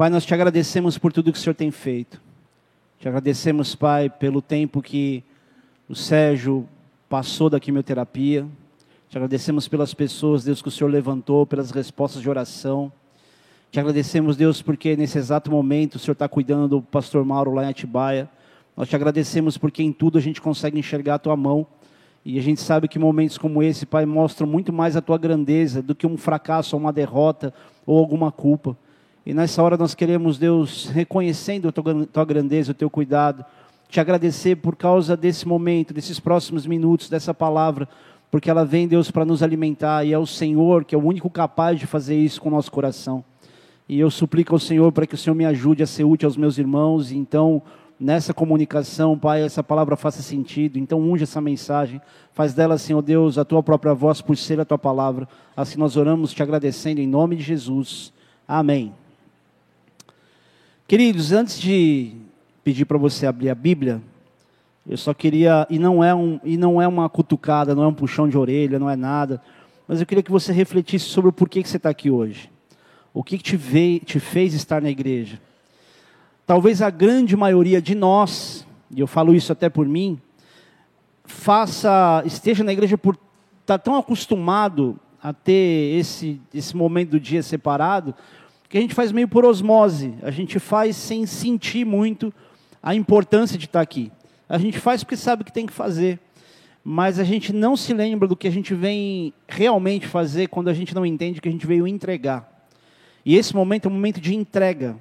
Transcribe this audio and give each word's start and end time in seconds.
Pai, 0.00 0.08
nós 0.08 0.24
te 0.24 0.32
agradecemos 0.32 0.96
por 0.96 1.12
tudo 1.12 1.30
que 1.30 1.38
o 1.38 1.42
Senhor 1.42 1.52
tem 1.52 1.70
feito. 1.70 2.22
Te 2.98 3.06
agradecemos, 3.06 3.74
Pai, 3.74 4.08
pelo 4.08 4.40
tempo 4.40 4.80
que 4.80 5.22
o 5.86 5.94
Sérgio 5.94 6.66
passou 7.06 7.50
da 7.50 7.60
quimioterapia. 7.60 8.46
Te 9.10 9.18
agradecemos 9.18 9.68
pelas 9.68 9.92
pessoas, 9.92 10.42
Deus, 10.42 10.62
que 10.62 10.68
o 10.68 10.70
Senhor 10.70 10.88
levantou, 10.88 11.46
pelas 11.46 11.70
respostas 11.70 12.22
de 12.22 12.30
oração. 12.30 12.90
Te 13.70 13.78
agradecemos, 13.78 14.38
Deus, 14.38 14.62
porque 14.62 14.96
nesse 14.96 15.18
exato 15.18 15.50
momento 15.50 15.96
o 15.96 15.98
Senhor 15.98 16.14
está 16.14 16.26
cuidando 16.26 16.66
do 16.66 16.80
pastor 16.80 17.22
Mauro 17.22 17.52
lá 17.52 17.66
em 17.66 17.68
Atibaia. 17.68 18.26
Nós 18.74 18.88
te 18.88 18.96
agradecemos 18.96 19.58
porque 19.58 19.82
em 19.82 19.92
tudo 19.92 20.16
a 20.16 20.20
gente 20.22 20.40
consegue 20.40 20.78
enxergar 20.78 21.16
a 21.16 21.18
tua 21.18 21.36
mão. 21.36 21.66
E 22.24 22.38
a 22.38 22.42
gente 22.42 22.62
sabe 22.62 22.88
que 22.88 22.98
momentos 22.98 23.36
como 23.36 23.62
esse, 23.62 23.84
Pai, 23.84 24.06
mostram 24.06 24.46
muito 24.46 24.72
mais 24.72 24.96
a 24.96 25.02
tua 25.02 25.18
grandeza 25.18 25.82
do 25.82 25.94
que 25.94 26.06
um 26.06 26.16
fracasso 26.16 26.74
ou 26.74 26.80
uma 26.80 26.90
derrota 26.90 27.52
ou 27.84 27.98
alguma 27.98 28.32
culpa. 28.32 28.74
E 29.24 29.34
nessa 29.34 29.62
hora 29.62 29.76
nós 29.76 29.94
queremos, 29.94 30.38
Deus, 30.38 30.86
reconhecendo 30.86 31.68
a 31.68 31.72
tua, 31.72 32.24
grandeza, 32.24 32.72
o 32.72 32.74
teu 32.74 32.88
cuidado, 32.88 33.44
te 33.88 34.00
agradecer 34.00 34.56
por 34.56 34.76
causa 34.76 35.16
desse 35.16 35.46
momento, 35.46 35.92
desses 35.92 36.18
próximos 36.18 36.66
minutos, 36.66 37.08
dessa 37.08 37.34
palavra, 37.34 37.88
porque 38.30 38.48
ela 38.48 38.64
vem, 38.64 38.88
Deus, 38.88 39.10
para 39.10 39.24
nos 39.24 39.42
alimentar 39.42 40.04
e 40.04 40.12
é 40.12 40.18
o 40.18 40.26
Senhor 40.26 40.84
que 40.84 40.94
é 40.94 40.98
o 40.98 41.04
único 41.04 41.28
capaz 41.28 41.78
de 41.78 41.86
fazer 41.86 42.16
isso 42.16 42.40
com 42.40 42.48
o 42.48 42.52
nosso 42.52 42.70
coração. 42.70 43.24
E 43.88 43.98
eu 43.98 44.10
suplico 44.10 44.54
ao 44.54 44.58
Senhor 44.58 44.90
para 44.92 45.06
que 45.06 45.14
o 45.14 45.18
Senhor 45.18 45.34
me 45.34 45.44
ajude 45.44 45.82
a 45.82 45.86
ser 45.86 46.04
útil 46.04 46.28
aos 46.28 46.36
meus 46.36 46.56
irmãos, 46.56 47.10
e 47.10 47.16
então 47.16 47.60
nessa 48.00 48.32
comunicação, 48.32 49.18
Pai, 49.18 49.42
essa 49.42 49.62
palavra 49.62 49.94
faça 49.94 50.22
sentido. 50.22 50.78
Então, 50.78 50.98
unge 50.98 51.24
essa 51.24 51.40
mensagem. 51.40 52.00
Faz 52.32 52.54
dela, 52.54 52.78
Senhor 52.78 53.02
Deus, 53.02 53.36
a 53.36 53.44
tua 53.44 53.62
própria 53.62 53.92
voz 53.92 54.22
por 54.22 54.36
ser 54.36 54.58
a 54.58 54.64
tua 54.64 54.78
palavra. 54.78 55.28
Assim 55.54 55.78
nós 55.78 55.96
oramos 55.96 56.32
te 56.32 56.42
agradecendo 56.42 57.00
em 57.00 57.06
nome 57.06 57.36
de 57.36 57.42
Jesus. 57.42 58.12
Amém. 58.48 58.94
Queridos, 60.90 61.30
antes 61.30 61.56
de 61.56 62.16
pedir 62.64 62.84
para 62.84 62.98
você 62.98 63.24
abrir 63.24 63.48
a 63.48 63.54
Bíblia, 63.54 64.02
eu 64.84 64.96
só 64.96 65.14
queria, 65.14 65.64
e 65.70 65.78
não, 65.78 66.02
é 66.02 66.12
um, 66.12 66.40
e 66.42 66.56
não 66.56 66.82
é 66.82 66.88
uma 66.88 67.08
cutucada, 67.08 67.76
não 67.76 67.84
é 67.84 67.86
um 67.86 67.94
puxão 67.94 68.28
de 68.28 68.36
orelha, 68.36 68.76
não 68.76 68.90
é 68.90 68.96
nada, 68.96 69.40
mas 69.86 70.00
eu 70.00 70.06
queria 70.06 70.20
que 70.20 70.32
você 70.32 70.52
refletisse 70.52 71.04
sobre 71.04 71.30
o 71.30 71.32
porquê 71.32 71.62
que 71.62 71.68
você 71.68 71.76
está 71.76 71.90
aqui 71.90 72.10
hoje. 72.10 72.50
O 73.14 73.22
que, 73.22 73.38
que 73.38 73.44
te, 73.44 73.56
veio, 73.56 74.00
te 74.00 74.18
fez 74.18 74.52
estar 74.52 74.82
na 74.82 74.90
igreja 74.90 75.40
talvez 76.44 76.82
a 76.82 76.90
grande 76.90 77.36
maioria 77.36 77.80
de 77.80 77.94
nós, 77.94 78.66
e 78.90 78.98
eu 78.98 79.06
falo 79.06 79.32
isso 79.32 79.52
até 79.52 79.68
por 79.68 79.86
mim, 79.86 80.20
faça, 81.24 82.20
esteja 82.26 82.64
na 82.64 82.72
igreja 82.72 82.98
por 82.98 83.14
estar 83.14 83.22
tá 83.64 83.78
tão 83.78 83.96
acostumado 83.96 84.98
a 85.22 85.32
ter 85.32 85.96
esse, 85.96 86.40
esse 86.52 86.76
momento 86.76 87.10
do 87.10 87.20
dia 87.20 87.44
separado, 87.44 88.12
que 88.70 88.78
a 88.78 88.80
gente 88.80 88.94
faz 88.94 89.10
meio 89.10 89.26
por 89.26 89.44
osmose, 89.44 90.14
a 90.22 90.30
gente 90.30 90.60
faz 90.60 90.94
sem 90.94 91.26
sentir 91.26 91.84
muito 91.84 92.32
a 92.80 92.94
importância 92.94 93.58
de 93.58 93.64
estar 93.64 93.80
aqui. 93.80 94.12
A 94.48 94.58
gente 94.58 94.78
faz 94.78 95.02
porque 95.02 95.16
sabe 95.16 95.42
que 95.42 95.52
tem 95.52 95.66
que 95.66 95.72
fazer, 95.72 96.20
mas 96.84 97.18
a 97.18 97.24
gente 97.24 97.52
não 97.52 97.76
se 97.76 97.92
lembra 97.92 98.28
do 98.28 98.36
que 98.36 98.46
a 98.46 98.50
gente 98.50 98.72
vem 98.72 99.34
realmente 99.48 100.06
fazer 100.06 100.46
quando 100.46 100.68
a 100.68 100.72
gente 100.72 100.94
não 100.94 101.04
entende 101.04 101.40
que 101.40 101.48
a 101.48 101.52
gente 101.52 101.66
veio 101.66 101.84
entregar. 101.84 102.68
E 103.26 103.36
esse 103.36 103.56
momento 103.56 103.86
é 103.86 103.90
um 103.90 103.94
momento 103.94 104.20
de 104.20 104.36
entrega. 104.36 104.96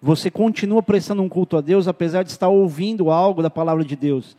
Você 0.00 0.30
continua 0.30 0.80
prestando 0.80 1.20
um 1.20 1.28
culto 1.28 1.56
a 1.56 1.60
Deus, 1.60 1.88
apesar 1.88 2.22
de 2.22 2.30
estar 2.30 2.48
ouvindo 2.48 3.10
algo 3.10 3.42
da 3.42 3.50
palavra 3.50 3.84
de 3.84 3.96
Deus. 3.96 4.36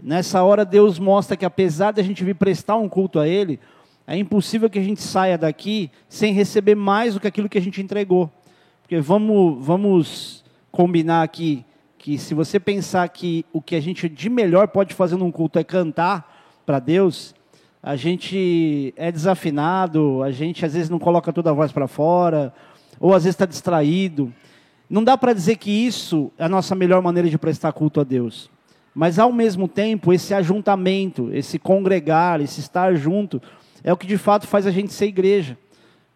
Nessa 0.00 0.40
hora, 0.44 0.64
Deus 0.64 1.00
mostra 1.00 1.36
que, 1.36 1.44
apesar 1.44 1.92
de 1.92 2.00
a 2.00 2.04
gente 2.04 2.22
vir 2.22 2.36
prestar 2.36 2.76
um 2.76 2.88
culto 2.88 3.18
a 3.18 3.26
Ele, 3.26 3.58
é 4.06 4.16
impossível 4.16 4.68
que 4.68 4.78
a 4.78 4.82
gente 4.82 5.00
saia 5.00 5.38
daqui 5.38 5.90
sem 6.08 6.32
receber 6.32 6.74
mais 6.74 7.14
do 7.14 7.20
que 7.20 7.26
aquilo 7.26 7.48
que 7.48 7.58
a 7.58 7.62
gente 7.62 7.80
entregou. 7.80 8.30
Porque 8.82 9.00
vamos, 9.00 9.64
vamos 9.64 10.44
combinar 10.70 11.22
aqui 11.22 11.64
que, 11.96 12.18
se 12.18 12.34
você 12.34 12.60
pensar 12.60 13.08
que 13.08 13.46
o 13.50 13.62
que 13.62 13.74
a 13.74 13.80
gente 13.80 14.08
de 14.08 14.28
melhor 14.28 14.68
pode 14.68 14.92
fazer 14.92 15.16
num 15.16 15.30
culto 15.30 15.58
é 15.58 15.64
cantar 15.64 16.60
para 16.66 16.78
Deus, 16.78 17.34
a 17.82 17.96
gente 17.96 18.92
é 18.96 19.10
desafinado, 19.10 20.22
a 20.22 20.30
gente 20.30 20.66
às 20.66 20.74
vezes 20.74 20.90
não 20.90 20.98
coloca 20.98 21.32
toda 21.32 21.50
a 21.50 21.54
voz 21.54 21.72
para 21.72 21.88
fora, 21.88 22.52
ou 23.00 23.14
às 23.14 23.24
vezes 23.24 23.34
está 23.34 23.46
distraído. 23.46 24.32
Não 24.88 25.02
dá 25.02 25.16
para 25.16 25.32
dizer 25.32 25.56
que 25.56 25.70
isso 25.70 26.30
é 26.38 26.44
a 26.44 26.48
nossa 26.48 26.74
melhor 26.74 27.00
maneira 27.00 27.28
de 27.28 27.38
prestar 27.38 27.72
culto 27.72 28.00
a 28.00 28.04
Deus. 28.04 28.50
Mas, 28.94 29.18
ao 29.18 29.32
mesmo 29.32 29.66
tempo, 29.66 30.12
esse 30.12 30.32
ajuntamento, 30.34 31.30
esse 31.32 31.58
congregar, 31.58 32.40
esse 32.40 32.60
estar 32.60 32.94
junto, 32.94 33.42
é 33.84 33.92
o 33.92 33.96
que 33.96 34.06
de 34.06 34.16
fato 34.16 34.48
faz 34.48 34.66
a 34.66 34.70
gente 34.70 34.92
ser 34.92 35.06
igreja. 35.06 35.56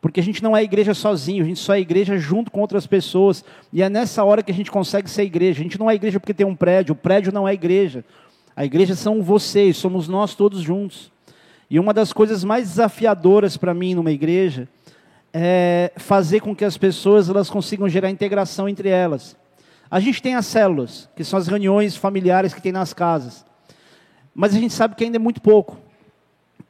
Porque 0.01 0.21
a 0.21 0.23
gente 0.23 0.43
não 0.43 0.56
é 0.56 0.62
igreja 0.62 0.95
sozinho, 0.95 1.45
a 1.45 1.47
gente 1.47 1.61
só 1.61 1.75
é 1.75 1.81
igreja 1.81 2.17
junto 2.17 2.51
com 2.51 2.61
outras 2.61 2.87
pessoas. 2.87 3.45
E 3.73 3.83
é 3.83 3.91
nessa 3.91 4.25
hora 4.25 4.43
que 4.43 4.51
a 4.51 4.55
gente 4.55 4.71
consegue 4.71 5.11
ser 5.11 5.25
igreja. 5.25 5.61
A 5.61 5.62
gente 5.62 5.79
não 5.79 5.91
é 5.91 5.95
igreja 5.95 6.19
porque 6.19 6.33
tem 6.33 6.47
um 6.47 6.56
prédio, 6.56 6.93
o 6.93 6.97
prédio 6.97 7.33
não 7.33 7.47
é 7.47 7.53
igreja. 7.53 8.05
A 8.56 8.65
igreja 8.65 8.95
são 8.95 9.23
vocês, 9.23 9.77
somos 9.77 10.09
nós 10.09 10.34
todos 10.34 10.61
juntos. 10.62 11.12
E 11.69 11.79
uma 11.79 11.93
das 11.93 12.12
coisas 12.12 12.43
mais 12.43 12.69
desafiadoras 12.69 13.56
para 13.56 13.75
mim 13.75 13.95
numa 13.95 14.11
igreja 14.11 14.69
é, 15.33 15.93
fazer 15.97 16.41
com 16.41 16.56
que 16.56 16.65
as 16.65 16.79
pessoas 16.79 17.29
elas 17.29 17.50
consigam 17.50 17.89
gerar 17.89 18.11
integração 18.11 18.69
entre 18.69 18.89
elas. 18.89 19.37
A 19.91 20.00
gente 20.00 20.23
tem 20.23 20.35
as 20.35 20.47
células, 20.47 21.09
que 21.17 21.25
são 21.25 21.39
as 21.39 21.49
reuniões 21.49 21.97
familiares 21.97 22.55
que 22.55 22.62
tem 22.62 22.73
nas 22.73 22.93
casas. 22.93 23.45
Mas 24.35 24.55
a 24.55 24.59
gente 24.59 24.73
sabe 24.73 24.95
que 24.95 25.05
ainda 25.05 25.17
é 25.17 25.19
muito 25.19 25.41
pouco. 25.41 25.77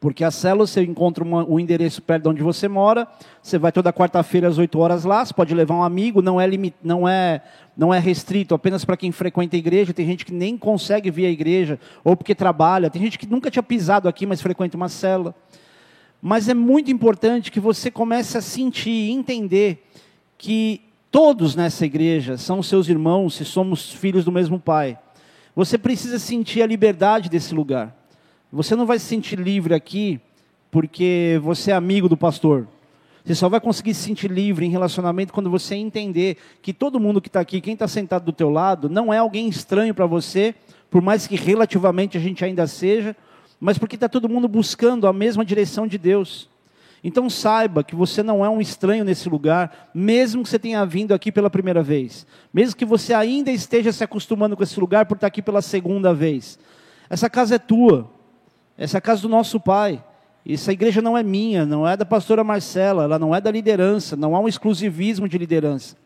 Porque 0.01 0.23
as 0.23 0.37
células, 0.37 0.71
você 0.71 0.83
encontra 0.85 1.25
uma, 1.25 1.45
um 1.45 1.59
endereço 1.59 2.01
perto 2.01 2.25
de 2.25 2.29
onde 2.29 2.43
você 2.43 2.69
mora, 2.69 3.07
você 3.43 3.59
vai 3.59 3.73
toda 3.73 3.93
quarta-feira 3.93 4.47
às 4.47 4.57
8 4.57 4.79
horas 4.79 5.05
lá, 5.05 5.25
você 5.25 5.35
pode 5.35 5.53
levar 5.53 5.75
um 5.75 5.83
amigo, 5.83 6.23
não 6.23 6.41
é, 6.41 6.47
limit, 6.47 6.77
não 6.83 7.09
é, 7.09 7.43
não 7.77 7.93
é 7.93 7.99
restrito 7.99 8.55
apenas 8.55 8.85
para 8.85 8.97
quem 8.97 9.11
frequenta 9.11 9.57
a 9.57 9.59
igreja, 9.59 9.93
tem 9.93 10.07
gente 10.07 10.25
que 10.25 10.33
nem 10.33 10.57
consegue 10.57 11.11
vir 11.11 11.27
à 11.27 11.31
igreja, 11.31 11.81
ou 12.05 12.17
porque 12.17 12.33
trabalha, 12.33 12.91
tem 12.91 13.03
gente 13.03 13.19
que 13.19 13.27
nunca 13.27 13.51
tinha 13.51 13.63
pisado 13.63 14.09
aqui, 14.09 14.25
mas 14.25 14.41
frequenta 14.41 14.77
uma 14.77 14.89
célula. 14.89 15.35
Mas 16.23 16.49
é 16.49 16.55
muito 16.55 16.93
importante 16.93 17.51
que 17.51 17.61
você 17.61 17.91
comece 17.91 18.39
a 18.39 18.41
sentir, 18.41 19.11
entender 19.11 19.85
que 20.37 20.81
todos 21.11 21.57
nessa 21.57 21.85
igreja 21.85 22.37
são 22.37 22.63
seus 22.63 22.89
irmãos, 22.89 23.35
se 23.35 23.45
somos 23.45 23.93
filhos 23.93 24.25
do 24.25 24.31
mesmo 24.31 24.61
Pai. 24.61 24.97
Você 25.57 25.77
precisa 25.77 26.21
sentir 26.21 26.63
a 26.63 26.67
liberdade 26.67 27.29
desse 27.29 27.53
lugar. 27.53 27.98
Você 28.51 28.75
não 28.75 28.87
vai 28.87 28.99
se 28.99 29.05
sentir 29.05 29.39
livre 29.39 29.75
aqui 29.75 30.19
porque 30.71 31.39
você 31.43 31.71
é 31.71 31.75
amigo 31.75 32.09
do 32.09 32.17
pastor. 32.17 32.67
Você 33.23 33.35
só 33.35 33.47
vai 33.47 33.61
conseguir 33.61 33.93
se 33.93 34.03
sentir 34.03 34.31
livre 34.31 34.65
em 34.65 34.71
relacionamento 34.71 35.35
quando 35.35 35.51
você 35.51 35.75
entender 35.75 36.39
que 36.63 36.73
todo 36.73 36.99
mundo 36.99 37.21
que 37.21 37.29
está 37.29 37.41
aqui, 37.41 37.61
quem 37.61 37.75
está 37.75 37.87
sentado 37.87 38.25
do 38.25 38.33
teu 38.33 38.49
lado, 38.49 38.89
não 38.89 39.13
é 39.13 39.19
alguém 39.19 39.49
estranho 39.49 39.95
para 39.95 40.07
você, 40.07 40.55
por 40.91 41.03
mais 41.03 41.27
que 41.27 41.37
relativamente 41.37 42.17
a 42.17 42.21
gente 42.21 42.43
ainda 42.43 42.67
seja, 42.67 43.15
mas 43.61 43.77
porque 43.77 43.97
está 43.97 44.09
todo 44.09 44.31
mundo 44.31 44.49
buscando 44.49 45.07
a 45.07 45.13
mesma 45.13 45.45
direção 45.45 45.87
de 45.87 45.99
Deus. 45.99 46.49
Então 47.05 47.29
saiba 47.29 47.85
que 47.85 47.95
você 47.95 48.23
não 48.23 48.43
é 48.43 48.49
um 48.49 48.63
estranho 48.63 49.05
nesse 49.05 49.29
lugar, 49.29 49.91
mesmo 49.95 50.43
que 50.43 50.49
você 50.49 50.59
tenha 50.59 50.87
vindo 50.87 51.13
aqui 51.13 51.31
pela 51.31 51.51
primeira 51.51 51.83
vez, 51.83 52.27
mesmo 52.53 52.77
que 52.77 52.87
você 52.87 53.13
ainda 53.13 53.51
esteja 53.51 53.93
se 53.93 54.03
acostumando 54.03 54.57
com 54.57 54.63
esse 54.63 54.81
lugar 54.81 55.05
por 55.05 55.17
estar 55.17 55.27
aqui 55.27 55.43
pela 55.43 55.61
segunda 55.61 56.15
vez. 56.15 56.59
Essa 57.11 57.29
casa 57.29 57.57
é 57.57 57.59
tua, 57.59 58.11
essa 58.78 58.97
é 58.97 58.99
a 58.99 59.03
casa 59.03 59.21
do 59.22 59.28
nosso 59.28 59.59
Pai. 59.59 60.03
Essa 60.49 60.72
igreja 60.72 61.03
não 61.03 61.19
é 61.19 61.22
minha, 61.22 61.66
não 61.66 61.87
é 61.87 61.97
da 61.97 62.06
pastora 62.06 62.44
Marcela, 62.44 63.03
ela 63.03 63.19
não 63.19 63.34
é 63.34 63.41
da 63.41 63.50
liderança, 63.50 64.16
não 64.16 64.37
há 64.37 64.41
um 64.41 64.49
exclusivismo 64.49 65.28
de 65.28 65.37
liderança. 65.37 65.97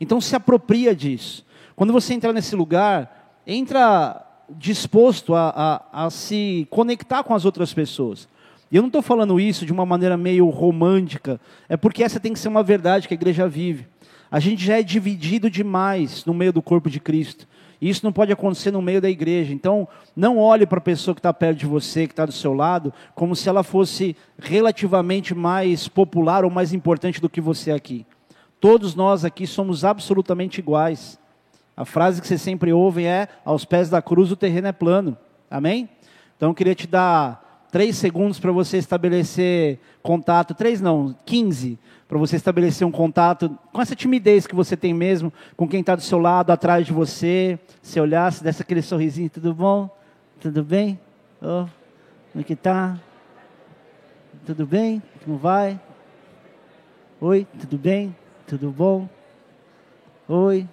Então 0.00 0.20
se 0.20 0.34
apropria 0.34 0.96
disso. 0.96 1.44
Quando 1.76 1.92
você 1.92 2.14
entrar 2.14 2.32
nesse 2.32 2.56
lugar, 2.56 3.40
entra 3.46 4.26
disposto 4.50 5.34
a, 5.34 5.82
a, 5.92 6.06
a 6.06 6.10
se 6.10 6.66
conectar 6.70 7.22
com 7.22 7.34
as 7.34 7.44
outras 7.44 7.72
pessoas. 7.72 8.28
E 8.70 8.76
eu 8.76 8.82
não 8.82 8.88
estou 8.88 9.02
falando 9.02 9.38
isso 9.38 9.66
de 9.66 9.72
uma 9.72 9.84
maneira 9.84 10.16
meio 10.16 10.48
romântica, 10.48 11.38
é 11.68 11.76
porque 11.76 12.02
essa 12.02 12.18
tem 12.18 12.32
que 12.32 12.38
ser 12.38 12.48
uma 12.48 12.62
verdade 12.62 13.06
que 13.06 13.14
a 13.14 13.20
igreja 13.20 13.46
vive. 13.46 13.86
A 14.30 14.40
gente 14.40 14.64
já 14.64 14.78
é 14.78 14.82
dividido 14.82 15.50
demais 15.50 16.24
no 16.24 16.32
meio 16.32 16.54
do 16.54 16.62
corpo 16.62 16.88
de 16.88 16.98
Cristo. 16.98 17.46
Isso 17.82 18.06
não 18.06 18.12
pode 18.12 18.30
acontecer 18.30 18.70
no 18.70 18.80
meio 18.80 19.00
da 19.00 19.10
igreja. 19.10 19.52
Então, 19.52 19.88
não 20.14 20.38
olhe 20.38 20.64
para 20.64 20.78
a 20.78 20.80
pessoa 20.80 21.16
que 21.16 21.18
está 21.18 21.34
perto 21.34 21.58
de 21.58 21.66
você, 21.66 22.06
que 22.06 22.12
está 22.12 22.24
do 22.24 22.30
seu 22.30 22.54
lado, 22.54 22.94
como 23.12 23.34
se 23.34 23.48
ela 23.48 23.64
fosse 23.64 24.16
relativamente 24.38 25.34
mais 25.34 25.88
popular 25.88 26.44
ou 26.44 26.50
mais 26.50 26.72
importante 26.72 27.20
do 27.20 27.28
que 27.28 27.40
você 27.40 27.72
aqui. 27.72 28.06
Todos 28.60 28.94
nós 28.94 29.24
aqui 29.24 29.48
somos 29.48 29.84
absolutamente 29.84 30.60
iguais. 30.60 31.18
A 31.76 31.84
frase 31.84 32.20
que 32.20 32.28
você 32.28 32.38
sempre 32.38 32.72
ouve 32.72 33.04
é: 33.04 33.26
aos 33.44 33.64
pés 33.64 33.90
da 33.90 34.00
cruz 34.00 34.30
o 34.30 34.36
terreno 34.36 34.68
é 34.68 34.72
plano. 34.72 35.18
Amém? 35.50 35.88
Então 36.36 36.50
eu 36.50 36.54
queria 36.54 36.76
te 36.76 36.86
dar 36.86 37.66
três 37.72 37.96
segundos 37.96 38.38
para 38.38 38.52
você 38.52 38.76
estabelecer 38.76 39.80
contato, 40.02 40.54
três 40.54 40.80
não, 40.80 41.16
quinze, 41.24 41.78
para 42.12 42.18
você 42.18 42.36
estabelecer 42.36 42.86
um 42.86 42.90
contato 42.90 43.58
com 43.72 43.80
essa 43.80 43.96
timidez 43.96 44.46
que 44.46 44.54
você 44.54 44.76
tem 44.76 44.92
mesmo, 44.92 45.32
com 45.56 45.66
quem 45.66 45.80
está 45.80 45.96
do 45.96 46.02
seu 46.02 46.18
lado, 46.18 46.50
atrás 46.50 46.84
de 46.84 46.92
você. 46.92 47.58
Se 47.80 47.98
olhar, 47.98 48.30
se 48.30 48.44
desse 48.44 48.60
aquele 48.60 48.82
sorrisinho, 48.82 49.30
tudo 49.30 49.54
bom? 49.54 49.88
Tudo 50.38 50.62
bem? 50.62 51.00
Oh, 51.40 51.64
como 52.30 52.42
é 52.42 52.42
que 52.42 52.54
tá? 52.54 52.98
Tudo 54.44 54.66
bem? 54.66 55.02
Como 55.24 55.38
vai? 55.38 55.80
Oi, 57.18 57.46
tudo 57.58 57.78
bem? 57.78 58.14
Tudo 58.46 58.70
bom? 58.70 59.08
Oi. 60.28 60.68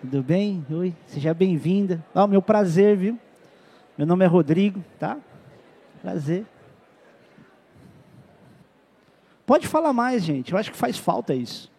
Tudo 0.00 0.22
bem? 0.22 0.64
Oi. 0.70 0.94
Seja 1.08 1.34
bem-vinda. 1.34 2.04
Oh, 2.14 2.28
meu 2.28 2.40
prazer, 2.40 2.96
viu? 2.96 3.18
Meu 3.98 4.06
nome 4.06 4.24
é 4.24 4.28
Rodrigo, 4.28 4.84
tá? 4.96 5.16
Prazer. 6.00 6.46
Pode 9.46 9.68
falar 9.68 9.92
mais, 9.92 10.24
gente. 10.24 10.52
Eu 10.52 10.58
acho 10.58 10.72
que 10.72 10.76
faz 10.76 10.98
falta 10.98 11.32
isso. 11.32 11.70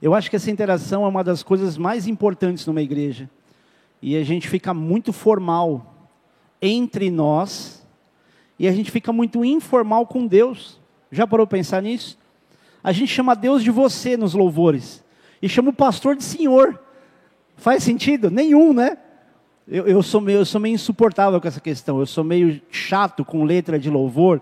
Eu 0.00 0.14
acho 0.14 0.30
que 0.30 0.36
essa 0.36 0.50
interação 0.50 1.04
é 1.04 1.08
uma 1.08 1.22
das 1.22 1.42
coisas 1.42 1.76
mais 1.76 2.06
importantes 2.06 2.64
numa 2.66 2.80
igreja. 2.80 3.28
E 4.00 4.16
a 4.16 4.24
gente 4.24 4.48
fica 4.48 4.72
muito 4.72 5.12
formal 5.12 6.10
entre 6.60 7.10
nós 7.10 7.86
e 8.58 8.68
a 8.68 8.72
gente 8.72 8.90
fica 8.90 9.12
muito 9.12 9.44
informal 9.44 10.06
com 10.06 10.26
Deus. 10.26 10.80
Já 11.10 11.26
parou 11.26 11.46
para 11.46 11.58
pensar 11.58 11.82
nisso? 11.82 12.16
A 12.82 12.92
gente 12.92 13.08
chama 13.08 13.34
Deus 13.34 13.62
de 13.62 13.70
você 13.70 14.16
nos 14.16 14.34
louvores 14.34 15.04
e 15.40 15.48
chama 15.48 15.70
o 15.70 15.74
pastor 15.74 16.16
de 16.16 16.22
senhor. 16.22 16.80
Faz 17.56 17.82
sentido? 17.82 18.30
Nenhum, 18.30 18.72
né? 18.72 18.98
Eu, 19.66 19.86
eu, 19.86 20.02
sou 20.02 20.20
meio, 20.20 20.38
eu 20.38 20.44
sou 20.44 20.60
meio 20.60 20.74
insuportável 20.74 21.40
com 21.40 21.46
essa 21.46 21.60
questão. 21.60 22.00
Eu 22.00 22.06
sou 22.06 22.24
meio 22.24 22.60
chato 22.70 23.24
com 23.24 23.44
letra 23.44 23.78
de 23.78 23.88
louvor, 23.88 24.40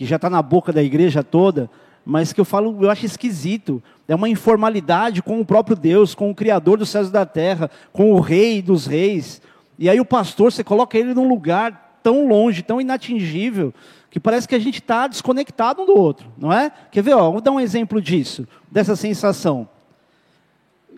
que 0.00 0.06
já 0.06 0.16
está 0.16 0.30
na 0.30 0.40
boca 0.40 0.72
da 0.72 0.82
igreja 0.82 1.22
toda, 1.22 1.68
mas 2.06 2.32
que 2.32 2.40
eu 2.40 2.44
falo, 2.46 2.74
eu 2.80 2.88
acho 2.88 3.04
esquisito. 3.04 3.82
É 4.08 4.14
uma 4.14 4.30
informalidade 4.30 5.20
com 5.20 5.38
o 5.38 5.44
próprio 5.44 5.76
Deus, 5.76 6.14
com 6.14 6.30
o 6.30 6.34
Criador 6.34 6.78
dos 6.78 6.88
céus 6.88 7.08
e 7.08 7.12
da 7.12 7.26
terra, 7.26 7.70
com 7.92 8.10
o 8.10 8.18
Rei 8.18 8.62
dos 8.62 8.86
reis. 8.86 9.42
E 9.78 9.90
aí 9.90 10.00
o 10.00 10.04
pastor, 10.06 10.52
você 10.52 10.64
coloca 10.64 10.96
ele 10.96 11.12
num 11.12 11.28
lugar 11.28 11.98
tão 12.02 12.26
longe, 12.26 12.62
tão 12.62 12.80
inatingível, 12.80 13.74
que 14.10 14.18
parece 14.18 14.48
que 14.48 14.54
a 14.54 14.58
gente 14.58 14.78
está 14.78 15.06
desconectado 15.06 15.82
um 15.82 15.84
do 15.84 15.94
outro, 15.94 16.32
não 16.38 16.50
é? 16.50 16.72
Quer 16.90 17.02
ver? 17.02 17.12
Ó, 17.12 17.32
vou 17.32 17.42
dar 17.42 17.50
um 17.50 17.60
exemplo 17.60 18.00
disso, 18.00 18.48
dessa 18.70 18.96
sensação. 18.96 19.68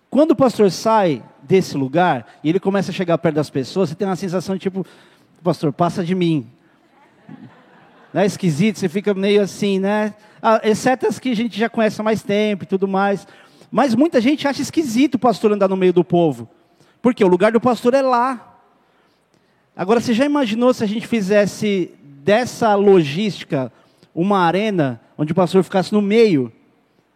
Quando 0.09 0.31
o 0.31 0.37
pastor 0.37 0.71
sai 0.71 1.25
desse 1.43 1.77
lugar 1.77 2.25
e 2.45 2.51
ele 2.51 2.61
começa 2.61 2.93
a 2.93 2.95
chegar 2.95 3.19
perto 3.19 3.35
das 3.35 3.51
pessoas, 3.51 3.89
você 3.89 3.97
tem 3.97 4.07
uma 4.07 4.15
sensação 4.15 4.55
de 4.55 4.61
tipo, 4.61 4.87
pastor, 5.43 5.73
passa 5.73 6.05
de 6.05 6.15
mim. 6.15 6.49
Não 8.13 8.21
é 8.21 8.27
esquisito, 8.27 8.79
você 8.79 8.89
fica 8.89 9.15
meio 9.15 9.41
assim, 9.41 9.79
né? 9.79 10.15
Ah, 10.43 10.61
exceto 10.63 11.07
as 11.07 11.19
que 11.19 11.31
a 11.31 11.37
gente 11.37 11.59
já 11.59 11.69
conhece 11.69 12.01
há 12.01 12.05
mais 12.05 12.23
tempo 12.23 12.65
e 12.65 12.67
tudo 12.67 12.87
mais. 12.87 13.27
Mas 13.71 13.95
muita 13.95 14.21
gente 14.21 14.47
acha 14.47 14.61
esquisito 14.61 15.15
o 15.15 15.19
pastor 15.19 15.53
andar 15.53 15.69
no 15.69 15.77
meio 15.77 15.93
do 15.93 16.05
povo. 16.05 16.49
Porque 17.01 17.25
o 17.25 17.29
lugar 17.29 17.53
do 17.53 17.61
pastor 17.61 17.95
é 17.95 18.03
lá. 18.03 18.59
Agora, 19.75 20.01
você 20.01 20.13
já 20.13 20.27
imaginou 20.27 20.75
se 20.75 20.85
a 20.85 20.87
gente 20.87 21.07
fizesse 21.07 21.95
dessa 22.03 22.75
logística 22.75 23.73
uma 24.15 24.41
arena 24.41 25.01
onde 25.17 25.33
o 25.33 25.35
pastor 25.35 25.65
ficasse 25.65 25.93
no 25.93 26.03
meio? 26.03 26.53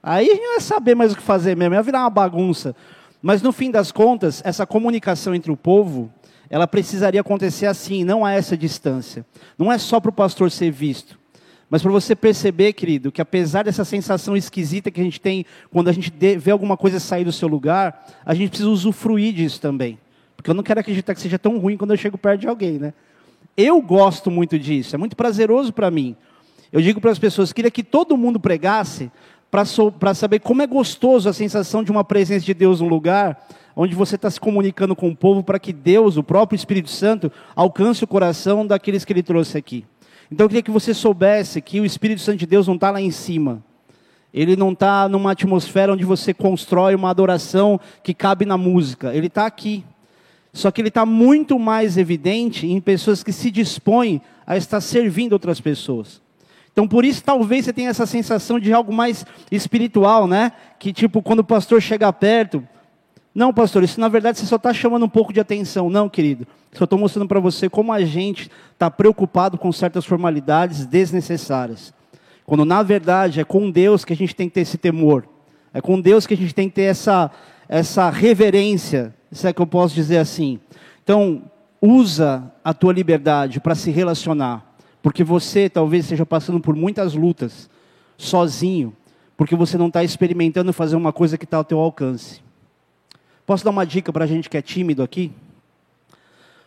Aí 0.03 0.31
a 0.31 0.35
gente 0.35 0.43
não 0.43 0.55
ia 0.55 0.61
saber 0.61 0.95
mais 0.95 1.13
o 1.13 1.17
que 1.17 1.23
fazer 1.23 1.57
mesmo, 1.57 1.75
ia 1.75 1.83
virar 1.83 2.01
uma 2.01 2.11
bagunça. 2.11 2.75
Mas 3.21 3.43
no 3.43 3.53
fim 3.53 3.71
das 3.71 3.93
contas, 3.93 4.41
essa 4.45 4.65
comunicação 4.65 5.35
entre 5.35 5.51
o 5.51 5.57
povo, 5.57 6.11
ela 6.49 6.67
precisaria 6.67 7.21
acontecer 7.21 7.67
assim, 7.67 8.05
não 8.05 8.25
a 8.25 8.33
essa 8.33 8.57
distância. 8.57 9.25
Não 9.59 9.73
é 9.73 9.79
só 9.79 10.01
para 10.01 10.11
o 10.11 10.13
pastor 10.13 10.51
ser 10.51 10.71
visto, 10.71 11.19
mas 11.69 11.83
para 11.83 11.91
você 11.91 12.15
perceber, 12.15 12.73
querido, 12.73 13.11
que 13.11 13.21
apesar 13.21 13.65
dessa 13.65 13.85
sensação 13.85 14.37
esquisita 14.37 14.91
que 14.91 15.01
a 15.01 15.05
gente 15.05 15.21
tem 15.21 15.45
quando 15.71 15.89
a 15.89 15.93
gente 15.93 16.13
vê 16.39 16.51
alguma 16.51 16.77
coisa 16.77 17.01
sair 17.01 17.25
do 17.25 17.33
seu 17.33 17.49
lugar, 17.49 18.07
a 18.25 18.35
gente 18.35 18.51
precisa 18.51 18.71
usufruir 18.71 19.35
disso 19.35 19.61
também. 19.61 19.99
Porque 20.37 20.49
eu 20.49 20.55
não 20.55 20.63
quero 20.63 20.79
acreditar 20.79 21.15
que 21.15 21.21
seja 21.21 21.39
tão 21.39 21.59
ruim 21.59 21.77
quando 21.77 21.91
eu 21.91 21.97
chego 21.97 22.17
perto 22.17 22.43
de 22.43 22.49
alguém, 22.49 22.79
né? 22.79 22.95
Eu 23.57 23.81
gosto 23.81 24.31
muito 24.31 24.59
disso, 24.59 24.95
é 24.95 24.99
muito 24.99 25.17
prazeroso 25.17 25.73
para 25.73 25.91
mim. 25.91 26.15
Eu 26.71 26.81
digo 26.81 27.01
para 27.01 27.11
as 27.11 27.19
pessoas, 27.19 27.53
queria 27.53 27.71
que 27.71 27.83
todo 27.83 28.17
mundo 28.17 28.39
pregasse 28.39 29.11
para 29.99 30.15
saber 30.15 30.41
como 30.41 30.63
é 30.63 30.67
gostoso 30.67 31.29
a 31.29 31.33
sensação 31.33 31.83
de 31.83 31.91
uma 31.91 32.05
presença 32.05 32.45
de 32.45 32.55
Deus 32.55 32.81
no 32.81 32.89
lugar 32.89 33.47
onde 33.77 33.95
você 33.95 34.17
está 34.17 34.31
se 34.31 34.41
comunicando 34.41 34.97
com 34.97 35.11
o 35.11 35.17
povo 35.17 35.43
para 35.43 35.59
que 35.59 35.73
Deus, 35.73 36.17
o 36.17 36.23
próprio 36.23 36.57
Espírito 36.57 36.89
Santo, 36.89 37.31
alcance 37.55 38.03
o 38.03 38.07
coração 38.07 38.67
daqueles 38.67 39.05
que 39.05 39.13
Ele 39.13 39.23
trouxe 39.23 39.59
aqui. 39.59 39.85
Então 40.33 40.47
eu 40.47 40.49
queria 40.49 40.63
que 40.63 40.71
você 40.71 40.95
soubesse 40.95 41.61
que 41.61 41.79
o 41.79 41.85
Espírito 41.85 42.23
Santo 42.23 42.39
de 42.39 42.47
Deus 42.47 42.67
não 42.67 42.75
está 42.75 42.91
lá 42.91 43.01
em 43.01 43.11
cima. 43.11 43.63
Ele 44.33 44.57
não 44.57 44.73
está 44.73 45.09
numa 45.09 45.33
atmosfera 45.33 45.93
onde 45.93 46.05
você 46.05 46.35
constrói 46.35 46.95
uma 46.95 47.11
adoração 47.11 47.79
que 48.03 48.13
cabe 48.15 48.45
na 48.45 48.57
música. 48.57 49.15
Ele 49.15 49.29
está 49.29 49.47
aqui. 49.47 49.85
Só 50.53 50.71
que 50.71 50.81
ele 50.81 50.89
está 50.89 51.05
muito 51.05 51.59
mais 51.59 51.99
evidente 51.99 52.67
em 52.67 52.81
pessoas 52.81 53.23
que 53.23 53.33
se 53.33 53.51
dispõem 53.51 54.21
a 54.47 54.57
estar 54.57 54.81
servindo 54.81 55.35
outras 55.35 55.61
pessoas. 55.61 56.23
Então, 56.77 56.87
por 56.87 57.07
isso, 57.07 57.25
talvez 57.25 57.65
você 57.65 57.73
tenha 57.73 57.89
essa 57.89 58.05
sensação 58.05 58.61
de 58.61 58.71
algo 58.71 58.93
mais 58.93 59.25
espiritual, 59.51 60.27
né? 60.27 60.53
Que, 60.79 60.93
tipo, 60.93 61.23
quando 61.23 61.39
o 61.39 61.45
pastor 61.45 61.81
chega 61.81 62.13
perto. 62.13 62.63
Não, 63.35 63.51
pastor, 63.51 63.83
isso 63.83 63.99
na 63.99 64.09
verdade 64.09 64.39
você 64.39 64.45
só 64.45 64.57
está 64.57 64.75
chamando 64.75 65.07
um 65.07 65.09
pouco 65.09 65.33
de 65.33 65.41
atenção. 65.41 65.89
Não, 65.89 66.07
querido. 66.07 66.47
Só 66.75 66.85
estou 66.85 66.99
mostrando 66.99 67.27
para 67.27 67.41
você 67.41 67.71
como 67.71 67.95
a 67.95 68.05
gente 68.05 68.51
está 68.75 68.91
preocupado 68.91 69.57
com 69.57 69.73
certas 69.73 70.05
formalidades 70.05 70.85
desnecessárias. 70.85 71.95
Quando, 72.45 72.67
na 72.67 72.83
verdade, 72.83 73.41
é 73.41 73.45
com 73.45 73.71
Deus 73.71 74.05
que 74.05 74.13
a 74.13 74.17
gente 74.17 74.37
tem 74.37 74.47
que 74.47 74.57
ter 74.57 74.61
esse 74.61 74.77
temor. 74.77 75.27
É 75.73 75.81
com 75.81 75.99
Deus 75.99 76.27
que 76.27 76.35
a 76.35 76.37
gente 76.37 76.55
tem 76.55 76.69
que 76.69 76.75
ter 76.75 76.83
essa, 76.83 77.31
essa 77.71 78.11
reverência 78.11 79.15
se 79.33 79.49
é 79.49 79.53
que 79.53 79.63
eu 79.63 79.67
posso 79.67 79.95
dizer 79.95 80.19
assim. 80.19 80.61
Então, 81.03 81.43
usa 81.81 82.53
a 82.63 82.75
tua 82.75 82.93
liberdade 82.93 83.61
para 83.61 83.75
se 83.75 83.91
relacionar, 83.91 84.76
porque 85.07 85.23
você 85.23 85.71
talvez 85.71 86.05
esteja 86.05 86.27
passando 86.27 86.59
por 86.59 86.75
muitas 86.75 87.15
lutas, 87.15 87.71
sozinho, 88.19 88.93
porque 89.37 89.55
você 89.55 89.79
não 89.79 89.87
está 89.87 90.03
experimentando 90.03 90.73
fazer 90.73 90.97
uma 90.97 91.13
coisa 91.13 91.39
que 91.39 91.45
está 91.45 91.59
ao 91.59 91.65
teu 91.65 91.79
alcance. 91.79 92.41
Posso 93.47 93.65
dar 93.65 93.71
uma 93.71 93.87
dica 93.87 94.13
para 94.13 94.25
a 94.25 94.27
gente 94.27 94.51
que 94.51 94.57
é 94.57 94.61
tímido 94.61 95.05
aqui? 95.05 95.31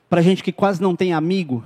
Para 0.10 0.22
a 0.22 0.24
gente 0.24 0.42
que 0.42 0.54
quase 0.54 0.82
não 0.82 0.96
tem 0.96 1.12
amigo? 1.12 1.62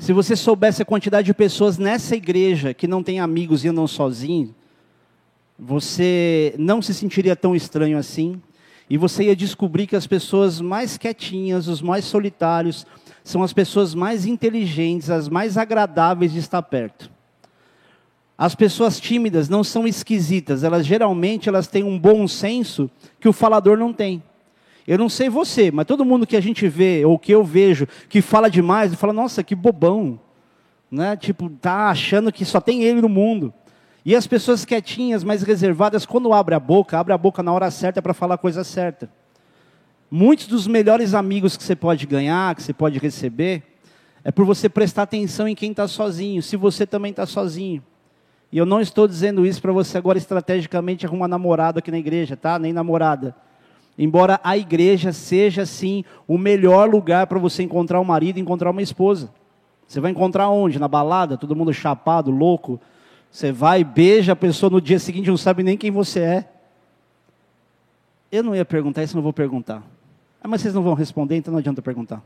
Se 0.00 0.12
você 0.12 0.34
soubesse 0.34 0.82
a 0.82 0.84
quantidade 0.84 1.26
de 1.26 1.32
pessoas 1.32 1.78
nessa 1.78 2.16
igreja 2.16 2.74
que 2.74 2.88
não 2.88 3.00
tem 3.00 3.20
amigos 3.20 3.64
e 3.64 3.68
andam 3.68 3.86
sozinhos, 3.86 4.50
você 5.56 6.56
não 6.58 6.82
se 6.82 6.92
sentiria 6.92 7.36
tão 7.36 7.54
estranho 7.54 7.98
assim. 7.98 8.42
E 8.90 8.98
você 8.98 9.26
ia 9.26 9.36
descobrir 9.36 9.86
que 9.86 9.94
as 9.94 10.08
pessoas 10.08 10.60
mais 10.60 10.98
quietinhas, 10.98 11.68
os 11.68 11.80
mais 11.80 12.04
solitários, 12.04 12.84
são 13.26 13.42
as 13.42 13.52
pessoas 13.52 13.92
mais 13.92 14.24
inteligentes, 14.24 15.10
as 15.10 15.28
mais 15.28 15.58
agradáveis 15.58 16.32
de 16.32 16.38
estar 16.38 16.62
perto. 16.62 17.10
As 18.38 18.54
pessoas 18.54 19.00
tímidas 19.00 19.48
não 19.48 19.64
são 19.64 19.84
esquisitas, 19.84 20.62
elas 20.62 20.86
geralmente 20.86 21.48
elas 21.48 21.66
têm 21.66 21.82
um 21.82 21.98
bom 21.98 22.28
senso 22.28 22.88
que 23.18 23.28
o 23.28 23.32
falador 23.32 23.76
não 23.76 23.92
tem. 23.92 24.22
Eu 24.86 24.96
não 24.96 25.08
sei 25.08 25.28
você, 25.28 25.72
mas 25.72 25.86
todo 25.86 26.04
mundo 26.04 26.24
que 26.24 26.36
a 26.36 26.40
gente 26.40 26.68
vê 26.68 27.04
ou 27.04 27.18
que 27.18 27.32
eu 27.32 27.42
vejo 27.42 27.88
que 28.08 28.22
fala 28.22 28.48
demais, 28.48 28.94
fala: 28.94 29.12
"Nossa, 29.12 29.42
que 29.42 29.56
bobão". 29.56 30.20
Né? 30.88 31.16
Tipo, 31.16 31.50
tá 31.50 31.88
achando 31.88 32.30
que 32.30 32.44
só 32.44 32.60
tem 32.60 32.84
ele 32.84 33.00
no 33.00 33.08
mundo. 33.08 33.52
E 34.04 34.14
as 34.14 34.28
pessoas 34.28 34.64
quietinhas, 34.64 35.24
mais 35.24 35.42
reservadas, 35.42 36.06
quando 36.06 36.32
abre 36.32 36.54
a 36.54 36.60
boca, 36.60 36.96
abre 36.96 37.12
a 37.12 37.18
boca 37.18 37.42
na 37.42 37.52
hora 37.52 37.72
certa 37.72 38.00
para 38.00 38.14
falar 38.14 38.36
a 38.36 38.38
coisa 38.38 38.62
certa. 38.62 39.10
Muitos 40.10 40.46
dos 40.46 40.66
melhores 40.66 41.14
amigos 41.14 41.56
que 41.56 41.64
você 41.64 41.74
pode 41.74 42.06
ganhar, 42.06 42.54
que 42.54 42.62
você 42.62 42.72
pode 42.72 42.98
receber, 42.98 43.62
é 44.22 44.30
por 44.30 44.44
você 44.44 44.68
prestar 44.68 45.02
atenção 45.02 45.48
em 45.48 45.54
quem 45.54 45.70
está 45.70 45.88
sozinho, 45.88 46.42
se 46.42 46.56
você 46.56 46.86
também 46.86 47.10
está 47.10 47.26
sozinho. 47.26 47.82
E 48.52 48.58
eu 48.58 48.66
não 48.66 48.80
estou 48.80 49.08
dizendo 49.08 49.44
isso 49.44 49.60
para 49.60 49.72
você 49.72 49.98
agora 49.98 50.18
estrategicamente 50.18 51.04
arrumar 51.04 51.28
namorado 51.28 51.78
aqui 51.78 51.90
na 51.90 51.98
igreja, 51.98 52.36
tá? 52.36 52.58
Nem 52.58 52.72
namorada. 52.72 53.34
Embora 53.98 54.40
a 54.44 54.56
igreja 54.56 55.12
seja, 55.12 55.66
sim, 55.66 56.04
o 56.28 56.38
melhor 56.38 56.88
lugar 56.88 57.26
para 57.26 57.38
você 57.38 57.62
encontrar 57.62 58.00
um 58.00 58.04
marido 58.04 58.38
e 58.38 58.40
encontrar 58.40 58.70
uma 58.70 58.82
esposa. 58.82 59.30
Você 59.86 60.00
vai 60.00 60.10
encontrar 60.10 60.48
onde? 60.48 60.78
Na 60.78 60.88
balada? 60.88 61.36
Todo 61.36 61.56
mundo 61.56 61.72
chapado, 61.72 62.30
louco? 62.30 62.80
Você 63.30 63.52
vai, 63.52 63.82
beija 63.82 64.32
a 64.32 64.36
pessoa 64.36 64.70
no 64.70 64.80
dia 64.80 64.98
seguinte, 64.98 65.28
não 65.28 65.36
sabe 65.36 65.62
nem 65.62 65.76
quem 65.76 65.90
você 65.90 66.20
é. 66.20 66.48
Eu 68.30 68.42
não 68.42 68.54
ia 68.54 68.64
perguntar 68.64 69.02
isso, 69.02 69.16
não 69.16 69.22
vou 69.22 69.32
perguntar. 69.32 69.82
Ah, 70.46 70.48
mas 70.48 70.62
vocês 70.62 70.72
não 70.72 70.82
vão 70.84 70.94
responder, 70.94 71.34
então 71.34 71.50
não 71.50 71.58
adianta 71.58 71.82
perguntar. 71.82 72.22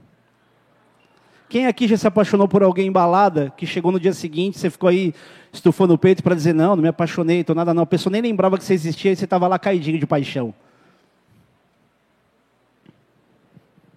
Quem 1.49 1.67
aqui 1.67 1.89
já 1.89 1.97
se 1.97 2.07
apaixonou 2.07 2.47
por 2.47 2.63
alguém 2.63 2.89
embalada, 2.89 3.51
que 3.57 3.65
chegou 3.65 3.91
no 3.91 3.99
dia 3.99 4.13
seguinte, 4.13 4.59
você 4.59 4.69
ficou 4.69 4.91
aí 4.91 5.15
estufando 5.51 5.95
o 5.95 5.99
peito 5.99 6.23
para 6.23 6.35
dizer, 6.35 6.53
não, 6.53 6.77
não 6.77 6.83
me 6.83 6.89
apaixonei, 6.89 7.43
tô 7.43 7.55
nada 7.55 7.73
não. 7.73 7.83
A 7.83 7.87
pessoa 7.87 8.13
nem 8.13 8.21
lembrava 8.21 8.59
que 8.59 8.65
você 8.65 8.75
existia 8.75 9.11
e 9.11 9.17
você 9.17 9.25
estava 9.25 9.49
lá 9.49 9.59
caidinho 9.59 9.99
de 9.99 10.07
paixão. 10.07 10.53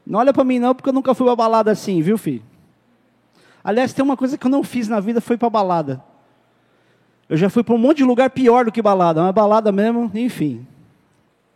Não 0.08 0.20
olha 0.20 0.32
para 0.32 0.46
mim 0.46 0.58
não, 0.58 0.74
porque 0.74 0.88
eu 0.88 0.94
nunca 0.94 1.14
fui 1.14 1.26
para 1.28 1.36
balada 1.36 1.70
assim, 1.70 2.02
viu, 2.02 2.18
filho? 2.18 2.44
Aliás, 3.62 3.92
tem 3.92 4.06
uma 4.06 4.16
coisa 4.16 4.38
que 4.38 4.48
eu 4.48 4.52
não 4.52 4.64
fiz 4.64 4.88
na 4.88 5.02
vida, 5.02 5.20
foi 5.20 5.36
para 5.36 5.50
balada. 5.50 6.02
Eu 7.28 7.36
já 7.36 7.50
fui 7.50 7.62
para 7.62 7.76
um 7.76 7.78
monte 7.78 7.98
de 7.98 8.04
lugar 8.06 8.30
pior 8.30 8.64
do 8.64 8.72
que 8.72 8.82
balada, 8.82 9.20
uma 9.20 9.34
balada 9.34 9.70
mesmo, 9.70 10.10
enfim. 10.16 10.66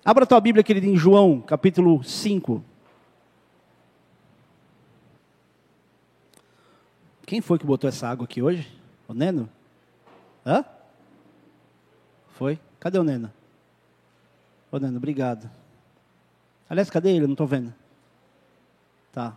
Abra 0.08 0.26
tua 0.26 0.40
Bíblia, 0.40 0.64
querido, 0.64 0.88
em 0.88 0.96
João, 0.96 1.42
capítulo 1.42 2.02
5. 2.02 2.64
Quem 7.26 7.42
foi 7.42 7.60
que 7.60 7.66
botou 7.66 7.90
essa 7.90 8.08
água 8.08 8.24
aqui 8.24 8.42
hoje? 8.42 8.72
O 9.06 9.14
Neno? 9.14 9.50
Hã? 10.46 10.64
Foi? 12.38 12.58
Cadê 12.80 12.98
o 12.98 13.04
Neno? 13.04 13.30
Ô, 14.72 14.80
Nando, 14.80 14.96
obrigado. 14.96 15.52
Aliás, 16.70 16.90
cadê 16.90 17.10
ele? 17.10 17.26
Não 17.26 17.34
estou 17.34 17.46
vendo. 17.46 17.74
Tá. 19.12 19.36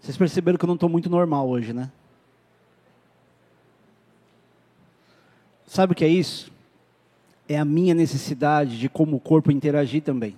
Vocês 0.00 0.16
perceberam 0.16 0.56
que 0.56 0.64
eu 0.64 0.68
não 0.68 0.74
estou 0.74 0.88
muito 0.88 1.10
normal 1.10 1.50
hoje, 1.50 1.74
né? 1.74 1.92
Sabe 5.66 5.92
o 5.92 5.94
que 5.94 6.02
é 6.06 6.08
isso? 6.08 6.56
É 7.48 7.58
a 7.58 7.64
minha 7.64 7.94
necessidade 7.94 8.78
de 8.78 8.88
como 8.88 9.16
o 9.16 9.20
corpo 9.20 9.50
interagir 9.50 10.02
também. 10.02 10.36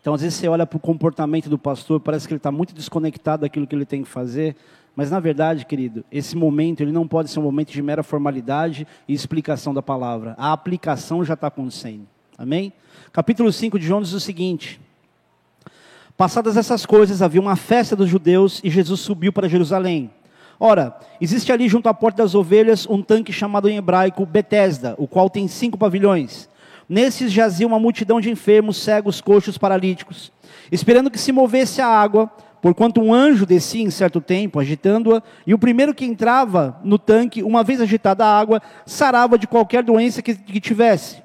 Então, 0.00 0.12
às 0.12 0.20
vezes 0.20 0.38
você 0.38 0.48
olha 0.48 0.66
para 0.66 0.76
o 0.76 0.80
comportamento 0.80 1.48
do 1.48 1.58
pastor, 1.58 1.98
parece 2.00 2.28
que 2.28 2.34
ele 2.34 2.38
está 2.38 2.52
muito 2.52 2.74
desconectado 2.74 3.42
daquilo 3.42 3.66
que 3.66 3.74
ele 3.74 3.86
tem 3.86 4.02
que 4.02 4.08
fazer, 4.08 4.54
mas 4.94 5.10
na 5.10 5.18
verdade, 5.18 5.64
querido, 5.64 6.04
esse 6.12 6.36
momento 6.36 6.82
ele 6.82 6.92
não 6.92 7.08
pode 7.08 7.30
ser 7.30 7.40
um 7.40 7.42
momento 7.42 7.72
de 7.72 7.80
mera 7.80 8.02
formalidade 8.02 8.86
e 9.08 9.14
explicação 9.14 9.72
da 9.72 9.80
palavra. 9.82 10.34
A 10.36 10.52
aplicação 10.52 11.24
já 11.24 11.34
está 11.34 11.46
acontecendo. 11.46 12.06
Amém? 12.36 12.72
Capítulo 13.12 13.52
5 13.52 13.78
de 13.78 13.86
João 13.86 14.02
diz 14.02 14.12
o 14.12 14.20
seguinte: 14.20 14.80
Passadas 16.16 16.56
essas 16.56 16.84
coisas, 16.84 17.22
havia 17.22 17.40
uma 17.40 17.56
festa 17.56 17.96
dos 17.96 18.08
judeus 18.08 18.60
e 18.62 18.70
Jesus 18.70 19.00
subiu 19.00 19.32
para 19.32 19.48
Jerusalém. 19.48 20.10
Ora, 20.58 20.96
existe 21.20 21.52
ali 21.52 21.68
junto 21.68 21.88
à 21.88 21.94
porta 21.94 22.22
das 22.22 22.34
ovelhas 22.34 22.86
um 22.88 23.02
tanque 23.02 23.32
chamado 23.32 23.68
em 23.68 23.76
hebraico 23.76 24.24
Betesda, 24.24 24.94
o 24.98 25.06
qual 25.06 25.28
tem 25.28 25.48
cinco 25.48 25.76
pavilhões. 25.76 26.48
Nesses 26.88 27.32
jazia 27.32 27.66
uma 27.66 27.78
multidão 27.78 28.20
de 28.20 28.30
enfermos, 28.30 28.76
cegos, 28.76 29.20
coxos, 29.20 29.56
paralíticos, 29.58 30.30
esperando 30.70 31.10
que 31.10 31.18
se 31.18 31.32
movesse 31.32 31.80
a 31.80 31.86
água, 31.86 32.30
porquanto 32.60 33.00
um 33.00 33.12
anjo 33.12 33.46
descia 33.46 33.82
em 33.82 33.90
certo 33.90 34.20
tempo, 34.20 34.60
agitando-a, 34.60 35.22
e 35.46 35.54
o 35.54 35.58
primeiro 35.58 35.94
que 35.94 36.04
entrava 36.04 36.78
no 36.84 36.98
tanque, 36.98 37.42
uma 37.42 37.62
vez 37.62 37.80
agitada 37.80 38.24
a 38.24 38.38
água, 38.38 38.62
sarava 38.86 39.38
de 39.38 39.46
qualquer 39.46 39.82
doença 39.82 40.22
que, 40.22 40.34
que 40.34 40.60
tivesse. 40.60 41.22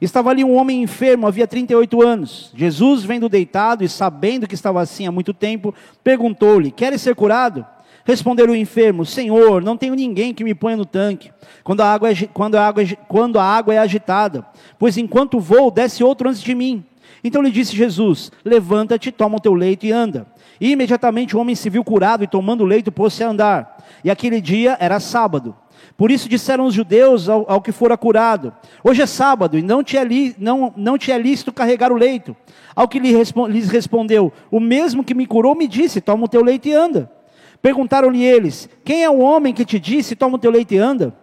Estava 0.00 0.30
ali 0.30 0.42
um 0.42 0.56
homem 0.56 0.82
enfermo, 0.82 1.26
havia 1.26 1.46
38 1.46 2.02
anos. 2.02 2.50
Jesus, 2.56 3.04
vendo 3.04 3.28
deitado 3.28 3.84
e 3.84 3.88
sabendo 3.88 4.48
que 4.48 4.54
estava 4.54 4.80
assim 4.80 5.06
há 5.06 5.12
muito 5.12 5.34
tempo, 5.34 5.74
perguntou-lhe: 6.02 6.70
Queres 6.70 7.02
ser 7.02 7.14
curado? 7.14 7.66
Respondeu 8.10 8.48
o 8.48 8.56
enfermo: 8.56 9.06
Senhor, 9.06 9.62
não 9.62 9.76
tenho 9.76 9.94
ninguém 9.94 10.34
que 10.34 10.42
me 10.42 10.52
ponha 10.52 10.76
no 10.76 10.84
tanque, 10.84 11.30
quando 11.62 11.80
a 11.80 11.92
água 11.92 12.10
é, 12.10 12.14
quando 12.34 12.56
a 12.56 12.66
água, 12.66 12.82
é 12.82 12.96
quando 13.06 13.38
a 13.38 13.44
água 13.44 13.72
é 13.72 13.78
agitada, 13.78 14.44
pois 14.80 14.98
enquanto 14.98 15.38
vou, 15.38 15.70
desce 15.70 16.02
outro 16.02 16.28
antes 16.28 16.42
de 16.42 16.52
mim. 16.52 16.84
Então 17.22 17.40
lhe 17.40 17.52
disse 17.52 17.76
Jesus: 17.76 18.32
Levanta-te, 18.44 19.12
toma 19.12 19.36
o 19.36 19.40
teu 19.40 19.54
leito 19.54 19.86
e 19.86 19.92
anda. 19.92 20.26
E 20.60 20.72
imediatamente 20.72 21.36
o 21.36 21.40
homem 21.40 21.54
se 21.54 21.70
viu 21.70 21.84
curado 21.84 22.24
e 22.24 22.26
tomando 22.26 22.62
o 22.62 22.66
leito 22.66 22.90
pôs-se 22.90 23.22
a 23.22 23.28
andar. 23.28 23.76
E 24.02 24.10
aquele 24.10 24.40
dia 24.40 24.76
era 24.80 24.98
sábado. 24.98 25.54
Por 25.96 26.10
isso 26.10 26.28
disseram 26.28 26.66
os 26.66 26.74
judeus 26.74 27.28
ao, 27.28 27.48
ao 27.48 27.62
que 27.62 27.70
fora 27.70 27.96
curado: 27.96 28.52
Hoje 28.82 29.02
é 29.02 29.06
sábado 29.06 29.56
e 29.56 29.62
não 29.62 29.84
te 29.84 29.96
é, 29.96 30.02
li, 30.02 30.34
não, 30.36 30.74
não 30.76 30.98
te 30.98 31.12
é 31.12 31.18
lícito 31.18 31.52
carregar 31.52 31.92
o 31.92 31.96
leito. 31.96 32.34
Ao 32.74 32.88
que 32.88 32.98
lhes 32.98 33.68
respondeu: 33.68 34.32
O 34.50 34.58
mesmo 34.58 35.04
que 35.04 35.14
me 35.14 35.28
curou 35.28 35.54
me 35.54 35.68
disse: 35.68 36.00
Toma 36.00 36.24
o 36.24 36.28
teu 36.28 36.42
leito 36.42 36.66
e 36.66 36.72
anda. 36.72 37.19
Perguntaram-lhe 37.62 38.22
eles: 38.24 38.68
Quem 38.84 39.04
é 39.04 39.10
o 39.10 39.18
homem 39.20 39.52
que 39.52 39.64
te 39.64 39.78
disse: 39.78 40.16
Toma 40.16 40.36
o 40.36 40.38
teu 40.38 40.50
leite 40.50 40.74
e 40.74 40.78
anda? 40.78 41.14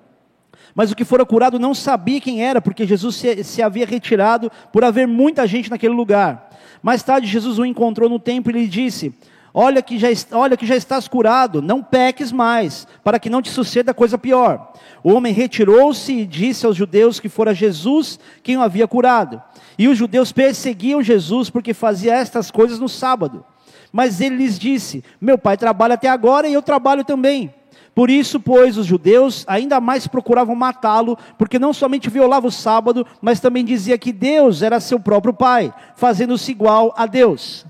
Mas 0.75 0.91
o 0.91 0.95
que 0.95 1.03
fora 1.03 1.25
curado 1.25 1.57
não 1.57 1.73
sabia 1.73 2.21
quem 2.21 2.43
era, 2.43 2.61
porque 2.61 2.85
Jesus 2.85 3.15
se, 3.15 3.43
se, 3.43 3.63
havia 3.63 3.85
retirado 3.85 4.51
por 4.71 4.83
haver 4.83 5.07
muita 5.07 5.47
gente 5.47 5.71
naquele 5.71 5.95
lugar. 5.95 6.51
Mais 6.83 7.01
tarde, 7.01 7.25
Jesus 7.25 7.57
o 7.57 7.65
encontrou 7.65 8.07
no 8.07 8.19
templo 8.19 8.51
e 8.51 8.61
lhe 8.61 8.67
disse: 8.67 9.11
Olha 9.51 9.81
que, 9.81 9.97
já, 9.97 10.07
olha 10.33 10.55
que 10.55 10.67
já 10.67 10.75
estás 10.75 11.07
curado, 11.07 11.63
não 11.63 11.81
peques 11.81 12.31
mais, 12.31 12.87
para 13.03 13.17
que 13.17 13.27
não 13.27 13.41
te 13.41 13.49
suceda 13.49 13.91
coisa 13.91 14.15
pior. 14.15 14.71
O 15.03 15.11
homem 15.13 15.33
retirou-se 15.33 16.13
e 16.13 16.27
disse 16.27 16.63
aos 16.63 16.75
judeus 16.75 17.19
que 17.19 17.27
fora 17.27 17.55
Jesus 17.55 18.19
quem 18.43 18.55
o 18.55 18.61
havia 18.61 18.87
curado. 18.87 19.41
E 19.79 19.87
os 19.87 19.97
judeus 19.97 20.31
perseguiam 20.31 21.01
Jesus 21.01 21.49
porque 21.49 21.73
fazia 21.73 22.13
estas 22.13 22.51
coisas 22.51 22.77
no 22.77 22.87
sábado. 22.87 23.43
Mas 23.91 24.21
ele 24.21 24.37
lhes 24.37 24.57
disse: 24.57 25.03
Meu 25.19 25.37
pai 25.37 25.57
trabalha 25.57 25.95
até 25.95 26.09
agora 26.09 26.47
e 26.47 26.53
eu 26.53 26.61
trabalho 26.61 27.03
também. 27.03 27.53
Por 27.97 28.11
isso, 28.11 28.39
pois, 28.39 28.77
os 28.77 28.85
judeus 28.85 29.43
ainda 29.47 29.81
mais 29.81 30.05
procuravam 30.05 30.53
matá-lo, 30.53 31.17
porque 31.35 31.57
não 31.57 31.73
somente 31.73 32.11
violava 32.11 32.45
o 32.45 32.51
sábado, 32.51 33.07
mas 33.19 33.39
também 33.39 33.65
dizia 33.65 33.97
que 33.97 34.13
Deus 34.13 34.61
era 34.61 34.79
seu 34.79 34.99
próprio 34.99 35.33
pai, 35.33 35.73
fazendo-se 35.95 36.51
igual 36.51 36.93
a 36.95 37.07
Deus. 37.07 37.65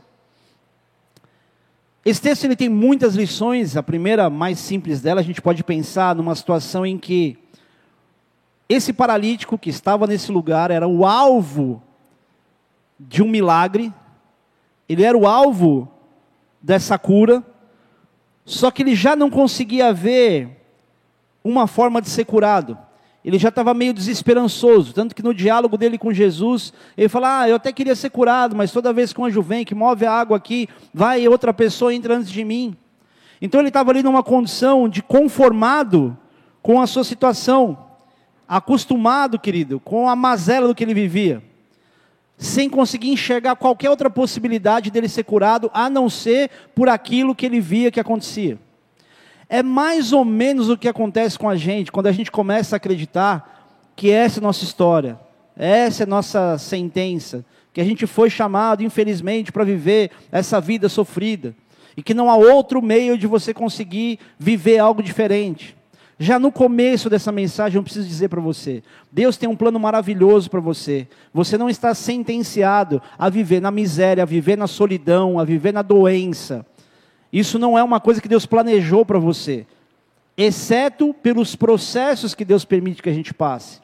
Esse 2.03 2.21
texto 2.21 2.43
ele 2.43 2.57
tem 2.57 2.67
muitas 2.67 3.15
lições. 3.15 3.77
A 3.77 3.83
primeira, 3.83 4.29
mais 4.29 4.59
simples 4.59 5.01
dela, 5.01 5.21
a 5.21 5.23
gente 5.23 5.41
pode 5.41 5.63
pensar 5.63 6.13
numa 6.13 6.35
situação 6.35 6.85
em 6.85 6.97
que 6.97 7.37
esse 8.67 8.91
paralítico 8.91 9.57
que 9.57 9.69
estava 9.69 10.05
nesse 10.07 10.29
lugar 10.29 10.71
era 10.71 10.85
o 10.87 11.05
alvo 11.05 11.81
de 12.99 13.23
um 13.23 13.29
milagre, 13.29 13.93
ele 14.89 15.03
era 15.03 15.17
o 15.17 15.25
alvo 15.25 15.89
dessa 16.61 16.97
cura, 16.97 17.43
só 18.45 18.71
que 18.71 18.81
ele 18.81 18.95
já 18.95 19.15
não 19.15 19.29
conseguia 19.29 19.93
ver 19.93 20.49
uma 21.43 21.67
forma 21.67 22.01
de 22.01 22.09
ser 22.09 22.25
curado. 22.25 22.77
Ele 23.23 23.37
já 23.37 23.49
estava 23.49 23.73
meio 23.73 23.93
desesperançoso, 23.93 24.93
tanto 24.93 25.13
que 25.13 25.21
no 25.21 25.33
diálogo 25.33 25.77
dele 25.77 25.97
com 25.97 26.13
Jesus, 26.13 26.71
ele 26.97 27.09
fala: 27.09 27.41
Ah, 27.41 27.49
eu 27.49 27.55
até 27.57 27.73
queria 27.73 27.95
ser 27.95 28.09
curado, 28.09 28.55
mas 28.55 28.71
toda 28.71 28.93
vez 28.93 29.11
que 29.11 29.19
um 29.19 29.25
anjo 29.25 29.41
vem, 29.41 29.65
que 29.65 29.75
move 29.75 30.05
a 30.05 30.13
água 30.13 30.37
aqui, 30.37 30.69
vai 30.93 31.27
outra 31.27 31.53
pessoa 31.53 31.93
entra 31.93 32.15
antes 32.15 32.31
de 32.31 32.45
mim. 32.45 32.75
Então 33.41 33.59
ele 33.59 33.67
estava 33.67 33.91
ali 33.91 34.01
numa 34.01 34.23
condição 34.23 34.87
de 34.87 35.01
conformado 35.01 36.17
com 36.61 36.81
a 36.81 36.87
sua 36.87 37.03
situação, 37.03 37.77
acostumado, 38.47 39.37
querido, 39.37 39.79
com 39.79 40.09
a 40.09 40.15
mazela 40.15 40.67
do 40.67 40.75
que 40.75 40.83
ele 40.83 40.93
vivia 40.93 41.46
sem 42.37 42.69
conseguir 42.69 43.09
enxergar 43.09 43.55
qualquer 43.55 43.89
outra 43.89 44.09
possibilidade 44.09 44.91
dele 44.91 45.09
ser 45.09 45.23
curado, 45.23 45.71
a 45.73 45.89
não 45.89 46.09
ser 46.09 46.51
por 46.75 46.87
aquilo 46.87 47.33
que 47.33 47.45
ele 47.45 47.59
via 47.59 47.91
que 47.91 47.99
acontecia. 47.99 48.59
É 49.49 49.63
mais 49.63 50.13
ou 50.13 50.23
menos 50.23 50.69
o 50.69 50.77
que 50.77 50.87
acontece 50.87 51.39
com 51.39 51.49
a 51.49 51.55
gente 51.55 51.91
quando 51.91 52.07
a 52.07 52.11
gente 52.11 52.31
começa 52.31 52.75
a 52.75 52.77
acreditar 52.77 53.89
que 53.95 54.11
essa 54.11 54.39
é 54.39 54.41
a 54.41 54.43
nossa 54.43 54.63
história, 54.63 55.19
essa 55.55 56.03
é 56.03 56.05
a 56.05 56.09
nossa 56.09 56.57
sentença, 56.59 57.43
que 57.73 57.81
a 57.81 57.83
gente 57.83 58.05
foi 58.05 58.29
chamado, 58.29 58.83
infelizmente, 58.83 59.51
para 59.51 59.63
viver 59.63 60.11
essa 60.31 60.61
vida 60.61 60.87
sofrida, 60.89 61.55
e 61.95 62.03
que 62.03 62.13
não 62.13 62.29
há 62.29 62.35
outro 62.35 62.79
meio 62.81 63.17
de 63.17 63.25
você 63.25 63.53
conseguir 63.53 64.19
viver 64.37 64.77
algo 64.77 65.01
diferente. 65.01 65.75
Já 66.19 66.39
no 66.39 66.51
começo 66.51 67.09
dessa 67.09 67.31
mensagem, 67.31 67.77
eu 67.77 67.83
preciso 67.83 68.07
dizer 68.07 68.27
para 68.27 68.41
você: 68.41 68.81
Deus 69.11 69.37
tem 69.37 69.47
um 69.47 69.55
plano 69.55 69.79
maravilhoso 69.79 70.49
para 70.49 70.59
você. 70.59 71.07
Você 71.33 71.57
não 71.57 71.69
está 71.69 71.93
sentenciado 71.93 73.01
a 73.17 73.29
viver 73.29 73.61
na 73.61 73.69
miséria, 73.69 74.23
a 74.23 74.25
viver 74.25 74.57
na 74.57 74.67
solidão, 74.67 75.39
a 75.39 75.43
viver 75.43 75.71
na 75.71 75.83
doença. 75.83 76.65
Isso 77.31 77.59
não 77.59 77.77
é 77.77 77.83
uma 77.83 77.99
coisa 77.99 78.21
que 78.21 78.27
Deus 78.27 78.45
planejou 78.45 79.05
para 79.05 79.19
você, 79.19 79.67
exceto 80.35 81.13
pelos 81.13 81.55
processos 81.55 82.33
que 82.33 82.45
Deus 82.45 82.65
permite 82.65 83.03
que 83.03 83.09
a 83.09 83.13
gente 83.13 83.33
passe. 83.33 83.79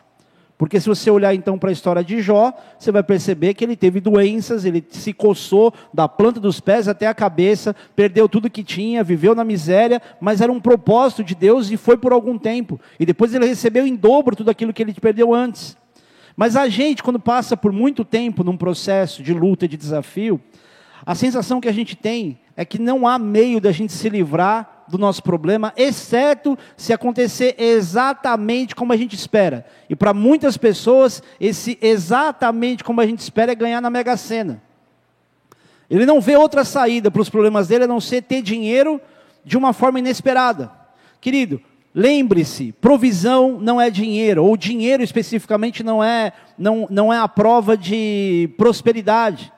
Porque 0.63 0.79
se 0.79 0.87
você 0.87 1.11
olhar 1.11 1.35
então 1.35 1.59
para 1.59 1.67
a 1.67 1.73
história 1.73 2.01
de 2.01 2.21
Jó, 2.21 2.53
você 2.79 2.89
vai 2.89 3.03
perceber 3.03 3.53
que 3.53 3.65
ele 3.65 3.75
teve 3.75 3.99
doenças, 3.99 4.63
ele 4.63 4.81
se 4.87 5.11
coçou 5.11 5.73
da 5.93 6.07
planta 6.07 6.39
dos 6.39 6.61
pés 6.61 6.87
até 6.87 7.05
a 7.05 7.13
cabeça, 7.13 7.75
perdeu 7.97 8.29
tudo 8.29 8.49
que 8.49 8.63
tinha, 8.63 9.03
viveu 9.03 9.35
na 9.35 9.43
miséria, 9.43 10.01
mas 10.21 10.39
era 10.39 10.49
um 10.49 10.61
propósito 10.61 11.21
de 11.21 11.35
Deus 11.35 11.69
e 11.69 11.75
foi 11.75 11.97
por 11.97 12.13
algum 12.13 12.37
tempo. 12.37 12.79
E 12.97 13.05
depois 13.05 13.33
ele 13.33 13.45
recebeu 13.45 13.85
em 13.85 13.93
dobro 13.93 14.37
tudo 14.37 14.49
aquilo 14.49 14.71
que 14.71 14.81
ele 14.81 14.93
perdeu 14.93 15.33
antes. 15.33 15.75
Mas 16.33 16.55
a 16.55 16.69
gente, 16.69 17.03
quando 17.03 17.19
passa 17.19 17.57
por 17.57 17.73
muito 17.73 18.05
tempo 18.05 18.41
num 18.41 18.55
processo 18.55 19.21
de 19.21 19.33
luta, 19.33 19.67
de 19.67 19.75
desafio, 19.75 20.39
a 21.05 21.13
sensação 21.13 21.59
que 21.59 21.67
a 21.67 21.73
gente 21.73 21.93
tem 21.93 22.39
é 22.55 22.63
que 22.63 22.79
não 22.79 23.05
há 23.05 23.19
meio 23.19 23.59
da 23.59 23.73
gente 23.73 23.91
se 23.91 24.07
livrar 24.07 24.72
do 24.87 24.97
nosso 24.97 25.23
problema, 25.23 25.73
exceto 25.75 26.57
se 26.77 26.93
acontecer 26.93 27.55
exatamente 27.57 28.75
como 28.75 28.93
a 28.93 28.97
gente 28.97 29.15
espera. 29.15 29.65
E 29.89 29.95
para 29.95 30.13
muitas 30.13 30.57
pessoas, 30.57 31.21
esse 31.39 31.77
exatamente 31.81 32.83
como 32.83 33.01
a 33.01 33.05
gente 33.05 33.19
espera 33.19 33.51
é 33.51 33.55
ganhar 33.55 33.81
na 33.81 33.89
Mega 33.89 34.17
Sena. 34.17 34.61
Ele 35.89 36.05
não 36.05 36.19
vê 36.19 36.35
outra 36.35 36.63
saída 36.63 37.11
para 37.11 37.21
os 37.21 37.29
problemas 37.29 37.67
dele 37.67 37.83
a 37.83 37.87
não 37.87 37.99
ser 37.99 38.21
ter 38.23 38.41
dinheiro 38.41 38.99
de 39.45 39.57
uma 39.57 39.73
forma 39.73 39.99
inesperada. 39.99 40.71
Querido, 41.21 41.61
lembre-se, 41.93 42.71
provisão 42.73 43.59
não 43.59 43.79
é 43.79 43.89
dinheiro, 43.89 44.43
ou 44.43 44.57
dinheiro 44.57 45.03
especificamente 45.03 45.83
não 45.83 46.03
é, 46.03 46.33
não, 46.57 46.87
não 46.89 47.13
é 47.13 47.17
a 47.17 47.27
prova 47.27 47.77
de 47.77 48.49
prosperidade. 48.57 49.51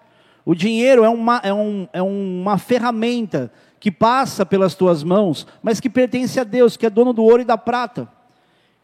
O 0.45 0.53
dinheiro 0.53 1.03
é 1.03 1.09
uma, 1.09 1.41
é, 1.43 1.53
um, 1.53 1.87
é 1.91 2.01
uma 2.01 2.57
ferramenta 2.57 3.51
que 3.85 3.91
passa 3.91 4.43
pelas 4.43 4.73
tuas 4.73 5.03
mãos, 5.03 5.45
mas 5.61 5.79
que 5.79 5.87
pertence 5.87 6.39
a 6.39 6.43
Deus, 6.43 6.75
que 6.75 6.87
é 6.87 6.89
dono 6.89 7.13
do 7.13 7.23
ouro 7.23 7.43
e 7.43 7.45
da 7.45 7.55
prata. 7.55 8.09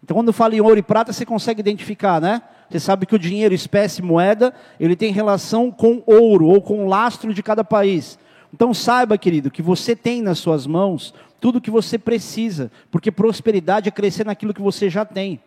Então, 0.04 0.14
quando 0.14 0.32
fala 0.32 0.54
em 0.54 0.62
ouro 0.62 0.78
e 0.78 0.84
prata, 0.84 1.12
você 1.12 1.26
consegue 1.26 1.60
identificar, 1.60 2.22
né? 2.22 2.40
Você 2.70 2.80
sabe 2.80 3.08
que 3.08 3.16
o 3.16 3.18
dinheiro, 3.18 3.52
espécie, 3.52 4.04
moeda, 4.04 4.54
ele 4.80 4.96
tem 4.96 5.12
relação 5.12 5.72
com 5.72 6.04
ouro 6.06 6.46
ou 6.46 6.62
com 6.62 6.88
lastro 6.88 7.34
de 7.34 7.42
cada 7.42 7.64
país. 7.64 8.20
Então, 8.54 8.76
saiba, 8.76 9.18
querido, 9.18 9.50
que 9.50 9.64
você 9.64 9.96
tem 9.96 10.22
nas 10.22 10.38
suas 10.38 10.68
mãos 10.68 11.16
tudo 11.40 11.56
o 11.56 11.62
que 11.62 11.72
você 11.72 11.98
precisa, 11.98 12.72
porque 12.92 13.12
prosperidade 13.12 13.90
é 13.90 13.92
crescer 13.92 14.24
naquilo 14.24 14.54
que 14.54 14.62
você 14.62 14.88
já 14.88 15.04
tem. 15.04 15.42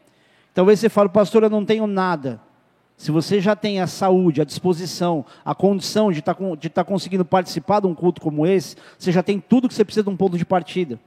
Talvez 0.53 0.81
você 0.81 0.89
fale, 0.89 1.11
pastor, 1.11 1.45
eu 1.45 1.51
não 1.51 1.65
tenho 1.65 1.87
nada. 1.87 2.41
Se 2.97 3.11
você 3.11 3.41
já 3.41 3.57
tem 3.57 3.81
a 3.81 3.87
saúde, 3.87 4.41
a 4.41 4.45
disposição, 4.45 5.25
a 5.45 5.55
condição 5.55 6.13
de 6.13 6.21
estar 6.21 6.35
tá, 6.35 6.45
tá 6.73 6.85
conseguindo 6.85 7.25
participar 7.25 7.81
de 7.81 7.87
um 7.87 7.95
culto 7.95 8.21
como 8.21 8.47
esse, 8.47 8.77
você 8.99 9.11
já 9.11 9.23
tem 9.23 9.41
tudo 9.41 9.69
que 9.69 9.75
você 9.75 9.85
precisa 9.85 10.05
de 10.05 10.11
um 10.11 10.17
ponto 10.17 10.39
de 10.39 10.45
partida. 10.45 10.99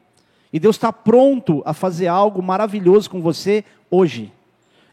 E 0.51 0.59
Deus 0.59 0.75
está 0.75 0.91
pronto 0.91 1.61
a 1.65 1.73
fazer 1.73 2.07
algo 2.07 2.41
maravilhoso 2.41 3.09
com 3.09 3.21
você 3.21 3.63
hoje. 3.89 4.31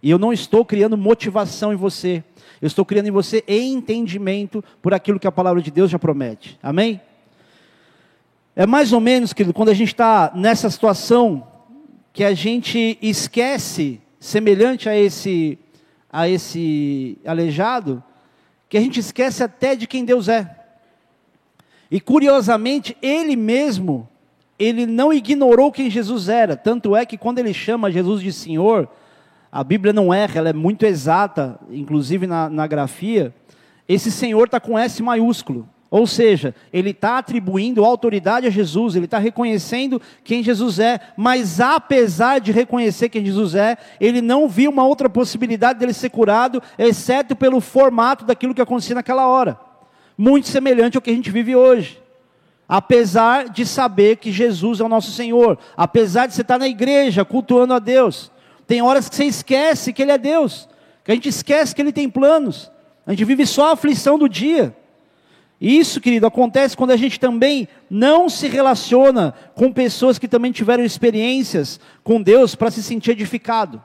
E 0.03 0.11
eu 0.11 0.19
não 0.19 0.33
estou 0.33 0.65
criando 0.65 0.97
motivação 0.97 1.73
em 1.73 1.77
você. 1.77 2.23
Eu 2.61 2.67
estou 2.67 2.85
criando 2.85 3.09
em 3.09 3.13
você 3.13 3.43
entendimento 3.49 4.63
por 4.83 4.93
aquilo 4.95 5.19
que 5.19 5.27
a 5.27 5.33
palavra 5.33 5.63
de 5.63 5.71
Deus 5.71 5.91
já 5.91 5.99
promete. 5.99 6.59
Amém? 6.63 7.01
É 8.57 8.67
mais 8.67 8.93
ou 8.93 9.01
menos, 9.01 9.33
querido, 9.33 9.55
quando 9.55 9.71
a 9.71 9.75
gente 9.75 9.89
está 9.89 10.31
nessa 10.35 10.71
situação 10.71 11.47
que 12.13 12.23
a 12.23 12.35
gente 12.35 12.99
esquece, 13.03 14.01
semelhante 14.21 14.89
a 14.89 14.97
esse 14.97 15.59
a 16.15 16.29
esse 16.29 17.19
aleijado, 17.27 18.01
que 18.69 18.79
a 18.79 18.81
gente 18.81 19.01
esquece 19.01 19.43
até 19.43 19.75
de 19.75 19.85
quem 19.85 20.05
Deus 20.05 20.29
é. 20.29 20.49
E 21.91 22.01
curiosamente, 22.01 22.97
ele 23.03 23.35
mesmo, 23.35 24.09
ele 24.57 24.87
não 24.87 25.13
ignorou 25.13 25.73
quem 25.73 25.91
Jesus 25.91 26.29
era. 26.29 26.57
Tanto 26.57 26.95
é 26.95 27.05
que 27.05 27.19
quando 27.19 27.41
ele 27.41 27.53
chama 27.53 27.91
Jesus 27.91 28.23
de 28.23 28.33
Senhor, 28.33 28.89
a 29.51 29.65
Bíblia 29.65 29.93
não 29.93 30.15
erra, 30.15 30.39
ela 30.39 30.51
é 30.51 30.53
muito 30.53 30.87
exata, 30.87 31.59
inclusive 31.69 32.29
na, 32.29 32.49
na 32.49 32.69
grafia. 32.69 33.35
Esse 33.89 34.13
Senhor 34.13 34.45
está 34.45 34.61
com 34.61 34.79
S 34.79 35.03
maiúsculo. 35.03 35.69
Ou 35.95 36.09
seja, 36.09 36.53
ele 36.73 36.91
está 36.91 37.19
atribuindo 37.19 37.85
autoridade 37.85 38.49
a 38.49 38.51
Jesus, 38.51 38.97
ele 38.97 39.05
está 39.05 39.17
reconhecendo 39.17 40.03
quem 40.25 40.43
Jesus 40.43 40.81
é, 40.81 40.99
mas 41.17 41.61
apesar 41.61 42.41
de 42.41 42.51
reconhecer 42.51 43.09
quem 43.09 43.25
Jesus 43.25 43.55
é, 43.55 43.79
ele 44.01 44.21
não 44.21 44.49
viu 44.49 44.73
uma 44.73 44.85
outra 44.85 45.09
possibilidade 45.09 45.79
dele 45.79 45.93
ser 45.93 46.11
curado, 46.11 46.61
exceto 46.77 47.37
pelo 47.37 47.61
formato 47.61 48.25
daquilo 48.25 48.53
que 48.53 48.61
acontecia 48.61 48.97
naquela 48.97 49.29
hora. 49.29 49.57
Muito 50.19 50.49
semelhante 50.49 50.97
ao 50.97 51.01
que 51.01 51.11
a 51.11 51.15
gente 51.15 51.31
vive 51.31 51.55
hoje. 51.55 52.03
Apesar 52.69 53.49
de 53.49 53.65
saber 53.65 54.17
que 54.17 54.33
Jesus 54.33 54.81
é 54.81 54.83
o 54.83 54.89
nosso 54.89 55.13
Senhor, 55.13 55.57
apesar 55.77 56.27
de 56.27 56.35
você 56.35 56.43
estar 56.43 56.59
na 56.59 56.67
igreja 56.67 57.25
cultuando 57.25 57.73
a 57.73 57.79
Deus, 57.79 58.33
tem 58.67 58.83
horas 58.83 59.09
que 59.09 59.15
você 59.15 59.27
esquece 59.27 59.93
que 59.93 60.03
Ele 60.03 60.11
é 60.11 60.19
Deus, 60.19 60.69
que 61.05 61.13
a 61.13 61.15
gente 61.15 61.29
esquece 61.29 61.73
que 61.73 61.81
Ele 61.81 61.93
tem 61.93 62.11
planos, 62.11 62.69
a 63.07 63.13
gente 63.13 63.25
vive 63.25 63.47
só 63.47 63.69
a 63.69 63.73
aflição 63.75 64.19
do 64.19 64.29
dia. 64.29 64.75
Isso, 65.67 65.99
querido, 65.99 66.27
acontece 66.27 66.77
quando 66.77 66.91
a 66.91 66.97
gente 66.97 67.19
também 67.19 67.67
não 67.89 68.29
se 68.29 68.49
relaciona 68.49 69.33
com 69.55 69.73
pessoas 69.73 70.19
que 70.19 70.29
também 70.29 70.53
tiveram 70.53 70.85
experiências 70.85 71.81
com 72.03 72.21
Deus 72.21 72.55
para 72.55 72.71
se 72.71 72.83
sentir 72.83 73.13
edificado. 73.13 73.83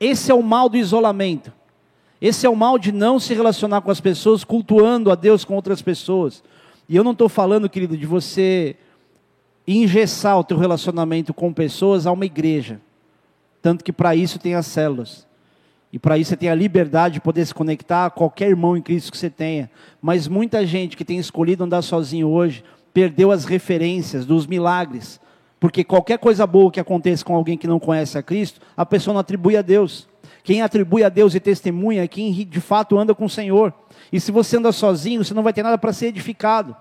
Esse 0.00 0.30
é 0.30 0.34
o 0.34 0.42
mal 0.42 0.66
do 0.66 0.78
isolamento. 0.78 1.52
Esse 2.22 2.46
é 2.46 2.48
o 2.48 2.56
mal 2.56 2.78
de 2.78 2.90
não 2.90 3.20
se 3.20 3.34
relacionar 3.34 3.82
com 3.82 3.90
as 3.90 4.00
pessoas, 4.00 4.44
cultuando 4.44 5.10
a 5.10 5.14
Deus 5.14 5.44
com 5.44 5.54
outras 5.54 5.82
pessoas. 5.82 6.42
E 6.88 6.96
eu 6.96 7.04
não 7.04 7.12
estou 7.12 7.28
falando, 7.28 7.68
querido, 7.68 7.98
de 7.98 8.06
você 8.06 8.74
engessar 9.68 10.38
o 10.38 10.44
teu 10.44 10.56
relacionamento 10.56 11.34
com 11.34 11.52
pessoas 11.52 12.06
a 12.06 12.12
uma 12.12 12.24
igreja. 12.24 12.80
Tanto 13.60 13.84
que 13.84 13.92
para 13.92 14.16
isso 14.16 14.38
tem 14.38 14.54
as 14.54 14.64
células. 14.64 15.26
E 15.94 15.98
para 16.00 16.18
isso 16.18 16.30
você 16.30 16.36
tem 16.36 16.48
a 16.48 16.56
liberdade 16.56 17.14
de 17.14 17.20
poder 17.20 17.46
se 17.46 17.54
conectar 17.54 18.06
a 18.06 18.10
qualquer 18.10 18.48
irmão 18.48 18.76
em 18.76 18.82
Cristo 18.82 19.12
que 19.12 19.16
você 19.16 19.30
tenha. 19.30 19.70
Mas 20.02 20.26
muita 20.26 20.66
gente 20.66 20.96
que 20.96 21.04
tem 21.04 21.20
escolhido 21.20 21.62
andar 21.62 21.82
sozinho 21.82 22.26
hoje 22.26 22.64
perdeu 22.92 23.30
as 23.30 23.44
referências 23.44 24.26
dos 24.26 24.44
milagres. 24.44 25.20
Porque 25.60 25.84
qualquer 25.84 26.18
coisa 26.18 26.44
boa 26.48 26.68
que 26.72 26.80
aconteça 26.80 27.24
com 27.24 27.36
alguém 27.36 27.56
que 27.56 27.68
não 27.68 27.78
conhece 27.78 28.18
a 28.18 28.24
Cristo, 28.24 28.60
a 28.76 28.84
pessoa 28.84 29.14
não 29.14 29.20
atribui 29.20 29.56
a 29.56 29.62
Deus. 29.62 30.08
Quem 30.42 30.62
atribui 30.62 31.04
a 31.04 31.08
Deus 31.08 31.32
e 31.36 31.38
testemunha 31.38 32.02
é 32.02 32.08
quem 32.08 32.32
de 32.32 32.60
fato 32.60 32.98
anda 32.98 33.14
com 33.14 33.26
o 33.26 33.30
Senhor. 33.30 33.72
E 34.12 34.18
se 34.18 34.32
você 34.32 34.56
anda 34.56 34.72
sozinho, 34.72 35.24
você 35.24 35.32
não 35.32 35.44
vai 35.44 35.52
ter 35.52 35.62
nada 35.62 35.78
para 35.78 35.92
ser 35.92 36.06
edificado. 36.06 36.74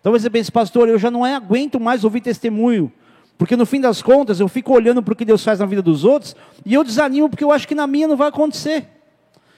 Talvez 0.00 0.22
você 0.22 0.30
pense, 0.30 0.52
pastor, 0.52 0.88
eu 0.88 0.96
já 0.96 1.10
não 1.10 1.24
aguento 1.24 1.80
mais 1.80 2.04
ouvir 2.04 2.20
testemunho. 2.20 2.92
Porque 3.36 3.56
no 3.56 3.66
fim 3.66 3.80
das 3.80 4.00
contas 4.00 4.40
eu 4.40 4.48
fico 4.48 4.72
olhando 4.72 5.02
para 5.02 5.12
o 5.12 5.16
que 5.16 5.24
Deus 5.24 5.42
faz 5.42 5.58
na 5.58 5.66
vida 5.66 5.82
dos 5.82 6.04
outros 6.04 6.36
e 6.64 6.72
eu 6.72 6.84
desanimo 6.84 7.28
porque 7.28 7.44
eu 7.44 7.50
acho 7.50 7.66
que 7.66 7.74
na 7.74 7.86
minha 7.86 8.06
não 8.06 8.16
vai 8.16 8.28
acontecer. 8.28 8.86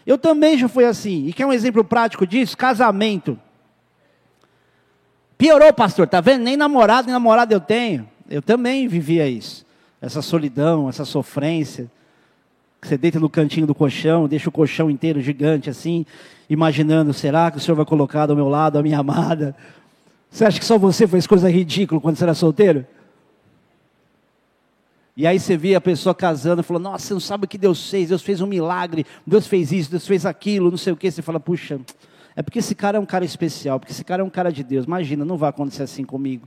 Eu 0.07 0.17
também 0.17 0.57
já 0.57 0.69
fui 0.69 0.85
assim. 0.85 1.27
E 1.27 1.33
quer 1.33 1.47
um 1.47 1.53
exemplo 1.53 1.85
prático 1.85 2.27
disso? 2.27 2.57
Casamento. 2.57 3.39
Piorou, 5.37 5.73
pastor, 5.73 6.09
tá 6.09 6.21
vendo? 6.21 6.43
Nem 6.43 6.57
namorado, 6.57 7.07
nem 7.07 7.13
namorada 7.13 7.53
eu 7.53 7.61
tenho. 7.61 8.09
Eu 8.31 8.41
também 8.41 8.89
vivia 8.89 9.29
isso. 9.29 9.67
Essa 10.01 10.23
solidão, 10.23 10.89
essa 10.89 11.05
sofrência. 11.05 11.91
Você 12.81 12.97
deita 12.97 13.19
no 13.19 13.29
cantinho 13.29 13.67
do 13.67 13.75
colchão, 13.75 14.29
deixa 14.29 14.49
o 14.49 14.53
colchão 14.53 14.89
inteiro 14.91 15.21
gigante 15.21 15.69
assim, 15.69 16.07
imaginando, 16.49 17.13
será 17.13 17.51
que 17.51 17.59
o 17.59 17.61
Senhor 17.61 17.75
vai 17.75 17.85
colocar 17.85 18.27
do 18.27 18.37
meu 18.37 18.49
lado 18.49 18.79
a 18.79 18.83
minha 18.83 18.99
amada? 18.99 19.57
Você 20.31 20.45
acha 20.45 20.59
que 20.59 20.65
só 20.65 20.79
você 20.79 21.07
fez 21.07 21.27
coisa 21.27 21.51
ridícula 21.51 22.01
quando 22.01 22.17
você 22.17 22.25
era 22.25 22.35
solteiro? 22.35 22.87
E 25.17 25.27
aí 25.27 25.41
você 25.41 25.57
vê 25.57 25.75
a 25.75 25.81
pessoa 25.81 26.15
casando 26.15 26.61
e 26.61 26.65
falou, 26.65 26.83
nossa, 26.83 27.07
você 27.07 27.15
não 27.15 27.21
sabe 27.21 27.47
o 27.47 27.49
que 27.49 27.57
Deus 27.57 27.89
fez, 27.89 28.11
Deus 28.11 28.23
fez 28.23 28.43
um 28.43 28.47
milagre, 28.47 29.07
Deus 29.27 29.47
fez 29.47 29.73
isso, 29.73 29.91
Deus 29.91 30.07
fez 30.07 30.27
aquilo, 30.27 30.71
não 30.71 30.77
sei 30.77 30.93
o 30.93 30.97
que. 30.97 31.11
Você 31.11 31.23
fala, 31.23 31.41
puxa, 31.41 31.81
é 32.35 32.43
porque 32.43 32.59
esse 32.59 32.75
cara 32.75 32.99
é 32.99 33.01
um 33.01 33.07
cara 33.07 33.25
especial, 33.25 33.81
porque 33.81 33.93
esse 33.93 34.05
cara 34.05 34.21
é 34.21 34.25
um 34.25 34.29
cara 34.29 34.53
de 34.53 34.63
Deus. 34.63 34.85
Imagina, 34.85 35.25
não 35.25 35.39
vai 35.39 35.49
acontecer 35.49 35.85
assim 35.85 36.05
comigo. 36.05 36.47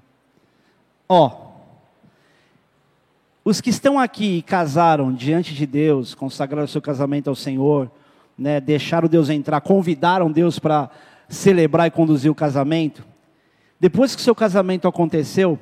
Ó, 1.08 1.50
os 3.44 3.60
que 3.60 3.72
estão 3.72 3.98
aqui 3.98 4.38
e 4.38 4.42
casaram 4.44 5.12
diante 5.12 5.56
de 5.56 5.66
Deus, 5.66 6.14
consagraram 6.14 6.68
seu 6.68 6.82
casamento 6.82 7.28
ao 7.28 7.36
Senhor, 7.36 7.90
né, 8.38 8.62
deixaram 8.62 9.10
Deus 9.10 9.30
entrar, 9.30 9.62
convidaram 9.62 10.32
Deus 10.32 10.60
para 10.60 10.92
celebrar 11.28 11.88
e 11.88 11.92
conduzir 11.92 12.30
o 12.30 12.36
casamento. 12.36 13.04
Depois 13.80 14.16
que 14.16 14.22
seu 14.22 14.36
casamento 14.36 14.88
aconteceu, 14.88 15.58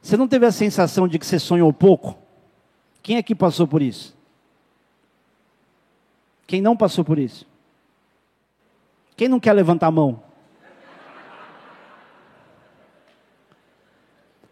você 0.00 0.16
não 0.16 0.26
teve 0.26 0.44
a 0.44 0.50
sensação 0.50 1.06
de 1.06 1.16
que 1.20 1.24
você 1.24 1.38
sonhou 1.38 1.72
pouco? 1.72 2.21
Quem 3.02 3.16
aqui 3.16 3.34
passou 3.34 3.66
por 3.66 3.82
isso? 3.82 4.16
Quem 6.46 6.60
não 6.60 6.76
passou 6.76 7.04
por 7.04 7.18
isso? 7.18 7.46
Quem 9.16 9.28
não 9.28 9.40
quer 9.40 9.52
levantar 9.52 9.88
a 9.88 9.90
mão? 9.90 10.22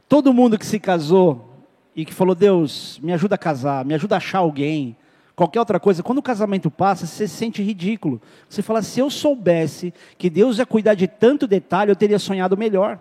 Todo 0.08 0.34
mundo 0.34 0.58
que 0.58 0.66
se 0.66 0.80
casou 0.80 1.64
e 1.94 2.04
que 2.04 2.12
falou, 2.12 2.34
Deus, 2.34 2.98
me 3.00 3.12
ajuda 3.12 3.36
a 3.36 3.38
casar, 3.38 3.84
me 3.84 3.94
ajuda 3.94 4.16
a 4.16 4.18
achar 4.18 4.38
alguém, 4.38 4.96
qualquer 5.36 5.60
outra 5.60 5.78
coisa, 5.78 6.02
quando 6.02 6.18
o 6.18 6.22
casamento 6.22 6.70
passa, 6.70 7.06
você 7.06 7.28
se 7.28 7.36
sente 7.36 7.62
ridículo. 7.62 8.20
Você 8.48 8.60
fala, 8.60 8.82
se 8.82 8.98
eu 8.98 9.08
soubesse 9.08 9.94
que 10.18 10.28
Deus 10.28 10.58
ia 10.58 10.66
cuidar 10.66 10.94
de 10.94 11.06
tanto 11.06 11.46
detalhe, 11.46 11.90
eu 11.90 11.96
teria 11.96 12.18
sonhado 12.18 12.56
melhor. 12.56 12.98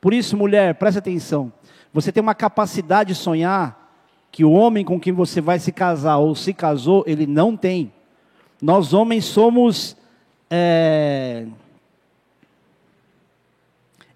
Por 0.00 0.12
isso, 0.12 0.36
mulher, 0.36 0.74
preste 0.74 0.98
atenção. 0.98 1.52
Você 1.92 2.12
tem 2.12 2.22
uma 2.22 2.34
capacidade 2.34 3.14
de 3.14 3.18
sonhar 3.18 3.85
que 4.36 4.44
o 4.44 4.52
homem 4.52 4.84
com 4.84 5.00
quem 5.00 5.14
você 5.14 5.40
vai 5.40 5.58
se 5.58 5.72
casar 5.72 6.18
ou 6.18 6.34
se 6.34 6.52
casou, 6.52 7.02
ele 7.06 7.26
não 7.26 7.56
tem. 7.56 7.90
Nós 8.60 8.92
homens 8.92 9.24
somos 9.24 9.96
é, 10.50 11.46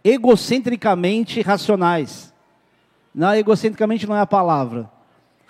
egocentricamente 0.04 1.40
racionais. 1.40 2.34
Não, 3.14 3.34
egocentricamente 3.34 4.06
não 4.06 4.14
é 4.14 4.20
a 4.20 4.26
palavra. 4.26 4.90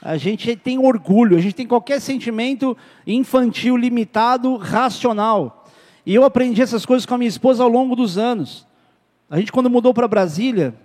A 0.01 0.17
gente 0.17 0.55
tem 0.55 0.79
orgulho, 0.79 1.37
a 1.37 1.41
gente 1.41 1.57
tem 1.57 1.67
qualquer 1.67 2.01
sentimento 2.01 2.77
infantil, 3.05 3.77
limitado, 3.77 4.57
racional. 4.57 5.67
E 6.07 6.15
eu 6.15 6.23
aprendi 6.23 6.63
essas 6.63 6.87
coisas 6.87 7.05
com 7.05 7.17
a 7.17 7.19
minha 7.19 7.29
esposa 7.29 7.65
ao 7.65 7.69
longo 7.69 7.97
dos 7.97 8.17
anos. 8.17 8.65
A 9.29 9.37
gente, 9.37 9.51
quando 9.51 9.69
mudou 9.69 9.93
para 9.93 10.07
Brasília, 10.07 10.77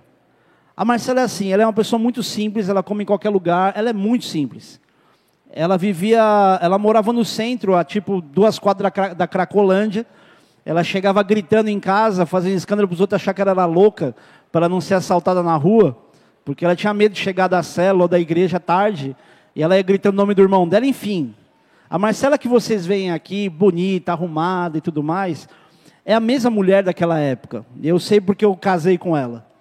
a 0.77 0.83
Marcela 0.83 1.21
é 1.21 1.23
assim, 1.23 1.53
ela 1.53 1.63
é 1.63 1.65
uma 1.65 1.73
pessoa 1.73 1.97
muito 1.97 2.21
simples, 2.21 2.67
ela 2.67 2.83
come 2.83 3.03
em 3.03 3.05
qualquer 3.05 3.29
lugar, 3.29 3.73
ela 3.77 3.89
é 3.89 3.93
muito 3.93 4.25
simples. 4.25 4.79
Ela 5.49 5.77
vivia, 5.77 6.21
ela 6.61 6.77
morava 6.77 7.13
no 7.13 7.23
centro, 7.23 7.75
a 7.75 7.83
tipo 7.83 8.19
duas 8.19 8.59
quadras 8.59 8.91
da 9.15 9.25
Cracolândia. 9.25 10.05
Ela 10.65 10.83
chegava 10.83 11.23
gritando 11.23 11.69
em 11.69 11.79
casa, 11.79 12.25
fazendo 12.25 12.57
escândalo 12.57 12.89
para 12.89 12.95
os 12.95 12.99
outros 12.99 13.21
achar 13.21 13.33
que 13.33 13.41
ela 13.41 13.51
era 13.51 13.65
louca, 13.65 14.13
para 14.51 14.67
não 14.67 14.81
ser 14.81 14.95
assaltada 14.95 15.41
na 15.41 15.55
rua, 15.55 15.97
porque 16.43 16.65
ela 16.65 16.75
tinha 16.75 16.93
medo 16.93 17.13
de 17.13 17.21
chegar 17.21 17.47
da 17.47 17.63
célula 17.63 18.03
ou 18.03 18.07
da 18.09 18.19
igreja 18.19 18.59
tarde, 18.59 19.15
e 19.55 19.63
ela 19.63 19.77
ia 19.77 19.81
gritando 19.81 20.15
o 20.15 20.17
nome 20.17 20.33
do 20.33 20.41
irmão 20.41 20.67
dela, 20.67 20.85
enfim. 20.85 21.33
A 21.89 21.97
Marcela 21.97 22.37
que 22.37 22.49
vocês 22.49 22.85
veem 22.85 23.11
aqui, 23.11 23.47
bonita, 23.47 24.11
arrumada 24.11 24.77
e 24.77 24.81
tudo 24.81 25.01
mais, 25.01 25.47
é 26.03 26.13
a 26.13 26.19
mesma 26.19 26.49
mulher 26.49 26.83
daquela 26.83 27.17
época. 27.17 27.65
Eu 27.81 27.97
sei 27.97 28.19
porque 28.19 28.43
eu 28.43 28.53
casei 28.57 28.97
com 28.97 29.15
ela. 29.15 29.54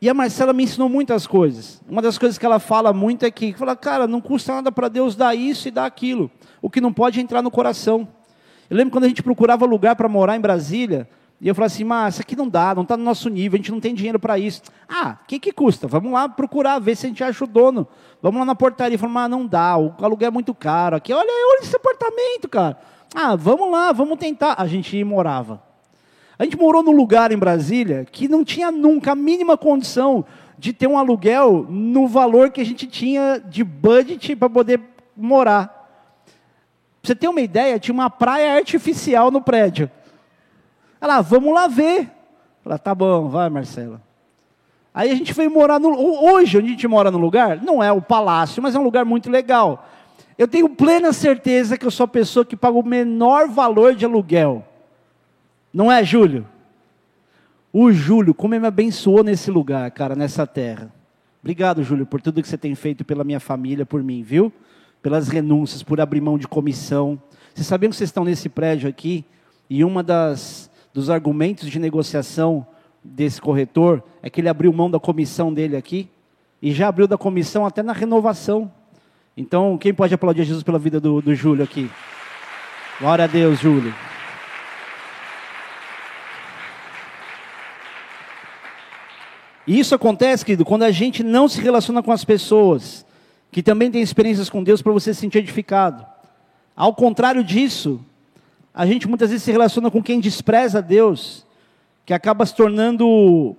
E 0.00 0.10
a 0.10 0.14
Marcela 0.14 0.52
me 0.52 0.64
ensinou 0.64 0.88
muitas 0.88 1.26
coisas. 1.26 1.82
Uma 1.88 2.02
das 2.02 2.18
coisas 2.18 2.36
que 2.36 2.44
ela 2.44 2.58
fala 2.58 2.92
muito 2.92 3.24
é 3.24 3.30
que, 3.30 3.54
fala, 3.54 3.74
cara, 3.74 4.06
não 4.06 4.20
custa 4.20 4.52
nada 4.54 4.70
para 4.70 4.88
Deus 4.88 5.16
dar 5.16 5.34
isso 5.34 5.68
e 5.68 5.70
dar 5.70 5.86
aquilo. 5.86 6.30
O 6.60 6.68
que 6.68 6.80
não 6.80 6.92
pode 6.92 7.18
é 7.18 7.22
entrar 7.22 7.40
no 7.40 7.50
coração. 7.50 8.06
Eu 8.68 8.76
lembro 8.76 8.92
quando 8.92 9.04
a 9.04 9.08
gente 9.08 9.22
procurava 9.22 9.64
lugar 9.64 9.96
para 9.96 10.08
morar 10.08 10.36
em 10.36 10.40
Brasília, 10.40 11.08
E 11.40 11.48
eu 11.48 11.54
falei 11.54 11.66
assim, 11.66 11.84
mas 11.84 12.14
isso 12.14 12.22
aqui 12.22 12.34
não 12.34 12.48
dá, 12.48 12.74
não 12.74 12.82
está 12.82 12.96
no 12.96 13.04
nosso 13.04 13.28
nível, 13.28 13.56
a 13.56 13.58
gente 13.58 13.70
não 13.70 13.80
tem 13.80 13.94
dinheiro 13.94 14.18
para 14.18 14.38
isso. 14.38 14.62
Ah, 14.88 15.18
o 15.22 15.26
que, 15.26 15.38
que 15.38 15.52
custa? 15.52 15.86
Vamos 15.86 16.10
lá 16.12 16.28
procurar, 16.28 16.78
ver 16.78 16.96
se 16.96 17.06
a 17.06 17.08
gente 17.08 17.22
acha 17.22 17.44
o 17.44 17.46
dono. 17.46 17.86
Vamos 18.22 18.38
lá 18.38 18.46
na 18.46 18.54
portaria. 18.54 18.98
Falei, 18.98 19.14
mas 19.14 19.30
não 19.30 19.46
dá, 19.46 19.76
o 19.76 19.94
aluguel 20.00 20.28
é 20.28 20.30
muito 20.30 20.54
caro. 20.54 20.96
Aqui, 20.96 21.12
olha, 21.12 21.28
olha 21.28 21.60
esse 21.62 21.76
apartamento, 21.76 22.48
cara. 22.48 22.78
Ah, 23.14 23.36
vamos 23.36 23.70
lá, 23.70 23.92
vamos 23.92 24.18
tentar. 24.18 24.54
A 24.58 24.66
gente 24.66 25.02
morava. 25.04 25.62
A 26.38 26.44
gente 26.44 26.56
morou 26.56 26.82
num 26.82 26.92
lugar 26.92 27.32
em 27.32 27.38
Brasília 27.38 28.06
que 28.10 28.28
não 28.28 28.44
tinha 28.44 28.70
nunca 28.70 29.12
a 29.12 29.14
mínima 29.14 29.56
condição 29.56 30.24
de 30.58 30.72
ter 30.72 30.86
um 30.86 30.98
aluguel 30.98 31.66
no 31.68 32.06
valor 32.06 32.50
que 32.50 32.60
a 32.60 32.64
gente 32.64 32.86
tinha 32.86 33.38
de 33.38 33.64
budget 33.64 34.36
para 34.36 34.48
poder 34.48 34.80
morar. 35.16 35.68
Pra 37.00 37.08
você 37.08 37.14
ter 37.14 37.28
uma 37.28 37.40
ideia, 37.40 37.78
tinha 37.78 37.94
uma 37.94 38.10
praia 38.10 38.54
artificial 38.54 39.30
no 39.30 39.40
prédio. 39.40 39.90
Ela, 41.00 41.20
vamos 41.20 41.54
lá 41.54 41.66
ver. 41.68 42.10
Ela, 42.64 42.78
tá 42.78 42.94
bom, 42.94 43.28
vai, 43.28 43.48
Marcela. 43.48 44.02
Aí 44.92 45.10
a 45.10 45.14
gente 45.14 45.32
foi 45.32 45.48
morar 45.48 45.78
no. 45.78 45.90
Hoje, 46.24 46.58
onde 46.58 46.68
a 46.68 46.70
gente 46.70 46.88
mora 46.88 47.10
no 47.10 47.18
lugar, 47.18 47.62
não 47.62 47.82
é 47.82 47.92
o 47.92 48.00
palácio, 48.00 48.62
mas 48.62 48.74
é 48.74 48.78
um 48.78 48.82
lugar 48.82 49.04
muito 49.04 49.30
legal. 49.30 49.86
Eu 50.38 50.48
tenho 50.48 50.68
plena 50.68 51.12
certeza 51.12 51.78
que 51.78 51.86
eu 51.86 51.90
sou 51.90 52.04
a 52.04 52.08
pessoa 52.08 52.44
que 52.44 52.56
paga 52.56 52.76
o 52.76 52.82
menor 52.82 53.46
valor 53.48 53.94
de 53.94 54.04
aluguel. 54.04 54.65
Não 55.76 55.92
é, 55.92 56.02
Júlio? 56.02 56.46
O 57.70 57.92
Júlio, 57.92 58.32
como 58.32 58.54
ele 58.54 58.62
me 58.62 58.66
abençoou 58.66 59.22
nesse 59.22 59.50
lugar, 59.50 59.90
cara, 59.90 60.16
nessa 60.16 60.46
terra. 60.46 60.90
Obrigado, 61.42 61.82
Júlio, 61.82 62.06
por 62.06 62.22
tudo 62.22 62.40
que 62.40 62.48
você 62.48 62.56
tem 62.56 62.74
feito 62.74 63.04
pela 63.04 63.22
minha 63.22 63.38
família, 63.38 63.84
por 63.84 64.02
mim, 64.02 64.22
viu? 64.22 64.50
Pelas 65.02 65.28
renúncias, 65.28 65.82
por 65.82 66.00
abrir 66.00 66.22
mão 66.22 66.38
de 66.38 66.48
comissão. 66.48 67.20
Vocês 67.54 67.66
sabiam 67.66 67.90
que 67.90 67.96
vocês 67.96 68.08
estão 68.08 68.24
nesse 68.24 68.48
prédio 68.48 68.88
aqui? 68.88 69.22
E 69.68 69.84
uma 69.84 70.02
das 70.02 70.70
dos 70.94 71.10
argumentos 71.10 71.68
de 71.68 71.78
negociação 71.78 72.66
desse 73.04 73.38
corretor 73.38 74.02
é 74.22 74.30
que 74.30 74.40
ele 74.40 74.48
abriu 74.48 74.72
mão 74.72 74.90
da 74.90 74.98
comissão 74.98 75.52
dele 75.52 75.76
aqui 75.76 76.08
e 76.62 76.72
já 76.72 76.88
abriu 76.88 77.06
da 77.06 77.18
comissão 77.18 77.66
até 77.66 77.82
na 77.82 77.92
renovação. 77.92 78.72
Então, 79.36 79.76
quem 79.76 79.92
pode 79.92 80.14
aplaudir 80.14 80.44
Jesus 80.44 80.62
pela 80.62 80.78
vida 80.78 80.98
do, 80.98 81.20
do 81.20 81.34
Júlio 81.34 81.64
aqui? 81.64 81.90
Glória 82.98 83.26
a 83.26 83.28
Deus, 83.28 83.60
Júlio. 83.60 83.92
E 89.66 89.78
isso 89.78 89.94
acontece, 89.94 90.44
querido, 90.44 90.64
quando 90.64 90.84
a 90.84 90.90
gente 90.90 91.22
não 91.22 91.48
se 91.48 91.60
relaciona 91.60 92.02
com 92.02 92.12
as 92.12 92.24
pessoas 92.24 93.04
que 93.50 93.62
também 93.62 93.90
têm 93.90 94.02
experiências 94.02 94.48
com 94.48 94.62
Deus 94.62 94.82
para 94.82 94.92
você 94.92 95.12
se 95.12 95.20
sentir 95.20 95.38
edificado. 95.38 96.06
Ao 96.76 96.94
contrário 96.94 97.42
disso, 97.42 98.00
a 98.72 98.86
gente 98.86 99.08
muitas 99.08 99.30
vezes 99.30 99.42
se 99.42 99.50
relaciona 99.50 99.90
com 99.90 100.02
quem 100.02 100.20
despreza 100.20 100.82
Deus, 100.82 101.44
que 102.04 102.12
acaba 102.12 102.44
se 102.44 102.54
tornando 102.54 103.56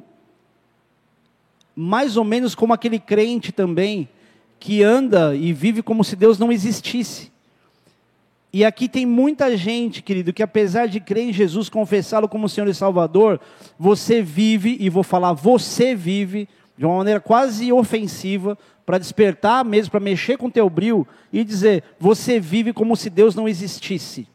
mais 1.76 2.16
ou 2.16 2.24
menos 2.24 2.56
como 2.56 2.74
aquele 2.74 3.00
crente 3.00 3.52
também, 3.52 4.08
que 4.60 4.84
anda 4.84 5.36
e 5.36 5.52
vive 5.52 5.82
como 5.82 6.04
se 6.04 6.16
Deus 6.16 6.40
não 6.40 6.52
existisse. 6.52 7.32
E 8.58 8.66
aqui 8.66 8.90
tem 8.90 9.06
muita 9.06 9.56
gente, 9.56 10.02
querido, 10.02 10.34
que 10.34 10.42
apesar 10.42 10.88
de 10.88 11.00
crer 11.00 11.30
em 11.30 11.32
Jesus, 11.32 11.70
confessá-lo 11.70 12.28
como 12.28 12.50
Senhor 12.50 12.68
e 12.68 12.74
Salvador, 12.74 13.40
você 13.78 14.20
vive, 14.24 14.76
e 14.80 14.90
vou 14.90 15.04
falar, 15.04 15.34
você 15.34 15.94
vive 15.94 16.50
de 16.76 16.84
uma 16.84 16.98
maneira 16.98 17.20
quase 17.20 17.72
ofensiva, 17.72 18.58
para 18.84 18.98
despertar 18.98 19.64
mesmo, 19.64 19.92
para 19.92 20.00
mexer 20.00 20.38
com 20.38 20.48
o 20.48 20.52
teu 20.52 20.68
brilho 20.72 21.06
e 21.32 21.44
dizer, 21.44 21.84
você 22.00 22.40
vive 22.40 22.74
como 22.74 22.98
se 22.98 23.12
Deus 23.12 23.36
não 23.36 23.48
existisse. 23.48 24.28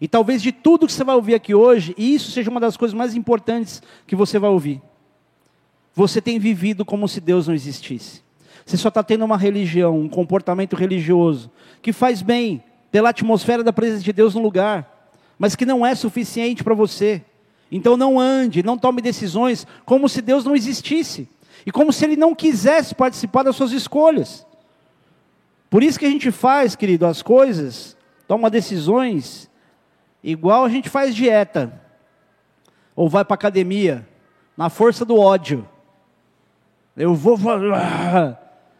E 0.00 0.08
talvez 0.08 0.42
de 0.42 0.50
tudo 0.50 0.84
que 0.84 0.92
você 0.92 1.04
vai 1.04 1.14
ouvir 1.14 1.36
aqui 1.36 1.54
hoje, 1.54 1.94
isso 1.96 2.32
seja 2.32 2.50
uma 2.50 2.58
das 2.58 2.76
coisas 2.76 2.92
mais 2.92 3.14
importantes 3.14 3.80
que 4.04 4.16
você 4.16 4.36
vai 4.36 4.50
ouvir. 4.50 4.82
Você 5.94 6.20
tem 6.20 6.40
vivido 6.40 6.84
como 6.84 7.06
se 7.06 7.20
Deus 7.20 7.46
não 7.46 7.54
existisse. 7.54 8.20
Você 8.66 8.76
só 8.76 8.88
está 8.88 9.04
tendo 9.04 9.24
uma 9.24 9.38
religião, 9.38 9.96
um 9.96 10.08
comportamento 10.08 10.74
religioso, 10.74 11.52
que 11.80 11.92
faz 11.92 12.20
bem 12.20 12.64
pela 12.90 13.10
atmosfera 13.10 13.62
da 13.62 13.72
presença 13.72 14.02
de 14.02 14.12
Deus 14.12 14.34
no 14.34 14.42
lugar, 14.42 15.10
mas 15.38 15.54
que 15.54 15.64
não 15.64 15.84
é 15.84 15.94
suficiente 15.94 16.64
para 16.64 16.74
você. 16.74 17.22
Então 17.70 17.96
não 17.96 18.18
ande, 18.18 18.62
não 18.62 18.76
tome 18.76 19.00
decisões 19.00 19.66
como 19.84 20.08
se 20.08 20.20
Deus 20.20 20.44
não 20.44 20.56
existisse. 20.56 21.28
E 21.64 21.70
como 21.70 21.92
se 21.92 22.04
Ele 22.04 22.16
não 22.16 22.34
quisesse 22.34 22.94
participar 22.94 23.42
das 23.42 23.54
suas 23.54 23.72
escolhas. 23.72 24.46
Por 25.68 25.82
isso 25.82 25.98
que 25.98 26.06
a 26.06 26.10
gente 26.10 26.30
faz, 26.30 26.74
querido, 26.74 27.06
as 27.06 27.22
coisas, 27.22 27.96
toma 28.26 28.50
decisões 28.50 29.50
Igual 30.22 30.64
a 30.64 30.68
gente 30.68 30.88
faz 30.88 31.14
dieta, 31.14 31.80
ou 32.94 33.08
vai 33.08 33.24
para 33.24 33.34
academia, 33.34 34.06
na 34.56 34.68
força 34.68 35.04
do 35.04 35.18
ódio. 35.18 35.66
Eu 36.96 37.14
vou. 37.14 37.38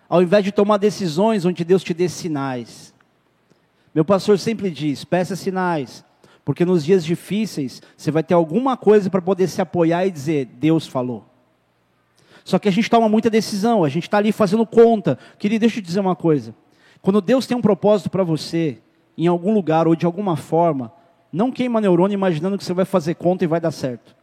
Ao 0.09 0.23
invés 0.23 0.45
de 0.45 0.53
tomar 0.53 0.77
decisões 0.77 1.45
onde 1.45 1.65
Deus 1.65 1.83
te 1.83 1.95
dê 1.95 2.09
sinais. 2.09 2.93
Meu 3.95 4.05
pastor 4.05 4.39
sempre 4.39 4.71
diz: 4.71 5.05
peça 5.05 5.35
sinais, 5.35 6.05
porque 6.45 6.65
nos 6.65 6.85
dias 6.85 7.05
difíceis 7.05 7.83
você 7.97 8.11
vai 8.11 8.23
ter 8.23 8.35
alguma 8.35 8.77
coisa 8.77 9.11
para 9.11 9.23
poder 9.23 9.49
se 9.49 9.61
apoiar 9.61 10.07
e 10.07 10.11
dizer: 10.11 10.47
Deus 10.47 10.87
falou. 10.87 11.25
Só 12.45 12.59
que 12.59 12.69
a 12.69 12.73
gente 12.73 12.89
toma 12.89 13.09
muita 13.09 13.29
decisão, 13.29 13.85
a 13.85 13.89
gente 13.89 14.05
está 14.05 14.19
ali 14.19 14.33
fazendo 14.33 14.67
conta. 14.67 15.19
Querido, 15.39 15.61
deixa 15.61 15.79
eu 15.79 15.83
te 15.83 15.87
dizer 15.87 16.01
uma 16.01 16.17
coisa. 16.17 16.55
Quando 17.03 17.21
Deus 17.21 17.47
tem 17.47 17.57
um 17.57 17.63
propósito 17.63 18.11
para 18.11 18.25
você, 18.25 18.79
em 19.17 19.27
algum 19.27 19.53
lugar 19.53 19.87
ou 19.87 19.95
de 19.95 20.07
alguma 20.07 20.37
forma, 20.37 20.93
não 21.33 21.53
queima 21.53 21.81
neurônio 21.81 22.15
imaginando 22.15 22.59
que 22.59 22.65
você 22.65 22.73
vai 22.73 22.85
fazer 22.85 23.15
conta 23.15 23.45
e 23.45 23.47
vai 23.47 23.61
dar 23.61 23.71
certo. 23.71 24.17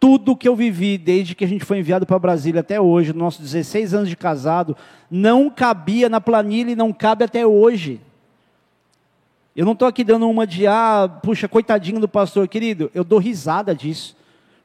Tudo 0.00 0.36
que 0.36 0.48
eu 0.48 0.56
vivi 0.56 0.98
desde 0.98 1.34
que 1.34 1.44
a 1.44 1.48
gente 1.48 1.64
foi 1.64 1.78
enviado 1.78 2.04
para 2.04 2.18
Brasília 2.18 2.60
até 2.60 2.80
hoje, 2.80 3.12
nossos 3.12 3.40
16 3.40 3.94
anos 3.94 4.08
de 4.08 4.16
casado, 4.16 4.76
não 5.10 5.48
cabia 5.48 6.08
na 6.08 6.20
planilha 6.20 6.72
e 6.72 6.76
não 6.76 6.92
cabe 6.92 7.24
até 7.24 7.46
hoje. 7.46 8.00
Eu 9.56 9.64
não 9.64 9.72
estou 9.72 9.86
aqui 9.86 10.02
dando 10.02 10.28
uma 10.28 10.46
de, 10.46 10.66
ah, 10.66 11.08
puxa, 11.22 11.46
coitadinho 11.46 12.00
do 12.00 12.08
pastor, 12.08 12.48
querido, 12.48 12.90
eu 12.92 13.04
dou 13.04 13.20
risada 13.20 13.72
disso, 13.72 14.16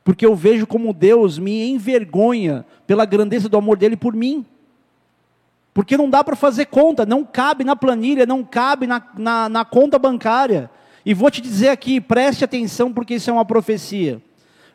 porque 0.03 0.25
eu 0.25 0.35
vejo 0.35 0.65
como 0.65 0.93
Deus 0.93 1.37
me 1.37 1.69
envergonha 1.69 2.65
pela 2.87 3.05
grandeza 3.05 3.47
do 3.47 3.57
amor 3.57 3.77
dele 3.77 3.95
por 3.95 4.15
mim. 4.15 4.43
Porque 5.75 5.95
não 5.95 6.09
dá 6.09 6.23
para 6.23 6.35
fazer 6.35 6.65
conta, 6.65 7.05
não 7.05 7.23
cabe 7.23 7.63
na 7.63 7.75
planilha, 7.75 8.25
não 8.25 8.43
cabe 8.43 8.87
na, 8.87 9.01
na, 9.15 9.47
na 9.47 9.63
conta 9.63 9.99
bancária. 9.99 10.71
E 11.05 11.13
vou 11.13 11.29
te 11.29 11.39
dizer 11.39 11.69
aqui, 11.69 12.01
preste 12.01 12.43
atenção, 12.43 12.91
porque 12.91 13.13
isso 13.13 13.29
é 13.29 13.33
uma 13.33 13.45
profecia. 13.45 14.19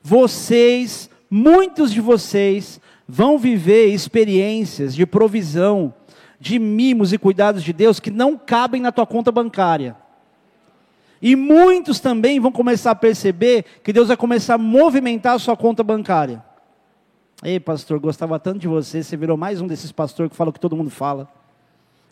Vocês, 0.01 1.11
muitos 1.29 1.93
de 1.93 2.01
vocês, 2.01 2.81
vão 3.09 3.37
viver 3.37 3.87
experiências 3.87 4.95
de 4.95 5.05
provisão, 5.05 5.93
de 6.39 6.59
mimos 6.61 7.13
e 7.13 7.19
cuidados 7.19 7.65
de 7.65 7.73
Deus 7.73 7.99
que 7.99 8.13
não 8.13 8.39
cabem 8.39 8.81
na 8.81 8.93
tua 8.93 9.07
conta 9.07 9.33
bancária. 9.33 9.97
E 11.25 11.35
muitos 11.35 12.01
também 12.01 12.39
vão 12.39 12.53
começar 12.53 12.91
a 12.91 12.95
perceber 12.95 13.65
que 13.83 13.95
Deus 13.95 14.09
vai 14.09 14.17
começar 14.17 14.57
a 14.57 14.59
movimentar 14.59 15.33
a 15.33 15.39
sua 15.39 15.57
conta 15.57 15.83
bancária. 15.83 16.45
Ei, 17.43 17.59
pastor, 17.59 17.99
gostava 17.99 18.39
tanto 18.39 18.59
de 18.59 18.69
você, 18.69 19.03
você 19.03 19.17
virou 19.17 19.35
mais 19.35 19.59
um 19.59 19.67
desses 19.67 19.91
pastores 19.91 20.31
que 20.31 20.37
fala 20.37 20.51
o 20.51 20.53
que 20.53 20.61
todo 20.61 20.77
mundo 20.77 20.91
fala. 20.91 21.27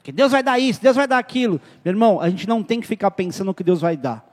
Que 0.03 0.11
Deus 0.11 0.33
vai 0.33 0.43
dar 0.43 0.59
isso, 0.59 0.81
Deus 0.81 0.97
vai 0.97 1.07
dar 1.07 1.19
aquilo. 1.19 1.61
Meu 1.85 1.93
irmão, 1.93 2.23
a 2.23 2.31
gente 2.31 2.49
não 2.49 2.63
tem 2.63 2.81
que 2.81 2.87
ficar 2.87 3.11
pensando 3.11 3.49
no 3.49 3.55
que 3.55 3.63
Deus 3.63 3.83
vai 3.83 3.99
dar. 3.99 4.27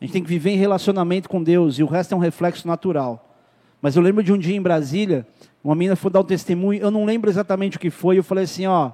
A 0.00 0.04
gente 0.06 0.12
tem 0.14 0.22
que 0.22 0.28
viver 0.30 0.52
em 0.52 0.56
relacionamento 0.56 1.28
com 1.28 1.42
Deus 1.42 1.78
e 1.78 1.82
o 1.82 1.86
resto 1.86 2.14
é 2.14 2.16
um 2.16 2.20
reflexo 2.20 2.66
natural. 2.66 3.36
Mas 3.82 3.94
eu 3.94 4.00
lembro 4.00 4.22
de 4.22 4.32
um 4.32 4.38
dia 4.38 4.56
em 4.56 4.62
Brasília, 4.62 5.26
uma 5.62 5.74
menina 5.74 5.96
foi 5.96 6.10
dar 6.10 6.20
um 6.20 6.24
testemunho, 6.24 6.80
eu 6.80 6.90
não 6.90 7.04
lembro 7.04 7.28
exatamente 7.28 7.76
o 7.76 7.80
que 7.80 7.90
foi, 7.90 8.16
eu 8.16 8.24
falei 8.24 8.44
assim, 8.44 8.66
ó, 8.66 8.90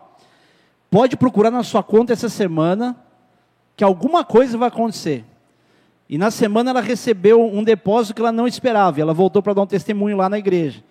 pode 0.90 1.16
procurar 1.16 1.53
na 1.53 1.62
sua 1.62 1.85
conta 1.85 2.12
essa 2.12 2.29
semana 2.29 2.96
que 3.76 3.84
alguma 3.84 4.24
coisa 4.24 4.56
vai 4.56 4.68
acontecer. 4.68 5.24
E 6.08 6.18
na 6.18 6.30
semana 6.30 6.70
ela 6.70 6.80
recebeu 6.80 7.44
um 7.44 7.64
depósito 7.64 8.14
que 8.14 8.20
ela 8.20 8.32
não 8.32 8.46
esperava, 8.46 8.98
e 8.98 9.02
ela 9.02 9.14
voltou 9.14 9.42
para 9.42 9.54
dar 9.54 9.62
um 9.62 9.66
testemunho 9.66 10.16
lá 10.16 10.28
na 10.28 10.38
igreja. 10.38 10.82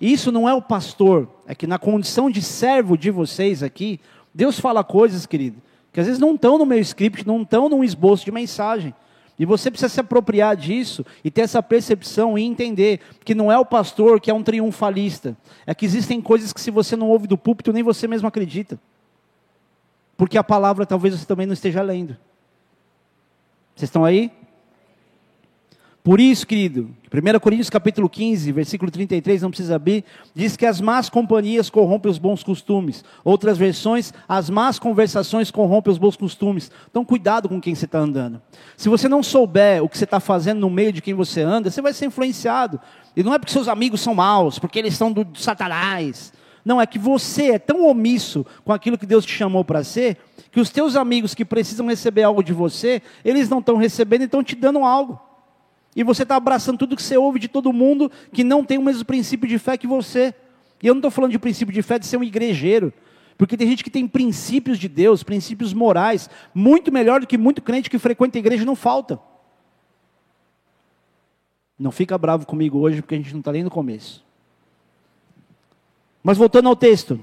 E 0.00 0.12
isso 0.12 0.32
não 0.32 0.48
é 0.48 0.54
o 0.54 0.62
pastor, 0.62 1.28
é 1.46 1.54
que 1.54 1.66
na 1.66 1.78
condição 1.78 2.30
de 2.30 2.42
servo 2.42 2.96
de 2.96 3.10
vocês 3.10 3.62
aqui, 3.62 4.00
Deus 4.34 4.58
fala 4.58 4.82
coisas, 4.82 5.26
querido, 5.26 5.60
que 5.92 6.00
às 6.00 6.06
vezes 6.06 6.20
não 6.20 6.34
estão 6.34 6.58
no 6.58 6.66
meu 6.66 6.78
script, 6.78 7.26
não 7.26 7.42
estão 7.42 7.68
num 7.68 7.84
esboço 7.84 8.24
de 8.24 8.32
mensagem. 8.32 8.94
E 9.38 9.44
você 9.44 9.70
precisa 9.70 9.88
se 9.88 10.00
apropriar 10.00 10.56
disso 10.56 11.04
e 11.24 11.30
ter 11.30 11.42
essa 11.42 11.62
percepção 11.62 12.38
e 12.38 12.42
entender 12.42 13.00
que 13.24 13.34
não 13.34 13.50
é 13.50 13.58
o 13.58 13.64
pastor 13.64 14.20
que 14.20 14.30
é 14.30 14.34
um 14.34 14.42
triunfalista. 14.42 15.36
É 15.66 15.74
que 15.74 15.84
existem 15.84 16.20
coisas 16.20 16.52
que 16.52 16.60
se 16.60 16.70
você 16.70 16.96
não 16.96 17.08
ouve 17.08 17.26
do 17.26 17.36
púlpito, 17.36 17.72
nem 17.72 17.82
você 17.82 18.06
mesmo 18.06 18.28
acredita. 18.28 18.78
Porque 20.16 20.38
a 20.38 20.44
palavra 20.44 20.86
talvez 20.86 21.18
você 21.18 21.26
também 21.26 21.46
não 21.46 21.54
esteja 21.54 21.82
lendo. 21.82 22.16
Vocês 23.74 23.88
estão 23.88 24.04
aí? 24.04 24.30
Por 26.04 26.18
isso, 26.18 26.44
querido, 26.44 26.90
1 27.12 27.38
Coríntios 27.38 27.70
capítulo 27.70 28.08
15, 28.08 28.50
versículo 28.50 28.90
33, 28.90 29.42
não 29.42 29.50
precisa 29.50 29.76
abrir, 29.76 30.04
diz 30.34 30.56
que 30.56 30.66
as 30.66 30.80
más 30.80 31.08
companhias 31.08 31.70
corrompem 31.70 32.10
os 32.10 32.18
bons 32.18 32.42
costumes. 32.42 33.04
Outras 33.22 33.56
versões, 33.56 34.12
as 34.28 34.50
más 34.50 34.80
conversações 34.80 35.52
corrompem 35.52 35.92
os 35.92 35.98
bons 35.98 36.16
costumes. 36.16 36.72
Então, 36.90 37.04
cuidado 37.04 37.48
com 37.48 37.60
quem 37.60 37.72
você 37.72 37.84
está 37.84 38.00
andando. 38.00 38.42
Se 38.76 38.88
você 38.88 39.08
não 39.08 39.22
souber 39.22 39.80
o 39.80 39.88
que 39.88 39.96
você 39.96 40.02
está 40.02 40.18
fazendo 40.18 40.58
no 40.58 40.68
meio 40.68 40.92
de 40.92 41.00
quem 41.00 41.14
você 41.14 41.40
anda, 41.40 41.70
você 41.70 41.80
vai 41.80 41.92
ser 41.92 42.06
influenciado. 42.06 42.80
E 43.14 43.22
não 43.22 43.32
é 43.32 43.38
porque 43.38 43.52
seus 43.52 43.68
amigos 43.68 44.00
são 44.00 44.12
maus, 44.12 44.58
porque 44.58 44.80
eles 44.80 44.94
são 44.94 45.12
do 45.12 45.24
satanás. 45.38 46.32
Não, 46.64 46.80
é 46.80 46.86
que 46.86 46.98
você 46.98 47.52
é 47.52 47.58
tão 47.58 47.86
omisso 47.86 48.46
com 48.64 48.72
aquilo 48.72 48.96
que 48.96 49.06
Deus 49.06 49.24
te 49.24 49.32
chamou 49.32 49.64
para 49.64 49.82
ser, 49.82 50.16
que 50.50 50.60
os 50.60 50.70
teus 50.70 50.96
amigos 50.96 51.34
que 51.34 51.44
precisam 51.44 51.86
receber 51.88 52.22
algo 52.22 52.42
de 52.42 52.52
você, 52.52 53.02
eles 53.24 53.48
não 53.48 53.58
estão 53.58 53.76
recebendo 53.76 54.22
e 54.22 54.24
estão 54.26 54.44
te 54.44 54.54
dando 54.54 54.84
algo. 54.84 55.20
E 55.94 56.02
você 56.02 56.22
está 56.22 56.36
abraçando 56.36 56.78
tudo 56.78 56.96
que 56.96 57.02
você 57.02 57.16
ouve 57.16 57.38
de 57.38 57.48
todo 57.48 57.72
mundo 57.72 58.10
que 58.32 58.44
não 58.44 58.64
tem 58.64 58.78
o 58.78 58.82
mesmo 58.82 59.04
princípio 59.04 59.48
de 59.48 59.58
fé 59.58 59.76
que 59.76 59.86
você. 59.86 60.34
E 60.82 60.86
eu 60.86 60.94
não 60.94 61.00
estou 61.00 61.10
falando 61.10 61.32
de 61.32 61.38
princípio 61.38 61.72
de 61.72 61.82
fé 61.82 61.98
de 61.98 62.06
ser 62.06 62.16
um 62.16 62.24
igrejeiro. 62.24 62.92
Porque 63.36 63.56
tem 63.56 63.68
gente 63.68 63.84
que 63.84 63.90
tem 63.90 64.06
princípios 64.06 64.78
de 64.78 64.88
Deus, 64.88 65.22
princípios 65.22 65.74
morais, 65.74 66.30
muito 66.54 66.92
melhor 66.92 67.20
do 67.20 67.26
que 67.26 67.36
muito 67.36 67.60
crente 67.60 67.90
que 67.90 67.98
frequenta 67.98 68.38
a 68.38 68.40
igreja 68.40 68.64
não 68.64 68.76
falta. 68.76 69.18
Não 71.78 71.90
fica 71.90 72.16
bravo 72.16 72.46
comigo 72.46 72.78
hoje, 72.78 73.02
porque 73.02 73.14
a 73.14 73.18
gente 73.18 73.32
não 73.32 73.40
está 73.40 73.52
nem 73.52 73.64
no 73.64 73.70
começo. 73.70 74.24
Mas 76.22 76.38
voltando 76.38 76.68
ao 76.68 76.76
texto. 76.76 77.20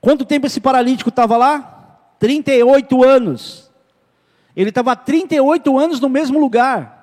Quanto 0.00 0.24
tempo 0.24 0.46
esse 0.46 0.60
paralítico 0.60 1.10
estava 1.10 1.36
lá? 1.36 1.98
38 2.18 3.02
anos. 3.02 3.70
Ele 4.54 4.68
estava 4.68 4.94
38 4.94 5.78
anos 5.78 6.00
no 6.00 6.08
mesmo 6.08 6.38
lugar. 6.38 7.02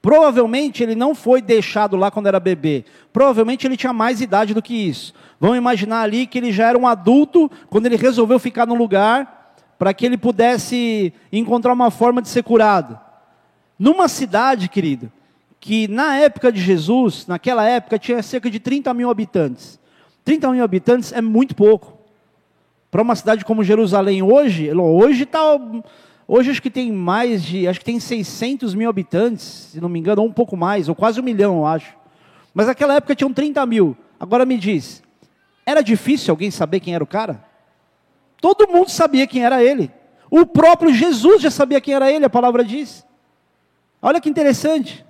Provavelmente 0.00 0.82
ele 0.82 0.94
não 0.94 1.14
foi 1.14 1.40
deixado 1.40 1.96
lá 1.96 2.10
quando 2.10 2.26
era 2.26 2.38
bebê. 2.38 2.84
Provavelmente 3.12 3.66
ele 3.66 3.76
tinha 3.76 3.92
mais 3.92 4.20
idade 4.20 4.52
do 4.52 4.60
que 4.60 4.74
isso. 4.74 5.14
Vamos 5.40 5.56
imaginar 5.56 6.02
ali 6.02 6.26
que 6.26 6.38
ele 6.38 6.52
já 6.52 6.68
era 6.68 6.78
um 6.78 6.86
adulto 6.86 7.50
quando 7.70 7.86
ele 7.86 7.96
resolveu 7.96 8.38
ficar 8.38 8.66
no 8.66 8.74
lugar 8.74 9.56
para 9.78 9.92
que 9.94 10.04
ele 10.06 10.18
pudesse 10.18 11.12
encontrar 11.32 11.72
uma 11.72 11.90
forma 11.90 12.20
de 12.20 12.28
ser 12.28 12.42
curado. 12.42 12.98
Numa 13.78 14.08
cidade, 14.08 14.68
querido, 14.68 15.10
que 15.64 15.88
na 15.88 16.16
época 16.16 16.52
de 16.52 16.60
Jesus, 16.60 17.26
naquela 17.26 17.66
época, 17.66 17.98
tinha 17.98 18.22
cerca 18.22 18.50
de 18.50 18.60
30 18.60 18.92
mil 18.92 19.08
habitantes. 19.08 19.80
30 20.22 20.52
mil 20.52 20.62
habitantes 20.62 21.10
é 21.10 21.22
muito 21.22 21.54
pouco. 21.54 21.96
Para 22.90 23.00
uma 23.00 23.16
cidade 23.16 23.46
como 23.46 23.64
Jerusalém 23.64 24.22
hoje, 24.22 24.70
hoje 24.70 25.22
está 25.22 25.40
Hoje 26.28 26.50
acho 26.50 26.60
que 26.60 26.68
tem 26.68 26.92
mais 26.92 27.42
de, 27.42 27.66
acho 27.66 27.78
que 27.78 27.84
tem 27.84 27.98
600 27.98 28.74
mil 28.74 28.90
habitantes, 28.90 29.70
se 29.72 29.80
não 29.80 29.88
me 29.88 29.98
engano, 29.98 30.20
ou 30.20 30.28
um 30.28 30.32
pouco 30.32 30.54
mais, 30.54 30.86
ou 30.86 30.94
quase 30.94 31.18
um 31.18 31.22
milhão, 31.22 31.56
eu 31.56 31.66
acho. 31.66 31.96
Mas 32.52 32.66
naquela 32.66 32.96
época 32.96 33.14
tinham 33.14 33.32
30 33.32 33.64
mil. 33.64 33.96
Agora 34.20 34.44
me 34.44 34.58
diz, 34.58 35.02
era 35.64 35.80
difícil 35.80 36.30
alguém 36.30 36.50
saber 36.50 36.80
quem 36.80 36.94
era 36.94 37.02
o 37.02 37.06
cara? 37.06 37.42
Todo 38.38 38.68
mundo 38.68 38.90
sabia 38.90 39.26
quem 39.26 39.42
era 39.42 39.64
ele. 39.64 39.90
O 40.30 40.44
próprio 40.44 40.92
Jesus 40.92 41.40
já 41.40 41.50
sabia 41.50 41.80
quem 41.80 41.94
era 41.94 42.12
ele, 42.12 42.26
a 42.26 42.30
palavra 42.30 42.62
diz. 42.62 43.02
Olha 44.02 44.20
que 44.20 44.28
interessante. 44.28 45.02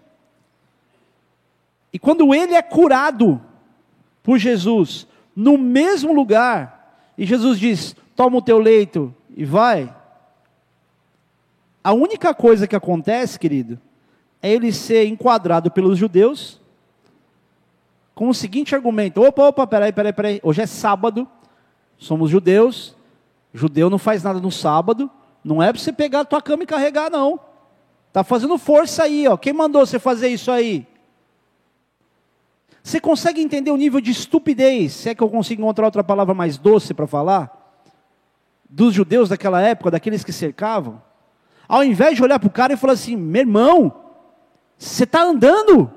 E 1.94 1.98
quando 2.00 2.35
ele 2.35 2.57
é 2.57 2.61
curado 2.61 3.40
por 4.20 4.37
Jesus, 4.37 5.07
no 5.37 5.57
mesmo 5.57 6.12
lugar, 6.12 7.12
e 7.16 7.24
Jesus 7.24 7.57
diz: 7.57 7.94
toma 8.16 8.38
o 8.38 8.42
teu 8.42 8.59
leito 8.59 9.14
e 9.37 9.44
vai. 9.44 9.94
A 11.85 11.92
única 11.92 12.35
coisa 12.35 12.66
que 12.66 12.74
acontece, 12.74 13.38
querido, 13.38 13.78
é 14.42 14.50
ele 14.50 14.72
ser 14.72 15.07
enquadrado 15.07 15.70
pelos 15.70 15.96
judeus 15.96 16.61
com 18.12 18.28
o 18.28 18.35
seguinte 18.35 18.74
argumento: 18.74 19.22
opa, 19.22 19.44
opa, 19.44 19.64
peraí, 19.64 19.92
peraí, 19.92 20.12
peraí, 20.12 20.40
hoje 20.42 20.62
é 20.62 20.66
sábado, 20.66 21.28
somos 21.96 22.28
judeus, 22.28 22.96
judeu 23.52 23.88
não 23.88 23.98
faz 23.98 24.24
nada 24.24 24.40
no 24.40 24.50
sábado, 24.50 25.09
não 25.44 25.62
é 25.62 25.72
para 25.72 25.80
você 25.80 25.92
pegar 25.92 26.20
a 26.20 26.24
tua 26.24 26.42
cama 26.42 26.64
e 26.64 26.66
carregar, 26.66 27.09
não. 27.09 27.38
Está 28.09 28.24
fazendo 28.24 28.59
força 28.59 29.04
aí, 29.04 29.28
ó. 29.28 29.37
Quem 29.37 29.52
mandou 29.52 29.87
você 29.87 30.00
fazer 30.00 30.26
isso 30.26 30.50
aí? 30.50 30.88
Você 32.85 33.01
consegue 33.01 33.40
entender 33.40 33.70
o 33.70 33.79
nível 33.79 33.99
de 33.99 34.11
estupidez, 34.11 34.92
se 34.92 35.09
é 35.09 35.14
que 35.14 35.23
eu 35.23 35.31
consigo 35.31 35.62
encontrar 35.62 35.87
outra 35.87 36.05
palavra 36.05 36.35
mais 36.35 36.59
doce 36.59 36.92
para 36.92 37.07
falar? 37.07 37.81
Dos 38.68 38.92
judeus 38.92 39.31
daquela 39.31 39.59
época, 39.62 39.90
daqueles 39.90 40.23
que 40.23 40.35
cercavam? 40.35 41.01
Ao 41.66 41.83
invés 41.83 42.14
de 42.14 42.23
olhar 42.23 42.38
para 42.38 42.47
o 42.47 42.53
cara 42.53 42.75
e 42.75 42.77
falar 42.77 42.92
assim: 42.92 43.16
meu 43.16 43.40
irmão, 43.40 43.90
você 44.77 45.05
está 45.05 45.23
andando? 45.23 45.90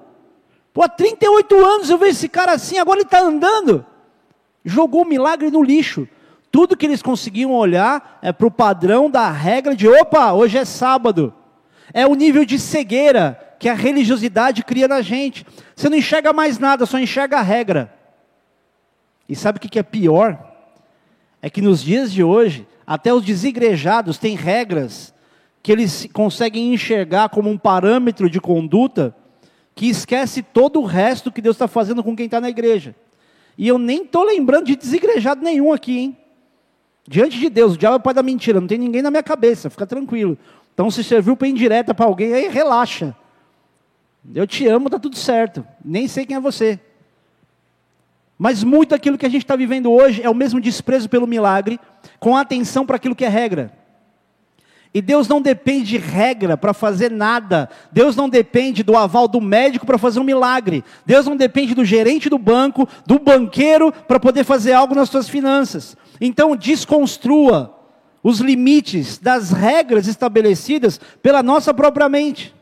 Pô, 0.73 0.81
há 0.81 0.87
38 0.87 1.55
anos 1.55 1.89
eu 1.89 1.97
vejo 1.97 2.11
esse 2.11 2.29
cara 2.29 2.53
assim, 2.53 2.77
agora 2.77 2.99
ele 2.99 3.05
está 3.05 3.19
andando. 3.19 3.85
Jogou 4.63 5.01
o 5.01 5.07
milagre 5.07 5.51
no 5.51 5.61
lixo. 5.61 6.07
Tudo 6.49 6.77
que 6.77 6.85
eles 6.85 7.01
conseguiam 7.01 7.51
olhar 7.51 8.17
é 8.21 8.31
para 8.31 8.47
o 8.47 8.51
padrão 8.51 9.09
da 9.09 9.29
regra 9.29 9.75
de: 9.75 9.89
opa, 9.89 10.31
hoje 10.31 10.57
é 10.57 10.63
sábado. 10.63 11.33
É 11.93 12.07
o 12.07 12.15
nível 12.15 12.45
de 12.45 12.57
cegueira 12.57 13.46
que 13.59 13.69
a 13.69 13.73
religiosidade 13.73 14.63
cria 14.63 14.87
na 14.87 15.01
gente. 15.01 15.45
Você 15.75 15.89
não 15.89 15.97
enxerga 15.97 16.31
mais 16.33 16.59
nada, 16.59 16.85
só 16.85 16.99
enxerga 16.99 17.37
a 17.37 17.41
regra. 17.41 17.93
E 19.27 19.35
sabe 19.35 19.57
o 19.57 19.61
que 19.61 19.79
é 19.79 19.83
pior? 19.83 20.39
É 21.41 21.49
que 21.49 21.61
nos 21.61 21.81
dias 21.81 22.11
de 22.11 22.23
hoje, 22.23 22.67
até 22.85 23.13
os 23.13 23.23
desigrejados 23.23 24.17
têm 24.17 24.35
regras 24.35 25.13
que 25.61 25.71
eles 25.71 26.07
conseguem 26.13 26.73
enxergar 26.73 27.29
como 27.29 27.49
um 27.49 27.57
parâmetro 27.57 28.29
de 28.29 28.39
conduta 28.39 29.15
que 29.75 29.87
esquece 29.87 30.41
todo 30.41 30.79
o 30.79 30.85
resto 30.85 31.31
que 31.31 31.41
Deus 31.41 31.55
está 31.55 31.67
fazendo 31.67 32.03
com 32.03 32.15
quem 32.15 32.25
está 32.25 32.39
na 32.39 32.49
igreja. 32.49 32.95
E 33.57 33.67
eu 33.67 33.77
nem 33.77 34.03
estou 34.03 34.23
lembrando 34.23 34.65
de 34.65 34.75
desigrejado 34.75 35.43
nenhum 35.43 35.73
aqui, 35.73 35.99
hein? 35.99 36.17
Diante 37.07 37.39
de 37.39 37.49
Deus, 37.49 37.73
o 37.73 37.77
diabo 37.77 37.95
é 37.95 37.99
pai 37.99 38.13
da 38.13 38.23
mentira, 38.23 38.59
não 38.59 38.67
tem 38.67 38.77
ninguém 38.77 39.01
na 39.01 39.09
minha 39.09 39.23
cabeça, 39.23 39.69
fica 39.69 39.85
tranquilo. 39.85 40.37
Então, 40.73 40.91
se 40.91 41.03
serviu 41.03 41.35
para 41.35 41.47
indireta 41.47 41.93
para 41.93 42.05
alguém, 42.05 42.33
aí 42.33 42.49
relaxa. 42.49 43.15
Eu 44.33 44.45
te 44.45 44.67
amo, 44.67 44.87
está 44.87 44.99
tudo 44.99 45.15
certo. 45.15 45.65
Nem 45.83 46.07
sei 46.07 46.25
quem 46.25 46.35
é 46.35 46.39
você. 46.39 46.79
Mas 48.37 48.63
muito 48.63 48.89
daquilo 48.89 49.17
que 49.17 49.25
a 49.25 49.29
gente 49.29 49.43
está 49.43 49.55
vivendo 49.55 49.91
hoje 49.91 50.21
é 50.21 50.29
o 50.29 50.35
mesmo 50.35 50.61
desprezo 50.61 51.09
pelo 51.09 51.25
milagre, 51.25 51.79
com 52.19 52.35
atenção 52.35 52.85
para 52.85 52.97
aquilo 52.97 53.15
que 53.15 53.25
é 53.25 53.29
regra. 53.29 53.71
E 54.93 55.01
Deus 55.01 55.27
não 55.27 55.41
depende 55.41 55.89
de 55.89 55.97
regra 55.97 56.55
para 56.57 56.73
fazer 56.73 57.11
nada. 57.11 57.69
Deus 57.91 58.15
não 58.15 58.29
depende 58.29 58.83
do 58.83 58.95
aval 58.95 59.27
do 59.27 59.41
médico 59.41 59.85
para 59.85 59.97
fazer 59.97 60.19
um 60.19 60.23
milagre. 60.23 60.83
Deus 61.05 61.25
não 61.25 61.35
depende 61.35 61.75
do 61.75 61.85
gerente 61.85 62.29
do 62.29 62.37
banco, 62.37 62.87
do 63.05 63.19
banqueiro 63.19 63.91
para 63.91 64.19
poder 64.19 64.43
fazer 64.43 64.73
algo 64.73 64.95
nas 64.95 65.09
suas 65.09 65.27
finanças. 65.27 65.95
Então 66.19 66.55
desconstrua 66.55 67.75
os 68.23 68.39
limites 68.39 69.17
das 69.17 69.51
regras 69.51 70.07
estabelecidas 70.07 70.99
pela 71.21 71.43
nossa 71.43 71.73
própria 71.73 72.09
mente. 72.09 72.53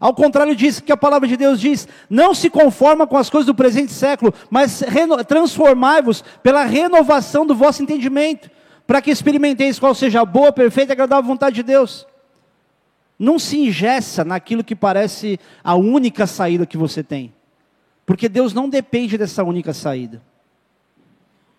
Ao 0.00 0.14
contrário 0.14 0.56
disso 0.56 0.82
que 0.82 0.90
a 0.90 0.96
palavra 0.96 1.28
de 1.28 1.36
Deus 1.36 1.60
diz, 1.60 1.86
não 2.08 2.34
se 2.34 2.48
conforma 2.48 3.06
com 3.06 3.18
as 3.18 3.28
coisas 3.28 3.46
do 3.46 3.54
presente 3.54 3.92
século, 3.92 4.32
mas 4.48 4.82
transformai-vos 5.28 6.24
pela 6.42 6.64
renovação 6.64 7.44
do 7.44 7.54
vosso 7.54 7.82
entendimento 7.82 8.50
para 8.86 9.02
que 9.02 9.10
experimenteis 9.10 9.78
qual 9.78 9.94
seja 9.94 10.22
a 10.22 10.24
boa, 10.24 10.50
perfeita 10.50 10.92
e 10.92 10.94
agradável 10.94 11.28
vontade 11.28 11.56
de 11.56 11.62
Deus. 11.62 12.06
Não 13.18 13.38
se 13.38 13.58
ingessa 13.58 14.24
naquilo 14.24 14.64
que 14.64 14.74
parece 14.74 15.38
a 15.62 15.74
única 15.74 16.26
saída 16.26 16.64
que 16.64 16.78
você 16.78 17.02
tem. 17.02 17.34
Porque 18.06 18.26
Deus 18.28 18.54
não 18.54 18.70
depende 18.70 19.18
dessa 19.18 19.44
única 19.44 19.74
saída. 19.74 20.22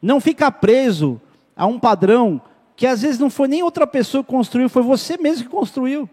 Não 0.02 0.20
fica 0.20 0.52
preso 0.52 1.22
a 1.56 1.68
um 1.68 1.80
padrão 1.80 2.42
que 2.76 2.88
às 2.88 3.04
vezes 3.04 3.20
não 3.20 3.30
foi 3.30 3.48
nem 3.48 3.62
outra 3.62 3.86
pessoa 3.86 4.24
que 4.24 4.32
construiu, 4.32 4.68
foi 4.68 4.82
você 4.82 5.16
mesmo 5.16 5.44
que 5.44 5.50
construiu. 5.50 6.10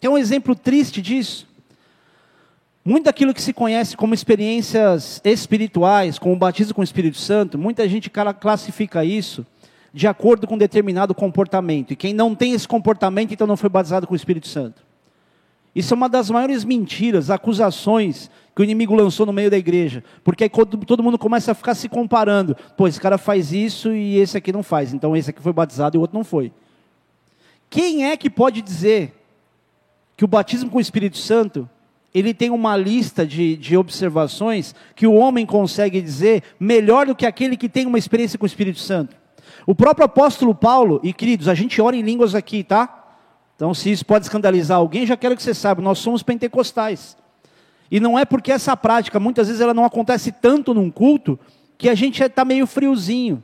É 0.00 0.08
um 0.08 0.18
exemplo 0.18 0.54
triste 0.54 1.02
disso. 1.02 1.46
Muito 2.84 3.04
daquilo 3.04 3.34
que 3.34 3.42
se 3.42 3.52
conhece 3.52 3.96
como 3.96 4.14
experiências 4.14 5.20
espirituais, 5.24 6.18
como 6.18 6.34
o 6.34 6.38
batismo 6.38 6.74
com 6.74 6.80
o 6.80 6.84
Espírito 6.84 7.18
Santo, 7.18 7.58
muita 7.58 7.88
gente 7.88 8.10
classifica 8.40 9.04
isso 9.04 9.44
de 9.92 10.06
acordo 10.06 10.46
com 10.46 10.56
determinado 10.56 11.14
comportamento. 11.14 11.92
E 11.92 11.96
quem 11.96 12.14
não 12.14 12.34
tem 12.34 12.52
esse 12.52 12.68
comportamento, 12.68 13.32
então 13.32 13.46
não 13.46 13.56
foi 13.56 13.68
batizado 13.68 14.06
com 14.06 14.12
o 14.12 14.16
Espírito 14.16 14.48
Santo. 14.48 14.82
Isso 15.74 15.92
é 15.92 15.96
uma 15.96 16.08
das 16.08 16.30
maiores 16.30 16.64
mentiras, 16.64 17.30
acusações 17.30 18.30
que 18.54 18.62
o 18.62 18.64
inimigo 18.64 18.94
lançou 18.94 19.26
no 19.26 19.32
meio 19.32 19.50
da 19.50 19.58
igreja. 19.58 20.02
Porque 20.24 20.44
aí 20.44 20.50
todo 20.50 21.02
mundo 21.02 21.18
começa 21.18 21.52
a 21.52 21.54
ficar 21.54 21.74
se 21.74 21.88
comparando. 21.88 22.56
Pô, 22.76 22.88
esse 22.88 23.00
cara 23.00 23.18
faz 23.18 23.52
isso 23.52 23.92
e 23.92 24.18
esse 24.18 24.36
aqui 24.36 24.52
não 24.52 24.62
faz. 24.62 24.92
Então 24.94 25.16
esse 25.16 25.30
aqui 25.30 25.42
foi 25.42 25.52
batizado 25.52 25.96
e 25.96 25.98
o 25.98 26.00
outro 26.00 26.16
não 26.16 26.24
foi. 26.24 26.52
Quem 27.68 28.06
é 28.06 28.16
que 28.16 28.30
pode 28.30 28.62
dizer 28.62 29.17
que 30.18 30.24
o 30.24 30.28
batismo 30.28 30.68
com 30.68 30.78
o 30.78 30.80
Espírito 30.80 31.16
Santo 31.16 31.70
ele 32.12 32.34
tem 32.34 32.50
uma 32.50 32.76
lista 32.76 33.24
de, 33.24 33.56
de 33.56 33.76
observações 33.76 34.74
que 34.96 35.06
o 35.06 35.14
homem 35.14 35.46
consegue 35.46 36.02
dizer 36.02 36.42
melhor 36.58 37.06
do 37.06 37.14
que 37.14 37.24
aquele 37.24 37.56
que 37.56 37.68
tem 37.68 37.86
uma 37.86 37.98
experiência 37.98 38.36
com 38.36 38.44
o 38.44 38.46
Espírito 38.46 38.80
Santo? 38.80 39.16
O 39.64 39.76
próprio 39.76 40.06
apóstolo 40.06 40.56
Paulo, 40.56 41.00
e 41.04 41.12
queridos, 41.12 41.46
a 41.46 41.54
gente 41.54 41.80
ora 41.80 41.94
em 41.94 42.02
línguas 42.02 42.34
aqui, 42.34 42.64
tá? 42.64 43.14
Então, 43.54 43.72
se 43.72 43.92
isso 43.92 44.04
pode 44.04 44.24
escandalizar 44.24 44.78
alguém, 44.78 45.06
já 45.06 45.16
quero 45.16 45.36
que 45.36 45.42
você 45.42 45.54
saiba, 45.54 45.80
nós 45.80 46.00
somos 46.00 46.20
pentecostais. 46.20 47.16
E 47.88 48.00
não 48.00 48.18
é 48.18 48.24
porque 48.24 48.50
essa 48.50 48.76
prática, 48.76 49.20
muitas 49.20 49.46
vezes, 49.46 49.62
ela 49.62 49.74
não 49.74 49.84
acontece 49.84 50.32
tanto 50.32 50.74
num 50.74 50.90
culto, 50.90 51.38
que 51.76 51.88
a 51.88 51.94
gente 51.94 52.20
está 52.20 52.44
meio 52.44 52.66
friozinho. 52.66 53.40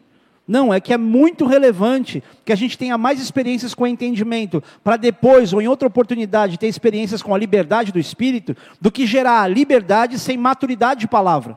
Não, 0.47 0.75
é 0.75 0.81
que 0.81 0.93
é 0.93 0.99
muito 0.99 1.47
relevante 1.47 2.23
que 2.45 2.53
a 2.53 2.57
gente 2.57 2.77
tenha 2.77 2.99
mais 2.99 3.21
experiências 3.21 3.75
com 3.75 3.87
entendimento, 3.87 4.63
para 4.83 4.97
depois, 4.97 5.53
ou 5.53 5.63
em 5.63 5.69
outra 5.69 5.89
oportunidade, 5.89 6.59
ter 6.59 6.69
experiências 6.69 7.23
com 7.23 7.35
a 7.35 7.39
liberdade 7.39 7.91
do 7.91 7.99
Espírito, 7.99 8.55
do 8.81 8.91
que 8.91 9.07
gerar 9.07 9.51
liberdade 9.51 10.19
sem 10.19 10.37
maturidade 10.37 11.01
de 11.01 11.09
palavra. 11.09 11.57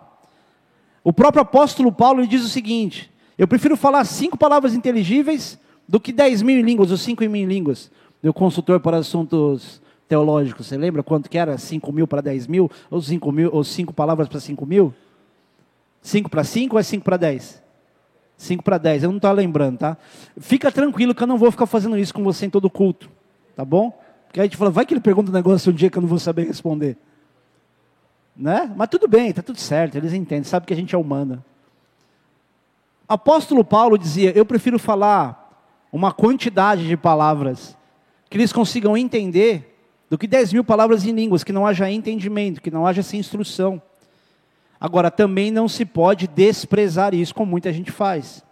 O 1.03 1.11
próprio 1.11 1.41
apóstolo 1.41 1.91
Paulo 1.91 2.25
diz 2.25 2.43
o 2.43 2.49
seguinte: 2.49 3.11
eu 3.37 3.47
prefiro 3.47 3.75
falar 3.75 4.05
cinco 4.05 4.37
palavras 4.37 4.73
inteligíveis 4.73 5.59
do 5.87 5.99
que 5.99 6.13
dez 6.13 6.41
mil 6.41 6.61
línguas, 6.61 6.91
ou 6.91 6.97
cinco 6.97 7.23
mil 7.23 7.35
em 7.35 7.45
línguas 7.45 7.91
meu 8.21 8.33
consultor 8.33 8.79
para 8.79 8.97
assuntos 8.97 9.81
teológicos. 10.07 10.67
Você 10.67 10.77
lembra 10.77 11.03
quanto 11.03 11.29
que 11.29 11.37
era? 11.37 11.57
5 11.57 11.91
mil 11.91 12.07
para 12.07 12.21
10 12.21 12.47
mil? 12.47 12.69
Ou 12.89 13.01
5 13.01 13.31
mil, 13.31 13.49
ou 13.53 13.63
5 13.63 13.93
palavras 13.93 14.27
para 14.27 14.39
5 14.39 14.65
mil? 14.65 14.93
5 16.01 16.29
para 16.29 16.43
5 16.43 16.75
ou 16.75 16.79
é 16.79 16.83
5 16.83 17.03
para 17.03 17.17
10? 17.17 17.63
5 18.37 18.63
para 18.63 18.77
10, 18.77 19.03
eu 19.03 19.09
não 19.09 19.17
estou 19.17 19.31
lembrando, 19.31 19.79
tá? 19.79 19.97
Fica 20.39 20.71
tranquilo 20.71 21.13
que 21.13 21.23
eu 21.23 21.27
não 21.27 21.37
vou 21.37 21.51
ficar 21.51 21.65
fazendo 21.65 21.97
isso 21.97 22.13
com 22.13 22.23
você 22.23 22.45
em 22.45 22.49
todo 22.49 22.69
culto, 22.69 23.09
tá 23.55 23.65
bom? 23.65 23.99
Porque 24.27 24.39
a 24.39 24.43
gente 24.43 24.55
fala, 24.55 24.69
vai 24.69 24.85
que 24.85 24.93
ele 24.93 25.01
pergunta 25.01 25.31
um 25.31 25.33
negócio 25.33 25.71
um 25.71 25.75
dia 25.75 25.89
que 25.89 25.97
eu 25.97 26.01
não 26.01 26.07
vou 26.07 26.19
saber 26.19 26.45
responder. 26.45 26.95
Né? 28.35 28.71
Mas 28.75 28.87
tudo 28.89 29.07
bem, 29.07 29.29
está 29.29 29.41
tudo 29.41 29.59
certo, 29.59 29.95
eles 29.95 30.13
entendem, 30.13 30.43
sabem 30.43 30.67
que 30.67 30.73
a 30.73 30.77
gente 30.77 30.93
é 30.93 30.97
humana. 30.97 31.43
Apóstolo 33.07 33.63
Paulo 33.63 33.97
dizia: 33.97 34.37
Eu 34.37 34.45
prefiro 34.45 34.77
falar 34.77 35.47
uma 35.91 36.11
quantidade 36.11 36.87
de 36.87 36.97
palavras 36.97 37.75
que 38.29 38.37
eles 38.37 38.51
consigam 38.51 38.97
entender 38.97 39.75
do 40.09 40.17
que 40.17 40.27
10 40.27 40.53
mil 40.53 40.63
palavras 40.63 41.05
em 41.05 41.11
línguas, 41.11 41.43
que 41.43 41.53
não 41.53 41.65
haja 41.65 41.89
entendimento, 41.89 42.61
que 42.61 42.69
não 42.69 42.85
haja 42.85 42.99
essa 42.99 43.15
instrução. 43.15 43.81
Agora, 44.79 45.09
também 45.09 45.51
não 45.51 45.67
se 45.67 45.85
pode 45.85 46.27
desprezar 46.27 47.13
isso, 47.13 47.33
como 47.33 47.49
muita 47.49 47.73
gente 47.73 47.91
faz. 47.91 48.43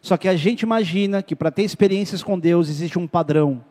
Só 0.00 0.16
que 0.16 0.28
a 0.28 0.36
gente 0.36 0.62
imagina 0.62 1.22
que 1.22 1.34
para 1.34 1.50
ter 1.50 1.62
experiências 1.62 2.22
com 2.22 2.38
Deus 2.38 2.68
existe 2.68 2.98
um 2.98 3.06
padrão. 3.06 3.64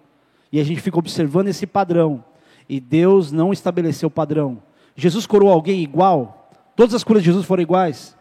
E 0.51 0.59
a 0.59 0.63
gente 0.63 0.81
fica 0.81 0.97
observando 0.97 1.47
esse 1.47 1.67
padrão. 1.67 2.23
E 2.67 2.79
Deus 2.79 3.31
não 3.31 3.53
estabeleceu 3.53 4.07
o 4.07 4.11
padrão. 4.11 4.61
Jesus 4.95 5.27
curou 5.27 5.51
alguém 5.51 5.81
igual? 5.81 6.49
Todas 6.75 6.93
as 6.93 7.03
curas 7.03 7.21
de 7.21 7.27
Jesus 7.27 7.45
foram 7.45 7.61
iguais? 7.61 8.17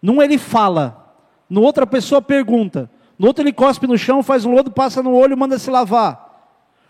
Num 0.00 0.22
ele 0.22 0.38
fala, 0.38 1.14
no 1.50 1.62
outra 1.62 1.86
pessoa 1.86 2.22
pergunta. 2.22 2.90
No 3.18 3.26
outro 3.26 3.42
ele 3.42 3.52
cospe 3.52 3.86
no 3.86 3.98
chão, 3.98 4.22
faz 4.22 4.44
um 4.44 4.52
lodo, 4.52 4.70
passa 4.70 5.02
no 5.02 5.14
olho, 5.14 5.36
manda 5.36 5.58
se 5.58 5.70
lavar. 5.70 6.28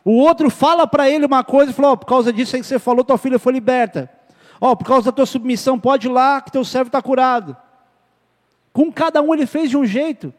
O 0.05 0.13
outro 0.13 0.51
fala 0.51 0.87
para 0.87 1.09
ele 1.09 1.25
uma 1.25 1.43
coisa 1.43 1.71
e 1.71 1.75
fala: 1.75 1.93
oh, 1.93 1.97
por 1.97 2.07
causa 2.07 2.33
disso 2.33 2.55
aí 2.55 2.63
que 2.63 2.69
você 2.69 2.79
falou, 2.79 3.05
tua 3.05 3.19
filha 3.19 3.39
foi 3.39 3.53
liberta. 3.53 4.11
Ó, 4.61 4.73
oh, 4.73 4.77
por 4.77 4.85
causa 4.85 5.07
da 5.07 5.13
tua 5.13 5.27
submissão, 5.27 5.79
pode 5.79 6.09
ir 6.09 6.11
lá 6.11 6.41
que 6.41 6.51
teu 6.51 6.65
servo 6.65 6.89
está 6.89 7.01
curado. 7.01 7.57
Com 8.73 8.93
cada 8.93 9.23
um 9.23 9.33
ele 9.33 9.47
fez 9.47 9.71
de 9.71 9.77
um 9.77 9.85
jeito. 9.85 10.33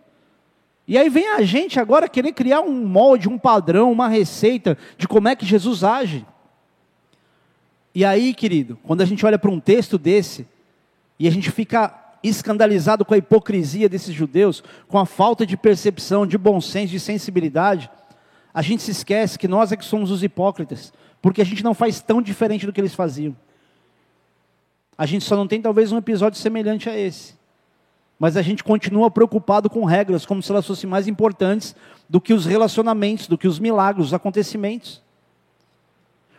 E 0.87 0.97
aí 0.97 1.09
vem 1.09 1.29
a 1.29 1.41
gente 1.41 1.79
agora 1.79 2.09
querer 2.09 2.31
criar 2.31 2.61
um 2.61 2.85
molde, 2.85 3.29
um 3.29 3.37
padrão, 3.37 3.91
uma 3.91 4.07
receita 4.07 4.77
de 4.97 5.07
como 5.07 5.27
é 5.27 5.35
que 5.35 5.45
Jesus 5.45 5.83
age. 5.83 6.25
E 7.93 8.03
aí, 8.03 8.33
querido, 8.33 8.77
quando 8.83 9.01
a 9.01 9.05
gente 9.05 9.25
olha 9.25 9.37
para 9.37 9.51
um 9.51 9.59
texto 9.59 9.97
desse, 9.97 10.47
e 11.19 11.27
a 11.27 11.31
gente 11.31 11.51
fica 11.51 11.93
escandalizado 12.23 13.05
com 13.05 13.13
a 13.13 13.17
hipocrisia 13.17 13.87
desses 13.87 14.13
judeus, 14.13 14.63
com 14.87 14.97
a 14.97 15.05
falta 15.05 15.45
de 15.45 15.55
percepção, 15.55 16.25
de 16.25 16.37
bom 16.37 16.59
senso, 16.59 16.91
de 16.91 16.99
sensibilidade, 16.99 17.89
a 18.53 18.61
gente 18.61 18.81
se 18.81 18.91
esquece 18.91 19.37
que 19.37 19.47
nós 19.47 19.71
é 19.71 19.77
que 19.77 19.85
somos 19.85 20.11
os 20.11 20.23
hipócritas, 20.23 20.91
porque 21.21 21.41
a 21.41 21.45
gente 21.45 21.63
não 21.63 21.73
faz 21.73 22.01
tão 22.01 22.21
diferente 22.21 22.65
do 22.65 22.73
que 22.73 22.81
eles 22.81 22.95
faziam. 22.95 23.35
A 24.99 25.05
gente 25.05 25.23
só 25.23 25.37
não 25.37 25.47
tem 25.47 25.61
talvez 25.61 25.93
um 25.93 25.97
episódio 25.97 26.37
semelhante 26.37 26.89
a 26.89 26.97
esse. 26.97 27.33
Mas 28.19 28.35
a 28.35 28.41
gente 28.41 28.65
continua 28.65 29.09
preocupado 29.09 29.69
com 29.69 29.85
regras, 29.85 30.25
como 30.25 30.43
se 30.43 30.51
elas 30.51 30.67
fossem 30.67 30.89
mais 30.89 31.07
importantes 31.07 31.73
do 32.09 32.19
que 32.19 32.33
os 32.33 32.45
relacionamentos, 32.45 33.25
do 33.25 33.37
que 33.37 33.47
os 33.47 33.59
milagres, 33.59 34.07
os 34.07 34.13
acontecimentos. 34.13 35.01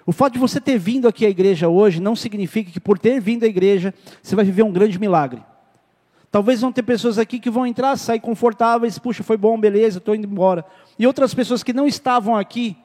O 0.04 0.12
fato 0.12 0.34
de 0.34 0.38
você 0.38 0.60
ter 0.60 0.76
vindo 0.76 1.08
aqui 1.08 1.24
à 1.24 1.30
igreja 1.30 1.70
hoje 1.70 2.02
não 2.02 2.14
significa 2.14 2.70
que 2.70 2.78
por 2.78 2.98
ter 2.98 3.18
vindo 3.18 3.44
à 3.44 3.46
igreja 3.46 3.94
você 4.22 4.36
vai 4.36 4.44
viver 4.44 4.62
um 4.62 4.72
grande 4.72 4.98
milagre. 4.98 5.42
Talvez 6.30 6.60
vão 6.60 6.70
ter 6.70 6.82
pessoas 6.82 7.18
aqui 7.18 7.40
que 7.40 7.48
vão 7.48 7.66
entrar, 7.66 7.96
sair 7.96 8.20
confortáveis, 8.20 8.98
puxa, 8.98 9.22
foi 9.22 9.38
bom, 9.38 9.58
beleza, 9.58 9.96
estou 9.96 10.14
indo 10.14 10.26
embora. 10.26 10.66
E 10.98 11.06
outras 11.06 11.32
pessoas 11.32 11.62
que 11.62 11.72
não 11.72 11.86
estavam 11.86 12.36
aqui 12.36 12.76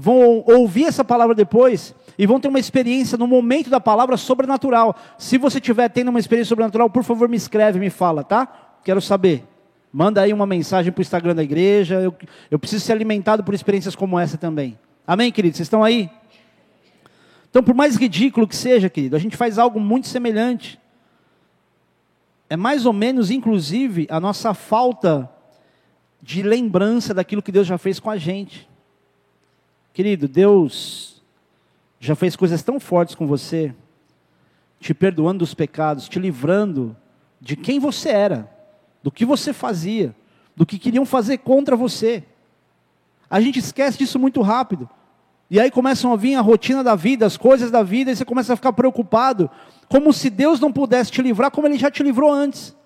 vão 0.00 0.42
ouvir 0.46 0.84
essa 0.84 1.04
palavra 1.04 1.34
depois 1.34 1.94
e 2.18 2.26
vão 2.26 2.40
ter 2.40 2.48
uma 2.48 2.58
experiência 2.58 3.18
no 3.18 3.26
momento 3.26 3.68
da 3.68 3.78
palavra 3.78 4.16
sobrenatural. 4.16 4.96
Se 5.18 5.36
você 5.36 5.60
tiver 5.60 5.88
tendo 5.90 6.08
uma 6.08 6.18
experiência 6.18 6.48
sobrenatural, 6.48 6.88
por 6.88 7.04
favor, 7.04 7.28
me 7.28 7.36
escreve, 7.36 7.78
me 7.78 7.90
fala, 7.90 8.24
tá? 8.24 8.78
Quero 8.82 9.00
saber. 9.00 9.44
Manda 9.92 10.22
aí 10.22 10.32
uma 10.32 10.46
mensagem 10.46 10.90
para 10.90 11.00
o 11.00 11.02
Instagram 11.02 11.34
da 11.34 11.42
igreja. 11.42 11.96
Eu, 11.96 12.14
eu 12.50 12.58
preciso 12.58 12.84
ser 12.84 12.92
alimentado 12.92 13.44
por 13.44 13.54
experiências 13.54 13.94
como 13.94 14.18
essa 14.18 14.38
também. 14.38 14.78
Amém, 15.06 15.30
queridos? 15.30 15.58
Vocês 15.58 15.66
estão 15.66 15.84
aí? 15.84 16.08
Então, 17.50 17.62
por 17.62 17.74
mais 17.74 17.96
ridículo 17.96 18.48
que 18.48 18.56
seja, 18.56 18.88
querido, 18.88 19.16
a 19.16 19.18
gente 19.18 19.36
faz 19.36 19.58
algo 19.58 19.78
muito 19.78 20.08
semelhante 20.08 20.80
é 22.48 22.56
mais 22.56 22.84
ou 22.84 22.92
menos, 22.92 23.30
inclusive, 23.30 24.08
a 24.10 24.18
nossa 24.18 24.52
falta 24.52 25.30
de 26.20 26.42
lembrança 26.42 27.14
daquilo 27.14 27.40
que 27.40 27.52
Deus 27.52 27.64
já 27.64 27.78
fez 27.78 28.00
com 28.00 28.10
a 28.10 28.16
gente. 28.16 28.69
Querido, 29.92 30.28
Deus 30.28 31.22
já 31.98 32.14
fez 32.14 32.36
coisas 32.36 32.62
tão 32.62 32.80
fortes 32.80 33.14
com 33.14 33.26
você, 33.26 33.74
te 34.78 34.94
perdoando 34.94 35.40
dos 35.40 35.52
pecados, 35.52 36.08
te 36.08 36.18
livrando 36.18 36.96
de 37.40 37.56
quem 37.56 37.78
você 37.78 38.08
era, 38.08 38.50
do 39.02 39.10
que 39.10 39.24
você 39.24 39.52
fazia, 39.52 40.14
do 40.56 40.64
que 40.64 40.78
queriam 40.78 41.04
fazer 41.04 41.38
contra 41.38 41.76
você. 41.76 42.24
A 43.28 43.40
gente 43.40 43.58
esquece 43.58 43.98
disso 43.98 44.18
muito 44.18 44.40
rápido. 44.40 44.88
E 45.50 45.58
aí 45.58 45.70
começam 45.70 46.12
a 46.12 46.16
vir 46.16 46.36
a 46.36 46.40
rotina 46.40 46.84
da 46.84 46.94
vida, 46.94 47.26
as 47.26 47.36
coisas 47.36 47.70
da 47.70 47.82
vida, 47.82 48.10
e 48.10 48.16
você 48.16 48.24
começa 48.24 48.52
a 48.52 48.56
ficar 48.56 48.72
preocupado, 48.72 49.50
como 49.88 50.12
se 50.12 50.30
Deus 50.30 50.60
não 50.60 50.72
pudesse 50.72 51.10
te 51.10 51.20
livrar, 51.20 51.50
como 51.50 51.66
Ele 51.66 51.78
já 51.78 51.90
te 51.90 52.02
livrou 52.02 52.30
antes. 52.30 52.76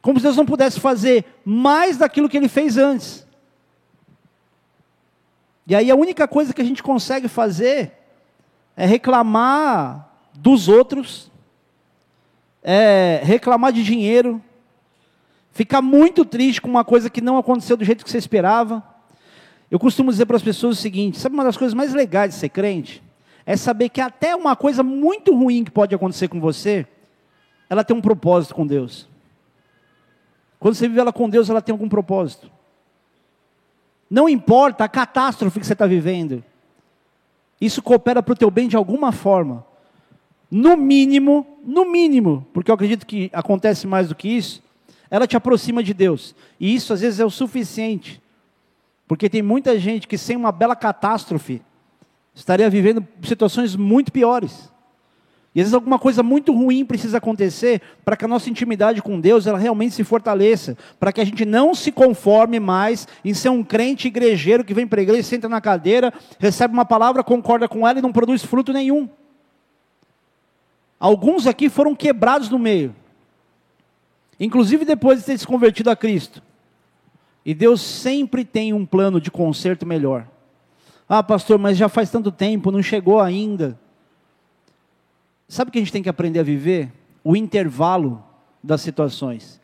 Como 0.00 0.18
se 0.18 0.24
Deus 0.24 0.36
não 0.36 0.46
pudesse 0.46 0.80
fazer 0.80 1.24
mais 1.44 1.98
daquilo 1.98 2.28
que 2.28 2.36
Ele 2.36 2.48
fez 2.48 2.78
antes. 2.78 3.26
E 5.66 5.74
aí 5.74 5.90
a 5.90 5.96
única 5.96 6.26
coisa 6.26 6.52
que 6.52 6.60
a 6.60 6.64
gente 6.64 6.82
consegue 6.82 7.28
fazer 7.28 7.92
é 8.76 8.86
reclamar 8.86 10.08
dos 10.34 10.68
outros, 10.68 11.30
é 12.62 13.20
reclamar 13.22 13.72
de 13.72 13.84
dinheiro, 13.84 14.42
ficar 15.52 15.82
muito 15.82 16.24
triste 16.24 16.60
com 16.60 16.68
uma 16.68 16.84
coisa 16.84 17.10
que 17.10 17.20
não 17.20 17.36
aconteceu 17.36 17.76
do 17.76 17.84
jeito 17.84 18.04
que 18.04 18.10
você 18.10 18.18
esperava. 18.18 18.82
Eu 19.70 19.78
costumo 19.78 20.10
dizer 20.10 20.26
para 20.26 20.36
as 20.36 20.42
pessoas 20.42 20.78
o 20.78 20.80
seguinte: 20.80 21.18
sabe 21.18 21.34
uma 21.34 21.44
das 21.44 21.56
coisas 21.56 21.74
mais 21.74 21.94
legais 21.94 22.34
de 22.34 22.40
ser 22.40 22.48
crente? 22.48 23.02
É 23.46 23.56
saber 23.56 23.88
que 23.88 24.00
até 24.00 24.34
uma 24.34 24.54
coisa 24.54 24.82
muito 24.82 25.34
ruim 25.34 25.64
que 25.64 25.70
pode 25.70 25.94
acontecer 25.94 26.28
com 26.28 26.40
você, 26.40 26.86
ela 27.68 27.82
tem 27.82 27.96
um 27.96 28.00
propósito 28.00 28.54
com 28.54 28.66
Deus. 28.66 29.08
Quando 30.58 30.74
você 30.74 30.86
vive 30.86 31.00
ela 31.00 31.12
com 31.12 31.28
Deus, 31.28 31.50
ela 31.50 31.60
tem 31.60 31.72
algum 31.72 31.88
propósito. 31.88 32.50
Não 34.12 34.28
importa 34.28 34.84
a 34.84 34.88
catástrofe 34.88 35.58
que 35.58 35.66
você 35.66 35.72
está 35.72 35.86
vivendo, 35.86 36.44
isso 37.58 37.80
coopera 37.80 38.22
para 38.22 38.32
o 38.32 38.36
teu 38.36 38.50
bem 38.50 38.68
de 38.68 38.76
alguma 38.76 39.10
forma. 39.10 39.64
No 40.50 40.76
mínimo, 40.76 41.46
no 41.64 41.90
mínimo, 41.90 42.46
porque 42.52 42.70
eu 42.70 42.74
acredito 42.74 43.06
que 43.06 43.30
acontece 43.32 43.86
mais 43.86 44.08
do 44.08 44.14
que 44.14 44.28
isso, 44.28 44.62
ela 45.10 45.26
te 45.26 45.34
aproxima 45.36 45.82
de 45.82 45.94
Deus. 45.94 46.34
E 46.60 46.74
isso 46.74 46.92
às 46.92 47.00
vezes 47.00 47.20
é 47.20 47.24
o 47.24 47.30
suficiente 47.30 48.20
porque 49.12 49.28
tem 49.28 49.42
muita 49.42 49.78
gente 49.78 50.08
que 50.08 50.16
sem 50.16 50.36
uma 50.36 50.50
bela 50.50 50.74
catástrofe 50.74 51.60
estaria 52.34 52.70
vivendo 52.70 53.06
situações 53.22 53.76
muito 53.76 54.10
piores. 54.10 54.72
E 55.54 55.60
às 55.60 55.64
vezes 55.64 55.74
alguma 55.74 55.98
coisa 55.98 56.22
muito 56.22 56.52
ruim 56.52 56.84
precisa 56.84 57.18
acontecer 57.18 57.82
para 58.04 58.16
que 58.16 58.24
a 58.24 58.28
nossa 58.28 58.48
intimidade 58.48 59.02
com 59.02 59.20
Deus 59.20 59.46
ela 59.46 59.58
realmente 59.58 59.94
se 59.94 60.02
fortaleça, 60.02 60.78
para 60.98 61.12
que 61.12 61.20
a 61.20 61.24
gente 61.24 61.44
não 61.44 61.74
se 61.74 61.92
conforme 61.92 62.58
mais 62.58 63.06
em 63.22 63.34
ser 63.34 63.50
um 63.50 63.62
crente 63.62 64.08
igrejeiro 64.08 64.64
que 64.64 64.72
vem 64.72 64.86
para 64.86 65.00
a 65.00 65.02
igreja, 65.02 65.22
senta 65.22 65.50
na 65.50 65.60
cadeira, 65.60 66.12
recebe 66.38 66.72
uma 66.72 66.86
palavra, 66.86 67.22
concorda 67.22 67.68
com 67.68 67.86
ela 67.86 67.98
e 67.98 68.02
não 68.02 68.12
produz 68.12 68.42
fruto 68.42 68.72
nenhum. 68.72 69.08
Alguns 70.98 71.46
aqui 71.46 71.68
foram 71.68 71.94
quebrados 71.94 72.48
no 72.48 72.58
meio, 72.58 72.94
inclusive 74.40 74.86
depois 74.86 75.18
de 75.18 75.26
ter 75.26 75.38
se 75.38 75.46
convertido 75.46 75.90
a 75.90 75.96
Cristo. 75.96 76.42
E 77.44 77.52
Deus 77.52 77.82
sempre 77.82 78.44
tem 78.44 78.72
um 78.72 78.86
plano 78.86 79.20
de 79.20 79.30
conserto 79.30 79.84
melhor. 79.84 80.26
Ah, 81.08 81.22
pastor, 81.22 81.58
mas 81.58 81.76
já 81.76 81.88
faz 81.88 82.08
tanto 82.10 82.32
tempo, 82.32 82.70
não 82.70 82.82
chegou 82.82 83.20
ainda. 83.20 83.78
Sabe 85.48 85.68
o 85.68 85.72
que 85.72 85.78
a 85.78 85.82
gente 85.82 85.92
tem 85.92 86.02
que 86.02 86.08
aprender 86.08 86.40
a 86.40 86.44
viver? 86.44 86.92
O 87.22 87.36
intervalo 87.36 88.22
das 88.62 88.80
situações. 88.80 89.60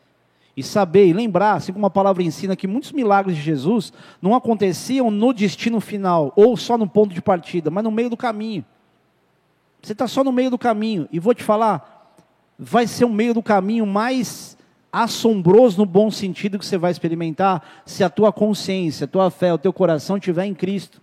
e 0.59 0.63
saber 0.63 1.07
e 1.07 1.13
lembrar, 1.13 1.53
assim 1.53 1.71
como 1.71 1.85
a 1.85 1.89
palavra 1.89 2.21
ensina, 2.21 2.53
que 2.53 2.67
muitos 2.67 2.91
milagres 2.91 3.37
de 3.37 3.41
Jesus 3.41 3.93
não 4.21 4.35
aconteciam 4.35 5.09
no 5.09 5.31
destino 5.31 5.79
final 5.79 6.33
ou 6.35 6.57
só 6.57 6.77
no 6.77 6.85
ponto 6.85 7.13
de 7.13 7.21
partida, 7.21 7.71
mas 7.71 7.81
no 7.81 7.89
meio 7.89 8.09
do 8.09 8.17
caminho. 8.17 8.65
Você 9.81 9.93
está 9.93 10.05
só 10.05 10.21
no 10.21 10.33
meio 10.33 10.49
do 10.49 10.57
caminho, 10.57 11.07
e 11.13 11.17
vou 11.19 11.33
te 11.33 11.45
falar, 11.45 12.13
vai 12.59 12.85
ser 12.87 13.05
o 13.05 13.09
meio 13.09 13.33
do 13.33 13.41
caminho 13.41 13.85
mais 13.85 14.57
assombroso 14.91 15.77
no 15.77 15.85
bom 15.85 16.11
sentido 16.11 16.59
que 16.59 16.65
você 16.65 16.77
vai 16.77 16.91
experimentar 16.91 17.63
se 17.85 18.03
a 18.03 18.09
tua 18.09 18.33
consciência, 18.33 19.05
a 19.05 19.07
tua 19.07 19.31
fé, 19.31 19.53
o 19.53 19.57
teu 19.57 19.71
coração 19.71 20.17
estiver 20.17 20.43
em 20.43 20.53
Cristo. 20.53 21.01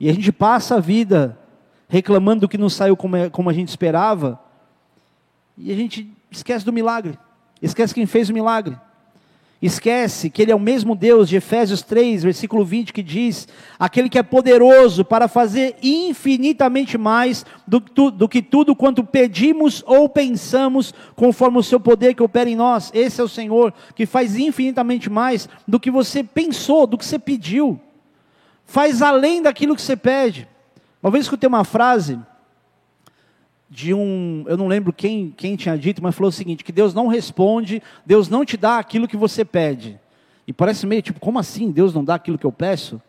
E 0.00 0.10
a 0.10 0.12
gente 0.12 0.32
passa 0.32 0.74
a 0.74 0.80
vida 0.80 1.38
reclamando 1.90 2.42
do 2.42 2.48
que 2.48 2.56
não 2.56 2.70
saiu 2.70 2.96
como, 2.96 3.16
é, 3.16 3.28
como 3.28 3.50
a 3.50 3.52
gente 3.52 3.68
esperava, 3.68 4.40
e 5.58 5.70
a 5.70 5.74
gente 5.74 6.10
esquece 6.30 6.64
do 6.64 6.72
milagre, 6.72 7.18
esquece 7.60 7.92
quem 7.92 8.06
fez 8.06 8.30
o 8.30 8.32
milagre. 8.32 8.78
Esquece 9.62 10.30
que 10.30 10.40
Ele 10.40 10.50
é 10.50 10.54
o 10.54 10.60
mesmo 10.60 10.96
Deus 10.96 11.28
de 11.28 11.36
Efésios 11.36 11.82
3, 11.82 12.22
versículo 12.22 12.64
20, 12.64 12.94
que 12.94 13.02
diz: 13.02 13.46
aquele 13.78 14.08
que 14.08 14.18
é 14.18 14.22
poderoso 14.22 15.04
para 15.04 15.28
fazer 15.28 15.76
infinitamente 15.82 16.96
mais 16.96 17.44
do, 17.66 17.78
do, 17.78 18.26
que 18.26 18.40
tudo 18.40 18.74
quanto 18.74 19.04
pedimos 19.04 19.84
ou 19.86 20.08
pensamos, 20.08 20.94
conforme 21.14 21.58
o 21.58 21.62
seu 21.62 21.78
poder 21.78 22.14
que 22.14 22.22
opera 22.22 22.48
em 22.48 22.56
nós. 22.56 22.90
Esse 22.94 23.20
é 23.20 23.24
o 23.24 23.28
Senhor 23.28 23.74
que 23.94 24.06
faz 24.06 24.34
infinitamente 24.38 25.10
mais 25.10 25.46
do 25.68 25.78
que 25.78 25.90
você 25.90 26.24
pensou, 26.24 26.86
do 26.86 26.96
que 26.96 27.04
você 27.04 27.18
pediu. 27.18 27.78
Faz 28.64 29.02
além 29.02 29.42
daquilo 29.42 29.76
que 29.76 29.82
você 29.82 29.96
pede. 29.96 30.48
Uma 31.02 31.10
vez 31.10 31.24
escutei 31.24 31.48
uma 31.48 31.64
frase 31.64 32.18
de 33.70 33.94
um, 33.94 34.44
eu 34.48 34.56
não 34.56 34.66
lembro 34.66 34.92
quem, 34.92 35.30
quem 35.30 35.54
tinha 35.54 35.78
dito, 35.78 36.02
mas 36.02 36.14
falou 36.14 36.28
o 36.28 36.32
seguinte: 36.32 36.64
que 36.64 36.72
Deus 36.72 36.92
não 36.92 37.06
responde, 37.06 37.82
Deus 38.04 38.28
não 38.28 38.44
te 38.44 38.56
dá 38.56 38.78
aquilo 38.78 39.06
que 39.06 39.16
você 39.16 39.44
pede. 39.44 39.98
E 40.46 40.52
parece 40.52 40.86
meio 40.86 41.00
tipo, 41.00 41.20
como 41.20 41.38
assim 41.38 41.70
Deus 41.70 41.94
não 41.94 42.04
dá 42.04 42.16
aquilo 42.16 42.36
que 42.36 42.44
eu 42.44 42.52
peço? 42.52 43.00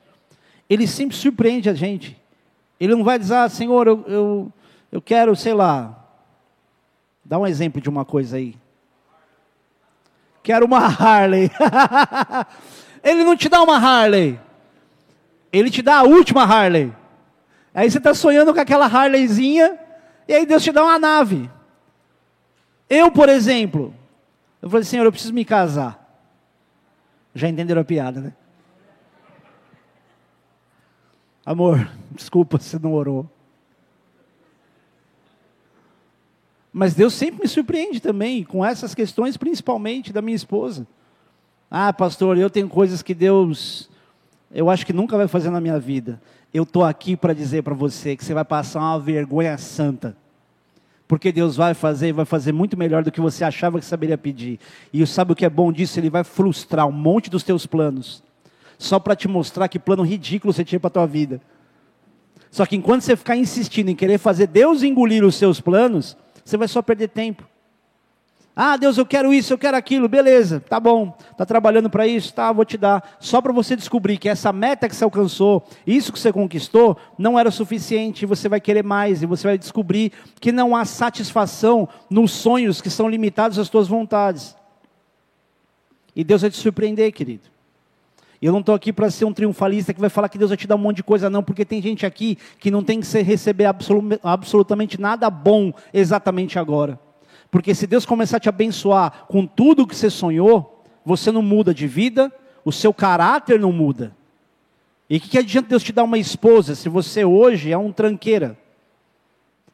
Ele 0.70 0.86
sempre 0.86 1.18
surpreende 1.18 1.70
a 1.70 1.74
gente. 1.74 2.16
Ele 2.80 2.96
não 2.96 3.04
vai 3.04 3.18
dizer, 3.20 3.36
ah, 3.36 3.50
Senhor, 3.50 3.88
eu, 3.88 4.04
eu, 4.08 4.54
eu 4.92 5.02
quero, 5.02 5.36
sei 5.36 5.54
lá, 5.54 6.08
dá 7.26 7.38
um 7.38 7.46
exemplo 7.46 7.82
de 7.82 7.90
uma 7.90 8.06
coisa 8.06 8.38
aí. 8.38 8.56
Quero 10.44 10.66
uma 10.66 10.80
Harley. 10.80 11.52
Ele 13.04 13.24
não 13.24 13.36
te 13.36 13.50
dá 13.50 13.62
uma 13.62 13.78
Harley. 13.78 14.40
Ele 15.52 15.70
te 15.70 15.82
dá 15.82 16.00
a 16.00 16.04
última 16.04 16.44
Harley. 16.44 16.94
Aí 17.74 17.90
você 17.90 17.98
está 17.98 18.14
sonhando 18.14 18.54
com 18.54 18.60
aquela 18.60 18.86
Harleyzinha 18.86 19.80
e 20.28 20.34
aí 20.34 20.46
Deus 20.46 20.64
te 20.64 20.72
dá 20.72 20.84
uma 20.84 21.00
nave. 21.00 21.50
Eu, 22.90 23.10
por 23.12 23.30
exemplo, 23.30 23.96
eu 24.62 24.70
falei, 24.70 24.84
Senhor, 24.84 25.06
eu 25.06 25.12
preciso 25.12 25.34
me 25.34 25.46
casar. 25.46 25.98
Já 27.34 27.48
entenderam 27.48 27.82
a 27.82 27.86
piada, 27.86 28.20
né? 28.20 28.34
Amor, 31.46 31.90
desculpa 32.12 32.60
se 32.60 32.78
não 32.78 32.94
orou. 32.94 33.30
Mas 36.74 36.94
Deus 36.94 37.14
sempre 37.14 37.42
me 37.42 37.48
surpreende 37.48 38.00
também 38.00 38.44
com 38.44 38.64
essas 38.64 38.94
questões, 38.94 39.38
principalmente 39.38 40.14
da 40.14 40.22
minha 40.22 40.36
esposa. 40.36 40.88
Ah, 41.70 41.92
pastor, 41.92 42.38
eu 42.38 42.50
tenho 42.50 42.68
coisas 42.68 43.02
que 43.02 43.14
Deus, 43.14 43.90
eu 44.52 44.70
acho 44.70 44.86
que 44.86 44.94
nunca 44.94 45.18
vai 45.18 45.28
fazer 45.28 45.50
na 45.50 45.62
minha 45.62 45.80
vida 45.80 46.22
eu 46.54 46.64
estou 46.64 46.84
aqui 46.84 47.16
para 47.16 47.34
dizer 47.34 47.64
para 47.64 47.74
você 47.74 48.16
que 48.16 48.26
você 48.26 48.34
vai 48.34 48.44
passar 48.44 48.80
uma 48.80 49.00
vergonha 49.00 49.58
santa. 49.58 50.16
Porque 51.08 51.32
Deus 51.32 51.56
vai 51.56 51.74
fazer 51.74 52.10
e 52.10 52.14
vai 52.14 52.26
fazer 52.26 52.52
muito 52.52 52.78
melhor 52.78 53.04
do 53.04 53.12
que 53.12 53.20
você 53.20 53.44
achava 53.44 53.80
que 53.80 53.86
saberia 53.86 54.18
pedir. 54.18 54.60
E 54.94 55.06
sabe 55.06 55.34
o 55.34 55.36
que 55.36 55.46
é 55.46 55.50
bom 55.50 55.72
disso? 55.72 56.00
Ele 56.00 56.10
vai 56.10 56.24
frustrar 56.24 56.88
um 56.88 56.92
monte 56.92 57.30
dos 57.30 57.44
teus 57.44 57.66
planos. 57.66 58.24
Só 58.78 59.00
para 59.00 59.16
te 59.16 59.28
mostrar 59.28 59.68
que 59.68 59.78
plano 59.78 60.04
ridículo 60.04 60.54
você 60.54 60.64
tinha 60.64 60.80
para 60.80 60.88
a 60.88 60.92
tua 60.92 61.06
vida. 61.06 61.42
Só 62.50 62.66
que 62.66 62.76
enquanto 62.76 63.02
você 63.02 63.16
ficar 63.16 63.36
insistindo 63.36 63.90
em 63.90 63.96
querer 63.96 64.18
fazer 64.18 64.48
Deus 64.48 64.84
engolir 64.84 65.24
os 65.24 65.36
seus 65.36 65.62
planos, 65.62 66.18
você 66.44 66.58
vai 66.58 66.68
só 66.68 66.82
perder 66.82 67.10
tempo. 67.10 67.44
Ah, 68.64 68.78
Deus, 68.78 68.96
eu 68.96 69.08
quero 69.08 69.34
isso, 69.34 69.52
eu 69.52 69.58
quero 69.58 69.76
aquilo, 69.76 70.08
beleza, 70.08 70.60
tá 70.60 70.80
bom, 70.80 71.18
está 71.32 71.44
trabalhando 71.48 71.90
para 71.90 72.06
isso, 72.06 72.32
tá, 72.32 72.52
vou 72.52 72.64
te 72.64 72.78
dar. 72.78 73.18
Só 73.20 73.42
para 73.42 73.52
você 73.52 73.76
descobrir 73.76 74.20
que 74.20 74.30
essa 74.30 74.54
meta 74.54 74.88
que 74.88 74.96
você 74.96 75.04
alcançou, 75.04 75.64
isso 75.88 76.14
que 76.14 76.20
você 76.20 76.32
conquistou, 76.32 76.96
não 77.18 77.40
era 77.40 77.50
suficiente, 77.50 78.24
você 78.24 78.48
vai 78.48 78.62
querer 78.62 78.84
mais, 78.84 79.24
e 79.24 79.26
você 79.26 79.48
vai 79.48 79.58
descobrir 79.58 80.12
que 80.40 80.52
não 80.52 80.76
há 80.76 80.86
satisfação 80.86 81.90
nos 82.08 82.34
sonhos 82.34 82.84
que 82.84 82.90
são 82.92 83.10
limitados 83.10 83.58
às 83.58 83.68
tuas 83.68 83.88
vontades. 83.88 84.56
E 86.16 86.24
Deus 86.24 86.42
vai 86.42 86.52
te 86.52 86.58
surpreender, 86.58 87.12
querido. 87.14 87.50
Eu 88.40 88.52
não 88.52 88.60
estou 88.60 88.76
aqui 88.76 88.94
para 88.94 89.10
ser 89.10 89.26
um 89.26 89.34
triunfalista 89.34 89.92
que 89.92 90.00
vai 90.00 90.12
falar 90.12 90.30
que 90.30 90.38
Deus 90.38 90.52
vai 90.52 90.58
te 90.58 90.68
dar 90.68 90.76
um 90.76 90.78
monte 90.78 90.98
de 90.98 91.04
coisa, 91.04 91.32
não, 91.32 91.42
porque 91.42 91.66
tem 91.66 91.82
gente 91.82 92.06
aqui 92.06 92.38
que 92.60 92.70
não 92.70 92.84
tem 92.84 93.00
que 93.00 93.22
receber 93.24 93.66
absolutamente 94.22 95.02
nada 95.02 95.32
bom 95.32 95.74
exatamente 95.92 96.60
agora. 96.60 97.00
Porque 97.52 97.76
se 97.76 97.86
Deus 97.86 98.06
começar 98.06 98.38
a 98.38 98.40
te 98.40 98.48
abençoar 98.48 99.26
com 99.28 99.46
tudo 99.46 99.86
que 99.86 99.96
você 99.96 100.10
sonhou, 100.10 100.82
você 101.06 101.32
não 101.32 101.42
muda 101.42 101.74
de 101.74 101.86
vida, 101.86 102.32
o 102.64 102.72
seu 102.72 102.94
caráter 102.94 103.60
não 103.60 103.74
muda. 103.74 104.16
E 105.10 105.18
o 105.18 105.20
que, 105.20 105.28
que 105.28 105.38
adianta 105.38 105.68
Deus 105.68 105.84
te 105.84 105.92
dar 105.92 106.06
uma 106.06 106.18
esposa 106.18 106.74
se 106.74 106.88
você 106.88 107.26
hoje 107.26 107.70
é 107.70 107.78
um 107.78 107.92
tranqueira? 107.92 108.58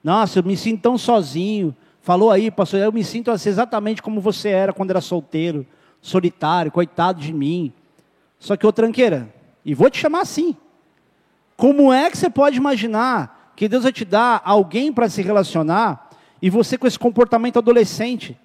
Nossa, 0.03 0.39
eu 0.39 0.43
me 0.43 0.57
sinto 0.57 0.81
tão 0.81 0.97
sozinho. 0.97 1.75
Falou 2.01 2.31
aí, 2.31 2.49
pastor, 2.49 2.79
eu 2.79 2.91
me 2.91 3.03
sinto 3.03 3.29
assim, 3.29 3.49
exatamente 3.49 4.01
como 4.01 4.19
você 4.19 4.49
era 4.49 4.73
quando 4.73 4.89
era 4.89 5.01
solteiro, 5.01 5.63
solitário, 6.01 6.71
coitado 6.71 7.21
de 7.21 7.31
mim. 7.31 7.71
Só 8.39 8.55
que 8.57 8.65
ô 8.65 8.71
tranqueira, 8.71 9.31
e 9.63 9.75
vou 9.75 9.89
te 9.89 9.99
chamar 9.99 10.21
assim. 10.21 10.55
Como 11.55 11.93
é 11.93 12.09
que 12.09 12.17
você 12.17 12.29
pode 12.29 12.57
imaginar 12.57 13.51
que 13.55 13.67
Deus 13.67 13.83
vai 13.83 13.91
te 13.91 14.05
dar 14.05 14.41
alguém 14.43 14.91
para 14.91 15.09
se 15.09 15.21
relacionar 15.21 16.06
e 16.41 16.49
você 16.49 16.77
com 16.77 16.87
esse 16.87 16.99
comportamento 16.99 17.57
adolescente, 17.57 18.39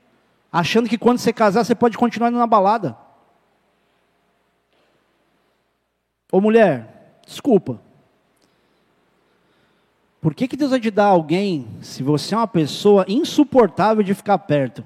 achando 0.51 0.89
que 0.89 0.99
quando 0.99 1.19
você 1.19 1.33
casar 1.33 1.65
você 1.65 1.75
pode 1.75 1.97
continuar 1.97 2.29
indo 2.29 2.39
na 2.39 2.47
balada. 2.47 2.97
Ô 6.31 6.41
mulher, 6.41 7.21
desculpa. 7.27 7.81
Por 10.21 10.35
que, 10.35 10.47
que 10.47 10.57
Deus 10.57 10.71
vai 10.71 10.81
te 10.81 10.91
dar 10.91 11.07
alguém 11.07 11.67
se 11.83 12.03
você 12.03 12.35
é 12.35 12.39
uma 12.39 12.47
pessoa 12.47 13.05
insuportável 13.09 14.03
de 14.03 14.15
ficar 14.15 14.39
perto? 14.39 14.85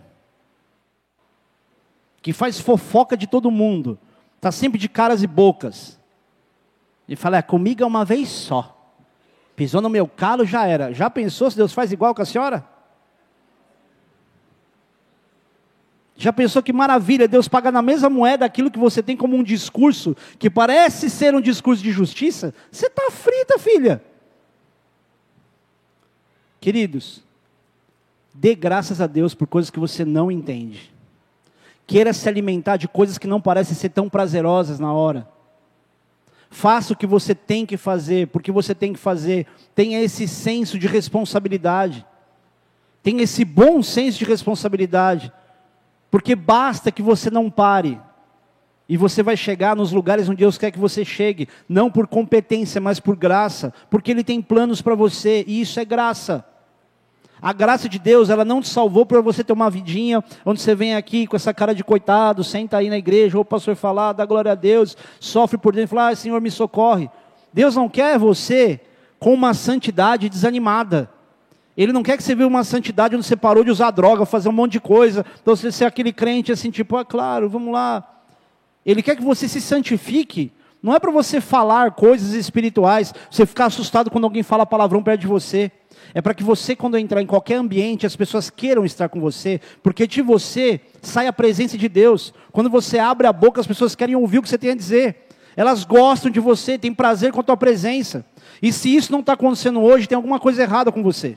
Que 2.23 2.33
faz 2.33 2.59
fofoca 2.59 3.17
de 3.17 3.27
todo 3.27 3.51
mundo, 3.51 3.99
está 4.37 4.51
sempre 4.51 4.79
de 4.79 4.89
caras 4.89 5.23
e 5.23 5.27
bocas. 5.27 6.01
E 7.07 7.15
fala, 7.15 7.37
é, 7.37 7.43
comigo 7.43 7.83
é 7.83 7.87
uma 7.87 8.05
vez 8.05 8.29
só. 8.29 8.73
Pisou 9.55 9.81
no 9.81 9.89
meu 9.89 10.09
calo, 10.09 10.45
já 10.45 10.67
era. 10.67 10.93
Já 10.93 11.09
pensou 11.09 11.51
se 11.51 11.57
Deus 11.57 11.73
faz 11.73 11.93
igual 11.93 12.15
com 12.15 12.23
a 12.23 12.27
senhora? 12.27 12.76
Já 16.17 16.33
pensou 16.33 16.62
que 16.62 16.73
maravilha, 16.73 17.29
Deus 17.29 17.47
paga 17.47 17.71
na 17.71 17.83
mesma 17.83 18.09
moeda 18.09 18.45
aquilo 18.45 18.71
que 18.71 18.79
você 18.79 19.03
tem 19.03 19.17
como 19.17 19.37
um 19.37 19.43
discurso, 19.43 20.17
que 20.39 20.49
parece 20.49 21.11
ser 21.11 21.35
um 21.35 21.41
discurso 21.41 21.83
de 21.83 21.93
justiça? 21.93 22.55
Você 22.71 22.87
está 22.87 23.11
frita, 23.11 23.59
filha. 23.59 24.03
Queridos, 26.59 27.23
dê 28.35 28.55
graças 28.55 29.01
a 29.01 29.07
Deus 29.07 29.35
por 29.35 29.47
coisas 29.47 29.71
que 29.71 29.79
você 29.79 30.05
não 30.05 30.31
entende. 30.31 30.93
Queira 31.87 32.12
se 32.12 32.29
alimentar 32.29 32.79
de 32.79 32.89
coisas 32.89 33.19
que 33.19 33.27
não 33.27 33.41
parecem 33.41 33.77
ser 33.77 33.91
tão 33.91 34.09
prazerosas 34.09 34.81
na 34.81 34.93
hora. 34.93 35.29
Faça 36.51 36.95
o 36.95 36.97
que 36.97 37.07
você 37.07 37.35
tem 37.35 37.67
que 37.67 37.77
fazer, 37.77 38.29
porque 38.29 38.51
você 38.51 38.75
tem 38.75 38.93
que 38.93 38.99
fazer. 38.99 39.47
Tenha 39.75 40.01
esse 40.01 40.27
senso 40.27 40.79
de 40.79 40.87
responsabilidade. 40.87 42.05
Tenha 43.03 43.23
esse 43.23 43.45
bom 43.45 43.83
senso 43.83 44.19
de 44.19 44.25
responsabilidade. 44.25 45.31
Porque 46.17 46.35
basta 46.35 46.91
que 46.91 47.03
você 47.03 47.31
não 47.31 47.51
pare. 47.51 48.01
E 48.89 48.97
você 48.97 49.23
vai 49.23 49.37
chegar 49.37 49.77
nos 49.77 49.93
lugares 49.93 50.31
onde 50.31 50.39
Deus 50.39 50.57
quer 50.57 50.71
que 50.71 50.79
você 50.79 51.05
chegue, 51.05 51.47
não 51.69 51.91
por 51.91 52.07
competência, 52.07 52.81
mas 52.81 52.99
por 52.99 53.14
graça, 53.14 53.71
porque 53.91 54.12
Ele 54.12 54.25
tem 54.25 54.41
planos 54.41 54.81
para 54.81 54.95
você, 54.95 55.45
e 55.47 55.61
isso 55.61 55.79
é 55.79 55.85
graça. 55.85 56.43
A 57.39 57.53
graça 57.53 57.87
de 57.87 57.99
Deus, 57.99 58.31
ela 58.31 58.47
não 58.47 58.62
te 58.62 58.69
salvou 58.71 59.05
para 59.05 59.21
você 59.21 59.45
ter 59.45 59.53
uma 59.53 59.69
vidinha 59.69 60.25
onde 60.43 60.62
você 60.62 60.75
vem 60.75 60.95
aqui 60.95 61.27
com 61.27 61.37
essa 61.37 61.53
cara 61.53 61.75
de 61.75 61.85
coitado, 61.85 62.43
senta 62.43 62.79
aí 62.79 62.89
na 62.89 62.97
igreja, 62.97 63.37
ou 63.37 63.43
o 63.43 63.45
pastor 63.45 63.77
falar, 63.77 64.14
dá 64.14 64.25
glória 64.25 64.53
a 64.53 64.55
Deus, 64.55 64.97
sofre 65.21 65.59
por 65.59 65.75
dentro 65.75 65.89
e 65.89 65.95
fala, 65.99 66.09
ah, 66.09 66.17
Senhor, 66.17 66.41
me 66.41 66.51
socorre. 66.51 67.11
Deus 67.53 67.77
não 67.77 67.91
quer 67.91 68.19
você 68.19 68.81
com 69.19 69.35
uma 69.35 69.53
santidade 69.53 70.31
desanimada. 70.31 71.11
Ele 71.77 71.93
não 71.93 72.03
quer 72.03 72.16
que 72.16 72.22
você 72.22 72.35
viva 72.35 72.49
uma 72.49 72.64
santidade 72.64 73.14
onde 73.14 73.27
você 73.27 73.37
parou 73.37 73.62
de 73.62 73.70
usar 73.70 73.91
droga, 73.91 74.24
fazer 74.24 74.49
um 74.49 74.53
monte 74.53 74.72
de 74.72 74.81
coisa. 74.81 75.27
Então 75.43 75.55
você 75.55 75.85
é 75.85 75.87
aquele 75.87 76.12
crente 76.12 76.51
assim, 76.51 76.70
tipo, 76.70 76.97
ah, 76.97 77.05
claro, 77.05 77.51
vamos 77.51 77.72
lá. 77.72 78.22
Ele 78.85 79.03
quer 79.03 79.16
que 79.16 79.22
você 79.22 79.49
se 79.49 79.61
santifique 79.61 80.53
Não 80.83 80.95
é 80.95 81.01
para 81.01 81.11
você 81.11 81.41
falar 81.41 81.91
coisas 81.91 82.33
espirituais, 82.33 83.12
você 83.31 83.45
ficar 83.45 83.66
assustado 83.66 84.11
quando 84.11 84.24
alguém 84.24 84.43
fala 84.43 84.64
palavrão 84.64 85.03
perto 85.03 85.22
de 85.22 85.27
você. 85.27 85.70
É 86.14 86.22
para 86.22 86.33
que 86.33 86.45
você, 86.45 86.77
quando 86.77 86.97
entrar 86.97 87.20
em 87.20 87.27
qualquer 87.27 87.57
ambiente, 87.57 88.07
as 88.07 88.14
pessoas 88.14 88.49
queiram 88.49 88.85
estar 88.85 89.09
com 89.09 89.20
você, 89.20 89.61
porque 89.83 90.07
de 90.07 90.22
você 90.22 90.81
sai 91.03 91.27
a 91.27 91.33
presença 91.33 91.77
de 91.77 91.89
Deus. 91.89 92.33
Quando 92.53 92.70
você 92.70 92.99
abre 92.99 93.27
a 93.27 93.33
boca, 93.33 93.61
as 93.61 93.66
pessoas 93.66 93.95
querem 93.95 94.14
ouvir 94.14 94.39
o 94.39 94.43
que 94.43 94.49
você 94.49 94.59
tem 94.59 94.70
a 94.70 94.77
dizer. 94.77 95.27
Elas 95.57 95.85
gostam 95.85 96.31
de 96.31 96.39
você, 96.39 96.79
têm 96.79 96.95
prazer 96.95 97.33
com 97.33 97.41
a 97.41 97.45
tua 97.45 97.57
presença. 97.57 98.24
E 98.62 98.72
se 98.72 98.95
isso 98.95 99.11
não 99.11 99.20
está 99.20 99.33
acontecendo 99.33 99.81
hoje, 99.81 100.07
tem 100.07 100.16
alguma 100.16 100.39
coisa 100.39 100.62
errada 100.62 100.93
com 100.93 101.03
você. 101.03 101.37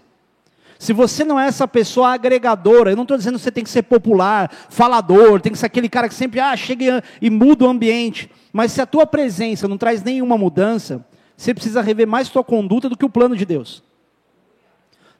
Se 0.80 0.94
você 0.94 1.26
não 1.26 1.38
é 1.38 1.46
essa 1.46 1.68
pessoa 1.68 2.14
agregadora, 2.14 2.90
eu 2.90 2.96
não 2.96 3.04
estou 3.04 3.18
dizendo 3.18 3.36
que 3.36 3.42
você 3.42 3.52
tem 3.52 3.66
que 3.66 3.70
ser 3.70 3.82
popular, 3.82 4.50
falador, 4.70 5.42
tem 5.42 5.52
que 5.52 5.58
ser 5.58 5.66
aquele 5.66 5.90
cara 5.90 6.08
que 6.08 6.16
sempre 6.16 6.40
ah, 6.40 6.56
chega 6.56 7.04
e 7.22 7.30
muda 7.30 7.66
o 7.66 7.70
ambiente. 7.70 8.32
Mas 8.54 8.72
se 8.72 8.82
a 8.82 8.86
tua 8.86 9.06
presença 9.06 9.68
não 9.68 9.78
traz 9.78 10.02
nenhuma 10.02 10.38
mudança, 10.38 11.06
você 11.36 11.54
precisa 11.54 11.82
rever 11.82 12.08
mais 12.08 12.30
tua 12.30 12.46
conduta 12.46 12.88
do 12.88 12.96
que 12.96 13.04
o 13.04 13.10
plano 13.10 13.36
de 13.36 13.46
Deus. 13.46 13.84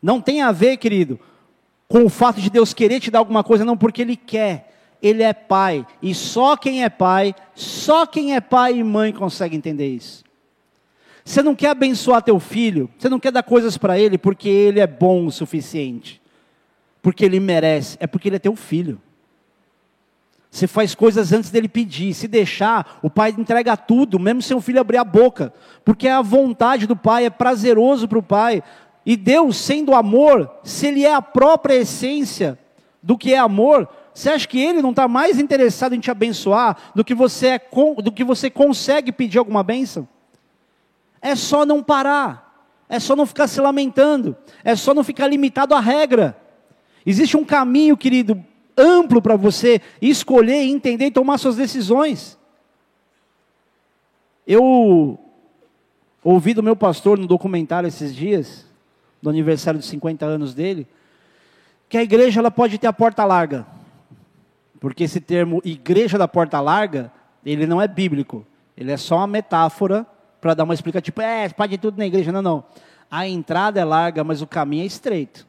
Não 0.02 0.22
tem 0.22 0.42
a 0.42 0.54
ver, 0.54 0.78
querido, 0.78 1.20
com 1.90 2.06
o 2.06 2.10
fato 2.10 2.40
de 2.40 2.50
Deus 2.50 2.74
querer 2.74 3.02
te 3.02 3.12
dar 3.12 3.20
alguma 3.20 3.44
coisa, 3.44 3.66
não, 3.66 3.76
porque 3.76 4.02
Ele 4.02 4.16
quer. 4.16 4.96
Ele 5.02 5.24
é 5.24 5.34
pai. 5.34 5.86
E 6.02 6.16
só 6.16 6.56
quem 6.56 6.86
é 6.86 6.90
pai, 6.90 7.36
só 7.54 8.06
quem 8.06 8.34
é 8.34 8.40
pai 8.40 8.78
e 8.78 8.84
mãe 8.84 9.12
consegue 9.12 9.58
entender 9.58 9.90
isso. 9.90 10.24
Você 11.30 11.44
não 11.44 11.54
quer 11.54 11.70
abençoar 11.70 12.24
teu 12.24 12.40
filho, 12.40 12.90
você 12.98 13.08
não 13.08 13.20
quer 13.20 13.32
dar 13.32 13.44
coisas 13.44 13.78
para 13.78 14.00
ele 14.00 14.18
porque 14.18 14.50
ele 14.50 14.80
é 14.80 14.88
bom 14.88 15.28
o 15.28 15.32
suficiente, 15.32 16.20
porque 17.04 17.24
ele 17.24 17.40
merece, 17.40 17.98
é 18.00 18.08
porque 18.08 18.30
ele 18.30 18.38
é 18.38 18.40
teu 18.40 18.56
filho. 18.56 19.00
Você 20.50 20.66
faz 20.66 20.96
coisas 20.96 21.32
antes 21.32 21.52
dele 21.52 21.70
pedir. 21.70 22.16
Se 22.16 22.28
deixar, 22.28 22.98
o 23.04 23.12
pai 23.12 23.36
entrega 23.38 23.78
tudo, 23.78 24.18
mesmo 24.18 24.42
sem 24.42 24.58
o 24.58 24.60
filho 24.60 24.82
abrir 24.82 24.98
a 24.98 25.04
boca. 25.04 25.54
Porque 25.86 26.08
é 26.08 26.14
a 26.14 26.24
vontade 26.24 26.88
do 26.88 26.96
pai, 26.96 27.26
é 27.26 27.30
prazeroso 27.30 28.08
para 28.08 28.18
o 28.18 28.24
pai. 28.24 28.64
E 29.06 29.16
Deus, 29.16 29.56
sendo 29.58 29.94
amor, 29.94 30.50
se 30.64 30.88
Ele 30.88 31.06
é 31.06 31.14
a 31.14 31.22
própria 31.22 31.76
essência 31.76 32.58
do 33.04 33.16
que 33.16 33.36
é 33.36 33.38
amor, 33.38 33.88
você 34.12 34.32
acha 34.32 34.48
que 34.48 34.60
Ele 34.60 34.82
não 34.82 34.90
está 34.90 35.08
mais 35.08 35.40
interessado 35.40 35.94
em 35.94 36.00
te 36.00 36.10
abençoar 36.10 36.76
do 36.96 37.06
que 37.06 37.14
você, 37.14 37.50
é, 37.50 37.62
do 38.02 38.12
que 38.12 38.24
você 38.24 38.50
consegue 38.50 39.12
pedir 39.12 39.38
alguma 39.38 39.62
bênção? 39.62 40.08
É 41.22 41.36
só 41.36 41.66
não 41.66 41.84
parar, 41.84 42.68
é 42.88 43.00
só 43.00 43.16
não 43.16 43.26
ficar 43.26 43.48
se 43.48 43.60
lamentando, 43.60 44.36
é 44.64 44.76
só 44.76 44.94
não 44.94 45.04
ficar 45.04 45.28
limitado 45.28 45.76
à 45.76 45.80
regra. 45.80 46.38
Existe 47.06 47.36
um 47.36 47.46
caminho, 47.46 47.98
querido, 47.98 48.44
amplo 48.78 49.22
para 49.22 49.36
você 49.36 49.82
escolher, 50.02 50.64
entender 50.64 51.08
e 51.08 51.12
tomar 51.12 51.38
suas 51.38 51.56
decisões. 51.56 52.38
Eu 54.48 55.20
ouvi 56.24 56.54
do 56.54 56.64
meu 56.64 56.76
pastor 56.76 57.18
no 57.18 57.28
documentário 57.28 57.88
esses 57.88 58.16
dias, 58.16 58.66
do 59.22 59.30
aniversário 59.30 59.80
de 59.80 59.86
50 59.86 60.26
anos 60.26 60.54
dele, 60.54 60.88
que 61.88 61.98
a 61.98 62.04
igreja 62.04 62.40
ela 62.40 62.52
pode 62.52 62.78
ter 62.78 62.88
a 62.88 62.94
porta 62.94 63.26
larga. 63.26 63.66
Porque 64.80 65.04
esse 65.04 65.20
termo 65.20 65.62
igreja 65.66 66.18
da 66.18 66.28
porta 66.28 66.62
larga, 66.62 67.12
ele 67.46 67.68
não 67.68 67.82
é 67.82 67.88
bíblico. 67.88 68.46
Ele 68.78 68.92
é 68.92 68.98
só 68.98 69.18
uma 69.18 69.28
metáfora 69.28 70.08
para 70.40 70.54
dar 70.54 70.64
uma 70.64 70.74
explicação, 70.74 71.04
tipo, 71.04 71.22
é, 71.22 71.50
pode 71.50 71.78
tudo 71.78 71.98
na 71.98 72.06
igreja. 72.06 72.32
Não, 72.32 72.42
não. 72.42 72.64
A 73.10 73.28
entrada 73.28 73.80
é 73.80 73.84
larga, 73.84 74.24
mas 74.24 74.42
o 74.42 74.48
caminho 74.48 74.84
é 74.84 74.86
estreito. 74.86 75.48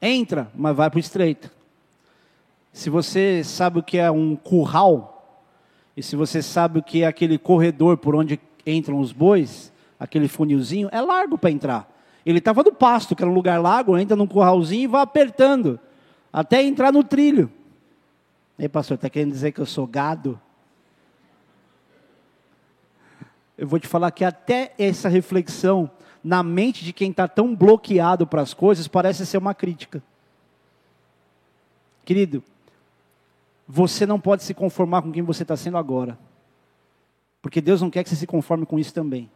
Entra, 0.00 0.50
mas 0.54 0.76
vai 0.76 0.90
para 0.90 0.96
o 0.96 1.00
estreito. 1.00 1.50
Se 2.72 2.90
você 2.90 3.42
sabe 3.44 3.78
o 3.78 3.82
que 3.82 3.98
é 3.98 4.10
um 4.10 4.36
curral, 4.36 5.42
e 5.96 6.02
se 6.02 6.16
você 6.16 6.42
sabe 6.42 6.78
o 6.78 6.82
que 6.82 7.02
é 7.02 7.06
aquele 7.06 7.38
corredor 7.38 7.96
por 7.96 8.14
onde 8.14 8.40
entram 8.66 8.98
os 8.98 9.12
bois, 9.12 9.72
aquele 9.98 10.28
funilzinho, 10.28 10.88
é 10.90 11.00
largo 11.00 11.38
para 11.38 11.50
entrar. 11.50 11.88
Ele 12.24 12.38
estava 12.38 12.62
no 12.62 12.72
pasto, 12.72 13.14
que 13.14 13.22
era 13.22 13.30
um 13.30 13.34
lugar 13.34 13.60
largo, 13.60 13.96
entra 13.98 14.16
num 14.16 14.26
curralzinho 14.26 14.84
e 14.84 14.86
vai 14.86 15.02
apertando, 15.02 15.78
até 16.32 16.62
entrar 16.62 16.92
no 16.92 17.04
trilho. 17.04 17.50
Ei, 18.58 18.68
pastor, 18.68 18.94
está 18.94 19.10
querendo 19.10 19.32
dizer 19.32 19.52
que 19.52 19.60
eu 19.60 19.66
sou 19.66 19.86
gado? 19.86 20.40
Eu 23.56 23.66
vou 23.66 23.78
te 23.78 23.86
falar 23.86 24.10
que 24.10 24.24
até 24.24 24.72
essa 24.78 25.08
reflexão 25.08 25.90
na 26.22 26.42
mente 26.42 26.84
de 26.84 26.92
quem 26.92 27.10
está 27.10 27.28
tão 27.28 27.54
bloqueado 27.54 28.26
para 28.26 28.42
as 28.42 28.54
coisas 28.54 28.88
parece 28.88 29.26
ser 29.26 29.38
uma 29.38 29.54
crítica. 29.54 30.02
Querido, 32.04 32.42
você 33.68 34.04
não 34.06 34.18
pode 34.18 34.42
se 34.42 34.54
conformar 34.54 35.02
com 35.02 35.12
quem 35.12 35.22
você 35.22 35.42
está 35.42 35.56
sendo 35.56 35.76
agora. 35.76 36.18
Porque 37.40 37.60
Deus 37.60 37.80
não 37.80 37.90
quer 37.90 38.02
que 38.02 38.10
você 38.10 38.16
se 38.16 38.26
conforme 38.26 38.66
com 38.66 38.78
isso 38.78 38.92
também. 38.92 39.30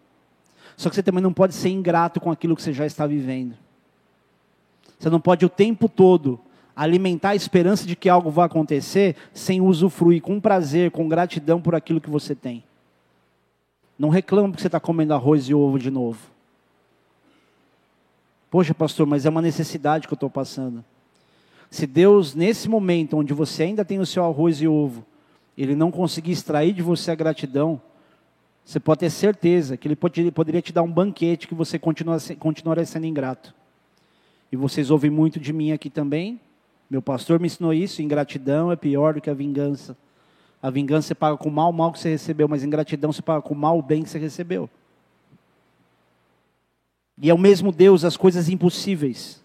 Só 0.77 0.89
que 0.89 0.95
você 0.95 1.03
também 1.03 1.23
não 1.23 1.33
pode 1.33 1.55
ser 1.55 1.69
ingrato 1.69 2.21
com 2.21 2.31
aquilo 2.31 2.57
que 2.57 2.63
você 2.63 2.73
já 2.73 2.87
está 2.87 3.07
vivendo. 3.07 3.55
Você 4.99 5.11
não 5.11 5.21
pode 5.21 5.45
o 5.45 5.49
tempo 5.49 5.89
todo 5.89 6.41
alimentar 6.75 7.31
a 7.31 7.35
esperança 7.35 7.87
de 7.87 7.97
que 7.97 8.09
algo 8.09 8.31
vai 8.31 8.47
acontecer 8.47 9.17
sem 9.33 9.61
usufruir 9.61 10.23
com 10.23 10.41
prazer, 10.41 10.91
com 10.91 11.09
gratidão 11.09 11.61
por 11.61 11.75
aquilo 11.75 12.01
que 12.01 12.11
você 12.11 12.35
tem. 12.35 12.65
Não 13.99 14.09
reclama 14.09 14.49
porque 14.49 14.63
você 14.63 14.69
está 14.69 14.79
comendo 14.79 15.13
arroz 15.13 15.49
e 15.49 15.55
ovo 15.55 15.79
de 15.79 15.91
novo. 15.91 16.21
Poxa, 18.51 18.73
pastor, 18.73 19.07
mas 19.07 19.27
é 19.27 19.29
uma 19.29 19.43
necessidade 19.43 20.07
que 20.07 20.13
eu 20.13 20.17
estou 20.17 20.31
passando. 20.31 20.85
Se 21.71 21.87
Deus, 21.87 22.35
nesse 22.35 22.69
momento 22.69 23.17
onde 23.17 23.35
você 23.35 23.65
ainda 23.65 23.85
tem 23.85 23.99
o 23.99 24.07
seu 24.07 24.25
arroz 24.25 24.61
e 24.63 24.69
ovo, 24.69 25.05
Ele 25.57 25.75
não 25.75 25.91
conseguir 25.91 26.33
extrair 26.33 26.73
de 26.73 26.81
você 26.81 27.11
a 27.11 27.15
gratidão, 27.15 27.81
você 28.65 28.79
pode 28.79 29.01
ter 29.01 29.11
certeza 29.11 29.77
que 29.77 29.89
Ele 29.89 29.97
poderia 29.97 30.63
te 30.63 30.73
dar 30.73 30.83
um 30.83 30.91
banquete 30.91 31.49
que 31.49 31.55
você 31.55 31.79
continua, 31.79 32.19
continuaria 32.39 32.87
sendo 32.87 33.07
ingrato. 33.07 33.55
E 34.51 34.57
vocês 34.57 34.91
ouvem 34.91 35.11
muito 35.11 35.39
de 35.39 35.53
mim 35.53 35.73
aqui 35.73 35.91
também. 35.91 36.41
Meu 36.89 37.03
pastor 37.03 37.39
me 37.39 37.47
ensinou 37.47 37.75
isso: 37.75 38.01
ingratidão 38.01 38.73
é 38.73 38.77
pior 38.77 39.15
do 39.15 39.21
que 39.21 39.29
a 39.29 39.35
vingança. 39.35 39.97
A 40.63 40.71
vingança 40.71 41.09
você 41.09 41.15
paga 41.15 41.37
com 41.37 41.51
mal 41.51 41.71
o 41.71 41.73
mal 41.73 41.93
que 41.93 42.01
você 42.01 42.11
recebeu, 42.11 42.49
mas 42.49 42.65
ingratidão 42.65 43.13
você 43.13 43.23
paga 43.23 43.43
com 43.43 43.55
mal 43.55 43.79
o 43.79 43.83
bem 43.83 44.03
que 44.03 44.11
você 44.11 44.19
recebeu. 44.19 44.69
E 47.21 47.31
é 47.31 47.35
o 47.35 47.39
mesmo 47.39 47.73
Deus 47.73 48.05
as 48.05 48.17
coisas 48.17 48.49
impossíveis. 48.49 49.43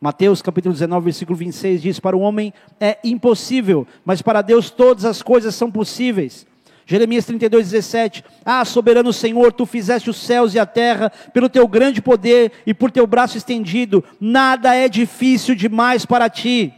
Mateus 0.00 0.40
capítulo 0.40 0.72
19, 0.72 1.04
versículo 1.04 1.36
26 1.36 1.82
diz: 1.82 2.00
Para 2.00 2.16
o 2.16 2.20
homem 2.20 2.52
é 2.80 2.98
impossível, 3.02 3.86
mas 4.04 4.22
para 4.22 4.42
Deus 4.42 4.70
todas 4.70 5.04
as 5.04 5.22
coisas 5.22 5.54
são 5.54 5.70
possíveis. 5.70 6.46
Jeremias 6.86 7.26
32, 7.26 7.70
17: 7.70 8.24
Ah, 8.44 8.64
soberano 8.64 9.12
Senhor, 9.12 9.52
tu 9.52 9.66
fizeste 9.66 10.08
os 10.08 10.16
céus 10.16 10.54
e 10.54 10.58
a 10.58 10.64
terra 10.64 11.10
pelo 11.32 11.48
teu 11.48 11.66
grande 11.66 12.00
poder 12.00 12.52
e 12.64 12.72
por 12.72 12.92
teu 12.92 13.06
braço 13.06 13.36
estendido, 13.36 14.04
nada 14.20 14.74
é 14.74 14.88
difícil 14.88 15.56
demais 15.56 16.06
para 16.06 16.30
ti. 16.30 16.72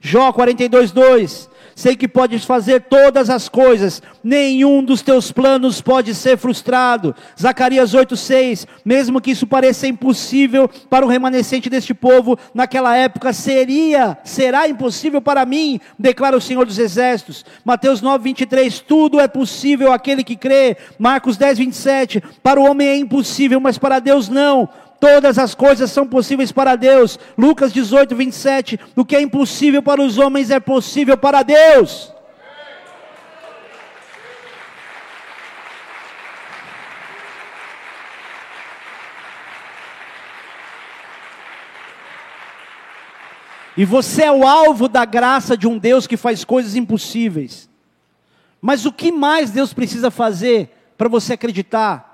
Jó 0.00 0.32
42, 0.32 0.90
2: 0.90 1.50
Sei 1.74 1.96
que 1.96 2.06
podes 2.08 2.44
fazer 2.44 2.82
todas 2.82 3.30
as 3.30 3.48
coisas, 3.48 4.02
nenhum 4.22 4.84
dos 4.84 5.02
teus 5.02 5.32
planos 5.32 5.80
pode 5.80 6.14
ser 6.14 6.36
frustrado. 6.36 7.14
Zacarias 7.40 7.94
8:6, 7.94 8.66
mesmo 8.84 9.20
que 9.20 9.30
isso 9.30 9.46
pareça 9.46 9.86
impossível 9.86 10.68
para 10.90 11.04
o 11.04 11.08
remanescente 11.08 11.70
deste 11.70 11.94
povo, 11.94 12.38
naquela 12.54 12.96
época 12.96 13.32
seria, 13.32 14.18
será 14.24 14.68
impossível 14.68 15.20
para 15.20 15.46
mim, 15.46 15.80
declara 15.98 16.36
o 16.36 16.40
Senhor 16.40 16.66
dos 16.66 16.78
Exércitos. 16.78 17.44
Mateus 17.64 18.02
9:23, 18.02 18.80
tudo 18.80 19.20
é 19.20 19.28
possível 19.28 19.92
aquele 19.92 20.22
que 20.22 20.36
crê. 20.36 20.76
Marcos 20.98 21.36
10:27, 21.36 22.22
para 22.42 22.60
o 22.60 22.64
homem 22.70 22.88
é 22.88 22.96
impossível, 22.96 23.60
mas 23.60 23.78
para 23.78 23.98
Deus 23.98 24.28
não 24.28 24.68
Todas 25.02 25.36
as 25.36 25.52
coisas 25.52 25.90
são 25.90 26.06
possíveis 26.06 26.52
para 26.52 26.76
Deus. 26.76 27.18
Lucas 27.36 27.72
18, 27.72 28.14
27. 28.14 28.78
O 28.94 29.04
que 29.04 29.16
é 29.16 29.20
impossível 29.20 29.82
para 29.82 30.00
os 30.00 30.16
homens 30.16 30.48
é 30.48 30.60
possível 30.60 31.18
para 31.18 31.42
Deus. 31.42 32.12
E 43.76 43.84
você 43.84 44.22
é 44.22 44.30
o 44.30 44.46
alvo 44.46 44.86
da 44.86 45.04
graça 45.04 45.56
de 45.56 45.66
um 45.66 45.78
Deus 45.78 46.06
que 46.06 46.16
faz 46.16 46.44
coisas 46.44 46.76
impossíveis. 46.76 47.68
Mas 48.60 48.86
o 48.86 48.92
que 48.92 49.10
mais 49.10 49.50
Deus 49.50 49.72
precisa 49.72 50.12
fazer 50.12 50.94
para 50.96 51.08
você 51.08 51.32
acreditar 51.32 52.11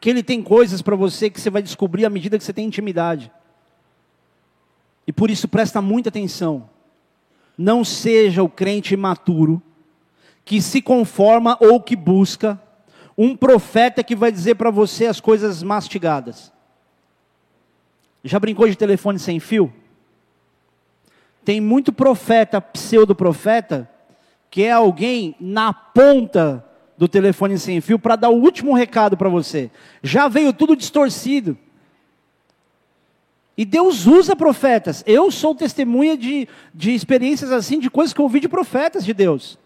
que 0.00 0.08
Ele 0.08 0.22
tem 0.22 0.42
coisas 0.42 0.82
para 0.82 0.96
você 0.96 1.28
que 1.28 1.40
você 1.40 1.50
vai 1.50 1.62
descobrir 1.62 2.04
à 2.04 2.10
medida 2.10 2.38
que 2.38 2.44
você 2.44 2.52
tem 2.52 2.66
intimidade. 2.66 3.30
E 5.06 5.12
por 5.12 5.30
isso 5.30 5.48
presta 5.48 5.80
muita 5.80 6.08
atenção. 6.08 6.68
Não 7.56 7.84
seja 7.84 8.42
o 8.42 8.48
crente 8.48 8.94
imaturo 8.94 9.62
que 10.44 10.62
se 10.62 10.80
conforma 10.80 11.56
ou 11.60 11.80
que 11.80 11.96
busca 11.96 12.60
um 13.16 13.36
profeta 13.36 14.04
que 14.04 14.14
vai 14.14 14.30
dizer 14.30 14.54
para 14.54 14.70
você 14.70 15.06
as 15.06 15.20
coisas 15.20 15.62
mastigadas. 15.62 16.52
Já 18.22 18.38
brincou 18.38 18.68
de 18.68 18.76
telefone 18.76 19.18
sem 19.18 19.40
fio? 19.40 19.72
Tem 21.44 21.60
muito 21.60 21.92
profeta, 21.92 22.60
pseudo-profeta, 22.60 23.90
que 24.50 24.62
é 24.62 24.72
alguém 24.72 25.34
na 25.40 25.72
ponta 25.72 26.64
do 26.98 27.06
telefone 27.06 27.56
sem 27.58 27.80
fio 27.80 27.98
para 27.98 28.16
dar 28.16 28.28
o 28.28 28.42
último 28.42 28.74
recado 28.74 29.16
para 29.16 29.28
você. 29.28 29.70
Já 30.02 30.26
veio 30.26 30.52
tudo 30.52 30.74
distorcido. 30.74 31.56
E 33.56 33.64
Deus 33.64 34.06
usa 34.06 34.34
profetas. 34.34 35.04
Eu 35.06 35.30
sou 35.30 35.54
testemunha 35.54 36.16
de, 36.16 36.48
de 36.74 36.92
experiências 36.92 37.52
assim, 37.52 37.78
de 37.78 37.88
coisas 37.88 38.12
que 38.12 38.20
eu 38.20 38.24
ouvi 38.24 38.40
de 38.40 38.48
profetas 38.48 39.04
de 39.04 39.14
Deus. 39.14 39.56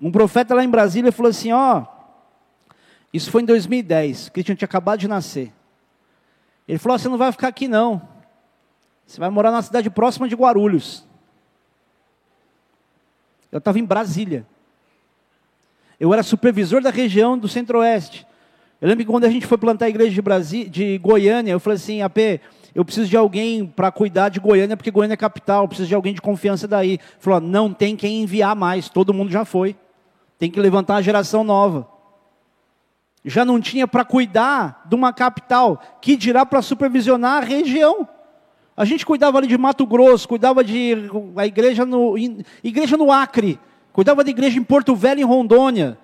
Um 0.00 0.12
profeta 0.12 0.54
lá 0.54 0.62
em 0.62 0.70
Brasília 0.70 1.10
falou 1.10 1.30
assim: 1.30 1.52
Ó, 1.52 1.84
isso 3.12 3.30
foi 3.30 3.42
em 3.42 3.46
2010, 3.46 4.28
Cristian 4.28 4.54
tinha 4.54 4.66
acabado 4.66 5.00
de 5.00 5.08
nascer. 5.08 5.52
Ele 6.66 6.78
falou: 6.78 6.96
Você 6.96 7.08
não 7.08 7.18
vai 7.18 7.32
ficar 7.32 7.48
aqui 7.48 7.66
não. 7.66 8.08
Você 9.04 9.18
vai 9.18 9.30
morar 9.30 9.50
na 9.50 9.62
cidade 9.62 9.90
próxima 9.90 10.28
de 10.28 10.36
Guarulhos. 10.36 11.04
Eu 13.50 13.58
estava 13.58 13.78
em 13.78 13.84
Brasília. 13.84 14.46
Eu 15.98 16.12
era 16.12 16.22
supervisor 16.22 16.80
da 16.80 16.90
região 16.90 17.36
do 17.36 17.48
Centro-Oeste. 17.48 18.26
Eu 18.80 18.88
lembro 18.88 19.04
que 19.04 19.10
quando 19.10 19.24
a 19.24 19.30
gente 19.30 19.46
foi 19.46 19.58
plantar 19.58 19.86
a 19.86 19.88
igreja 19.88 20.22
de, 20.42 20.68
de 20.68 20.98
Goiânia, 20.98 21.52
eu 21.52 21.58
falei 21.58 21.76
assim, 21.76 22.00
AP, 22.02 22.40
eu 22.74 22.84
preciso 22.84 23.08
de 23.08 23.16
alguém 23.16 23.66
para 23.66 23.90
cuidar 23.90 24.28
de 24.28 24.38
Goiânia, 24.38 24.76
porque 24.76 24.90
Goiânia 24.90 25.14
é 25.14 25.16
capital, 25.16 25.64
eu 25.64 25.68
preciso 25.68 25.88
de 25.88 25.94
alguém 25.96 26.14
de 26.14 26.20
confiança 26.20 26.68
daí. 26.68 26.90
Ele 26.90 27.00
falou, 27.18 27.40
não 27.40 27.72
tem 27.72 27.96
quem 27.96 28.22
enviar 28.22 28.54
mais, 28.54 28.88
todo 28.88 29.12
mundo 29.12 29.32
já 29.32 29.44
foi. 29.44 29.74
Tem 30.38 30.48
que 30.48 30.60
levantar 30.60 30.94
uma 30.94 31.02
geração 31.02 31.42
nova. 31.42 31.88
Já 33.24 33.44
não 33.44 33.60
tinha 33.60 33.88
para 33.88 34.04
cuidar 34.04 34.84
de 34.88 34.94
uma 34.94 35.12
capital, 35.12 35.82
que 36.00 36.16
dirá 36.16 36.46
para 36.46 36.62
supervisionar 36.62 37.42
a 37.42 37.44
região. 37.46 38.08
A 38.76 38.84
gente 38.84 39.04
cuidava 39.04 39.38
ali 39.38 39.48
de 39.48 39.58
Mato 39.58 39.84
Grosso, 39.84 40.28
cuidava 40.28 40.62
de 40.62 40.94
a 41.34 41.44
igreja 41.44 41.84
no, 41.84 42.16
igreja 42.62 42.96
no 42.96 43.10
Acre, 43.10 43.58
cuidava 43.92 44.22
de 44.24 44.30
igreja 44.30 44.58
em 44.58 44.64
Porto 44.64 44.94
Velho, 44.94 45.20
em 45.20 45.24
Rondônia 45.24 45.98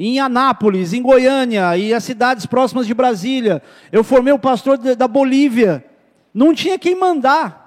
em 0.00 0.20
Anápolis, 0.20 0.92
em 0.92 1.02
Goiânia 1.02 1.76
e 1.76 1.92
as 1.92 2.04
cidades 2.04 2.46
próximas 2.46 2.86
de 2.86 2.94
Brasília. 2.94 3.60
Eu 3.90 4.04
formei 4.04 4.32
o 4.32 4.38
pastor 4.38 4.78
da 4.78 5.08
Bolívia. 5.08 5.84
Não 6.32 6.54
tinha 6.54 6.78
quem 6.78 6.94
mandar. 6.94 7.66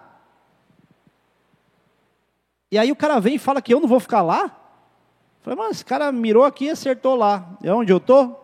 E 2.72 2.78
aí 2.78 2.90
o 2.90 2.96
cara 2.96 3.20
vem 3.20 3.36
e 3.36 3.40
fala 3.40 3.62
que 3.62 3.74
eu 3.74 3.82
não 3.82 3.88
vou 3.88 4.00
ficar 4.00 4.22
lá? 4.22 4.44
Eu 4.46 5.42
falei, 5.42 5.60
mas 5.60 5.72
esse 5.72 5.86
cara 5.86 6.10
mirou 6.10 6.46
aqui 6.46 6.66
e 6.66 6.70
acertou 6.70 7.16
lá. 7.16 7.58
É 7.62 7.74
onde 7.74 7.92
eu 7.92 7.98
estou? 7.98 8.38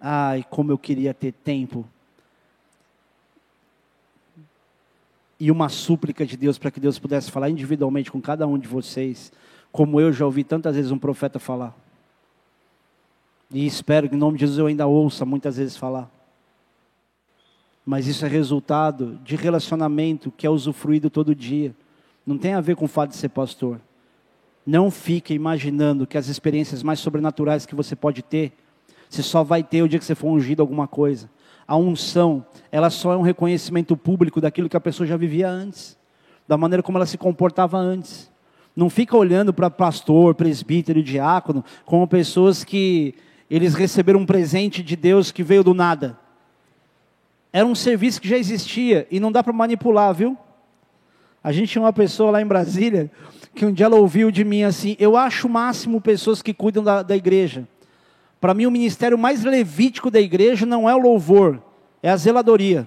Ai, 0.00 0.44
como 0.50 0.72
eu 0.72 0.78
queria 0.78 1.14
ter 1.14 1.30
tempo 1.30 1.88
e 5.40 5.50
uma 5.50 5.68
súplica 5.68 6.26
de 6.26 6.36
Deus 6.36 6.58
para 6.58 6.70
que 6.70 6.80
Deus 6.80 6.98
pudesse 6.98 7.30
falar 7.30 7.48
individualmente 7.48 8.10
com 8.10 8.20
cada 8.20 8.46
um 8.46 8.58
de 8.58 8.66
vocês, 8.66 9.32
como 9.70 10.00
eu 10.00 10.12
já 10.12 10.24
ouvi 10.24 10.42
tantas 10.42 10.74
vezes 10.74 10.90
um 10.90 10.98
profeta 10.98 11.38
falar. 11.38 11.76
E 13.50 13.64
espero 13.64 14.08
que 14.08 14.16
em 14.16 14.18
nome 14.18 14.36
de 14.36 14.40
Jesus 14.40 14.58
eu 14.58 14.66
ainda 14.66 14.86
ouça 14.86 15.24
muitas 15.24 15.56
vezes 15.56 15.76
falar. 15.76 16.10
Mas 17.86 18.06
isso 18.06 18.24
é 18.26 18.28
resultado 18.28 19.18
de 19.24 19.36
relacionamento 19.36 20.30
que 20.30 20.46
é 20.46 20.50
usufruído 20.50 21.08
todo 21.08 21.34
dia. 21.34 21.74
Não 22.26 22.36
tem 22.36 22.52
a 22.52 22.60
ver 22.60 22.76
com 22.76 22.84
o 22.84 22.88
fato 22.88 23.10
de 23.10 23.16
ser 23.16 23.30
pastor. 23.30 23.80
Não 24.66 24.90
fique 24.90 25.32
imaginando 25.32 26.06
que 26.06 26.18
as 26.18 26.28
experiências 26.28 26.82
mais 26.82 27.00
sobrenaturais 27.00 27.64
que 27.64 27.74
você 27.74 27.96
pode 27.96 28.22
ter, 28.22 28.52
você 29.08 29.22
só 29.22 29.42
vai 29.42 29.62
ter 29.62 29.82
o 29.82 29.88
dia 29.88 29.98
que 29.98 30.04
você 30.04 30.14
for 30.14 30.28
ungido 30.28 30.60
alguma 30.60 30.86
coisa 30.86 31.30
a 31.68 31.76
unção, 31.76 32.46
ela 32.72 32.88
só 32.88 33.12
é 33.12 33.16
um 33.18 33.22
reconhecimento 33.22 33.94
público 33.94 34.40
daquilo 34.40 34.70
que 34.70 34.76
a 34.76 34.80
pessoa 34.80 35.06
já 35.06 35.18
vivia 35.18 35.50
antes, 35.50 35.98
da 36.48 36.56
maneira 36.56 36.82
como 36.82 36.96
ela 36.96 37.04
se 37.04 37.18
comportava 37.18 37.76
antes. 37.76 38.30
Não 38.74 38.88
fica 38.88 39.14
olhando 39.14 39.52
para 39.52 39.68
pastor, 39.68 40.34
presbítero, 40.34 41.02
diácono, 41.02 41.62
como 41.84 42.08
pessoas 42.08 42.64
que 42.64 43.14
eles 43.50 43.74
receberam 43.74 44.20
um 44.20 44.26
presente 44.26 44.82
de 44.82 44.96
Deus 44.96 45.30
que 45.30 45.42
veio 45.42 45.62
do 45.62 45.74
nada. 45.74 46.18
Era 47.52 47.66
um 47.66 47.74
serviço 47.74 48.20
que 48.20 48.28
já 48.28 48.38
existia 48.38 49.06
e 49.10 49.20
não 49.20 49.30
dá 49.30 49.42
para 49.42 49.52
manipular, 49.52 50.14
viu? 50.14 50.38
A 51.44 51.52
gente 51.52 51.72
tinha 51.72 51.82
uma 51.82 51.92
pessoa 51.92 52.30
lá 52.30 52.40
em 52.40 52.46
Brasília 52.46 53.10
que 53.54 53.66
um 53.66 53.72
dia 53.72 53.86
ela 53.86 53.96
ouviu 53.96 54.30
de 54.30 54.44
mim 54.44 54.62
assim: 54.62 54.96
Eu 54.98 55.16
acho 55.16 55.46
o 55.46 55.50
máximo 55.50 56.00
pessoas 56.00 56.40
que 56.40 56.54
cuidam 56.54 56.82
da, 56.82 57.02
da 57.02 57.16
igreja. 57.16 57.66
Para 58.40 58.54
mim, 58.54 58.66
o 58.66 58.70
ministério 58.70 59.18
mais 59.18 59.44
levítico 59.44 60.10
da 60.10 60.20
igreja 60.20 60.64
não 60.64 60.88
é 60.88 60.94
o 60.94 60.98
louvor, 60.98 61.60
é 62.02 62.10
a 62.10 62.16
zeladoria. 62.16 62.86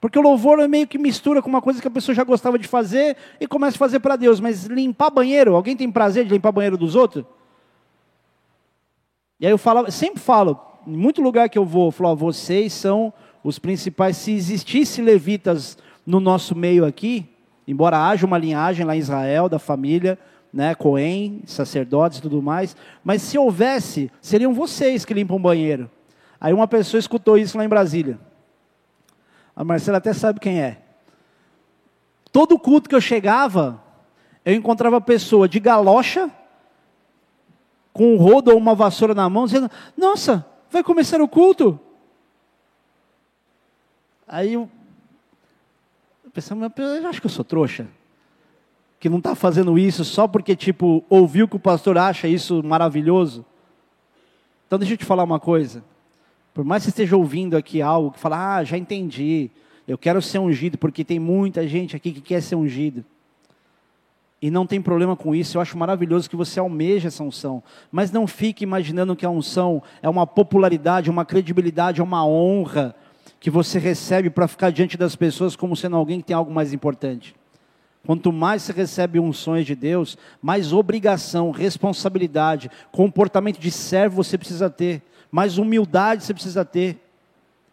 Porque 0.00 0.18
o 0.18 0.22
louvor 0.22 0.58
é 0.58 0.66
meio 0.66 0.88
que 0.88 0.98
mistura 0.98 1.40
com 1.40 1.48
uma 1.48 1.62
coisa 1.62 1.80
que 1.80 1.86
a 1.86 1.90
pessoa 1.90 2.12
já 2.12 2.24
gostava 2.24 2.58
de 2.58 2.66
fazer 2.66 3.16
e 3.40 3.46
começa 3.46 3.76
a 3.76 3.78
fazer 3.78 4.00
para 4.00 4.16
Deus. 4.16 4.40
Mas 4.40 4.64
limpar 4.64 5.10
banheiro, 5.10 5.54
alguém 5.54 5.76
tem 5.76 5.90
prazer 5.92 6.24
de 6.24 6.32
limpar 6.32 6.50
banheiro 6.50 6.76
dos 6.76 6.96
outros? 6.96 7.24
E 9.38 9.46
aí 9.46 9.52
eu 9.52 9.58
falo, 9.58 9.88
sempre 9.92 10.20
falo, 10.20 10.58
em 10.86 10.96
muito 10.96 11.22
lugar 11.22 11.48
que 11.48 11.56
eu 11.56 11.64
vou, 11.64 11.86
eu 11.86 11.92
falo, 11.92 12.16
vocês 12.16 12.72
são 12.72 13.12
os 13.44 13.60
principais. 13.60 14.16
Se 14.16 14.32
existisse 14.32 15.00
levitas 15.00 15.78
no 16.04 16.18
nosso 16.18 16.56
meio 16.56 16.84
aqui, 16.84 17.28
embora 17.66 18.04
haja 18.04 18.26
uma 18.26 18.38
linhagem 18.38 18.84
lá 18.84 18.96
em 18.96 18.98
Israel 18.98 19.48
da 19.48 19.60
família, 19.60 20.18
né, 20.52 20.74
Cohen, 20.74 21.40
sacerdotes 21.46 22.18
e 22.18 22.22
tudo 22.22 22.42
mais, 22.42 22.76
mas 23.02 23.22
se 23.22 23.38
houvesse, 23.38 24.10
seriam 24.20 24.52
vocês 24.52 25.04
que 25.04 25.14
limpam 25.14 25.36
o 25.36 25.40
banheiro. 25.40 25.90
Aí 26.40 26.52
uma 26.52 26.68
pessoa 26.68 26.98
escutou 26.98 27.38
isso 27.38 27.56
lá 27.56 27.64
em 27.64 27.68
Brasília. 27.68 28.18
A 29.56 29.64
Marcela 29.64 29.98
até 29.98 30.12
sabe 30.12 30.40
quem 30.40 30.60
é. 30.60 30.82
Todo 32.30 32.58
culto 32.58 32.88
que 32.88 32.94
eu 32.94 33.00
chegava, 33.00 33.82
eu 34.44 34.54
encontrava 34.54 35.00
pessoa 35.00 35.48
de 35.48 35.58
galocha, 35.58 36.30
com 37.92 38.14
um 38.14 38.16
rodo 38.16 38.50
ou 38.50 38.56
uma 38.56 38.74
vassoura 38.74 39.14
na 39.14 39.28
mão, 39.28 39.44
dizendo: 39.44 39.70
Nossa, 39.96 40.44
vai 40.70 40.82
começar 40.82 41.20
o 41.20 41.28
culto? 41.28 41.78
Aí 44.26 44.54
eu 44.54 44.68
pensava, 46.32 46.72
eu 46.76 47.08
acho 47.08 47.20
que 47.20 47.26
eu 47.26 47.30
sou 47.30 47.44
trouxa 47.44 47.86
que 49.02 49.08
não 49.08 49.18
está 49.18 49.34
fazendo 49.34 49.76
isso 49.76 50.04
só 50.04 50.28
porque, 50.28 50.54
tipo, 50.54 51.02
ouviu 51.10 51.48
que 51.48 51.56
o 51.56 51.58
pastor 51.58 51.98
acha 51.98 52.28
isso 52.28 52.62
maravilhoso. 52.62 53.44
Então, 54.64 54.78
deixa 54.78 54.94
eu 54.94 54.96
te 54.96 55.04
falar 55.04 55.24
uma 55.24 55.40
coisa. 55.40 55.82
Por 56.54 56.64
mais 56.64 56.82
que 56.82 56.84
você 56.84 56.90
esteja 56.90 57.16
ouvindo 57.16 57.56
aqui 57.56 57.82
algo 57.82 58.12
que 58.12 58.20
fala, 58.20 58.58
ah, 58.58 58.62
já 58.62 58.78
entendi, 58.78 59.50
eu 59.88 59.98
quero 59.98 60.22
ser 60.22 60.38
ungido, 60.38 60.78
porque 60.78 61.02
tem 61.02 61.18
muita 61.18 61.66
gente 61.66 61.96
aqui 61.96 62.12
que 62.12 62.20
quer 62.20 62.40
ser 62.40 62.54
ungido. 62.54 63.04
E 64.40 64.52
não 64.52 64.68
tem 64.68 64.80
problema 64.80 65.16
com 65.16 65.34
isso, 65.34 65.56
eu 65.56 65.60
acho 65.60 65.76
maravilhoso 65.76 66.30
que 66.30 66.36
você 66.36 66.60
almeja 66.60 67.08
essa 67.08 67.24
unção. 67.24 67.60
Mas 67.90 68.12
não 68.12 68.24
fique 68.24 68.62
imaginando 68.62 69.16
que 69.16 69.26
a 69.26 69.30
unção 69.30 69.82
é 70.00 70.08
uma 70.08 70.28
popularidade, 70.28 71.10
uma 71.10 71.24
credibilidade, 71.24 72.00
uma 72.00 72.24
honra 72.24 72.94
que 73.40 73.50
você 73.50 73.80
recebe 73.80 74.30
para 74.30 74.46
ficar 74.46 74.70
diante 74.70 74.96
das 74.96 75.16
pessoas 75.16 75.56
como 75.56 75.74
sendo 75.74 75.96
alguém 75.96 76.20
que 76.20 76.26
tem 76.26 76.36
algo 76.36 76.54
mais 76.54 76.72
importante. 76.72 77.34
Quanto 78.04 78.32
mais 78.32 78.62
você 78.62 78.72
recebe 78.72 79.20
unções 79.20 79.64
de 79.64 79.76
Deus, 79.76 80.18
mais 80.40 80.72
obrigação, 80.72 81.50
responsabilidade, 81.50 82.70
comportamento 82.90 83.58
de 83.58 83.70
servo 83.70 84.22
você 84.22 84.36
precisa 84.36 84.68
ter, 84.68 85.02
mais 85.30 85.56
humildade 85.58 86.24
você 86.24 86.34
precisa 86.34 86.64
ter. 86.64 86.98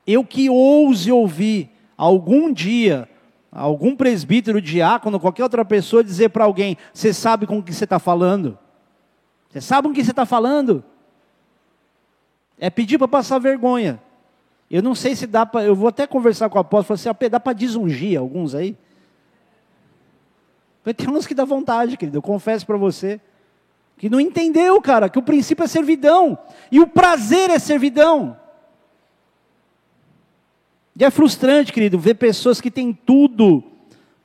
Eu 0.06 0.24
que 0.24 0.50
ouse 0.50 1.12
ouvir 1.12 1.70
algum 1.98 2.54
dia 2.54 3.10
algum 3.52 3.96
presbítero, 3.96 4.62
diácono, 4.62 5.20
qualquer 5.20 5.44
outra 5.44 5.66
pessoa 5.66 6.04
dizer 6.04 6.30
para 6.30 6.46
alguém: 6.46 6.78
Você 6.94 7.14
sabe 7.14 7.46
com 7.46 7.58
o 7.58 7.64
que 7.64 7.74
você 7.74 7.84
está 7.84 8.00
falando? 8.00 8.58
Você 9.50 9.62
sabe 9.62 9.88
com 9.88 9.92
o 9.92 9.96
que 9.96 10.04
você 10.04 10.12
está 10.12 10.26
falando? 10.26 10.84
É 12.60 12.70
pedir 12.70 12.98
para 12.98 13.08
passar 13.08 13.40
vergonha. 13.40 14.00
Eu 14.70 14.84
não 14.84 14.94
sei 14.94 15.16
se 15.16 15.26
dá 15.26 15.46
para. 15.46 15.64
Eu 15.64 15.76
vou 15.76 15.88
até 15.88 16.06
conversar 16.06 16.50
com 16.50 16.58
o 16.58 16.62
apóstolo, 16.62 16.98
falar 16.98 17.14
assim: 17.16 17.30
dá 17.30 17.40
para 17.40 17.54
desungir 17.54 18.20
alguns 18.20 18.54
aí? 18.54 18.78
Tem 20.84 21.10
uns 21.10 21.28
que 21.28 21.36
dá 21.36 21.46
vontade, 21.46 21.98
querido, 21.98 22.18
eu 22.18 22.22
confesso 22.22 22.66
para 22.66 22.78
você. 22.78 23.20
Que 23.98 24.10
não 24.10 24.20
entendeu, 24.20 24.82
cara, 24.82 25.10
que 25.10 25.20
o 25.20 25.24
princípio 25.24 25.64
é 25.64 25.68
servidão. 25.68 26.38
E 26.72 26.80
o 26.80 26.88
prazer 26.88 27.50
é 27.50 27.60
servidão. 27.60 28.38
E 30.98 31.04
é 31.04 31.10
frustrante, 31.10 31.72
querido, 31.74 32.00
ver 32.00 32.16
pessoas 32.16 32.60
que 32.60 32.72
têm 32.72 32.94
tudo 32.94 33.64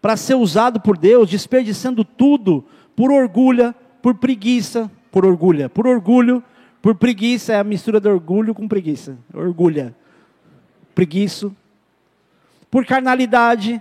para 0.01 0.17
ser 0.17 0.35
usado 0.35 0.81
por 0.81 0.97
Deus, 0.97 1.31
desperdiçando 1.31 2.05
tudo 2.05 2.65
por 2.95 3.11
orgulho, 3.11 3.75
por 4.03 4.15
preguiça, 4.15 4.91
por 5.11 5.25
orgulho, 5.25 5.69
por 5.71 5.87
orgulho, 5.87 6.43
por 6.83 6.95
preguiça, 6.95 7.55
é 7.55 7.59
a 7.59 7.65
mistura 7.65 7.99
de 7.99 8.09
orgulho 8.09 8.55
com 8.55 8.69
preguiça. 8.69 9.17
Orgulha. 9.33 9.95
Preguiço. 10.95 11.55
Por 12.71 12.85
carnalidade, 12.85 13.81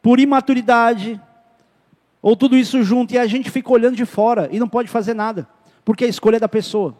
por 0.00 0.18
imaturidade, 0.18 1.20
ou 2.20 2.36
tudo 2.36 2.56
isso 2.56 2.82
junto 2.82 3.14
e 3.14 3.18
a 3.18 3.26
gente 3.26 3.50
fica 3.50 3.72
olhando 3.72 3.96
de 3.96 4.04
fora 4.04 4.48
e 4.50 4.58
não 4.58 4.68
pode 4.68 4.88
fazer 4.88 5.14
nada, 5.14 5.48
porque 5.84 6.04
a 6.04 6.08
escolha 6.08 6.36
é 6.36 6.40
da 6.40 6.48
pessoa. 6.48 6.96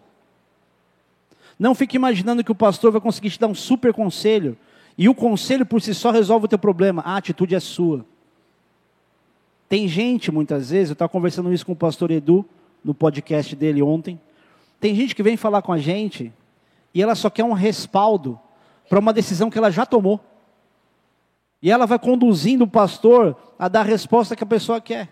Não 1.59 1.75
fique 1.75 1.97
imaginando 1.97 2.45
que 2.45 2.53
o 2.53 2.55
pastor 2.55 2.93
vai 2.93 3.01
conseguir 3.01 3.31
te 3.31 3.41
dar 3.41 3.49
um 3.49 3.55
super 3.55 3.93
conselho 3.93 4.57
e 4.97 5.09
o 5.09 5.15
conselho 5.15 5.67
por 5.67 5.83
si 5.83 5.95
só 5.95 6.11
resolve 6.11 6.47
o 6.47 6.49
teu 6.49 6.59
problema. 6.59 7.03
A 7.03 7.17
atitude 7.17 7.55
é 7.55 7.61
sua. 7.61 8.05
Tem 9.69 9.87
gente, 9.87 10.33
muitas 10.33 10.71
vezes, 10.71 10.91
eu 10.91 10.93
estava 10.95 11.09
conversando 11.09 11.53
isso 11.53 11.67
com 11.67 11.73
o 11.73 11.77
pastor 11.77 12.11
Edu, 12.11 12.45
no 12.85 12.95
podcast 12.95 13.55
dele 13.55 13.83
ontem. 13.83 14.19
Tem 14.81 14.95
gente 14.95 15.15
que 15.15 15.23
vem 15.23 15.37
falar 15.37 15.63
com 15.63 15.73
a 15.73 15.79
gente 15.79 16.33
e 16.95 17.03
ela 17.03 17.15
só 17.15 17.29
quer 17.29 17.45
um 17.45 17.53
respaldo 17.53 18.39
para 18.89 18.99
uma 18.99 19.13
decisão 19.13 19.51
que 19.51 19.59
ela 19.59 19.71
já 19.71 19.85
tomou. 19.85 20.21
E 21.61 21.71
ela 21.71 21.87
vai 21.87 21.99
conduzindo 21.99 22.65
o 22.65 22.69
pastor 22.69 23.37
a 23.59 23.69
dar 23.69 23.81
a 23.81 23.85
resposta 23.85 24.37
que 24.37 24.45
a 24.45 24.47
pessoa 24.47 24.81
quer. 24.81 25.09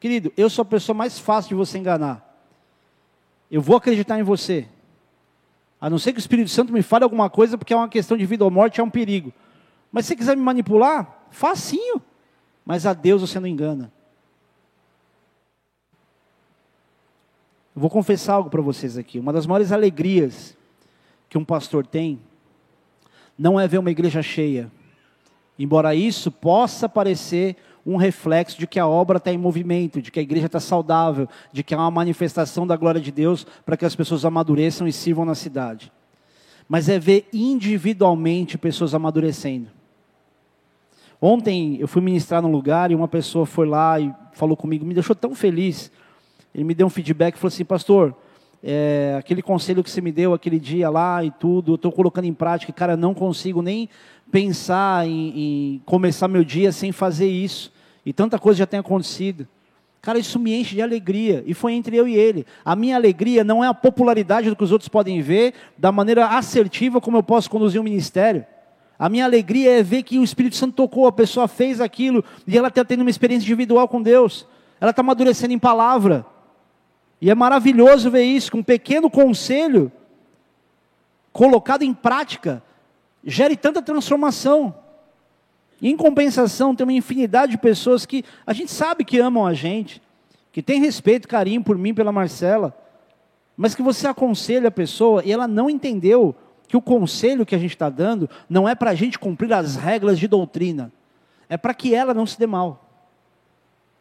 Querido, 0.00 0.32
eu 0.36 0.48
sou 0.48 0.62
a 0.62 0.66
pessoa 0.66 0.96
mais 0.96 1.18
fácil 1.18 1.50
de 1.50 1.54
você 1.54 1.78
enganar. 1.78 2.28
Eu 3.50 3.60
vou 3.60 3.76
acreditar 3.76 4.18
em 4.18 4.22
você. 4.22 4.66
A 5.80 5.90
não 5.90 5.98
ser 5.98 6.12
que 6.12 6.18
o 6.18 6.20
Espírito 6.20 6.48
Santo 6.48 6.72
me 6.72 6.82
fale 6.82 7.04
alguma 7.04 7.28
coisa, 7.28 7.58
porque 7.58 7.74
é 7.74 7.76
uma 7.76 7.88
questão 7.88 8.16
de 8.16 8.24
vida 8.24 8.44
ou 8.44 8.50
morte, 8.50 8.80
é 8.80 8.84
um 8.84 8.90
perigo. 8.90 9.32
Mas 9.90 10.06
se 10.06 10.08
você 10.08 10.16
quiser 10.16 10.36
me 10.36 10.42
manipular, 10.42 11.26
facinho. 11.30 12.00
Mas 12.64 12.86
a 12.86 12.94
Deus 12.94 13.20
você 13.20 13.38
não 13.38 13.46
engana. 13.46 13.92
Eu 17.74 17.80
vou 17.80 17.90
confessar 17.90 18.34
algo 18.34 18.48
para 18.48 18.62
vocês 18.62 18.96
aqui. 18.96 19.18
Uma 19.18 19.32
das 19.32 19.46
maiores 19.46 19.72
alegrias 19.72 20.56
que 21.28 21.36
um 21.36 21.44
pastor 21.44 21.86
tem 21.86 22.20
não 23.38 23.58
é 23.58 23.66
ver 23.66 23.78
uma 23.78 23.90
igreja 23.90 24.22
cheia. 24.22 24.70
Embora 25.58 25.94
isso 25.94 26.30
possa 26.30 26.88
parecer 26.88 27.56
um 27.84 27.96
reflexo 27.96 28.58
de 28.58 28.66
que 28.66 28.78
a 28.78 28.86
obra 28.86 29.18
está 29.18 29.32
em 29.32 29.38
movimento, 29.38 30.00
de 30.00 30.10
que 30.10 30.20
a 30.20 30.22
igreja 30.22 30.46
está 30.46 30.60
saudável, 30.60 31.28
de 31.52 31.62
que 31.62 31.74
há 31.74 31.78
uma 31.78 31.90
manifestação 31.90 32.66
da 32.66 32.76
glória 32.76 33.00
de 33.00 33.10
Deus 33.10 33.44
para 33.64 33.76
que 33.76 33.84
as 33.84 33.96
pessoas 33.96 34.24
amadureçam 34.24 34.86
e 34.86 34.92
sirvam 34.92 35.24
na 35.24 35.34
cidade. 35.34 35.92
Mas 36.68 36.88
é 36.88 36.98
ver 36.98 37.28
individualmente 37.32 38.56
pessoas 38.56 38.94
amadurecendo. 38.94 39.68
Ontem 41.20 41.76
eu 41.78 41.86
fui 41.86 42.00
ministrar 42.00 42.40
num 42.42 42.50
lugar 42.50 42.90
e 42.90 42.94
uma 42.94 43.08
pessoa 43.08 43.46
foi 43.46 43.66
lá 43.66 44.00
e 44.00 44.12
falou 44.32 44.56
comigo, 44.56 44.84
me 44.84 44.94
deixou 44.94 45.14
tão 45.14 45.34
feliz. 45.34 45.90
Ele 46.54 46.64
me 46.64 46.74
deu 46.74 46.86
um 46.86 46.90
feedback 46.90 47.34
e 47.34 47.38
falou 47.38 47.52
assim, 47.52 47.64
pastor, 47.64 48.14
é, 48.62 49.16
aquele 49.18 49.42
conselho 49.42 49.82
que 49.82 49.90
você 49.90 50.00
me 50.00 50.12
deu 50.12 50.32
aquele 50.32 50.60
dia 50.60 50.88
lá 50.88 51.24
e 51.24 51.30
tudo, 51.30 51.72
eu 51.72 51.76
estou 51.76 51.90
colocando 51.90 52.26
em 52.26 52.32
prática, 52.32 52.72
cara, 52.72 52.96
não 52.96 53.12
consigo 53.12 53.60
nem 53.60 53.88
pensar 54.30 55.06
em, 55.06 55.32
em, 55.36 55.82
começar 55.84 56.28
meu 56.28 56.44
dia 56.44 56.70
sem 56.70 56.92
fazer 56.92 57.28
isso. 57.28 57.72
E 58.06 58.12
tanta 58.12 58.38
coisa 58.38 58.58
já 58.58 58.66
tem 58.66 58.80
acontecido. 58.80 59.46
Cara, 60.00 60.18
isso 60.18 60.38
me 60.38 60.54
enche 60.54 60.74
de 60.74 60.82
alegria. 60.82 61.44
E 61.46 61.54
foi 61.54 61.74
entre 61.74 61.96
eu 61.96 62.08
e 62.08 62.16
ele. 62.16 62.46
A 62.64 62.74
minha 62.74 62.96
alegria 62.96 63.44
não 63.44 63.62
é 63.62 63.68
a 63.68 63.74
popularidade 63.74 64.48
do 64.48 64.56
que 64.56 64.64
os 64.64 64.72
outros 64.72 64.88
podem 64.88 65.20
ver, 65.20 65.54
da 65.78 65.92
maneira 65.92 66.26
assertiva 66.26 67.00
como 67.00 67.16
eu 67.16 67.22
posso 67.22 67.50
conduzir 67.50 67.80
um 67.80 67.84
ministério. 67.84 68.44
A 68.98 69.08
minha 69.08 69.24
alegria 69.24 69.78
é 69.78 69.82
ver 69.82 70.02
que 70.02 70.18
o 70.18 70.24
Espírito 70.24 70.56
Santo 70.56 70.74
tocou, 70.74 71.06
a 71.06 71.12
pessoa 71.12 71.48
fez 71.48 71.80
aquilo 71.80 72.24
e 72.46 72.56
ela 72.56 72.68
está 72.68 72.84
tendo 72.84 73.00
uma 73.00 73.10
experiência 73.10 73.44
individual 73.44 73.88
com 73.88 74.00
Deus. 74.00 74.46
Ela 74.80 74.90
está 74.90 75.02
amadurecendo 75.02 75.52
em 75.52 75.58
palavra. 75.58 76.24
E 77.22 77.30
é 77.30 77.36
maravilhoso 77.36 78.10
ver 78.10 78.24
isso, 78.24 78.50
que 78.50 78.56
um 78.56 78.64
pequeno 78.64 79.08
conselho 79.08 79.92
colocado 81.32 81.82
em 81.82 81.94
prática 81.94 82.60
gere 83.22 83.56
tanta 83.56 83.80
transformação. 83.80 84.74
Em 85.80 85.96
compensação, 85.96 86.74
tem 86.74 86.84
uma 86.84 86.92
infinidade 86.92 87.52
de 87.52 87.58
pessoas 87.58 88.04
que 88.04 88.24
a 88.44 88.52
gente 88.52 88.72
sabe 88.72 89.04
que 89.04 89.20
amam 89.20 89.46
a 89.46 89.54
gente, 89.54 90.02
que 90.50 90.60
tem 90.60 90.80
respeito, 90.80 91.28
carinho 91.28 91.62
por 91.62 91.78
mim, 91.78 91.94
pela 91.94 92.10
Marcela, 92.10 92.76
mas 93.56 93.72
que 93.72 93.82
você 93.82 94.08
aconselha 94.08 94.66
a 94.66 94.72
pessoa 94.72 95.22
e 95.24 95.30
ela 95.30 95.46
não 95.46 95.70
entendeu 95.70 96.34
que 96.66 96.76
o 96.76 96.82
conselho 96.82 97.46
que 97.46 97.54
a 97.54 97.58
gente 97.58 97.70
está 97.70 97.88
dando 97.88 98.28
não 98.50 98.68
é 98.68 98.74
para 98.74 98.90
a 98.90 98.94
gente 98.96 99.16
cumprir 99.16 99.52
as 99.52 99.76
regras 99.76 100.18
de 100.18 100.26
doutrina, 100.26 100.90
é 101.48 101.56
para 101.56 101.72
que 101.72 101.94
ela 101.94 102.12
não 102.12 102.26
se 102.26 102.36
dê 102.36 102.48
mal. 102.48 102.91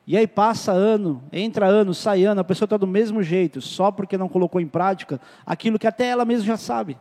E 0.06 0.18
aí 0.18 0.28
passa 0.28 0.72
ano, 0.72 1.24
entra 1.32 1.68
ano, 1.68 1.94
sai 1.94 2.24
ano, 2.24 2.42
a 2.42 2.44
pessoa 2.44 2.66
está 2.66 2.78
do 2.78 2.88
mesmo 2.88 3.22
jeito, 3.22 3.62
só 3.62 3.92
porque 3.92 4.18
não 4.18 4.28
colocou 4.28 4.60
em 4.60 4.68
prática 4.68 5.22
aquilo 5.46 5.78
que 5.78 5.88
até 5.88 6.08
ela 6.08 6.26
mesma 6.26 6.46
já 6.46 6.58
sabe. 6.58 6.98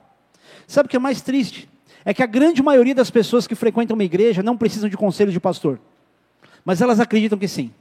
Sabe 0.66 0.86
o 0.86 0.90
que 0.90 0.96
é 0.96 1.00
mais 1.00 1.22
triste? 1.22 1.68
É 2.04 2.12
que 2.12 2.22
a 2.22 2.26
grande 2.26 2.62
maioria 2.62 2.94
das 2.94 3.10
pessoas 3.10 3.46
que 3.46 3.54
frequentam 3.54 3.94
uma 3.94 4.04
igreja 4.04 4.42
não 4.42 4.56
precisam 4.56 4.88
de 4.88 4.96
conselho 4.96 5.32
de 5.32 5.40
pastor, 5.40 5.80
mas 6.64 6.80
elas 6.80 7.00
acreditam 7.00 7.38
que 7.38 7.48
sim. 7.48 7.72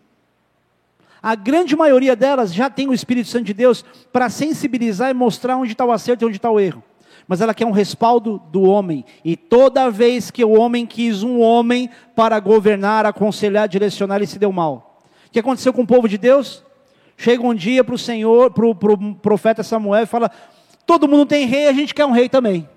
A 1.22 1.36
grande 1.36 1.76
maioria 1.76 2.16
delas 2.16 2.54
já 2.54 2.70
tem 2.70 2.88
o 2.88 2.94
Espírito 2.94 3.28
Santo 3.28 3.46
de 3.46 3.54
Deus 3.54 3.84
para 4.12 4.30
sensibilizar 4.30 5.10
e 5.10 5.14
mostrar 5.14 5.58
onde 5.58 5.74
está 5.74 5.84
o 5.84 5.92
acerto 5.92 6.24
e 6.24 6.28
onde 6.28 6.38
está 6.38 6.50
o 6.50 6.60
erro 6.60 6.84
mas 7.30 7.42
ela 7.42 7.54
quer 7.54 7.68
um 7.68 7.72
respaldo 7.72 8.42
do 8.52 8.64
homem. 8.64 9.06
E 9.24 9.38
toda 9.38 9.92
vez 9.92 10.32
que 10.32 10.44
o 10.44 10.60
homem 10.60 10.84
quis 10.84 11.22
um 11.22 11.40
homem 11.40 11.88
para 12.16 12.40
governar, 12.40 13.06
aconselhar, 13.06 13.68
direcionar, 13.68 14.16
ele 14.16 14.26
se 14.26 14.40
deu 14.40 14.52
mal. 14.52 14.89
O 15.30 15.32
que 15.32 15.40
aconteceu 15.40 15.72
com 15.72 15.84
o 15.84 15.88
povo 15.88 16.10
de 16.10 16.18
Deus? 16.18 16.64
Chega 17.16 17.46
um 17.46 17.54
dia 17.54 17.84
para 17.84 17.94
o 17.94 18.00
Senhor, 18.00 18.52
para 18.52 18.66
o 18.66 18.74
pro 18.74 18.98
profeta 19.16 19.62
Samuel 19.62 20.04
e 20.04 20.08
fala: 20.08 20.32
todo 20.86 21.08
mundo 21.08 21.26
tem 21.26 21.46
rei, 21.46 21.68
a 21.68 21.74
gente 21.74 21.94
quer 21.94 22.06
um 22.06 22.12
rei 22.12 22.28
também. 22.28 22.68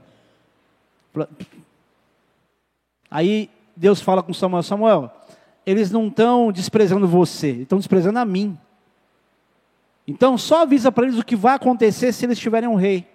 Aí 3.10 3.48
Deus 3.74 4.02
fala 4.02 4.22
com 4.22 4.34
Samuel: 4.34 4.62
Samuel, 4.62 5.10
eles 5.64 5.90
não 5.90 6.08
estão 6.08 6.52
desprezando 6.52 7.06
você, 7.06 7.50
estão 7.62 7.78
desprezando 7.78 8.18
a 8.18 8.24
mim. 8.24 8.58
Então 10.06 10.36
só 10.36 10.62
avisa 10.62 10.90
para 10.92 11.06
eles 11.06 11.18
o 11.18 11.24
que 11.24 11.36
vai 11.36 11.54
acontecer 11.54 12.12
se 12.12 12.26
eles 12.26 12.38
tiverem 12.38 12.68
um 12.68 12.74
rei. 12.74 13.06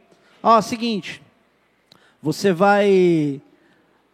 Ó, 0.42 0.60
seguinte, 0.62 1.22
você 2.22 2.54
vai. 2.54 3.42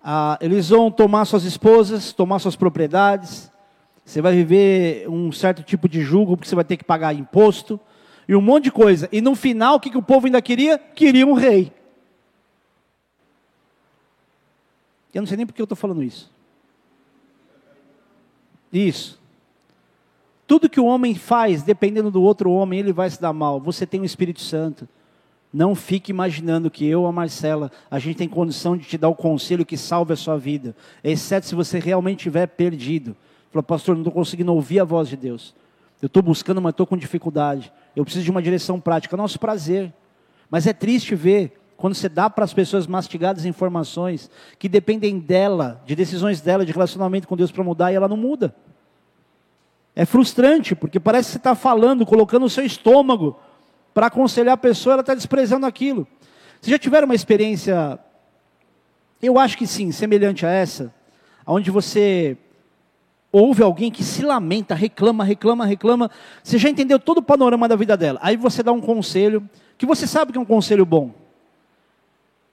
Ah, 0.03 0.37
eles 0.41 0.69
vão 0.69 0.91
tomar 0.91 1.25
suas 1.25 1.43
esposas, 1.43 2.11
tomar 2.11 2.39
suas 2.39 2.55
propriedades. 2.55 3.52
Você 4.05 4.21
vai 4.21 4.35
viver 4.35 5.09
um 5.09 5.31
certo 5.31 5.63
tipo 5.63 5.87
de 5.87 6.01
julgo, 6.01 6.35
porque 6.35 6.49
você 6.49 6.55
vai 6.55 6.65
ter 6.65 6.77
que 6.77 6.83
pagar 6.83 7.13
imposto. 7.13 7.79
E 8.27 8.35
um 8.35 8.41
monte 8.41 8.65
de 8.65 8.71
coisa. 8.71 9.07
E 9.11 9.21
no 9.21 9.35
final, 9.35 9.75
o 9.75 9.79
que, 9.79 9.89
que 9.89 9.97
o 9.97 10.03
povo 10.03 10.25
ainda 10.25 10.41
queria? 10.41 10.77
Queria 10.77 11.25
um 11.25 11.33
rei. 11.33 11.71
Eu 15.13 15.21
não 15.21 15.27
sei 15.27 15.37
nem 15.37 15.45
por 15.45 15.53
que 15.53 15.61
eu 15.61 15.65
estou 15.65 15.75
falando 15.75 16.03
isso. 16.03 16.31
Isso. 18.71 19.21
Tudo 20.47 20.69
que 20.69 20.79
o 20.79 20.85
homem 20.85 21.15
faz, 21.15 21.63
dependendo 21.63 22.09
do 22.09 22.21
outro 22.21 22.51
homem, 22.51 22.79
ele 22.79 22.91
vai 22.91 23.09
se 23.09 23.21
dar 23.21 23.31
mal. 23.31 23.59
Você 23.59 23.85
tem 23.85 24.01
o 24.01 24.05
Espírito 24.05 24.41
Santo. 24.41 24.87
Não 25.53 25.75
fique 25.75 26.11
imaginando 26.11 26.71
que 26.71 26.83
eu, 26.83 27.05
a 27.05 27.11
Marcela, 27.11 27.71
a 27.89 27.99
gente 27.99 28.17
tem 28.17 28.27
condição 28.27 28.75
de 28.75 28.85
te 28.85 28.97
dar 28.97 29.09
o 29.09 29.15
conselho 29.15 29.63
que 29.63 29.77
salve 29.77 30.11
a 30.11 30.15
sua 30.15 30.35
vida, 30.35 30.75
exceto 31.03 31.45
se 31.45 31.53
você 31.53 31.77
realmente 31.77 32.19
estiver 32.19 32.47
perdido. 32.47 33.15
Falou, 33.53 33.63
pastor, 33.63 33.93
não 33.93 34.01
estou 34.01 34.11
conseguindo 34.11 34.51
ouvir 34.51 34.79
a 34.79 34.83
voz 34.83 35.07
de 35.07 35.15
Deus. 35.15 35.53
Eu 36.01 36.07
estou 36.07 36.23
buscando, 36.23 36.59
mas 36.59 36.71
estou 36.71 36.87
com 36.87 36.97
dificuldade. 36.97 37.71
Eu 37.95 38.03
preciso 38.03 38.25
de 38.25 38.31
uma 38.31 38.41
direção 38.41 38.79
prática. 38.79 39.15
Nosso 39.15 39.39
prazer. 39.39 39.93
Mas 40.49 40.65
é 40.65 40.73
triste 40.73 41.13
ver 41.13 41.53
quando 41.77 41.93
você 41.93 42.09
dá 42.09 42.31
para 42.31 42.43
as 42.43 42.51
pessoas 42.51 42.87
mastigadas 42.87 43.45
informações 43.45 44.31
que 44.57 44.67
dependem 44.67 45.19
dela, 45.19 45.83
de 45.85 45.95
decisões 45.95 46.41
dela, 46.41 46.65
de 46.65 46.71
relacionamento 46.71 47.27
com 47.27 47.37
Deus 47.37 47.51
para 47.51 47.63
mudar 47.63 47.91
e 47.91 47.95
ela 47.95 48.07
não 48.07 48.17
muda. 48.17 48.55
É 49.95 50.03
frustrante, 50.03 50.73
porque 50.73 50.99
parece 50.99 51.27
que 51.27 51.31
você 51.33 51.37
está 51.37 51.53
falando, 51.53 52.07
colocando 52.07 52.47
o 52.47 52.49
seu 52.49 52.65
estômago 52.65 53.39
para 53.93 54.07
aconselhar 54.07 54.55
a 54.55 54.57
pessoa, 54.57 54.93
ela 54.93 55.01
está 55.01 55.13
desprezando 55.13 55.67
aquilo. 55.67 56.07
Vocês 56.59 56.71
já 56.71 56.79
tiveram 56.79 57.05
uma 57.05 57.13
experiência, 57.13 57.99
eu 59.21 59.37
acho 59.37 59.55
que 59.55 59.67
sim, 59.67 59.91
semelhante 59.91 60.43
a 60.43 60.49
essa, 60.49 60.91
onde 61.45 61.69
você 61.69 62.35
ouve 63.33 63.63
alguém 63.63 63.89
que 63.89 64.03
se 64.03 64.23
lamenta, 64.23 64.75
reclama, 64.75 65.23
reclama, 65.23 65.65
reclama, 65.65 66.11
você 66.43 66.59
já 66.59 66.69
entendeu 66.69 66.99
todo 66.99 67.17
o 67.17 67.23
panorama 67.23 67.67
da 67.67 67.75
vida 67.75 67.97
dela. 67.97 68.19
Aí 68.21 68.37
você 68.37 68.61
dá 68.61 68.71
um 68.71 68.79
conselho, 68.79 69.49
que 69.75 69.87
você 69.87 70.05
sabe 70.05 70.31
que 70.31 70.37
é 70.37 70.41
um 70.41 70.45
conselho 70.45 70.85
bom. 70.85 71.11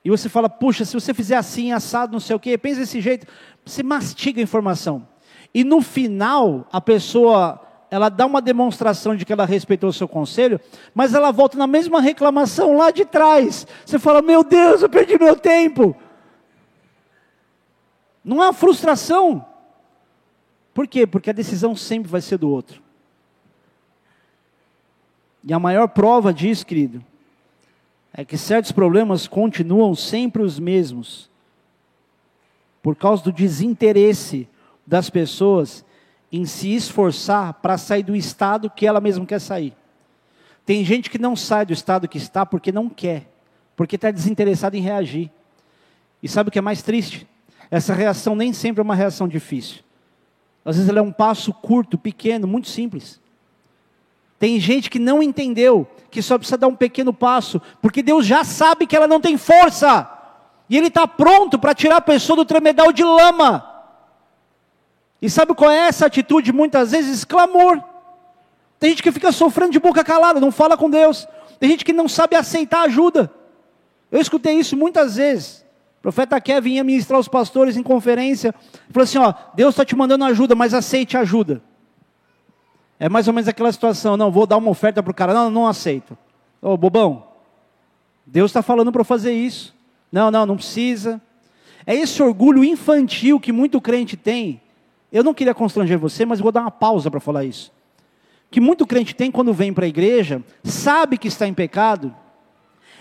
E 0.02 0.08
você 0.08 0.30
fala, 0.30 0.48
puxa, 0.48 0.86
se 0.86 0.94
você 0.94 1.12
fizer 1.12 1.36
assim, 1.36 1.70
assado, 1.70 2.14
não 2.14 2.20
sei 2.20 2.34
o 2.34 2.40
quê, 2.40 2.56
pensa 2.56 2.80
desse 2.80 2.98
jeito, 3.02 3.26
você 3.62 3.82
mastiga 3.82 4.40
a 4.40 4.42
informação. 4.42 5.06
E 5.52 5.62
no 5.62 5.82
final, 5.82 6.66
a 6.72 6.80
pessoa 6.80 7.60
ela 7.90 8.08
dá 8.08 8.24
uma 8.24 8.40
demonstração 8.40 9.14
de 9.14 9.26
que 9.26 9.32
ela 9.32 9.44
respeitou 9.44 9.90
o 9.90 9.92
seu 9.92 10.08
conselho, 10.08 10.58
mas 10.94 11.12
ela 11.12 11.30
volta 11.30 11.58
na 11.58 11.66
mesma 11.66 12.00
reclamação 12.00 12.76
lá 12.76 12.90
de 12.90 13.04
trás. 13.04 13.66
Você 13.84 13.98
fala: 13.98 14.22
Meu 14.22 14.44
Deus, 14.44 14.80
eu 14.80 14.88
perdi 14.88 15.18
meu 15.18 15.34
tempo. 15.34 15.94
Não 18.24 18.40
há 18.40 18.52
frustração. 18.52 19.44
Por 20.72 20.86
quê? 20.86 21.06
Porque 21.06 21.30
a 21.30 21.34
decisão 21.34 21.74
sempre 21.74 22.10
vai 22.10 22.20
ser 22.20 22.38
do 22.38 22.48
outro. 22.48 22.82
E 25.42 25.52
a 25.52 25.58
maior 25.58 25.88
prova 25.88 26.32
disso, 26.32 26.66
querido, 26.66 27.04
é 28.12 28.24
que 28.24 28.36
certos 28.36 28.72
problemas 28.72 29.26
continuam 29.26 29.94
sempre 29.94 30.42
os 30.42 30.58
mesmos, 30.58 31.30
por 32.82 32.96
causa 32.96 33.22
do 33.22 33.32
desinteresse 33.32 34.48
das 34.86 35.08
pessoas 35.08 35.84
em 36.32 36.44
se 36.44 36.74
esforçar 36.74 37.54
para 37.54 37.76
sair 37.76 38.02
do 38.02 38.14
estado 38.14 38.70
que 38.70 38.86
ela 38.86 39.00
mesma 39.00 39.26
quer 39.26 39.40
sair. 39.40 39.74
Tem 40.64 40.84
gente 40.84 41.10
que 41.10 41.18
não 41.18 41.34
sai 41.34 41.66
do 41.66 41.72
estado 41.72 42.08
que 42.08 42.18
está 42.18 42.46
porque 42.46 42.70
não 42.70 42.88
quer, 42.88 43.28
porque 43.74 43.96
está 43.96 44.10
desinteressado 44.10 44.76
em 44.76 44.80
reagir. 44.80 45.30
E 46.22 46.28
sabe 46.28 46.48
o 46.48 46.52
que 46.52 46.58
é 46.58 46.62
mais 46.62 46.82
triste? 46.82 47.26
Essa 47.70 47.94
reação 47.94 48.34
nem 48.34 48.52
sempre 48.52 48.80
é 48.80 48.84
uma 48.84 48.94
reação 48.94 49.26
difícil. 49.26 49.82
Às 50.64 50.76
vezes 50.76 50.88
ela 50.88 50.98
é 50.98 51.02
um 51.02 51.12
passo 51.12 51.52
curto, 51.52 51.96
pequeno, 51.96 52.46
muito 52.46 52.68
simples. 52.68 53.20
Tem 54.38 54.58
gente 54.58 54.88
que 54.88 54.98
não 54.98 55.22
entendeu 55.22 55.86
que 56.10 56.22
só 56.22 56.38
precisa 56.38 56.56
dar 56.56 56.68
um 56.68 56.74
pequeno 56.74 57.12
passo, 57.12 57.60
porque 57.80 58.02
Deus 58.02 58.26
já 58.26 58.42
sabe 58.42 58.86
que 58.86 58.96
ela 58.96 59.06
não 59.06 59.20
tem 59.20 59.36
força. 59.36 60.10
E 60.68 60.76
Ele 60.76 60.86
está 60.86 61.06
pronto 61.06 61.58
para 61.58 61.74
tirar 61.74 61.96
a 61.96 62.00
pessoa 62.00 62.36
do 62.36 62.44
tremedal 62.44 62.92
de 62.92 63.04
lama. 63.04 63.66
E 65.20 65.28
sabe 65.28 65.54
qual 65.54 65.70
é 65.70 65.88
essa 65.88 66.06
atitude? 66.06 66.52
Muitas 66.52 66.92
vezes, 66.92 67.24
clamor. 67.24 67.82
Tem 68.78 68.90
gente 68.90 69.02
que 69.02 69.12
fica 69.12 69.30
sofrendo 69.30 69.72
de 69.72 69.78
boca 69.78 70.02
calada, 70.02 70.40
não 70.40 70.50
fala 70.50 70.76
com 70.76 70.88
Deus. 70.88 71.28
Tem 71.58 71.68
gente 71.68 71.84
que 71.84 71.92
não 71.92 72.08
sabe 72.08 72.34
aceitar 72.36 72.82
ajuda. 72.82 73.30
Eu 74.10 74.20
escutei 74.20 74.54
isso 74.54 74.76
muitas 74.76 75.16
vezes. 75.16 75.64
O 76.00 76.02
profeta 76.02 76.40
Kevin 76.40 76.76
ia 76.76 76.84
ministrar 76.84 77.20
os 77.20 77.28
pastores 77.28 77.76
em 77.76 77.82
conferência. 77.82 78.54
Falou 78.90 79.04
assim: 79.04 79.18
ó, 79.18 79.34
Deus 79.54 79.74
está 79.74 79.84
te 79.84 79.94
mandando 79.94 80.24
ajuda, 80.24 80.54
mas 80.54 80.72
aceite 80.72 81.16
ajuda. 81.16 81.62
É 82.98 83.08
mais 83.08 83.28
ou 83.28 83.34
menos 83.34 83.48
aquela 83.48 83.70
situação, 83.70 84.16
não, 84.16 84.30
vou 84.30 84.46
dar 84.46 84.56
uma 84.56 84.70
oferta 84.70 85.02
para 85.02 85.10
o 85.10 85.14
cara, 85.14 85.32
não, 85.32 85.50
não 85.50 85.66
aceito. 85.66 86.16
Ô, 86.60 86.76
bobão, 86.76 87.28
Deus 88.26 88.50
está 88.50 88.62
falando 88.62 88.90
para 88.90 89.04
fazer 89.04 89.32
isso. 89.32 89.74
Não, 90.10 90.30
não, 90.30 90.46
não 90.46 90.56
precisa. 90.56 91.20
É 91.86 91.94
esse 91.94 92.22
orgulho 92.22 92.64
infantil 92.64 93.38
que 93.38 93.52
muito 93.52 93.80
crente 93.80 94.16
tem. 94.16 94.60
Eu 95.12 95.24
não 95.24 95.34
queria 95.34 95.54
constranger 95.54 95.98
você, 95.98 96.24
mas 96.24 96.40
vou 96.40 96.52
dar 96.52 96.62
uma 96.62 96.70
pausa 96.70 97.10
para 97.10 97.20
falar 97.20 97.44
isso. 97.44 97.72
Que 98.50 98.60
muito 98.60 98.86
crente 98.86 99.14
tem 99.14 99.30
quando 99.30 99.52
vem 99.52 99.72
para 99.72 99.84
a 99.84 99.88
igreja, 99.88 100.42
sabe 100.64 101.18
que 101.18 101.28
está 101.28 101.46
em 101.46 101.54
pecado, 101.54 102.14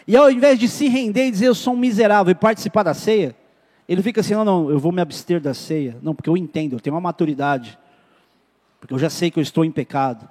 e 0.10 0.18
ao 0.18 0.32
invés 0.32 0.58
de 0.58 0.68
se 0.68 0.88
render 0.88 1.28
e 1.28 1.32
dizer 1.32 1.46
eu 1.46 1.54
sou 1.54 1.76
um 1.76 1.78
miserável 1.78 2.32
e 2.32 2.36
participar 2.36 2.82
da 2.82 2.96
ceia, 2.96 3.36
ele 3.88 4.02
fica 4.02 4.22
assim: 4.22 4.34
não, 4.34 4.44
não, 4.44 4.72
eu 4.72 4.80
vou 4.80 4.92
me 4.92 5.00
abster 5.00 5.40
da 5.40 5.54
ceia. 5.54 6.00
Não, 6.02 6.16
porque 6.16 6.28
eu 6.28 6.36
entendo, 6.36 6.74
eu 6.74 6.80
tenho 6.80 6.96
uma 6.96 7.00
maturidade. 7.02 7.78
Porque 8.80 8.92
eu 8.92 8.98
já 8.98 9.08
sei 9.08 9.30
que 9.30 9.38
eu 9.38 9.44
estou 9.44 9.64
em 9.64 9.70
pecado. 9.70 10.28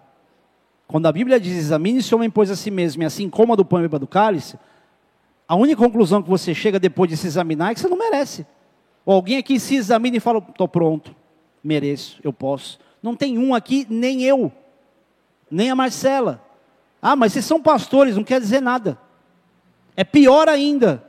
Quando 0.88 1.06
a 1.06 1.12
Bíblia 1.12 1.38
diz 1.38 1.56
examine-se 1.56 2.12
o 2.12 2.16
homem, 2.16 2.28
pois 2.28 2.50
a 2.50 2.56
si 2.56 2.72
mesmo, 2.72 3.04
e 3.04 3.06
assim 3.06 3.30
coma 3.30 3.54
do 3.54 3.64
pão 3.64 3.78
e 3.78 3.82
beba 3.82 4.00
do 4.00 4.08
cálice, 4.08 4.58
a 5.46 5.54
única 5.54 5.80
conclusão 5.80 6.24
que 6.24 6.28
você 6.28 6.52
chega 6.52 6.80
depois 6.80 7.08
de 7.08 7.16
se 7.16 7.28
examinar 7.28 7.70
é 7.70 7.74
que 7.74 7.80
você 7.80 7.86
não 7.86 7.96
merece. 7.96 8.44
Ou 9.06 9.14
alguém 9.14 9.36
aqui 9.36 9.60
se 9.60 9.76
examina 9.76 10.16
e 10.16 10.20
fala: 10.20 10.40
estou 10.40 10.66
pronto, 10.66 11.14
mereço, 11.62 12.18
eu 12.24 12.32
posso. 12.32 12.80
Não 13.00 13.14
tem 13.14 13.38
um 13.38 13.54
aqui, 13.54 13.86
nem 13.88 14.24
eu, 14.24 14.50
nem 15.48 15.70
a 15.70 15.76
Marcela. 15.76 16.44
Ah, 17.00 17.14
mas 17.14 17.32
vocês 17.32 17.44
são 17.44 17.62
pastores, 17.62 18.16
não 18.16 18.24
quer 18.24 18.40
dizer 18.40 18.60
nada. 18.60 18.98
É 19.99 20.05
pior 20.05 20.49
ainda. 20.49 21.03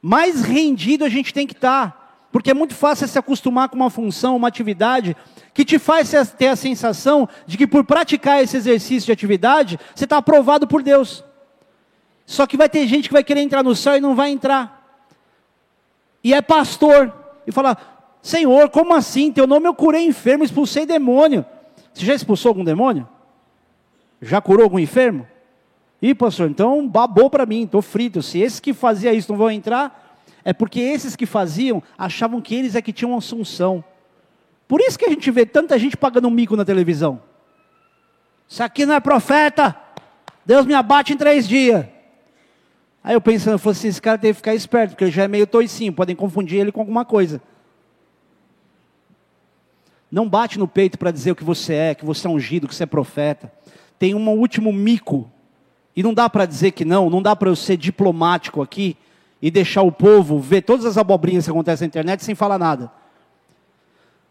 Mais 0.00 0.40
rendido 0.40 1.04
a 1.04 1.08
gente 1.10 1.34
tem 1.34 1.46
que 1.46 1.52
estar. 1.52 2.26
Porque 2.32 2.50
é 2.50 2.54
muito 2.54 2.74
fácil 2.74 3.06
se 3.06 3.18
acostumar 3.18 3.68
com 3.68 3.76
uma 3.76 3.90
função, 3.90 4.36
uma 4.36 4.48
atividade, 4.48 5.14
que 5.52 5.66
te 5.66 5.78
faz 5.78 6.10
ter 6.38 6.48
a 6.48 6.56
sensação 6.56 7.28
de 7.46 7.58
que 7.58 7.66
por 7.66 7.84
praticar 7.84 8.42
esse 8.42 8.56
exercício 8.56 9.04
de 9.04 9.12
atividade, 9.12 9.78
você 9.94 10.04
está 10.04 10.16
aprovado 10.16 10.66
por 10.66 10.82
Deus. 10.82 11.22
Só 12.24 12.46
que 12.46 12.56
vai 12.56 12.70
ter 12.70 12.86
gente 12.86 13.08
que 13.08 13.12
vai 13.12 13.22
querer 13.22 13.42
entrar 13.42 13.62
no 13.62 13.76
céu 13.76 13.98
e 13.98 14.00
não 14.00 14.14
vai 14.14 14.30
entrar. 14.30 14.82
E 16.24 16.32
é 16.32 16.40
pastor. 16.40 17.12
E 17.46 17.52
fala, 17.52 17.76
Senhor, 18.22 18.70
como 18.70 18.94
assim? 18.94 19.30
Teu 19.30 19.46
nome 19.46 19.68
eu 19.68 19.74
curei 19.74 20.06
enfermo, 20.06 20.42
expulsei 20.42 20.86
demônio. 20.86 21.44
Você 21.92 22.06
já 22.06 22.14
expulsou 22.14 22.48
algum 22.48 22.64
demônio? 22.64 23.06
Já 24.22 24.40
curou 24.40 24.64
algum 24.64 24.78
enfermo? 24.78 25.28
Ih, 26.04 26.14
pastor, 26.14 26.50
então 26.50 26.86
babou 26.86 27.30
para 27.30 27.46
mim, 27.46 27.62
estou 27.62 27.80
frito. 27.80 28.22
Se 28.22 28.38
esses 28.38 28.60
que 28.60 28.74
faziam 28.74 29.14
isso 29.14 29.32
não 29.32 29.38
vão 29.38 29.50
entrar, 29.50 30.20
é 30.44 30.52
porque 30.52 30.78
esses 30.78 31.16
que 31.16 31.24
faziam 31.24 31.82
achavam 31.96 32.42
que 32.42 32.54
eles 32.54 32.74
é 32.74 32.82
que 32.82 32.92
tinham 32.92 33.16
assunção. 33.16 33.82
Por 34.68 34.82
isso 34.82 34.98
que 34.98 35.06
a 35.06 35.08
gente 35.08 35.30
vê 35.30 35.46
tanta 35.46 35.78
gente 35.78 35.96
pagando 35.96 36.28
um 36.28 36.30
mico 36.30 36.56
na 36.56 36.64
televisão. 36.64 37.22
Isso 38.46 38.62
aqui 38.62 38.84
não 38.84 38.94
é 38.94 39.00
profeta. 39.00 39.74
Deus 40.44 40.66
me 40.66 40.74
abate 40.74 41.14
em 41.14 41.16
três 41.16 41.48
dias. 41.48 41.86
Aí 43.02 43.14
eu 43.14 43.20
pensando, 43.22 43.54
eu 43.54 43.58
falei 43.58 43.78
assim, 43.78 43.88
esse 43.88 44.02
cara 44.02 44.18
tem 44.18 44.30
que 44.30 44.36
ficar 44.36 44.54
esperto, 44.54 44.90
porque 44.90 45.04
ele 45.04 45.10
já 45.10 45.22
é 45.22 45.28
meio 45.28 45.46
toicinho, 45.46 45.90
podem 45.90 46.14
confundir 46.14 46.60
ele 46.60 46.70
com 46.70 46.80
alguma 46.80 47.06
coisa. 47.06 47.40
Não 50.12 50.28
bate 50.28 50.58
no 50.58 50.68
peito 50.68 50.98
para 50.98 51.10
dizer 51.10 51.30
o 51.30 51.34
que 51.34 51.44
você 51.44 51.72
é, 51.72 51.94
que 51.94 52.04
você 52.04 52.26
é 52.26 52.30
ungido, 52.30 52.68
que 52.68 52.74
você 52.74 52.82
é 52.82 52.86
profeta. 52.86 53.50
Tem 53.98 54.14
um 54.14 54.28
último 54.28 54.70
mico 54.70 55.30
e 55.96 56.02
não 56.02 56.12
dá 56.12 56.28
para 56.28 56.46
dizer 56.46 56.72
que 56.72 56.84
não, 56.84 57.08
não 57.08 57.22
dá 57.22 57.36
para 57.36 57.48
eu 57.48 57.56
ser 57.56 57.76
diplomático 57.76 58.60
aqui 58.60 58.96
e 59.40 59.50
deixar 59.50 59.82
o 59.82 59.92
povo 59.92 60.38
ver 60.40 60.62
todas 60.62 60.84
as 60.84 60.96
abobrinhas 60.96 61.44
que 61.44 61.50
acontecem 61.50 61.86
na 61.86 61.88
internet 61.88 62.24
sem 62.24 62.34
falar 62.34 62.58
nada. 62.58 62.90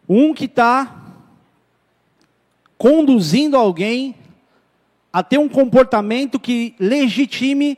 Um 0.08 0.34
que 0.34 0.46
está 0.46 1.04
conduzindo 2.78 3.56
alguém 3.56 4.16
a 5.12 5.24
ter 5.24 5.38
um 5.38 5.48
comportamento 5.48 6.40
que 6.40 6.76
legitime 6.80 7.78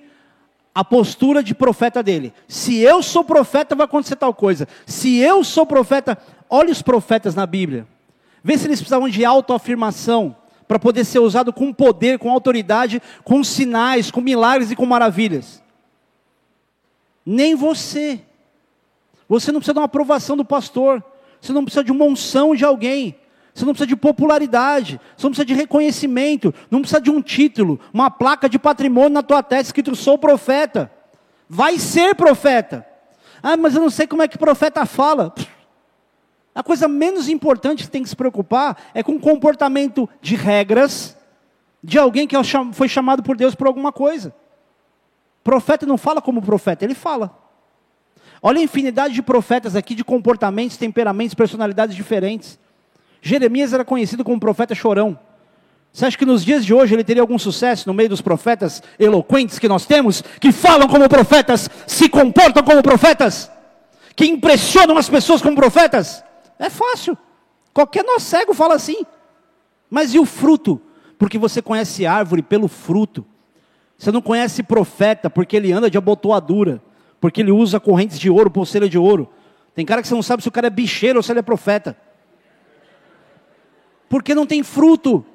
a 0.74 0.84
postura 0.84 1.44
de 1.44 1.54
profeta 1.54 2.02
dele. 2.02 2.34
Se 2.48 2.80
eu 2.80 3.04
sou 3.04 3.24
profeta, 3.24 3.76
vai 3.76 3.86
acontecer 3.86 4.16
tal 4.16 4.34
coisa. 4.34 4.68
Se 4.86 5.18
eu 5.18 5.44
sou 5.44 5.66
profeta, 5.66 6.18
olhe 6.50 6.72
os 6.72 6.82
profetas 6.82 7.36
na 7.36 7.46
Bíblia. 7.46 7.88
Vê 8.44 8.58
se 8.58 8.68
eles 8.68 8.80
precisavam 8.80 9.10
de 9.10 9.24
autoafirmação 9.24 10.36
para 10.68 10.80
poder 10.80 11.06
ser 11.06 11.20
usado 11.20 11.54
com 11.54 11.72
poder, 11.72 12.18
com 12.20 12.32
autoridade, 12.32 13.02
com 13.24 13.44
sinais, 13.44 14.10
com 14.10 14.22
milagres 14.22 14.72
e 14.72 14.76
com 14.76 14.86
maravilhas. 14.86 15.64
Nem 17.26 17.56
você. 17.56 18.22
Você 19.28 19.52
não 19.52 19.60
precisa 19.60 19.74
de 19.74 19.80
uma 19.80 19.86
aprovação 19.86 20.38
do 20.38 20.46
pastor. 20.46 21.04
Você 21.42 21.54
não 21.54 21.64
precisa 21.64 21.84
de 21.84 21.92
uma 21.92 22.06
unção 22.06 22.56
de 22.56 22.64
alguém. 22.64 23.16
Você 23.54 23.66
não 23.66 23.74
precisa 23.74 23.88
de 23.88 23.96
popularidade. 23.96 25.00
Você 25.16 25.26
não 25.26 25.32
precisa 25.32 25.46
de 25.46 25.54
reconhecimento. 25.54 26.54
Não 26.70 26.82
precisa 26.82 27.02
de 27.02 27.10
um 27.10 27.22
título, 27.22 27.80
uma 27.94 28.12
placa 28.12 28.50
de 28.50 28.60
patrimônio 28.60 29.10
na 29.10 29.24
tua 29.24 29.42
testa 29.42 29.70
escrito 29.70 29.96
sou 29.96 30.18
profeta. 30.18 30.92
Vai 31.48 31.80
ser 31.80 32.16
profeta. 32.16 32.86
Ah, 33.42 33.56
mas 33.56 33.76
eu 33.76 33.82
não 33.82 33.90
sei 33.90 34.08
como 34.08 34.24
é 34.24 34.28
que 34.28 34.38
profeta 34.38 34.86
fala. 34.86 35.34
A 36.56 36.64
coisa 36.64 36.88
menos 36.88 37.28
importante 37.28 37.84
que 37.84 37.90
tem 37.90 38.02
que 38.02 38.08
se 38.08 38.16
preocupar 38.16 38.78
é 38.94 39.04
com 39.04 39.18
o 39.18 39.20
comportamento 39.20 40.10
de 40.22 40.36
regras 40.38 41.18
de 41.84 42.00
alguém 42.00 42.26
que 42.26 42.36
é 42.36 42.40
foi 42.72 42.88
chamado 42.88 43.22
por 43.22 43.36
Deus 43.36 43.54
por 43.54 43.68
alguma 43.68 43.92
coisa. 43.92 44.34
Profeta 45.44 45.86
não 45.86 45.98
fala 45.98 46.22
como 46.22 46.42
profeta, 46.42 46.86
ele 46.86 46.96
fala. 46.96 47.38
Olha 48.42 48.60
a 48.60 48.64
infinidade 48.64 49.14
de 49.14 49.22
profetas 49.22 49.76
aqui, 49.76 49.94
de 49.94 50.04
comportamentos, 50.04 50.78
temperamentos, 50.78 51.36
personalidades 51.36 51.96
diferentes. 51.96 52.58
Jeremias 53.22 53.74
era 53.74 53.84
conhecido 53.84 54.24
como 54.24 54.40
profeta 54.40 54.74
chorão. 54.74 55.20
Você 55.92 56.06
acha 56.06 56.18
que 56.18 56.26
nos 56.26 56.44
dias 56.44 56.66
de 56.66 56.74
hoje 56.74 56.96
ele 56.96 57.04
teria 57.04 57.22
algum 57.22 57.38
sucesso 57.38 57.88
no 57.88 57.94
meio 57.94 58.10
dos 58.10 58.22
profetas 58.22 58.82
eloquentes 58.98 59.60
que 59.60 59.68
nós 59.68 59.86
temos, 59.86 60.24
que 60.40 60.52
falam 60.52 60.88
como 60.88 61.08
profetas, 61.08 61.70
se 61.86 62.10
comportam 62.10 62.64
como 62.64 62.82
profetas, 62.82 63.52
que 64.16 64.26
impressionam 64.26 64.98
as 64.98 65.10
pessoas 65.10 65.42
como 65.42 65.56
profetas? 65.56 66.25
É 66.58 66.70
fácil. 66.70 67.18
Qualquer 67.74 68.04
nó 68.04 68.20
cego 68.20 68.54
fala 68.54 68.76
assim. 68.76 69.06
Mas 69.90 70.14
e 70.14 70.20
o 70.20 70.26
fruto? 70.26 70.82
Porque 71.18 71.38
você 71.38 71.62
conhece 71.62 72.06
árvore 72.06 72.42
pelo 72.42 72.68
fruto. 72.68 73.26
Você 73.98 74.12
não 74.12 74.22
conhece 74.22 74.64
profeta 74.64 75.30
porque 75.30 75.56
ele 75.56 75.72
anda 75.72 75.90
de 75.90 75.98
abotoadura, 75.98 76.82
porque 77.20 77.42
ele 77.42 77.52
usa 77.52 77.80
correntes 77.80 78.20
de 78.20 78.30
ouro, 78.30 78.52
pulseira 78.52 78.90
de 78.90 78.98
ouro. 78.98 79.30
Tem 79.74 79.86
cara 79.86 80.02
que 80.02 80.08
você 80.08 80.16
não 80.16 80.24
sabe 80.24 80.42
se 80.42 80.50
o 80.50 80.52
cara 80.52 80.68
é 80.68 80.70
bicheiro 80.70 81.20
ou 81.20 81.24
se 81.24 81.32
ele 81.32 81.40
é 81.40 81.44
profeta. 81.44 81.98
Porque 84.10 84.36
não 84.36 84.46
tem 84.46 84.64
fruto. 84.64 85.26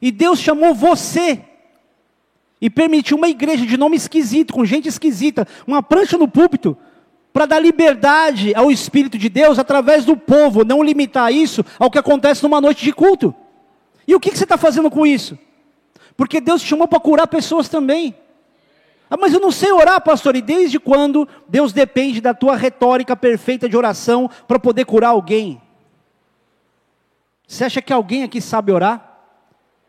E 0.00 0.10
Deus 0.10 0.38
chamou 0.38 0.74
você 0.74 1.40
e 2.60 2.70
permitiu 2.70 3.16
uma 3.16 3.28
igreja 3.28 3.66
de 3.66 3.76
nome 3.76 3.96
esquisito, 3.96 4.54
com 4.54 4.64
gente 4.64 4.88
esquisita, 4.88 5.46
uma 5.66 5.82
prancha 5.82 6.16
no 6.16 6.28
púlpito, 6.28 6.76
para 7.32 7.46
dar 7.46 7.58
liberdade 7.58 8.54
ao 8.54 8.70
Espírito 8.70 9.16
de 9.16 9.28
Deus 9.28 9.58
através 9.58 10.04
do 10.04 10.16
povo, 10.16 10.64
não 10.64 10.82
limitar 10.82 11.32
isso 11.32 11.64
ao 11.78 11.90
que 11.90 11.98
acontece 11.98 12.42
numa 12.42 12.60
noite 12.60 12.84
de 12.84 12.92
culto. 12.92 13.34
E 14.06 14.14
o 14.14 14.20
que, 14.20 14.30
que 14.30 14.36
você 14.36 14.44
está 14.44 14.58
fazendo 14.58 14.90
com 14.90 15.06
isso? 15.06 15.38
Porque 16.16 16.40
Deus 16.40 16.60
te 16.60 16.68
chamou 16.68 16.86
para 16.86 17.00
curar 17.00 17.26
pessoas 17.26 17.68
também. 17.68 18.14
Ah, 19.08 19.16
mas 19.16 19.32
eu 19.32 19.40
não 19.40 19.50
sei 19.50 19.72
orar, 19.72 20.00
pastor. 20.02 20.36
E 20.36 20.42
desde 20.42 20.78
quando 20.78 21.28
Deus 21.48 21.72
depende 21.72 22.20
da 22.20 22.34
tua 22.34 22.56
retórica 22.56 23.16
perfeita 23.16 23.68
de 23.68 23.76
oração 23.76 24.30
para 24.46 24.58
poder 24.58 24.84
curar 24.84 25.08
alguém? 25.08 25.60
Você 27.46 27.64
acha 27.64 27.82
que 27.82 27.92
alguém 27.92 28.22
aqui 28.22 28.40
sabe 28.40 28.72
orar? 28.72 29.20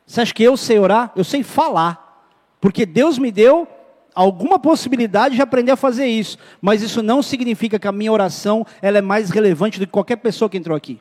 Você 0.05 0.21
acha 0.21 0.33
que 0.33 0.43
eu 0.43 0.57
sei 0.57 0.79
orar? 0.79 1.11
Eu 1.15 1.23
sei 1.23 1.43
falar. 1.43 2.27
Porque 2.59 2.85
Deus 2.85 3.17
me 3.17 3.31
deu 3.31 3.67
alguma 4.13 4.59
possibilidade 4.59 5.35
de 5.35 5.41
aprender 5.41 5.71
a 5.71 5.75
fazer 5.75 6.05
isso, 6.05 6.37
mas 6.61 6.81
isso 6.81 7.01
não 7.01 7.21
significa 7.21 7.79
que 7.79 7.87
a 7.87 7.91
minha 7.91 8.11
oração 8.11 8.65
ela 8.81 8.97
é 8.97 9.01
mais 9.01 9.29
relevante 9.29 9.79
do 9.79 9.85
que 9.85 9.91
qualquer 9.91 10.17
pessoa 10.17 10.49
que 10.49 10.57
entrou 10.57 10.75
aqui. 10.75 10.99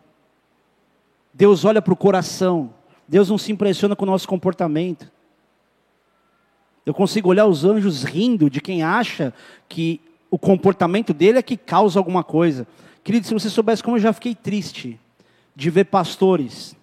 Deus 1.32 1.64
olha 1.64 1.80
para 1.80 1.92
o 1.92 1.96
coração, 1.96 2.72
Deus 3.08 3.28
não 3.28 3.38
se 3.38 3.52
impressiona 3.52 3.96
com 3.96 4.04
o 4.04 4.10
nosso 4.10 4.28
comportamento. 4.28 5.10
Eu 6.84 6.92
consigo 6.92 7.28
olhar 7.28 7.46
os 7.46 7.64
anjos 7.64 8.02
rindo 8.02 8.50
de 8.50 8.60
quem 8.60 8.82
acha 8.82 9.32
que 9.68 10.00
o 10.30 10.38
comportamento 10.38 11.12
dele 11.12 11.38
é 11.38 11.42
que 11.42 11.56
causa 11.56 11.98
alguma 11.98 12.24
coisa. 12.24 12.66
Querido, 13.04 13.26
se 13.26 13.34
você 13.34 13.50
soubesse 13.50 13.82
como 13.82 13.96
eu 13.96 14.00
já 14.00 14.12
fiquei 14.12 14.34
triste 14.34 14.98
de 15.54 15.70
ver 15.70 15.84
pastores 15.84 16.74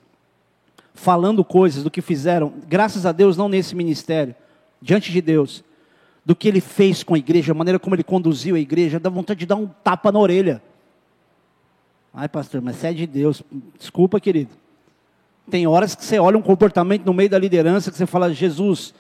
falando 0.93 1.43
coisas 1.43 1.83
do 1.83 1.91
que 1.91 2.01
fizeram, 2.01 2.53
graças 2.67 3.05
a 3.05 3.11
Deus, 3.11 3.37
não 3.37 3.49
nesse 3.49 3.75
ministério, 3.75 4.35
diante 4.81 5.11
de 5.11 5.21
Deus, 5.21 5.63
do 6.29 6.35
que 6.35 6.47
ele 6.47 6.61
fez 6.61 7.01
com 7.01 7.15
a 7.15 7.17
igreja, 7.17 7.53
a 7.53 7.55
maneira 7.55 7.79
como 7.79 7.95
ele 7.95 8.03
conduziu 8.03 8.55
a 8.55 8.59
igreja, 8.59 8.99
dá 8.99 9.09
vontade 9.09 9.39
de 9.39 9.45
dar 9.47 9.55
um 9.55 9.65
tapa 9.65 10.11
na 10.11 10.19
orelha. 10.19 10.61
Ai, 12.13 12.29
pastor, 12.29 12.61
mas 12.61 12.75
você 12.75 12.89
é 12.89 12.93
de 12.93 13.07
Deus. 13.07 13.41
Desculpa, 13.79 14.19
querido. 14.19 14.51
Tem 15.49 15.65
horas 15.65 15.95
que 15.95 16.05
você 16.05 16.19
olha 16.19 16.37
um 16.37 16.41
comportamento 16.43 17.03
no 17.03 17.15
meio 17.15 17.31
da 17.31 17.39
liderança 17.39 17.89
que 17.89 17.97
você 17.97 18.05
fala, 18.05 18.31
Jesus, 18.31 18.93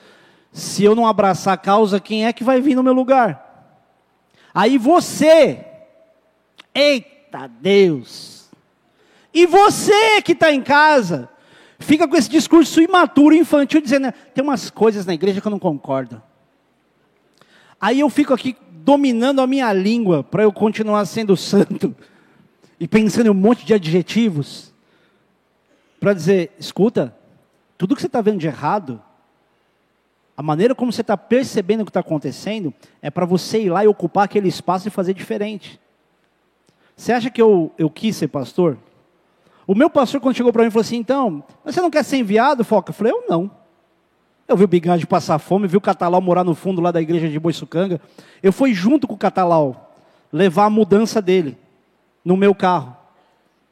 se 0.51 0.83
eu 0.83 0.95
não 0.95 1.05
abraçar 1.05 1.53
a 1.53 1.57
causa, 1.57 1.99
quem 1.99 2.25
é 2.25 2.33
que 2.33 2.43
vai 2.43 2.59
vir 2.61 2.73
no 2.73 2.81
meu 2.81 2.93
lugar? 2.93 3.77
Aí 4.51 4.79
você, 4.79 5.63
eita 6.73 7.45
Deus, 7.61 8.49
e 9.31 9.45
você 9.45 10.19
que 10.23 10.31
está 10.31 10.51
em 10.51 10.63
casa, 10.63 11.29
fica 11.77 12.07
com 12.07 12.15
esse 12.15 12.27
discurso 12.27 12.81
imaturo, 12.81 13.35
infantil, 13.35 13.81
dizendo, 13.81 14.11
tem 14.33 14.43
umas 14.43 14.71
coisas 14.71 15.05
na 15.05 15.13
igreja 15.13 15.39
que 15.39 15.45
eu 15.45 15.51
não 15.51 15.59
concordo. 15.59 16.23
Aí 17.79 17.99
eu 17.99 18.09
fico 18.09 18.33
aqui 18.33 18.55
dominando 18.71 19.39
a 19.39 19.47
minha 19.47 19.71
língua 19.71 20.23
para 20.23 20.43
eu 20.43 20.51
continuar 20.51 21.05
sendo 21.05 21.37
santo 21.37 21.95
e 22.79 22.87
pensando 22.87 23.27
em 23.27 23.29
um 23.29 23.35
monte 23.35 23.65
de 23.65 23.73
adjetivos 23.73 24.73
para 25.99 26.13
dizer: 26.13 26.51
escuta, 26.59 27.15
tudo 27.77 27.95
que 27.95 28.01
você 28.01 28.07
está 28.07 28.21
vendo 28.21 28.39
de 28.39 28.47
errado, 28.47 29.01
a 30.35 30.41
maneira 30.41 30.73
como 30.73 30.91
você 30.91 31.01
está 31.01 31.17
percebendo 31.17 31.81
o 31.81 31.85
que 31.85 31.89
está 31.89 31.99
acontecendo, 31.99 32.73
é 33.01 33.09
para 33.09 33.25
você 33.25 33.63
ir 33.63 33.69
lá 33.69 33.83
e 33.83 33.87
ocupar 33.87 34.25
aquele 34.25 34.47
espaço 34.47 34.87
e 34.87 34.91
fazer 34.91 35.13
diferente. 35.13 35.79
Você 36.95 37.13
acha 37.13 37.29
que 37.29 37.41
eu, 37.41 37.71
eu 37.77 37.89
quis 37.89 38.15
ser 38.15 38.27
pastor? 38.27 38.77
O 39.65 39.75
meu 39.75 39.89
pastor, 39.89 40.19
quando 40.19 40.35
chegou 40.35 40.51
para 40.51 40.63
mim, 40.63 40.71
falou 40.71 40.81
assim: 40.81 40.97
então, 40.97 41.43
você 41.63 41.79
não 41.79 41.91
quer 41.91 42.03
ser 42.03 42.17
enviado, 42.17 42.63
Foca? 42.63 42.89
Eu 42.89 42.93
falei: 42.95 43.13
eu 43.13 43.25
não. 43.29 43.58
Eu 44.49 44.57
vi 44.57 44.63
o 44.63 44.67
Bigade 44.67 45.05
passar 45.05 45.37
fome, 45.37 45.67
vi 45.67 45.77
o 45.77 45.81
Catalau 45.81 46.19
morar 46.19 46.43
no 46.43 46.55
fundo 46.55 46.81
lá 46.81 46.89
da 46.89 46.99
igreja 46.99 47.29
de 47.29 47.39
Boiçucanga. 47.39 48.01
Eu 48.41 48.51
fui 48.51 48.73
junto 48.73 49.07
com 49.07 49.13
o 49.13 49.17
Catalau 49.17 49.93
levar 50.33 50.65
a 50.65 50.69
mudança 50.71 51.21
dele 51.21 51.55
no 52.25 52.35
meu 52.35 52.55
carro. 52.55 52.97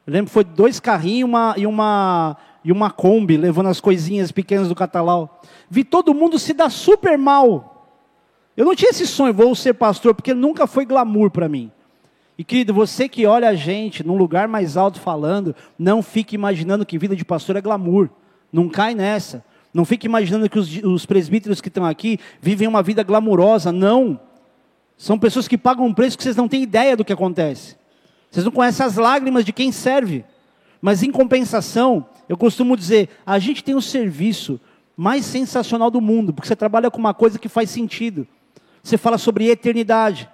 Eu 0.06 0.12
lembro 0.12 0.26
que 0.26 0.32
foi 0.32 0.44
dois 0.44 0.78
carrinhos 0.78 1.28
uma, 1.28 1.54
e, 1.56 1.66
uma, 1.66 2.36
e 2.64 2.70
uma 2.70 2.92
Kombi, 2.92 3.36
levando 3.36 3.66
as 3.66 3.80
coisinhas 3.80 4.30
pequenas 4.30 4.68
do 4.68 4.74
Catalau. 4.76 5.40
Vi 5.68 5.82
todo 5.82 6.14
mundo 6.14 6.38
se 6.38 6.54
dar 6.54 6.70
super 6.70 7.18
mal. 7.18 7.90
Eu 8.56 8.64
não 8.64 8.76
tinha 8.76 8.90
esse 8.90 9.04
sonho, 9.04 9.34
vou 9.34 9.52
ser 9.56 9.74
pastor, 9.74 10.14
porque 10.14 10.32
nunca 10.32 10.64
foi 10.68 10.86
glamour 10.86 11.28
para 11.28 11.48
mim. 11.48 11.72
E 12.38 12.44
querido, 12.44 12.72
você 12.72 13.08
que 13.08 13.26
olha 13.26 13.48
a 13.48 13.54
gente 13.56 14.06
num 14.06 14.16
lugar 14.16 14.46
mais 14.46 14.76
alto 14.76 15.00
falando, 15.00 15.56
não 15.76 16.04
fique 16.04 16.36
imaginando 16.36 16.86
que 16.86 16.96
vida 16.96 17.16
de 17.16 17.24
pastor 17.24 17.56
é 17.56 17.60
glamour. 17.60 18.08
Não 18.52 18.68
cai 18.68 18.94
nessa. 18.94 19.44
Não 19.72 19.84
fique 19.84 20.06
imaginando 20.06 20.48
que 20.48 20.58
os, 20.58 20.76
os 20.82 21.06
presbíteros 21.06 21.60
que 21.60 21.68
estão 21.68 21.84
aqui 21.84 22.18
vivem 22.40 22.66
uma 22.66 22.82
vida 22.82 23.02
glamurosa. 23.02 23.70
Não. 23.70 24.18
São 24.96 25.18
pessoas 25.18 25.46
que 25.46 25.58
pagam 25.58 25.86
um 25.86 25.94
preço 25.94 26.16
que 26.16 26.22
vocês 26.22 26.36
não 26.36 26.48
têm 26.48 26.62
ideia 26.62 26.96
do 26.96 27.04
que 27.04 27.12
acontece. 27.12 27.76
Vocês 28.30 28.44
não 28.44 28.52
conhecem 28.52 28.84
as 28.84 28.96
lágrimas 28.96 29.44
de 29.44 29.52
quem 29.52 29.70
serve. 29.70 30.24
Mas 30.80 31.02
em 31.02 31.10
compensação, 31.10 32.06
eu 32.28 32.36
costumo 32.36 32.76
dizer, 32.76 33.08
a 33.24 33.38
gente 33.38 33.62
tem 33.64 33.74
o 33.74 33.82
serviço 33.82 34.60
mais 34.96 35.24
sensacional 35.24 35.90
do 35.90 36.00
mundo, 36.00 36.32
porque 36.32 36.48
você 36.48 36.56
trabalha 36.56 36.90
com 36.90 36.98
uma 36.98 37.14
coisa 37.14 37.38
que 37.38 37.48
faz 37.48 37.70
sentido. 37.70 38.26
Você 38.82 38.96
fala 38.96 39.18
sobre 39.18 39.48
eternidade. 39.48 40.28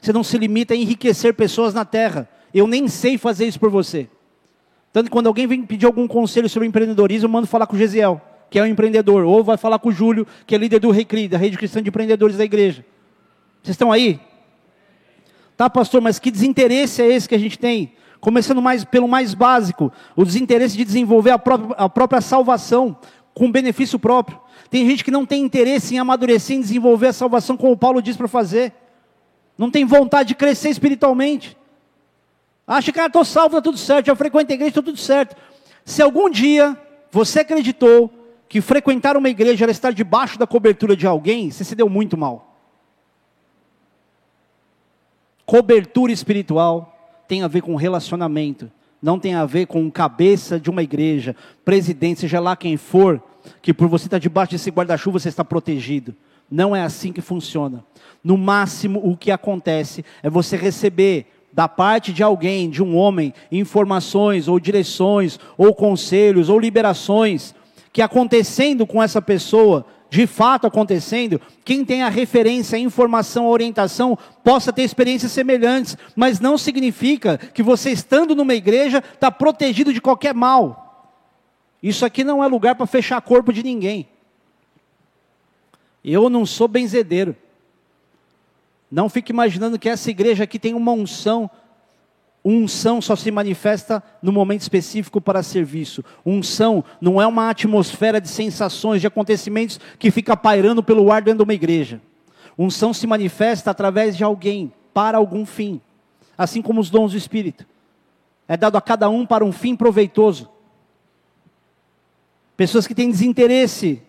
Você 0.00 0.12
não 0.12 0.24
se 0.24 0.36
limita 0.36 0.74
a 0.74 0.76
enriquecer 0.76 1.34
pessoas 1.34 1.74
na 1.74 1.84
terra. 1.84 2.28
Eu 2.52 2.66
nem 2.66 2.88
sei 2.88 3.16
fazer 3.16 3.46
isso 3.46 3.60
por 3.60 3.70
você. 3.70 4.08
Tanto 4.92 5.06
que 5.06 5.12
quando 5.12 5.28
alguém 5.28 5.46
vem 5.46 5.62
pedir 5.62 5.86
algum 5.86 6.08
conselho 6.08 6.48
sobre 6.48 6.66
empreendedorismo, 6.66 7.26
eu 7.26 7.30
mando 7.30 7.46
falar 7.46 7.66
com 7.66 7.76
o 7.76 7.78
Gesiel, 7.78 8.20
que 8.50 8.58
é 8.58 8.62
um 8.62 8.66
empreendedor, 8.66 9.24
ou 9.24 9.44
vai 9.44 9.56
falar 9.56 9.78
com 9.78 9.88
o 9.88 9.92
Júlio, 9.92 10.26
que 10.44 10.54
é 10.54 10.58
líder 10.58 10.80
do 10.80 10.90
RECRI, 10.90 11.28
da 11.28 11.38
Rede 11.38 11.56
Cristã 11.56 11.80
de 11.80 11.88
Empreendedores 11.88 12.36
da 12.36 12.44
Igreja. 12.44 12.84
Vocês 13.62 13.74
estão 13.74 13.92
aí? 13.92 14.20
Tá, 15.56 15.70
pastor, 15.70 16.00
mas 16.00 16.18
que 16.18 16.30
desinteresse 16.30 17.00
é 17.00 17.06
esse 17.06 17.28
que 17.28 17.34
a 17.34 17.38
gente 17.38 17.58
tem? 17.58 17.92
Começando 18.20 18.60
mais 18.60 18.84
pelo 18.84 19.06
mais 19.06 19.34
básico, 19.34 19.92
o 20.16 20.24
desinteresse 20.24 20.76
de 20.76 20.84
desenvolver 20.84 21.30
a 21.30 21.38
própria, 21.38 21.76
a 21.76 21.88
própria 21.88 22.20
salvação 22.20 22.96
com 23.32 23.50
benefício 23.50 23.98
próprio. 23.98 24.40
Tem 24.68 24.84
gente 24.88 25.04
que 25.04 25.10
não 25.10 25.24
tem 25.24 25.42
interesse 25.42 25.94
em 25.94 25.98
amadurecer, 25.98 26.56
em 26.56 26.60
desenvolver 26.60 27.08
a 27.08 27.12
salvação 27.12 27.56
como 27.56 27.76
Paulo 27.76 28.02
diz 28.02 28.16
para 28.16 28.28
fazer. 28.28 28.72
Não 29.56 29.70
tem 29.70 29.84
vontade 29.84 30.28
de 30.28 30.34
crescer 30.34 30.70
espiritualmente. 30.70 31.56
Acha 32.66 32.92
que, 32.92 33.00
ah, 33.00 33.06
estou 33.06 33.24
salvo, 33.24 33.56
está 33.56 33.62
tudo 33.62 33.78
certo, 33.78 34.06
já 34.06 34.16
frequento 34.16 34.52
a 34.52 34.54
igreja, 34.54 34.70
está 34.70 34.82
tudo 34.82 34.98
certo. 34.98 35.36
Se 35.84 36.02
algum 36.02 36.28
dia 36.28 36.76
você 37.10 37.40
acreditou 37.40 38.19
que 38.50 38.60
frequentar 38.60 39.16
uma 39.16 39.28
igreja 39.28 39.64
era 39.64 39.70
estar 39.70 39.92
debaixo 39.92 40.36
da 40.36 40.44
cobertura 40.44 40.96
de 40.96 41.06
alguém, 41.06 41.52
você 41.52 41.62
se 41.62 41.76
deu 41.76 41.88
muito 41.88 42.18
mal. 42.18 42.52
Cobertura 45.46 46.10
espiritual 46.10 47.22
tem 47.28 47.44
a 47.44 47.48
ver 47.48 47.62
com 47.62 47.76
relacionamento, 47.76 48.68
não 49.00 49.20
tem 49.20 49.36
a 49.36 49.46
ver 49.46 49.66
com 49.66 49.88
cabeça 49.88 50.58
de 50.58 50.68
uma 50.68 50.82
igreja, 50.82 51.36
presidente, 51.64 52.22
seja 52.22 52.40
lá 52.40 52.56
quem 52.56 52.76
for, 52.76 53.22
que 53.62 53.72
por 53.72 53.86
você 53.86 54.08
estar 54.08 54.18
debaixo 54.18 54.50
desse 54.50 54.68
guarda-chuva 54.68 55.20
você 55.20 55.28
está 55.28 55.44
protegido. 55.44 56.12
Não 56.50 56.74
é 56.74 56.82
assim 56.82 57.12
que 57.12 57.20
funciona. 57.20 57.84
No 58.22 58.36
máximo, 58.36 59.00
o 59.00 59.16
que 59.16 59.30
acontece 59.30 60.04
é 60.24 60.28
você 60.28 60.56
receber 60.56 61.26
da 61.52 61.68
parte 61.68 62.12
de 62.12 62.24
alguém, 62.24 62.68
de 62.68 62.82
um 62.82 62.96
homem, 62.96 63.32
informações 63.52 64.48
ou 64.48 64.58
direções, 64.58 65.38
ou 65.56 65.72
conselhos, 65.72 66.48
ou 66.48 66.58
liberações, 66.58 67.54
que 67.92 68.02
acontecendo 68.02 68.86
com 68.86 69.02
essa 69.02 69.20
pessoa, 69.20 69.84
de 70.08 70.26
fato 70.26 70.66
acontecendo, 70.66 71.40
quem 71.64 71.84
tem 71.84 72.02
a 72.02 72.08
referência, 72.08 72.76
a 72.76 72.80
informação, 72.80 73.46
a 73.46 73.50
orientação, 73.50 74.18
possa 74.42 74.72
ter 74.72 74.82
experiências 74.82 75.32
semelhantes, 75.32 75.96
mas 76.14 76.40
não 76.40 76.58
significa 76.58 77.38
que 77.38 77.62
você 77.62 77.90
estando 77.90 78.34
numa 78.34 78.54
igreja 78.54 79.02
está 79.14 79.30
protegido 79.30 79.92
de 79.92 80.00
qualquer 80.00 80.34
mal. 80.34 81.14
Isso 81.82 82.04
aqui 82.04 82.22
não 82.22 82.42
é 82.44 82.46
lugar 82.46 82.74
para 82.74 82.86
fechar 82.86 83.20
corpo 83.22 83.52
de 83.52 83.62
ninguém. 83.62 84.08
Eu 86.04 86.28
não 86.28 86.44
sou 86.44 86.68
benzedeiro. 86.68 87.36
Não 88.90 89.08
fique 89.08 89.32
imaginando 89.32 89.78
que 89.78 89.88
essa 89.88 90.10
igreja 90.10 90.44
aqui 90.44 90.58
tem 90.58 90.74
uma 90.74 90.92
unção 90.92 91.48
Unção 92.44 93.02
só 93.02 93.14
se 93.14 93.30
manifesta 93.30 94.02
no 94.22 94.32
momento 94.32 94.62
específico 94.62 95.20
para 95.20 95.42
serviço. 95.42 96.02
Unção 96.24 96.82
não 97.00 97.20
é 97.20 97.26
uma 97.26 97.50
atmosfera 97.50 98.20
de 98.20 98.28
sensações, 98.28 99.00
de 99.00 99.06
acontecimentos 99.06 99.78
que 99.98 100.10
fica 100.10 100.36
pairando 100.36 100.82
pelo 100.82 101.12
ar 101.12 101.20
dentro 101.20 101.38
de 101.38 101.44
uma 101.44 101.54
igreja. 101.54 102.00
Unção 102.58 102.94
se 102.94 103.06
manifesta 103.06 103.70
através 103.70 104.16
de 104.16 104.24
alguém, 104.24 104.72
para 104.94 105.18
algum 105.18 105.44
fim. 105.44 105.80
Assim 106.36 106.62
como 106.62 106.80
os 106.80 106.88
dons 106.88 107.12
do 107.12 107.18
Espírito. 107.18 107.66
É 108.48 108.56
dado 108.56 108.76
a 108.76 108.80
cada 108.80 109.08
um 109.10 109.26
para 109.26 109.44
um 109.44 109.52
fim 109.52 109.76
proveitoso. 109.76 110.48
Pessoas 112.56 112.86
que 112.86 112.94
têm 112.94 113.10
desinteresse 113.10 114.02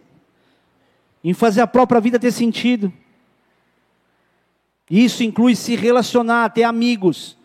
em 1.21 1.33
fazer 1.33 1.61
a 1.61 1.67
própria 1.67 1.99
vida 1.99 2.17
ter 2.17 2.31
sentido. 2.31 2.91
Isso 4.89 5.21
inclui 5.21 5.55
se 5.55 5.75
relacionar, 5.75 6.49
ter 6.49 6.63
amigos 6.63 7.37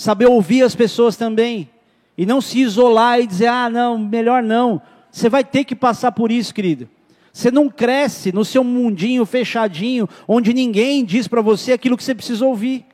saber 0.00 0.26
ouvir 0.26 0.62
as 0.62 0.74
pessoas 0.74 1.14
também, 1.14 1.68
e 2.16 2.24
não 2.24 2.40
se 2.40 2.58
isolar 2.58 3.20
e 3.20 3.26
dizer, 3.26 3.48
ah, 3.48 3.68
não, 3.68 3.98
melhor 3.98 4.42
não. 4.42 4.80
Você 5.10 5.28
vai 5.28 5.44
ter 5.44 5.64
que 5.64 5.76
passar 5.76 6.12
por 6.12 6.32
isso, 6.32 6.54
querido. 6.54 6.88
Você 7.30 7.50
não 7.50 7.68
cresce 7.68 8.32
no 8.32 8.42
seu 8.42 8.64
mundinho 8.64 9.26
fechadinho, 9.26 10.08
onde 10.26 10.54
ninguém 10.54 11.04
diz 11.04 11.28
para 11.28 11.42
você 11.42 11.72
aquilo 11.72 11.98
que 11.98 12.02
você 12.02 12.14
precisa 12.14 12.46
ouvir. 12.46 12.86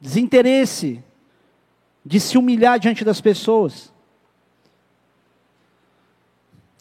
Desinteresse 0.00 1.04
de 2.04 2.18
se 2.18 2.38
humilhar 2.38 2.78
diante 2.78 3.04
das 3.04 3.20
pessoas. 3.20 3.92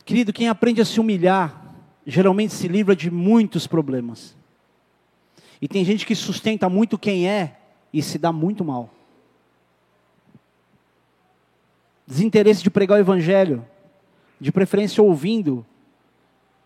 Querido, 0.05 0.31
quem 0.31 0.47
aprende 0.47 0.79
a 0.79 0.85
se 0.85 0.97
humilhar, 0.97 1.75
geralmente 2.05 2.53
se 2.53 2.69
livra 2.69 2.95
de 2.95 3.11
muitos 3.11 3.67
problemas. 3.67 4.37
E 5.61 5.67
tem 5.67 5.83
gente 5.83 6.05
que 6.05 6.15
sustenta 6.15 6.69
muito 6.69 6.97
quem 6.97 7.27
é 7.27 7.57
e 7.91 8.01
se 8.01 8.17
dá 8.17 8.31
muito 8.31 8.63
mal. 8.63 8.89
Desinteresse 12.05 12.63
de 12.63 12.69
pregar 12.69 12.97
o 12.97 13.01
evangelho, 13.01 13.65
de 14.39 14.51
preferência 14.51 15.03
ouvindo, 15.03 15.65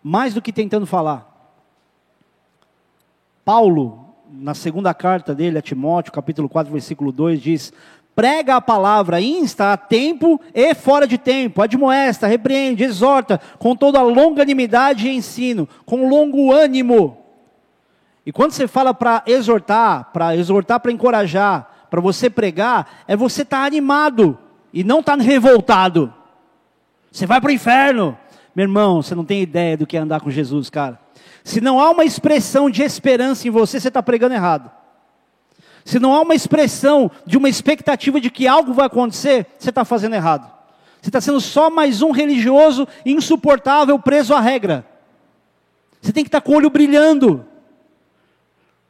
mais 0.02 0.34
do 0.34 0.42
que 0.42 0.52
tentando 0.52 0.86
falar. 0.86 1.28
Paulo, 3.44 4.14
na 4.30 4.54
segunda 4.54 4.94
carta 4.94 5.34
dele 5.34 5.58
a 5.58 5.62
Timóteo, 5.62 6.12
capítulo 6.12 6.48
4, 6.48 6.72
versículo 6.72 7.10
2, 7.10 7.40
diz: 7.40 7.72
prega 8.14 8.56
a 8.56 8.60
palavra, 8.60 9.20
insta 9.20 9.72
a 9.72 9.76
tempo 9.76 10.40
e 10.54 10.74
fora 10.74 11.06
de 11.06 11.18
tempo, 11.18 11.62
admoesta, 11.62 12.26
repreende, 12.26 12.84
exorta, 12.84 13.40
com 13.58 13.74
toda 13.74 14.02
longanimidade 14.02 15.08
e 15.08 15.16
ensino, 15.16 15.68
com 15.84 16.08
longo 16.08 16.52
ânimo, 16.52 17.21
e 18.24 18.32
quando 18.32 18.52
você 18.52 18.68
fala 18.68 18.94
para 18.94 19.22
exortar, 19.26 20.10
para 20.12 20.36
exortar 20.36 20.80
para 20.80 20.92
encorajar, 20.92 21.68
para 21.90 22.00
você 22.00 22.30
pregar 22.30 23.04
é 23.06 23.16
você 23.16 23.42
estar 23.42 23.60
tá 23.60 23.66
animado 23.66 24.38
e 24.72 24.84
não 24.84 25.00
estar 25.00 25.16
tá 25.16 25.22
revoltado. 25.22 26.12
Você 27.10 27.26
vai 27.26 27.40
para 27.40 27.50
o 27.50 27.52
inferno. 27.52 28.16
Meu 28.54 28.64
irmão, 28.64 29.02
você 29.02 29.14
não 29.14 29.24
tem 29.24 29.42
ideia 29.42 29.76
do 29.76 29.86
que 29.86 29.96
é 29.96 30.00
andar 30.00 30.20
com 30.20 30.30
Jesus, 30.30 30.70
cara. 30.70 31.00
Se 31.42 31.60
não 31.60 31.80
há 31.80 31.90
uma 31.90 32.04
expressão 32.04 32.70
de 32.70 32.82
esperança 32.82 33.48
em 33.48 33.50
você, 33.50 33.80
você 33.80 33.88
está 33.88 34.02
pregando 34.02 34.34
errado. 34.34 34.70
Se 35.84 35.98
não 35.98 36.14
há 36.14 36.20
uma 36.20 36.34
expressão 36.34 37.10
de 37.26 37.36
uma 37.36 37.48
expectativa 37.48 38.20
de 38.20 38.30
que 38.30 38.46
algo 38.46 38.72
vai 38.72 38.86
acontecer, 38.86 39.46
você 39.58 39.70
está 39.70 39.84
fazendo 39.84 40.14
errado. 40.14 40.50
Você 41.00 41.08
está 41.08 41.20
sendo 41.20 41.40
só 41.40 41.68
mais 41.68 42.00
um 42.00 42.12
religioso 42.12 42.86
insuportável 43.04 43.98
preso 43.98 44.32
à 44.32 44.40
regra. 44.40 44.86
Você 46.00 46.12
tem 46.12 46.22
que 46.22 46.28
estar 46.28 46.40
tá 46.40 46.46
com 46.46 46.52
o 46.52 46.56
olho 46.56 46.70
brilhando. 46.70 47.44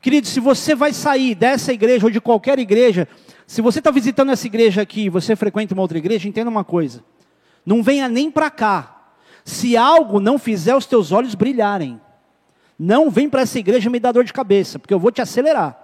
Querido, 0.02 0.26
se 0.26 0.40
você 0.40 0.74
vai 0.74 0.92
sair 0.92 1.36
dessa 1.36 1.72
igreja 1.72 2.04
ou 2.04 2.10
de 2.10 2.20
qualquer 2.20 2.58
igreja, 2.58 3.06
se 3.46 3.62
você 3.62 3.78
está 3.78 3.92
visitando 3.92 4.32
essa 4.32 4.48
igreja 4.48 4.82
aqui, 4.82 5.08
você 5.08 5.36
frequenta 5.36 5.74
uma 5.74 5.82
outra 5.82 5.96
igreja, 5.96 6.28
entenda 6.28 6.50
uma 6.50 6.64
coisa: 6.64 7.04
não 7.64 7.84
venha 7.84 8.08
nem 8.08 8.28
para 8.28 8.50
cá, 8.50 9.12
se 9.44 9.76
algo 9.76 10.18
não 10.18 10.40
fizer 10.40 10.74
os 10.74 10.86
teus 10.86 11.12
olhos 11.12 11.36
brilharem. 11.36 12.00
Não 12.76 13.10
vem 13.10 13.28
para 13.28 13.42
essa 13.42 13.60
igreja 13.60 13.88
me 13.88 14.00
dar 14.00 14.10
dor 14.10 14.24
de 14.24 14.32
cabeça, 14.32 14.76
porque 14.76 14.92
eu 14.92 14.98
vou 14.98 15.12
te 15.12 15.22
acelerar. 15.22 15.78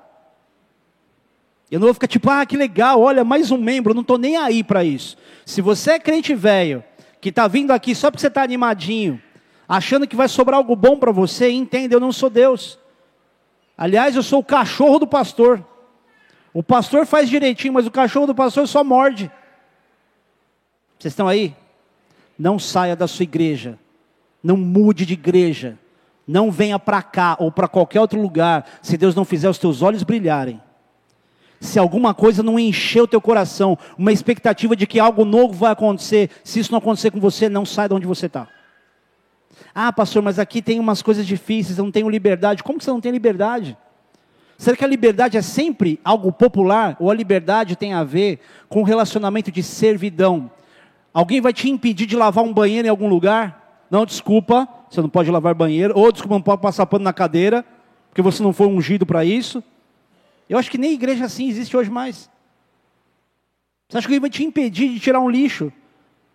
Eu 1.70 1.78
não 1.78 1.86
vou 1.86 1.94
ficar 1.94 2.08
tipo, 2.08 2.28
ah, 2.28 2.44
que 2.44 2.56
legal, 2.56 3.00
olha, 3.00 3.22
mais 3.22 3.52
um 3.52 3.58
membro, 3.58 3.94
não 3.94 4.00
estou 4.00 4.18
nem 4.18 4.36
aí 4.36 4.64
para 4.64 4.82
isso. 4.82 5.16
Se 5.46 5.60
você 5.60 5.92
é 5.92 5.98
crente 6.00 6.34
velho, 6.34 6.82
que 7.20 7.28
está 7.28 7.46
vindo 7.46 7.70
aqui 7.70 7.94
só 7.94 8.10
porque 8.10 8.22
você 8.22 8.26
está 8.26 8.42
animadinho, 8.42 9.22
achando 9.68 10.08
que 10.08 10.16
vai 10.16 10.26
sobrar 10.26 10.56
algo 10.56 10.74
bom 10.74 10.98
para 10.98 11.12
você, 11.12 11.50
entenda, 11.50 11.94
eu 11.94 12.00
não 12.00 12.10
sou 12.10 12.28
Deus. 12.28 12.77
Aliás, 13.78 14.16
eu 14.16 14.22
sou 14.24 14.40
o 14.40 14.44
cachorro 14.44 14.98
do 14.98 15.06
pastor. 15.06 15.64
O 16.52 16.62
pastor 16.62 17.06
faz 17.06 17.30
direitinho, 17.30 17.72
mas 17.72 17.86
o 17.86 17.90
cachorro 17.90 18.26
do 18.26 18.34
pastor 18.34 18.66
só 18.66 18.82
morde. 18.82 19.30
Vocês 20.98 21.12
estão 21.12 21.28
aí? 21.28 21.54
Não 22.36 22.58
saia 22.58 22.96
da 22.96 23.06
sua 23.06 23.22
igreja. 23.22 23.78
Não 24.42 24.56
mude 24.56 25.06
de 25.06 25.12
igreja. 25.12 25.78
Não 26.26 26.50
venha 26.50 26.78
para 26.78 27.00
cá 27.00 27.36
ou 27.38 27.52
para 27.52 27.68
qualquer 27.68 28.00
outro 28.00 28.20
lugar 28.20 28.66
se 28.82 28.96
Deus 28.96 29.14
não 29.14 29.24
fizer 29.24 29.48
os 29.48 29.58
teus 29.58 29.80
olhos 29.80 30.02
brilharem 30.02 30.60
se 31.60 31.78
alguma 31.78 32.14
coisa 32.14 32.42
não 32.42 32.58
encher 32.58 33.02
o 33.02 33.08
teu 33.08 33.20
coração, 33.20 33.76
uma 33.96 34.12
expectativa 34.12 34.76
de 34.76 34.86
que 34.86 35.00
algo 35.00 35.24
novo 35.24 35.54
vai 35.54 35.72
acontecer, 35.72 36.30
se 36.44 36.60
isso 36.60 36.70
não 36.70 36.78
acontecer 36.78 37.10
com 37.10 37.20
você, 37.20 37.48
não 37.48 37.66
sai 37.66 37.88
de 37.88 37.94
onde 37.94 38.06
você 38.06 38.26
está. 38.26 38.48
Ah, 39.80 39.92
pastor, 39.92 40.20
mas 40.24 40.40
aqui 40.40 40.60
tem 40.60 40.80
umas 40.80 41.02
coisas 41.02 41.24
difíceis, 41.24 41.78
eu 41.78 41.84
não 41.84 41.92
tenho 41.92 42.10
liberdade. 42.10 42.64
Como 42.64 42.80
que 42.80 42.84
você 42.84 42.90
não 42.90 43.00
tem 43.00 43.12
liberdade? 43.12 43.78
Será 44.56 44.76
que 44.76 44.84
a 44.84 44.88
liberdade 44.88 45.36
é 45.36 45.40
sempre 45.40 46.00
algo 46.02 46.32
popular? 46.32 46.96
Ou 46.98 47.12
a 47.12 47.14
liberdade 47.14 47.76
tem 47.76 47.94
a 47.94 48.02
ver 48.02 48.40
com 48.68 48.80
o 48.80 48.82
relacionamento 48.82 49.52
de 49.52 49.62
servidão? 49.62 50.50
Alguém 51.14 51.40
vai 51.40 51.52
te 51.52 51.70
impedir 51.70 52.06
de 52.06 52.16
lavar 52.16 52.42
um 52.42 52.52
banheiro 52.52 52.88
em 52.88 52.90
algum 52.90 53.08
lugar? 53.08 53.86
Não, 53.88 54.04
desculpa, 54.04 54.66
você 54.90 55.00
não 55.00 55.08
pode 55.08 55.30
lavar 55.30 55.54
banheiro. 55.54 55.96
Ou 55.96 56.10
desculpa, 56.10 56.34
não 56.34 56.42
pode 56.42 56.60
passar 56.60 56.84
pano 56.84 57.04
na 57.04 57.12
cadeira, 57.12 57.64
porque 58.10 58.20
você 58.20 58.42
não 58.42 58.52
foi 58.52 58.66
ungido 58.66 59.06
para 59.06 59.24
isso. 59.24 59.62
Eu 60.48 60.58
acho 60.58 60.72
que 60.72 60.76
nem 60.76 60.92
igreja 60.92 61.24
assim 61.24 61.48
existe 61.48 61.76
hoje 61.76 61.88
mais. 61.88 62.28
Você 63.88 63.98
acha 63.98 64.08
que 64.08 64.12
ele 64.12 64.18
vai 64.18 64.30
te 64.30 64.42
impedir 64.42 64.88
de 64.88 64.98
tirar 64.98 65.20
um 65.20 65.30
lixo? 65.30 65.72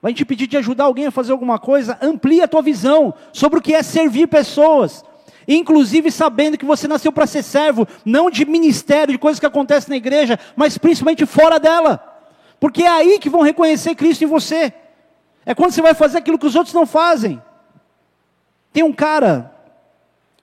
Vai 0.03 0.13
te 0.13 0.23
impedir 0.23 0.47
de 0.47 0.57
ajudar 0.57 0.83
alguém 0.83 1.05
a 1.05 1.11
fazer 1.11 1.31
alguma 1.31 1.57
coisa? 1.57 1.97
Amplie 2.01 2.41
a 2.41 2.47
tua 2.47 2.61
visão 2.61 3.13
sobre 3.31 3.59
o 3.59 3.61
que 3.61 3.73
é 3.73 3.81
servir 3.81 4.27
pessoas. 4.27 5.01
Inclusive 5.47 6.11
sabendo 6.11 6.57
que 6.57 6.65
você 6.65 6.89
nasceu 6.89 7.09
para 7.09 7.25
ser 7.25 7.41
servo, 7.41 7.87
não 8.03 8.29
de 8.29 8.43
ministério, 8.43 9.13
de 9.13 9.17
coisas 9.17 9.39
que 9.39 9.45
acontecem 9.45 9.91
na 9.91 9.95
igreja, 9.95 10.37
mas 10.57 10.77
principalmente 10.77 11.25
fora 11.25 11.57
dela. 11.57 12.03
Porque 12.59 12.83
é 12.83 12.89
aí 12.89 13.17
que 13.17 13.29
vão 13.29 13.43
reconhecer 13.43 13.95
Cristo 13.95 14.25
em 14.25 14.27
você. 14.27 14.73
É 15.45 15.55
quando 15.55 15.71
você 15.71 15.81
vai 15.81 15.93
fazer 15.93 16.17
aquilo 16.17 16.37
que 16.37 16.47
os 16.47 16.55
outros 16.55 16.73
não 16.73 16.85
fazem. 16.85 17.41
Tem 18.73 18.83
um 18.83 18.91
cara, 18.91 19.55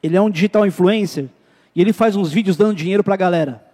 ele 0.03 0.17
é 0.17 0.21
um 0.23 0.31
digital 0.31 0.67
influencer, 0.67 1.29
e 1.77 1.83
ele 1.83 1.93
faz 1.93 2.17
uns 2.17 2.33
vídeos 2.33 2.57
dando 2.57 2.75
dinheiro 2.75 3.05
para 3.05 3.13
a 3.13 3.19
galera. 3.19 3.70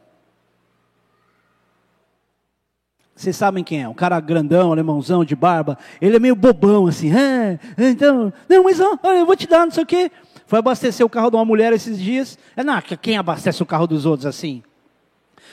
Vocês 3.16 3.34
sabem 3.34 3.64
quem 3.64 3.82
é? 3.82 3.88
Um 3.88 3.94
cara 3.94 4.20
grandão, 4.20 4.70
alemãozão, 4.70 5.24
de 5.24 5.34
barba. 5.34 5.78
Ele 6.02 6.16
é 6.16 6.18
meio 6.18 6.36
bobão, 6.36 6.86
assim. 6.86 7.10
Ah, 7.16 7.58
então, 7.78 8.30
não, 8.46 8.62
mas 8.62 8.78
olha, 8.78 9.18
eu 9.18 9.24
vou 9.24 9.34
te 9.34 9.46
dar, 9.46 9.64
não 9.64 9.70
sei 9.70 9.84
o 9.84 9.86
quê. 9.86 10.12
Foi 10.46 10.58
abastecer 10.58 11.04
o 11.04 11.08
carro 11.08 11.30
de 11.30 11.36
uma 11.36 11.44
mulher 11.44 11.72
esses 11.72 11.98
dias. 11.98 12.38
É, 12.54 12.62
não, 12.62 12.78
quem 13.00 13.16
abastece 13.16 13.62
o 13.62 13.66
carro 13.66 13.86
dos 13.86 14.04
outros 14.04 14.26
assim? 14.26 14.62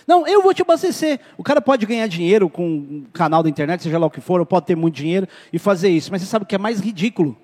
Não, 0.06 0.28
eu 0.28 0.42
vou 0.44 0.54
te 0.54 0.62
abastecer. 0.62 1.22
O 1.38 1.44
cara 1.44 1.62
pode 1.62 1.86
ganhar 1.86 2.06
dinheiro 2.08 2.50
com 2.50 2.68
um 2.68 3.06
canal 3.14 3.42
da 3.42 3.50
internet, 3.50 3.82
seja 3.82 3.98
lá 3.98 4.08
o 4.08 4.12
que 4.12 4.20
for, 4.20 4.42
ou 4.42 4.46
pode 4.46 4.66
ter 4.66 4.76
muito 4.76 4.96
dinheiro 4.96 5.26
e 5.52 5.58
fazer 5.58 5.88
isso. 5.88 6.12
Mas 6.12 6.22
você 6.22 6.28
sabe 6.28 6.44
o 6.44 6.46
que 6.46 6.56
é 6.56 6.60
mais 6.60 6.82
ridículo? 6.82 7.38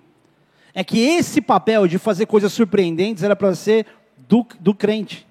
É 0.73 0.83
que 0.83 0.99
esse 0.99 1.39
papel 1.39 1.87
de 1.87 1.97
fazer 1.97 2.25
coisas 2.25 2.51
surpreendentes 2.51 3.23
era 3.23 3.37
para 3.37 3.55
ser 3.55 3.85
do, 4.27 4.45
do 4.59 4.75
crente. 4.75 5.28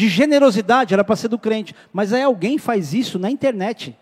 De 0.00 0.08
generosidade 0.08 0.94
era 0.94 1.04
para 1.04 1.14
ser 1.14 1.28
do 1.28 1.38
crente. 1.38 1.74
Mas 1.92 2.10
aí 2.14 2.22
alguém 2.22 2.56
faz 2.56 2.94
isso 2.94 3.18
na 3.18 3.30
internet. 3.30 3.94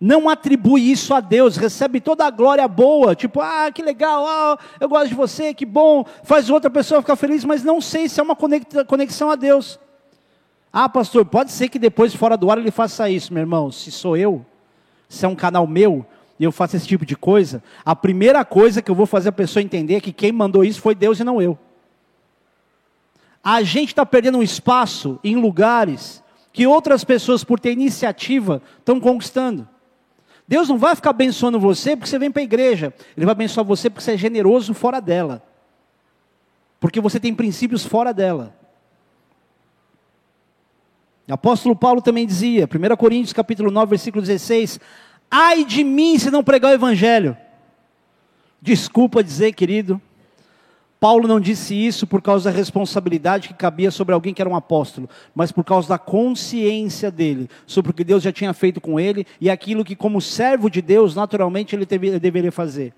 Não 0.00 0.28
atribui 0.28 0.88
isso 0.88 1.12
a 1.12 1.18
Deus, 1.18 1.56
recebe 1.56 2.00
toda 2.00 2.24
a 2.24 2.30
glória 2.30 2.68
boa, 2.68 3.16
tipo, 3.16 3.40
ah, 3.40 3.68
que 3.74 3.82
legal, 3.82 4.24
oh, 4.24 4.56
eu 4.78 4.88
gosto 4.88 5.08
de 5.08 5.14
você, 5.16 5.52
que 5.52 5.66
bom, 5.66 6.04
faz 6.22 6.48
outra 6.48 6.70
pessoa 6.70 7.00
ficar 7.00 7.16
feliz, 7.16 7.44
mas 7.44 7.64
não 7.64 7.80
sei 7.80 8.08
se 8.08 8.20
é 8.20 8.22
uma 8.22 8.36
conexão 8.36 9.30
a 9.30 9.34
Deus. 9.34 9.80
Ah, 10.72 10.88
pastor, 10.88 11.24
pode 11.24 11.50
ser 11.50 11.68
que 11.68 11.78
depois, 11.78 12.14
fora 12.14 12.36
do 12.36 12.48
ar, 12.48 12.58
ele 12.58 12.70
faça 12.70 13.10
isso, 13.10 13.34
meu 13.34 13.40
irmão. 13.40 13.72
Se 13.72 13.90
sou 13.90 14.16
eu, 14.16 14.46
se 15.08 15.24
é 15.24 15.28
um 15.28 15.34
canal 15.34 15.66
meu, 15.66 16.06
e 16.38 16.44
eu 16.44 16.52
faço 16.52 16.76
esse 16.76 16.86
tipo 16.86 17.04
de 17.04 17.16
coisa, 17.16 17.60
a 17.84 17.96
primeira 17.96 18.44
coisa 18.44 18.80
que 18.80 18.90
eu 18.92 18.94
vou 18.94 19.06
fazer 19.06 19.30
a 19.30 19.32
pessoa 19.32 19.60
entender 19.60 19.96
é 19.96 20.00
que 20.00 20.12
quem 20.12 20.30
mandou 20.30 20.62
isso 20.62 20.80
foi 20.80 20.94
Deus 20.94 21.18
e 21.18 21.24
não 21.24 21.42
eu. 21.42 21.58
A 23.48 23.62
gente 23.62 23.90
está 23.90 24.04
perdendo 24.04 24.38
um 24.38 24.42
espaço 24.42 25.20
em 25.22 25.36
lugares 25.36 26.20
que 26.52 26.66
outras 26.66 27.04
pessoas, 27.04 27.44
por 27.44 27.60
ter 27.60 27.70
iniciativa, 27.70 28.60
estão 28.80 28.98
conquistando. 28.98 29.68
Deus 30.48 30.68
não 30.68 30.76
vai 30.76 30.96
ficar 30.96 31.10
abençoando 31.10 31.60
você 31.60 31.94
porque 31.94 32.10
você 32.10 32.18
vem 32.18 32.28
para 32.28 32.42
a 32.42 32.44
igreja. 32.44 32.92
Ele 33.16 33.24
vai 33.24 33.30
abençoar 33.30 33.64
você 33.64 33.88
porque 33.88 34.02
você 34.02 34.14
é 34.14 34.16
generoso 34.16 34.74
fora 34.74 35.00
dela. 35.00 35.44
Porque 36.80 37.00
você 37.00 37.20
tem 37.20 37.32
princípios 37.32 37.86
fora 37.86 38.12
dela. 38.12 38.52
O 41.28 41.32
apóstolo 41.32 41.76
Paulo 41.76 42.02
também 42.02 42.26
dizia, 42.26 42.66
1 42.66 42.96
Coríntios 42.96 43.32
capítulo 43.32 43.70
9, 43.70 43.90
versículo 43.90 44.22
16, 44.22 44.80
ai 45.30 45.64
de 45.64 45.84
mim 45.84 46.18
se 46.18 46.32
não 46.32 46.42
pregar 46.42 46.72
o 46.72 46.74
evangelho. 46.74 47.36
Desculpa 48.60 49.22
dizer, 49.22 49.52
querido, 49.52 50.02
Paulo 50.98 51.28
não 51.28 51.38
disse 51.38 51.74
isso 51.74 52.06
por 52.06 52.22
causa 52.22 52.50
da 52.50 52.56
responsabilidade 52.56 53.48
que 53.48 53.54
cabia 53.54 53.90
sobre 53.90 54.14
alguém 54.14 54.32
que 54.32 54.40
era 54.40 54.48
um 54.48 54.56
apóstolo, 54.56 55.08
mas 55.34 55.52
por 55.52 55.62
causa 55.62 55.88
da 55.88 55.98
consciência 55.98 57.10
dele, 57.10 57.50
sobre 57.66 57.90
o 57.90 57.94
que 57.94 58.02
Deus 58.02 58.22
já 58.22 58.32
tinha 58.32 58.52
feito 58.54 58.80
com 58.80 58.98
ele 58.98 59.26
e 59.40 59.50
aquilo 59.50 59.84
que, 59.84 59.94
como 59.94 60.20
servo 60.20 60.70
de 60.70 60.80
Deus, 60.80 61.14
naturalmente 61.14 61.76
ele 61.76 61.84
deveria 61.84 62.50
fazer. 62.50 62.94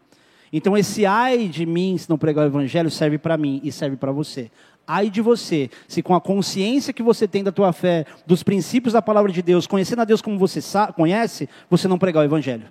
Então, 0.53 0.78
esse 0.78 1.05
ai 1.05 1.49
de 1.49 1.66
mim, 1.66 1.99
se 1.99 2.09
não 2.09 2.16
pregar 2.16 2.44
o 2.44 2.49
evangelho, 2.49 2.90
serve 2.90 3.18
para 3.18 3.36
mim 3.36 3.61
e 3.64 3.70
serve 3.72 3.96
para 3.96 4.12
você. 4.12 4.51
Ai 4.86 5.11
de 5.11 5.20
você, 5.20 5.68
se 5.86 6.01
com 6.01 6.14
a 6.14 6.20
consciência 6.20 6.95
que 6.95 7.03
você 7.03 7.29
tem 7.29 7.45
da 7.45 7.53
tua 7.53 7.75
fé, 7.75 8.07
dos 8.26 8.42
princípios 8.42 8.95
da 8.95 9.03
palavra 9.03 9.30
de 9.30 9.42
Deus, 9.42 9.66
conhecendo 9.66 10.00
a 10.00 10.04
Deus 10.07 10.22
como 10.22 10.38
você 10.38 10.61
conhece, 10.95 11.49
você 11.68 11.87
não 11.87 11.99
pregar 11.99 12.22
o 12.22 12.25
evangelho. 12.25 12.68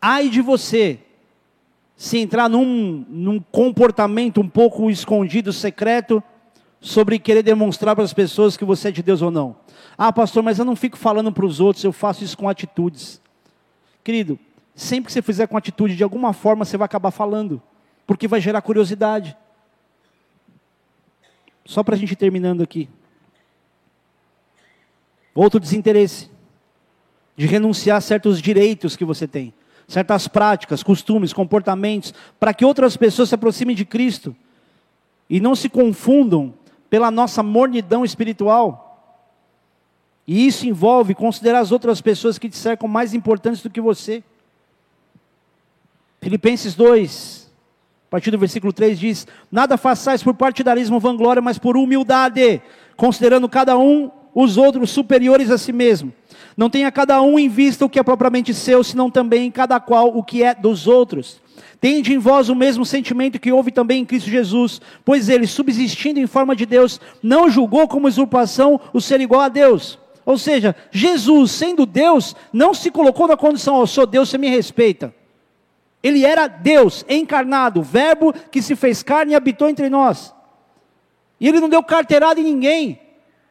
Ai 0.00 0.28
de 0.28 0.40
você, 0.40 0.98
se 1.96 2.18
entrar 2.18 2.48
num, 2.48 3.04
num 3.08 3.40
comportamento 3.40 4.40
um 4.40 4.48
pouco 4.48 4.90
escondido, 4.90 5.52
secreto, 5.52 6.22
sobre 6.80 7.18
querer 7.18 7.42
demonstrar 7.42 7.94
para 7.94 8.04
as 8.04 8.12
pessoas 8.12 8.56
que 8.56 8.64
você 8.64 8.88
é 8.88 8.92
de 8.92 9.02
Deus 9.02 9.22
ou 9.22 9.30
não. 9.30 9.56
Ah, 9.96 10.12
pastor, 10.12 10.42
mas 10.42 10.58
eu 10.58 10.64
não 10.64 10.76
fico 10.76 10.98
falando 10.98 11.32
para 11.32 11.46
os 11.46 11.60
outros, 11.60 11.84
eu 11.84 11.92
faço 11.92 12.24
isso 12.24 12.36
com 12.36 12.48
atitudes. 12.48 13.22
Querido, 14.02 14.38
sempre 14.74 15.06
que 15.06 15.12
você 15.12 15.22
fizer 15.22 15.46
com 15.46 15.56
atitude, 15.56 15.96
de 15.96 16.02
alguma 16.02 16.32
forma 16.32 16.64
você 16.64 16.76
vai 16.76 16.84
acabar 16.84 17.10
falando, 17.10 17.62
porque 18.06 18.28
vai 18.28 18.40
gerar 18.40 18.60
curiosidade. 18.60 19.36
Só 21.64 21.82
para 21.82 21.94
a 21.94 21.98
gente 21.98 22.12
ir 22.12 22.16
terminando 22.16 22.62
aqui. 22.62 22.88
Outro 25.34 25.58
desinteresse 25.58 26.28
de 27.36 27.46
renunciar 27.46 27.96
a 27.96 28.00
certos 28.00 28.42
direitos 28.42 28.94
que 28.94 29.04
você 29.04 29.26
tem 29.26 29.54
certas 29.86 30.26
práticas, 30.28 30.82
costumes, 30.82 31.32
comportamentos, 31.32 32.14
para 32.38 32.54
que 32.54 32.64
outras 32.64 32.96
pessoas 32.96 33.28
se 33.28 33.34
aproximem 33.34 33.76
de 33.76 33.84
Cristo 33.84 34.34
e 35.28 35.40
não 35.40 35.54
se 35.54 35.68
confundam 35.68 36.54
pela 36.88 37.10
nossa 37.10 37.42
mornidão 37.42 38.04
espiritual. 38.04 38.84
E 40.26 40.46
isso 40.46 40.66
envolve 40.66 41.14
considerar 41.14 41.60
as 41.60 41.72
outras 41.72 42.00
pessoas 42.00 42.38
que 42.38 42.48
te 42.48 42.56
cercam 42.56 42.88
mais 42.88 43.12
importantes 43.12 43.62
do 43.62 43.70
que 43.70 43.80
você. 43.80 44.22
Filipenses 46.20 46.74
2, 46.74 47.52
a 48.08 48.10
partir 48.10 48.30
do 48.30 48.38
versículo 48.38 48.72
3 48.72 48.98
diz: 48.98 49.26
Nada 49.52 49.76
façais 49.76 50.22
por 50.22 50.32
partidarismo 50.34 50.94
ou 50.94 51.00
vanglória, 51.00 51.42
mas 51.42 51.58
por 51.58 51.76
humildade, 51.76 52.62
considerando 52.96 53.48
cada 53.48 53.76
um 53.76 54.10
os 54.34 54.56
outros 54.56 54.90
superiores 54.90 55.50
a 55.50 55.58
si 55.58 55.72
mesmo. 55.72 56.12
Não 56.56 56.70
tenha 56.70 56.90
cada 56.90 57.20
um 57.22 57.38
em 57.38 57.48
vista 57.48 57.84
o 57.84 57.88
que 57.88 57.98
é 57.98 58.02
propriamente 58.02 58.52
seu, 58.52 58.82
senão 58.82 59.10
também 59.10 59.50
cada 59.50 59.78
qual 59.80 60.16
o 60.16 60.22
que 60.22 60.42
é 60.42 60.54
dos 60.54 60.86
outros. 60.86 61.42
Tende 61.80 62.14
em 62.14 62.18
vós 62.18 62.48
o 62.48 62.54
mesmo 62.54 62.84
sentimento 62.86 63.38
que 63.38 63.52
houve 63.52 63.70
também 63.70 64.00
em 64.00 64.04
Cristo 64.04 64.30
Jesus, 64.30 64.80
pois 65.04 65.28
ele, 65.28 65.46
subsistindo 65.46 66.18
em 66.18 66.26
forma 66.26 66.56
de 66.56 66.64
Deus, 66.64 67.00
não 67.22 67.50
julgou 67.50 67.86
como 67.86 68.08
usurpação 68.08 68.80
o 68.92 69.00
ser 69.00 69.20
igual 69.20 69.42
a 69.42 69.48
Deus. 69.48 69.98
Ou 70.24 70.38
seja, 70.38 70.74
Jesus, 70.90 71.50
sendo 71.50 71.84
Deus, 71.84 72.34
não 72.52 72.72
se 72.72 72.90
colocou 72.90 73.28
na 73.28 73.36
condição, 73.36 73.76
oh, 73.76 73.86
sou 73.86 74.06
Deus, 74.06 74.30
você 74.30 74.38
me 74.38 74.48
respeita. 74.48 75.14
Ele 76.02 76.24
era 76.24 76.46
Deus 76.46 77.04
encarnado, 77.08 77.82
verbo 77.82 78.32
que 78.50 78.62
se 78.62 78.74
fez 78.74 79.02
carne 79.02 79.32
e 79.32 79.34
habitou 79.34 79.68
entre 79.68 79.90
nós. 79.90 80.34
E 81.38 81.48
ele 81.48 81.60
não 81.60 81.68
deu 81.68 81.82
carteirada 81.82 82.40
em 82.40 82.44
ninguém. 82.44 83.00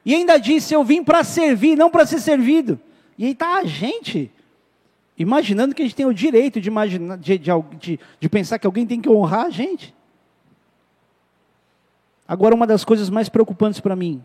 E 0.05 0.13
ainda 0.13 0.37
disse: 0.37 0.73
Eu 0.73 0.83
vim 0.83 1.03
para 1.03 1.23
servir, 1.23 1.77
não 1.77 1.89
para 1.89 2.05
ser 2.05 2.19
servido. 2.19 2.79
E 3.17 3.25
aí 3.25 3.31
está 3.31 3.57
a 3.57 3.63
gente, 3.63 4.31
imaginando 5.17 5.73
que 5.73 5.81
a 5.81 5.85
gente 5.85 5.95
tem 5.95 6.05
o 6.05 6.13
direito 6.13 6.59
de, 6.59 6.67
imaginar, 6.67 7.17
de, 7.17 7.37
de, 7.37 7.99
de, 8.19 8.29
pensar 8.29 8.59
que 8.59 8.65
alguém 8.65 8.85
tem 8.85 8.99
que 8.99 9.09
honrar 9.09 9.45
a 9.45 9.49
gente. 9.49 9.93
Agora, 12.27 12.55
uma 12.55 12.65
das 12.65 12.83
coisas 12.83 13.09
mais 13.09 13.29
preocupantes 13.29 13.79
para 13.79 13.95
mim 13.95 14.23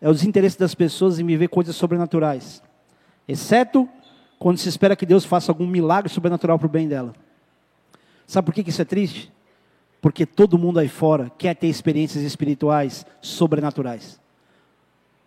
é 0.00 0.08
os 0.08 0.24
interesses 0.24 0.56
das 0.56 0.74
pessoas 0.74 1.18
em 1.18 1.26
viver 1.26 1.48
coisas 1.48 1.76
sobrenaturais, 1.76 2.62
exceto 3.28 3.88
quando 4.38 4.58
se 4.58 4.68
espera 4.68 4.96
que 4.96 5.06
Deus 5.06 5.24
faça 5.24 5.50
algum 5.50 5.66
milagre 5.66 6.10
sobrenatural 6.10 6.58
para 6.58 6.66
o 6.66 6.70
bem 6.70 6.88
dela. 6.88 7.14
Sabe 8.26 8.46
por 8.46 8.54
que 8.54 8.68
isso 8.68 8.82
é 8.82 8.84
triste? 8.84 9.32
Porque 10.00 10.26
todo 10.26 10.58
mundo 10.58 10.78
aí 10.78 10.88
fora 10.88 11.30
quer 11.38 11.54
ter 11.54 11.66
experiências 11.66 12.22
espirituais 12.24 13.06
sobrenaturais. 13.20 14.20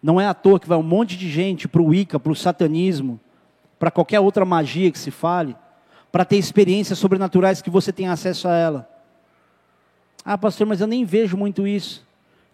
Não 0.01 0.21
é 0.21 0.27
à 0.27 0.33
toa 0.33 0.59
que 0.59 0.67
vai 0.67 0.77
um 0.77 0.83
monte 0.83 1.17
de 1.17 1.29
gente 1.29 1.67
para 1.67 1.81
o 1.81 1.87
Wicca, 1.87 2.19
para 2.19 2.31
o 2.31 2.35
satanismo, 2.35 3.19
para 3.79 3.91
qualquer 3.91 4.19
outra 4.19 4.45
magia 4.45 4.91
que 4.91 4.99
se 4.99 5.11
fale, 5.11 5.55
para 6.11 6.25
ter 6.25 6.37
experiências 6.37 6.99
sobrenaturais 6.99 7.61
que 7.61 7.69
você 7.69 7.91
tem 7.91 8.07
acesso 8.07 8.47
a 8.47 8.55
ela. 8.55 8.89
Ah, 10.23 10.37
pastor, 10.37 10.67
mas 10.67 10.81
eu 10.81 10.87
nem 10.87 11.05
vejo 11.05 11.37
muito 11.37 11.67
isso. 11.67 12.05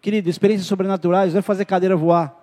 Querido, 0.01 0.29
experiências 0.29 0.67
sobrenaturais 0.67 1.33
não 1.33 1.39
é 1.39 1.41
fazer 1.41 1.65
cadeira 1.65 1.95
voar. 1.95 2.35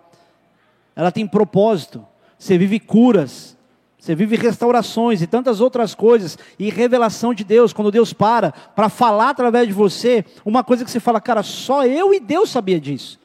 Ela 0.97 1.13
tem 1.13 1.27
propósito. 1.27 2.07
Você 2.39 2.57
vive 2.57 2.81
curas, 2.81 3.57
você 3.99 4.15
vive 4.15 4.35
restaurações 4.35 5.21
e 5.21 5.27
tantas 5.27 5.61
outras 5.61 5.95
coisas, 5.95 6.39
e 6.59 6.71
revelação 6.71 7.35
de 7.35 7.45
Deus, 7.45 7.73
quando 7.73 7.91
Deus 7.91 8.15
para 8.15 8.51
para 8.51 8.89
falar 8.89 9.31
através 9.31 9.69
de 9.69 9.75
você, 9.75 10.25
uma 10.43 10.65
coisa 10.65 10.85
que 10.85 10.91
você 10.91 10.99
fala, 10.99 11.21
cara, 11.21 11.43
só 11.43 11.85
eu 11.85 12.15
e 12.15 12.19
Deus 12.19 12.49
sabia 12.49 12.81
disso. 12.81 13.21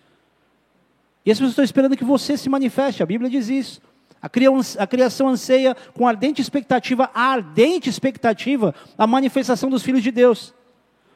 E 1.25 1.31
as 1.31 1.37
pessoas 1.37 1.51
estão 1.51 1.65
esperando 1.65 1.97
que 1.97 2.03
você 2.03 2.37
se 2.37 2.47
manifeste, 2.47 3.01
a 3.01 3.05
Bíblia 3.05 3.29
diz 3.29 3.49
isso. 3.49 3.81
A 4.21 4.87
criação 4.87 5.27
anseia 5.27 5.75
com 5.93 6.07
ardente 6.07 6.41
expectativa, 6.41 7.09
a 7.13 7.21
ardente 7.21 7.89
expectativa, 7.89 8.73
a 8.97 9.05
manifestação 9.05 9.69
dos 9.69 9.83
filhos 9.83 10.01
de 10.01 10.11
Deus. 10.11 10.53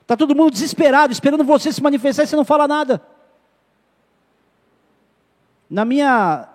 Está 0.02 0.18
todo 0.18 0.36
mundo 0.36 0.52
desesperado, 0.52 1.14
esperando 1.14 1.44
você 1.44 1.72
se 1.72 1.81
manifestar 1.81 2.23
e 2.23 2.27
você 2.27 2.36
não 2.36 2.45
fala 2.45 2.68
nada. 2.68 3.02
Na 5.69 5.86
minha 5.86 6.49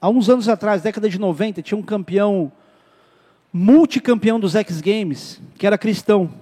há 0.00 0.08
uns 0.08 0.28
anos 0.28 0.48
atrás, 0.48 0.82
década 0.82 1.08
de 1.08 1.18
90, 1.18 1.62
tinha 1.62 1.78
um 1.78 1.82
campeão, 1.82 2.50
multicampeão 3.52 4.40
dos 4.40 4.54
X 4.54 4.80
Games, 4.80 5.40
que 5.56 5.66
era 5.66 5.76
cristão. 5.76 6.32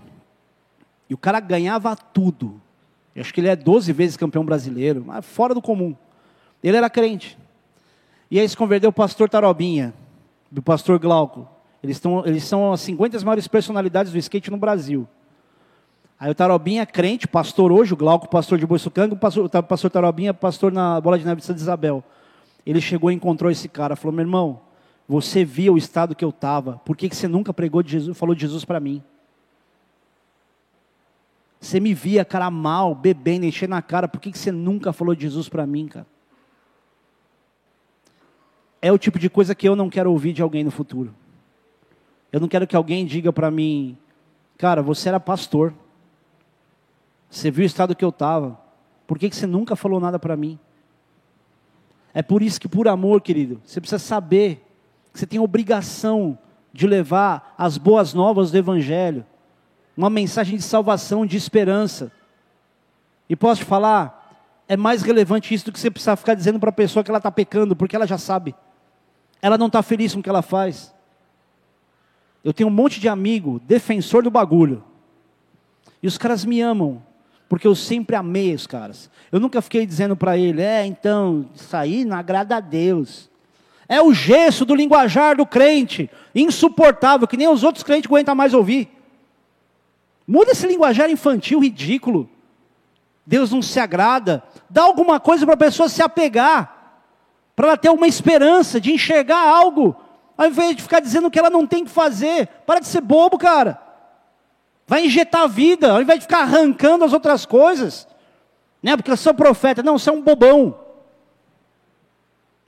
E 1.09 1.15
o 1.15 1.19
cara 1.19 1.41
ganhava 1.41 1.97
tudo. 1.97 2.61
Eu 3.15 3.23
acho 3.23 3.33
que 3.33 3.41
ele 3.41 3.49
é 3.49 3.57
12 3.57 3.93
vezes 3.93 4.17
campeão 4.17 4.45
brasileiro, 4.45 5.07
fora 5.23 5.55
do 5.55 5.63
comum. 5.63 5.97
Ele 6.63 6.77
era 6.77 6.91
crente. 6.91 7.39
E 8.31 8.39
aí 8.39 8.49
se 8.49 8.57
converteu 8.57 8.91
o 8.91 8.93
pastor 8.93 9.29
Tarobinha, 9.29 9.95
do 10.51 10.63
pastor 10.63 10.99
Glauco. 10.99 11.49
Eles, 11.83 11.97
estão, 11.97 12.27
eles 12.27 12.45
são 12.45 12.73
as 12.73 12.81
50 12.81 13.21
maiores 13.21 13.47
personalidades 13.47 14.13
do 14.13 14.19
skate 14.19 14.51
no 14.51 14.57
Brasil. 14.57 15.09
Aí 16.19 16.31
o 16.31 16.35
Tarobinha 16.35 16.83
é 16.83 16.87
crente, 16.87 17.29
pastor 17.29 17.71
hoje, 17.71 17.95
o 17.95 17.97
Glauco, 17.97 18.29
pastor 18.29 18.59
de 18.59 18.67
Boiçucanga, 18.67 19.15
o 19.15 19.17
pastor, 19.17 19.45
o 19.47 19.63
pastor 19.63 19.91
Tarobinha, 19.91 20.35
pastor 20.35 20.73
na 20.73 21.01
Bola 21.01 21.19
de 21.19 21.25
Neve 21.25 21.41
de 21.41 21.47
Santa 21.47 21.61
Isabel. 21.61 22.03
Ele 22.67 22.81
chegou 22.81 23.11
e 23.11 23.15
encontrou 23.15 23.51
esse 23.51 23.69
cara, 23.69 23.95
falou: 23.95 24.13
meu 24.13 24.25
irmão, 24.25 24.61
você 25.09 25.45
via 25.45 25.73
o 25.73 25.79
estado 25.79 26.17
que 26.17 26.25
eu 26.25 26.31
estava, 26.31 26.81
por 26.85 26.97
que, 26.97 27.09
que 27.09 27.15
você 27.15 27.29
nunca 27.29 27.55
pregou 27.55 27.83
de 27.83 27.93
Jesus, 27.93 28.19
falou 28.19 28.35
de 28.35 28.41
Jesus 28.41 28.65
para 28.65 28.81
mim? 28.81 29.03
Você 31.61 31.81
me 31.81 31.95
via, 31.95 32.25
cara, 32.25 32.51
mal, 32.51 32.95
bebendo, 32.95 33.47
enchendo 33.47 33.75
a 33.75 33.83
cara, 33.83 34.09
por 34.09 34.21
que, 34.21 34.33
que 34.33 34.39
você 34.39 34.53
nunca 34.53 34.93
falou 34.93 35.15
de 35.15 35.23
Jesus 35.23 35.49
para 35.49 35.67
mim, 35.67 35.87
cara? 35.87 36.07
É 38.81 38.93
o 38.93 38.99
tipo 38.99 39.19
de 39.19 39.29
coisa 39.29 39.55
que 39.55 39.69
eu 39.69 39.75
não 39.75 39.91
quero 39.91 40.11
ouvir 40.11 40.33
de 40.33 40.43
alguém 40.43 40.63
no 40.63 40.71
futuro. 40.71 41.15
Eu 42.31 42.41
não 42.41 42.49
quero 42.49 42.67
que 42.67 42.77
alguém 42.77 43.07
diga 43.07 43.33
para 43.33 43.51
mim, 43.51 43.97
cara, 44.57 44.83
você 44.83 45.09
era 45.09 45.19
pastor, 45.19 45.73
você 47.31 47.51
viu 47.51 47.63
o 47.63 47.67
estado 47.67 47.97
que 47.97 48.05
eu 48.05 48.11
estava, 48.11 48.59
por 49.07 49.19
que, 49.19 49.31
que 49.31 49.37
você 49.37 49.47
nunca 49.47 49.75
falou 49.75 49.99
nada 49.99 50.19
para 50.19 50.37
mim? 50.37 50.59
É 52.13 52.23
por 52.23 52.43
isso 52.43 52.61
que, 52.61 52.69
por 52.69 52.89
amor, 52.89 53.21
querido, 53.21 53.61
você 53.65 53.81
precisa 53.81 53.99
saber 53.99 54.65
que 55.13 55.19
você 55.19 55.27
tem 55.27 55.41
obrigação 55.41 56.39
de 56.73 56.87
levar 56.87 57.55
as 57.57 57.79
boas 57.79 58.13
novas 58.13 58.51
do 58.51 58.59
Evangelho, 58.59 59.25
uma 59.97 60.11
mensagem 60.11 60.57
de 60.57 60.63
salvação, 60.63 61.27
de 61.27 61.37
esperança. 61.37 62.13
E 63.29 63.35
posso 63.35 63.63
te 63.63 63.65
falar, 63.65 64.19
é 64.69 64.77
mais 64.77 65.03
relevante 65.03 65.55
isso 65.55 65.65
do 65.65 65.73
que 65.73 65.81
você 65.81 65.91
precisar 65.91 66.17
ficar 66.17 66.35
dizendo 66.35 66.61
para 66.61 66.71
a 66.71 66.73
pessoa 66.73 67.03
que 67.03 67.11
ela 67.11 67.19
está 67.19 67.31
pecando, 67.31 67.75
porque 67.75 67.97
ela 67.97 68.07
já 68.07 68.19
sabe. 68.19 68.55
Ela 69.41 69.59
não 69.59 69.67
está 69.67 69.83
feliz 69.83 70.15
com 70.15 70.21
o 70.21 70.23
que 70.23 70.29
ela 70.29 70.43
faz. 70.43 70.95
Eu 72.43 72.53
tenho 72.53 72.69
um 72.69 72.73
monte 72.73 73.01
de 73.01 73.09
amigo, 73.09 73.61
defensor 73.65 74.23
do 74.23 74.31
bagulho. 74.31 74.83
E 76.03 76.07
os 76.07 76.17
caras 76.17 76.45
me 76.45 76.61
amam 76.61 77.03
porque 77.49 77.67
eu 77.67 77.75
sempre 77.75 78.15
amei 78.15 78.55
os 78.55 78.67
caras. 78.67 79.11
Eu 79.33 79.41
nunca 79.41 79.63
fiquei 79.63 79.87
dizendo 79.87 80.15
para 80.15 80.37
ele, 80.37 80.61
é, 80.61 80.85
então, 80.85 81.47
isso 81.55 81.75
aí 81.75 82.05
não 82.05 82.17
agrada 82.17 82.57
a 82.57 82.61
Deus. 82.61 83.31
É 83.89 84.03
o 84.03 84.13
gesso 84.13 84.67
do 84.67 84.75
linguajar 84.75 85.37
do 85.37 85.47
crente, 85.47 86.11
insuportável, 86.35 87.27
que 87.27 87.39
nem 87.39 87.49
os 87.49 87.65
outros 87.65 87.83
crentes 87.83 88.07
aguentam 88.07 88.35
mais 88.35 88.53
ouvir. 88.53 88.89
Muda 90.27 90.53
esse 90.53 90.67
linguajar 90.67 91.11
infantil 91.11 91.61
ridículo. 91.61 92.29
Deus 93.27 93.51
não 93.51 93.63
se 93.63 93.81
agrada. 93.81 94.43
Dá 94.69 94.83
alguma 94.83 95.19
coisa 95.19 95.47
para 95.47 95.55
a 95.55 95.59
pessoa 95.59 95.89
se 95.89 96.03
apegar, 96.03 96.78
para 97.59 97.67
ela 97.67 97.77
ter 97.77 97.91
uma 97.91 98.07
esperança 98.07 98.81
de 98.81 98.93
enxergar 98.93 99.41
algo, 99.41 99.97
ao 100.37 100.47
invés 100.47 100.77
de 100.77 100.83
ficar 100.83 101.01
dizendo 101.01 101.29
que 101.29 101.37
ela 101.37 101.51
não 101.51 101.67
tem 101.67 101.85
que 101.85 101.91
fazer. 101.91 102.47
Para 102.65 102.79
de 102.79 102.87
ser 102.87 103.01
bobo, 103.01 103.37
cara. 103.37 103.83
Vai 104.87 105.07
injetar 105.07 105.49
vida, 105.49 105.91
ao 105.91 106.01
invés 106.01 106.21
de 106.21 106.27
ficar 106.27 106.43
arrancando 106.43 107.05
as 107.05 107.13
outras 107.13 107.45
coisas. 107.45 108.07
Né? 108.81 108.97
Porque 108.97 109.11
eu 109.11 109.17
sou 109.17 109.35
profeta. 109.35 109.83
Não, 109.83 109.99
você 109.99 110.09
é 110.09 110.13
um 110.13 110.23
bobão. 110.23 110.79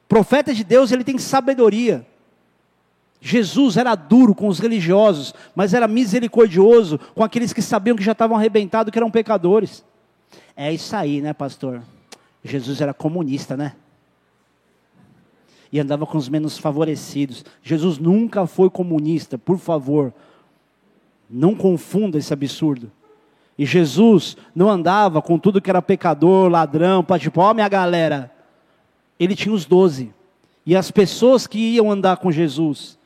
Profeta 0.09 0.53
de 0.53 0.65
Deus, 0.65 0.91
ele 0.91 1.05
tem 1.05 1.19
sabedoria. 1.19 2.05
Jesus 3.21 3.77
era 3.77 3.95
duro 3.95 4.35
com 4.35 4.49
os 4.49 4.59
religiosos, 4.59 5.33
mas 5.55 5.73
era 5.73 5.87
misericordioso 5.87 6.99
com 7.15 7.23
aqueles 7.23 7.53
que 7.53 7.62
sabiam 7.62 7.97
que 7.97 8.03
já 8.03 8.11
estavam 8.11 8.37
arrebentados, 8.37 8.91
que 8.91 8.99
eram 8.99 9.09
pecadores. 9.09 9.85
É 10.57 10.73
isso 10.73 10.97
aí, 10.97 11.21
né, 11.21 11.33
pastor? 11.33 11.81
Jesus 12.43 12.81
era 12.81 12.93
comunista, 12.93 13.57
né? 13.57 13.77
E 15.73 15.79
andava 15.79 16.07
com 16.07 16.19
os 16.19 16.29
menos 16.29 16.59
favorecidos. 16.59 17.45
Jesus 17.63 17.99
nunca 17.99 18.47
foi 18.47 18.69
comunista, 18.69 19.39
por 19.39 19.59
favor. 19.59 20.13
Não 21.29 21.55
confunda 21.55 22.19
esse 22.19 22.33
absurdo. 22.33 22.91
E 23.57 23.67
Jesus 23.67 24.37
não 24.55 24.71
andava 24.71 25.21
com 25.21 25.39
tudo 25.39 25.61
que 25.61 25.71
era 25.71 25.83
pecador, 25.83 26.49
ladrão, 26.49 27.05
para 27.05 27.19
tipo, 27.19 27.41
ó 27.41 27.53
minha 27.53 27.69
galera. 27.69 28.33
Ele 29.19 29.37
tinha 29.37 29.55
os 29.55 29.67
doze. 29.67 30.13
E 30.65 30.75
as 30.75 30.91
pessoas 30.91 31.47
que 31.47 31.59
iam 31.59 31.91
andar 31.91 32.17
com 32.17 32.33
Jesus. 32.33 32.99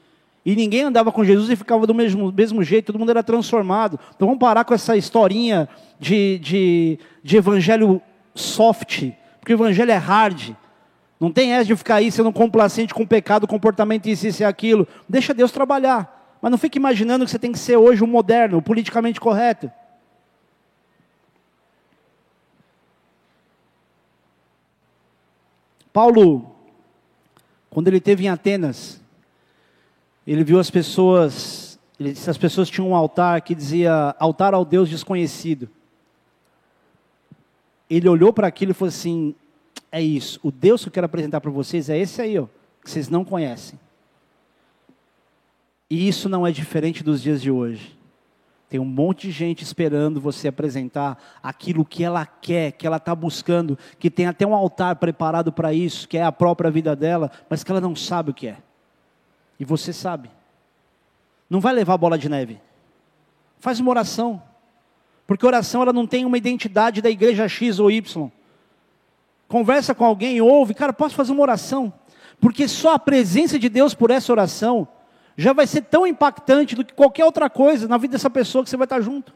E 0.44 0.54
ninguém 0.54 0.82
andava 0.82 1.10
com 1.10 1.24
Jesus 1.24 1.48
e 1.48 1.56
ficava 1.56 1.86
do 1.86 1.94
mesmo, 1.94 2.30
mesmo 2.30 2.62
jeito, 2.62 2.86
todo 2.86 2.98
mundo 2.98 3.10
era 3.10 3.22
transformado. 3.22 3.98
Então 4.14 4.28
vamos 4.28 4.38
parar 4.38 4.64
com 4.64 4.74
essa 4.74 4.96
historinha 4.96 5.68
de, 5.98 6.38
de, 6.38 6.98
de 7.22 7.36
evangelho 7.36 8.00
soft, 8.34 9.10
porque 9.40 9.54
o 9.54 9.56
evangelho 9.56 9.90
é 9.90 9.96
hard. 9.96 10.54
Não 11.18 11.32
tem 11.32 11.52
essa 11.52 11.66
de 11.66 11.76
ficar 11.76 11.96
aí 11.96 12.10
sendo 12.10 12.32
complacente 12.32 12.92
com 12.92 13.02
o 13.02 13.06
pecado, 13.06 13.46
comportamento 13.46 14.06
isso, 14.06 14.26
isso 14.26 14.42
e 14.42 14.44
aquilo. 14.44 14.86
Deixa 15.08 15.32
Deus 15.32 15.52
trabalhar. 15.52 16.38
Mas 16.42 16.50
não 16.50 16.58
fique 16.58 16.78
imaginando 16.78 17.24
que 17.24 17.30
você 17.30 17.38
tem 17.38 17.52
que 17.52 17.58
ser 17.58 17.76
hoje 17.76 18.02
o 18.02 18.06
moderno, 18.06 18.58
o 18.58 18.62
politicamente 18.62 19.20
correto. 19.20 19.70
Paulo, 25.92 26.54
quando 27.70 27.86
ele 27.86 27.98
esteve 27.98 28.24
em 28.24 28.28
Atenas, 28.28 29.00
ele 30.26 30.42
viu 30.42 30.58
as 30.58 30.68
pessoas, 30.68 31.78
ele 31.98 32.12
disse, 32.12 32.28
as 32.28 32.36
pessoas 32.36 32.68
tinham 32.68 32.90
um 32.90 32.96
altar 32.96 33.40
que 33.42 33.54
dizia 33.54 34.14
altar 34.18 34.54
ao 34.54 34.64
Deus 34.64 34.88
desconhecido. 34.88 35.70
Ele 37.88 38.08
olhou 38.08 38.32
para 38.32 38.48
aquilo 38.48 38.72
e 38.72 38.74
falou 38.74 38.88
assim: 38.88 39.34
é 39.90 40.02
isso. 40.02 40.40
O 40.42 40.50
Deus 40.50 40.82
que 40.82 40.88
eu 40.88 40.92
quero 40.92 41.06
apresentar 41.06 41.40
para 41.40 41.50
vocês 41.50 41.88
é 41.88 41.98
esse 41.98 42.20
aí, 42.20 42.38
ó, 42.38 42.46
que 42.82 42.90
vocês 42.90 43.08
não 43.08 43.24
conhecem. 43.24 43.78
E 45.88 46.08
isso 46.08 46.28
não 46.28 46.46
é 46.46 46.50
diferente 46.50 47.04
dos 47.04 47.22
dias 47.22 47.40
de 47.40 47.50
hoje. 47.50 47.96
Tem 48.68 48.80
um 48.80 48.84
monte 48.84 49.28
de 49.28 49.30
gente 49.30 49.62
esperando 49.62 50.20
você 50.20 50.48
apresentar 50.48 51.38
aquilo 51.40 51.84
que 51.84 52.02
ela 52.02 52.26
quer, 52.26 52.72
que 52.72 52.86
ela 52.86 52.96
está 52.96 53.14
buscando, 53.14 53.78
que 54.00 54.10
tem 54.10 54.26
até 54.26 54.44
um 54.44 54.54
altar 54.54 54.96
preparado 54.96 55.52
para 55.52 55.72
isso, 55.72 56.08
que 56.08 56.18
é 56.18 56.24
a 56.24 56.32
própria 56.32 56.70
vida 56.70 56.96
dela, 56.96 57.30
mas 57.48 57.62
que 57.62 57.70
ela 57.70 57.80
não 57.80 57.94
sabe 57.94 58.30
o 58.30 58.34
que 58.34 58.48
é. 58.48 58.56
E 59.60 59.64
você 59.64 59.92
sabe. 59.92 60.28
Não 61.48 61.60
vai 61.60 61.72
levar 61.72 61.96
bola 61.96 62.18
de 62.18 62.28
neve. 62.28 62.60
Faz 63.60 63.78
uma 63.78 63.90
oração. 63.90 64.42
Porque 65.26 65.46
oração 65.46 65.82
ela 65.82 65.92
não 65.92 66.06
tem 66.06 66.24
uma 66.24 66.36
identidade 66.36 67.00
da 67.00 67.10
igreja 67.10 67.46
X 67.46 67.78
ou 67.78 67.90
Y. 67.90 68.30
Conversa 69.54 69.94
com 69.94 70.04
alguém, 70.04 70.40
ouve, 70.40 70.74
cara, 70.74 70.92
posso 70.92 71.14
fazer 71.14 71.30
uma 71.30 71.42
oração? 71.42 71.92
Porque 72.40 72.66
só 72.66 72.94
a 72.94 72.98
presença 72.98 73.56
de 73.56 73.68
Deus 73.68 73.94
por 73.94 74.10
essa 74.10 74.32
oração 74.32 74.88
já 75.36 75.52
vai 75.52 75.64
ser 75.64 75.82
tão 75.82 76.04
impactante 76.04 76.74
do 76.74 76.84
que 76.84 76.92
qualquer 76.92 77.24
outra 77.24 77.48
coisa 77.48 77.86
na 77.86 77.96
vida 77.96 78.10
dessa 78.10 78.28
pessoa 78.28 78.64
que 78.64 78.70
você 78.70 78.76
vai 78.76 78.86
estar 78.86 79.00
junto. 79.00 79.32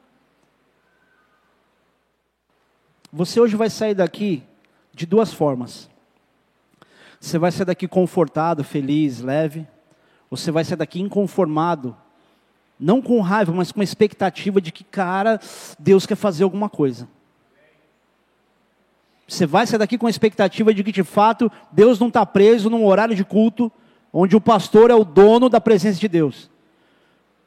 Você 3.13 3.41
hoje 3.41 3.55
vai 3.55 3.71
sair 3.71 3.95
daqui 3.95 4.43
de 4.93 5.07
duas 5.07 5.33
formas. 5.33 5.89
Você 7.21 7.39
vai 7.39 7.53
sair 7.53 7.67
daqui 7.67 7.87
confortado, 7.87 8.65
feliz, 8.65 9.21
leve, 9.21 9.69
ou 10.29 10.37
você 10.37 10.51
vai 10.51 10.65
sair 10.65 10.79
daqui 10.79 11.01
inconformado, 11.01 11.97
não 12.77 13.01
com 13.01 13.21
raiva, 13.21 13.53
mas 13.53 13.71
com 13.71 13.81
a 13.81 13.85
expectativa 13.85 14.61
de 14.61 14.73
que, 14.73 14.83
cara, 14.83 15.39
Deus 15.79 16.07
quer 16.07 16.17
fazer 16.17 16.43
alguma 16.43 16.69
coisa. 16.69 17.09
Você 19.29 19.45
vai 19.45 19.67
sair 19.67 19.79
daqui 19.79 19.99
com 19.99 20.07
a 20.07 20.11
expectativa 20.11 20.73
de 20.73 20.83
que, 20.83 20.91
de 20.91 21.05
fato, 21.05 21.53
Deus 21.71 22.01
não 22.01 22.09
está 22.09 22.25
preso 22.25 22.71
num 22.71 22.87
horário 22.87 23.15
de 23.15 23.27
culto, 23.27 23.71
onde 24.11 24.35
o 24.35 24.41
pastor 24.41 24.91
é 24.91 24.95
o 24.95 25.05
dono 25.05 25.51
da 25.51 25.61
presença 25.61 26.01
de 26.01 26.09
Deus. 26.09 26.51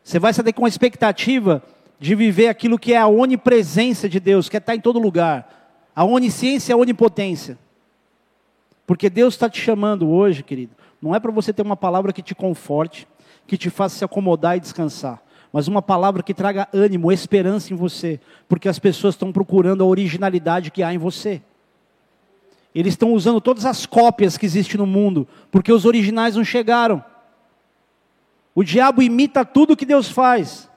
Você 0.03 0.19
vai 0.19 0.31
sair 0.31 0.53
com 0.53 0.63
a 0.63 0.69
expectativa 0.69 1.63
de 1.99 2.13
viver 2.13 2.49
aquilo 2.49 2.77
que 2.77 2.93
é 2.93 2.97
a 2.97 3.07
onipresença 3.07 4.07
de 4.07 4.19
Deus, 4.19 4.47
que 4.47 4.55
é 4.55 4.59
estar 4.59 4.75
em 4.75 4.79
todo 4.79 4.99
lugar. 4.99 5.89
A 5.95 6.03
onisciência 6.03 6.71
e 6.71 6.75
a 6.75 6.77
onipotência. 6.77 7.57
Porque 8.85 9.09
Deus 9.09 9.33
está 9.33 9.49
te 9.49 9.59
chamando 9.59 10.07
hoje, 10.07 10.43
querido. 10.43 10.75
Não 11.01 11.15
é 11.15 11.19
para 11.19 11.31
você 11.31 11.51
ter 11.51 11.63
uma 11.63 11.75
palavra 11.75 12.13
que 12.13 12.21
te 12.21 12.35
conforte, 12.35 13.07
que 13.47 13.57
te 13.57 13.71
faça 13.71 13.97
se 13.97 14.05
acomodar 14.05 14.55
e 14.55 14.59
descansar. 14.59 15.19
Mas 15.51 15.67
uma 15.67 15.81
palavra 15.81 16.21
que 16.21 16.33
traga 16.33 16.67
ânimo, 16.71 17.11
esperança 17.11 17.73
em 17.73 17.75
você. 17.75 18.19
Porque 18.47 18.69
as 18.69 18.77
pessoas 18.77 19.15
estão 19.15 19.31
procurando 19.31 19.83
a 19.83 19.87
originalidade 19.87 20.69
que 20.69 20.83
há 20.83 20.93
em 20.93 20.99
você. 20.99 21.41
Eles 22.73 22.93
estão 22.93 23.13
usando 23.13 23.41
todas 23.41 23.65
as 23.65 23.85
cópias 23.85 24.37
que 24.37 24.45
existem 24.45 24.77
no 24.77 24.85
mundo, 24.85 25.27
porque 25.51 25.73
os 25.73 25.85
originais 25.85 26.35
não 26.35 26.43
chegaram. 26.43 27.03
O 28.55 28.63
diabo 28.63 29.01
imita 29.01 29.43
tudo 29.43 29.75
que 29.75 29.85
Deus 29.85 30.09
faz. 30.09 30.69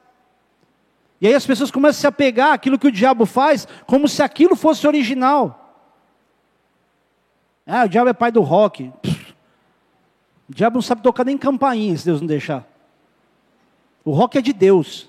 E 1.21 1.27
aí 1.27 1.35
as 1.35 1.47
pessoas 1.47 1.71
começam 1.71 1.99
a 1.99 2.01
se 2.01 2.07
apegar 2.07 2.53
àquilo 2.53 2.79
que 2.79 2.89
o 2.89 2.93
diabo 2.93 3.25
faz, 3.25 3.66
como 3.87 4.09
se 4.09 4.23
aquilo 4.23 4.57
fosse 4.57 4.87
original. 4.87 5.61
Ah, 7.66 7.85
o 7.85 7.89
diabo 7.89 8.11
é 8.11 8.12
pai 8.12 8.33
do 8.33 8.43
rock. 8.43 8.93
O 10.49 10.55
diabo 10.55 10.75
não 10.75 10.83
sabe 10.83 11.01
tocar 11.01 11.25
nem 11.25 11.39
campainha, 11.39 11.97
se 11.97 12.05
Deus 12.05 12.21
não 12.21 12.29
deixar. 12.29 12.66
O 14.05 14.11
rock 14.11 14.37
é 14.37 14.43
de 14.43 14.53
Deus. 14.53 15.09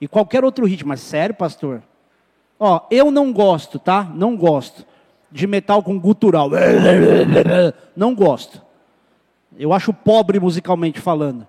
E 0.00 0.08
qualquer 0.08 0.44
outro 0.44 0.64
ritmo. 0.64 0.88
Mas 0.88 1.00
sério, 1.00 1.34
pastor? 1.34 1.82
Ó, 2.58 2.86
eu 2.90 3.10
não 3.10 3.32
gosto, 3.32 3.78
tá? 3.78 4.04
Não 4.04 4.36
gosto 4.36 4.86
de 5.30 5.46
metal 5.46 5.82
com 5.82 5.98
gutural. 5.98 6.50
Não 7.96 8.14
gosto. 8.14 8.62
Eu 9.58 9.72
acho 9.72 9.92
pobre 9.92 10.40
musicalmente 10.40 11.00
falando. 11.00 11.46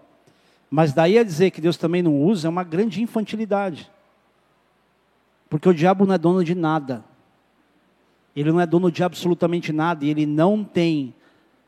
Mas 0.70 0.94
daí 0.94 1.18
a 1.18 1.24
dizer 1.24 1.52
que 1.52 1.62
Deus 1.62 1.76
também 1.76 2.02
não 2.02 2.22
usa 2.22 2.48
é 2.48 2.50
uma 2.50 2.64
grande 2.64 3.02
infantilidade. 3.02 3.92
Porque 5.50 5.68
o 5.68 5.74
diabo 5.74 6.06
não 6.06 6.16
é 6.16 6.18
dono 6.18 6.46
de 6.46 6.56
nada. 6.56 7.04
Ele 8.34 8.52
não 8.52 8.62
é 8.62 8.66
dono 8.66 8.90
de 8.90 9.04
absolutamente 9.04 9.74
nada 9.74 10.06
e 10.06 10.10
ele 10.10 10.26
não 10.26 10.64
tem 10.64 11.14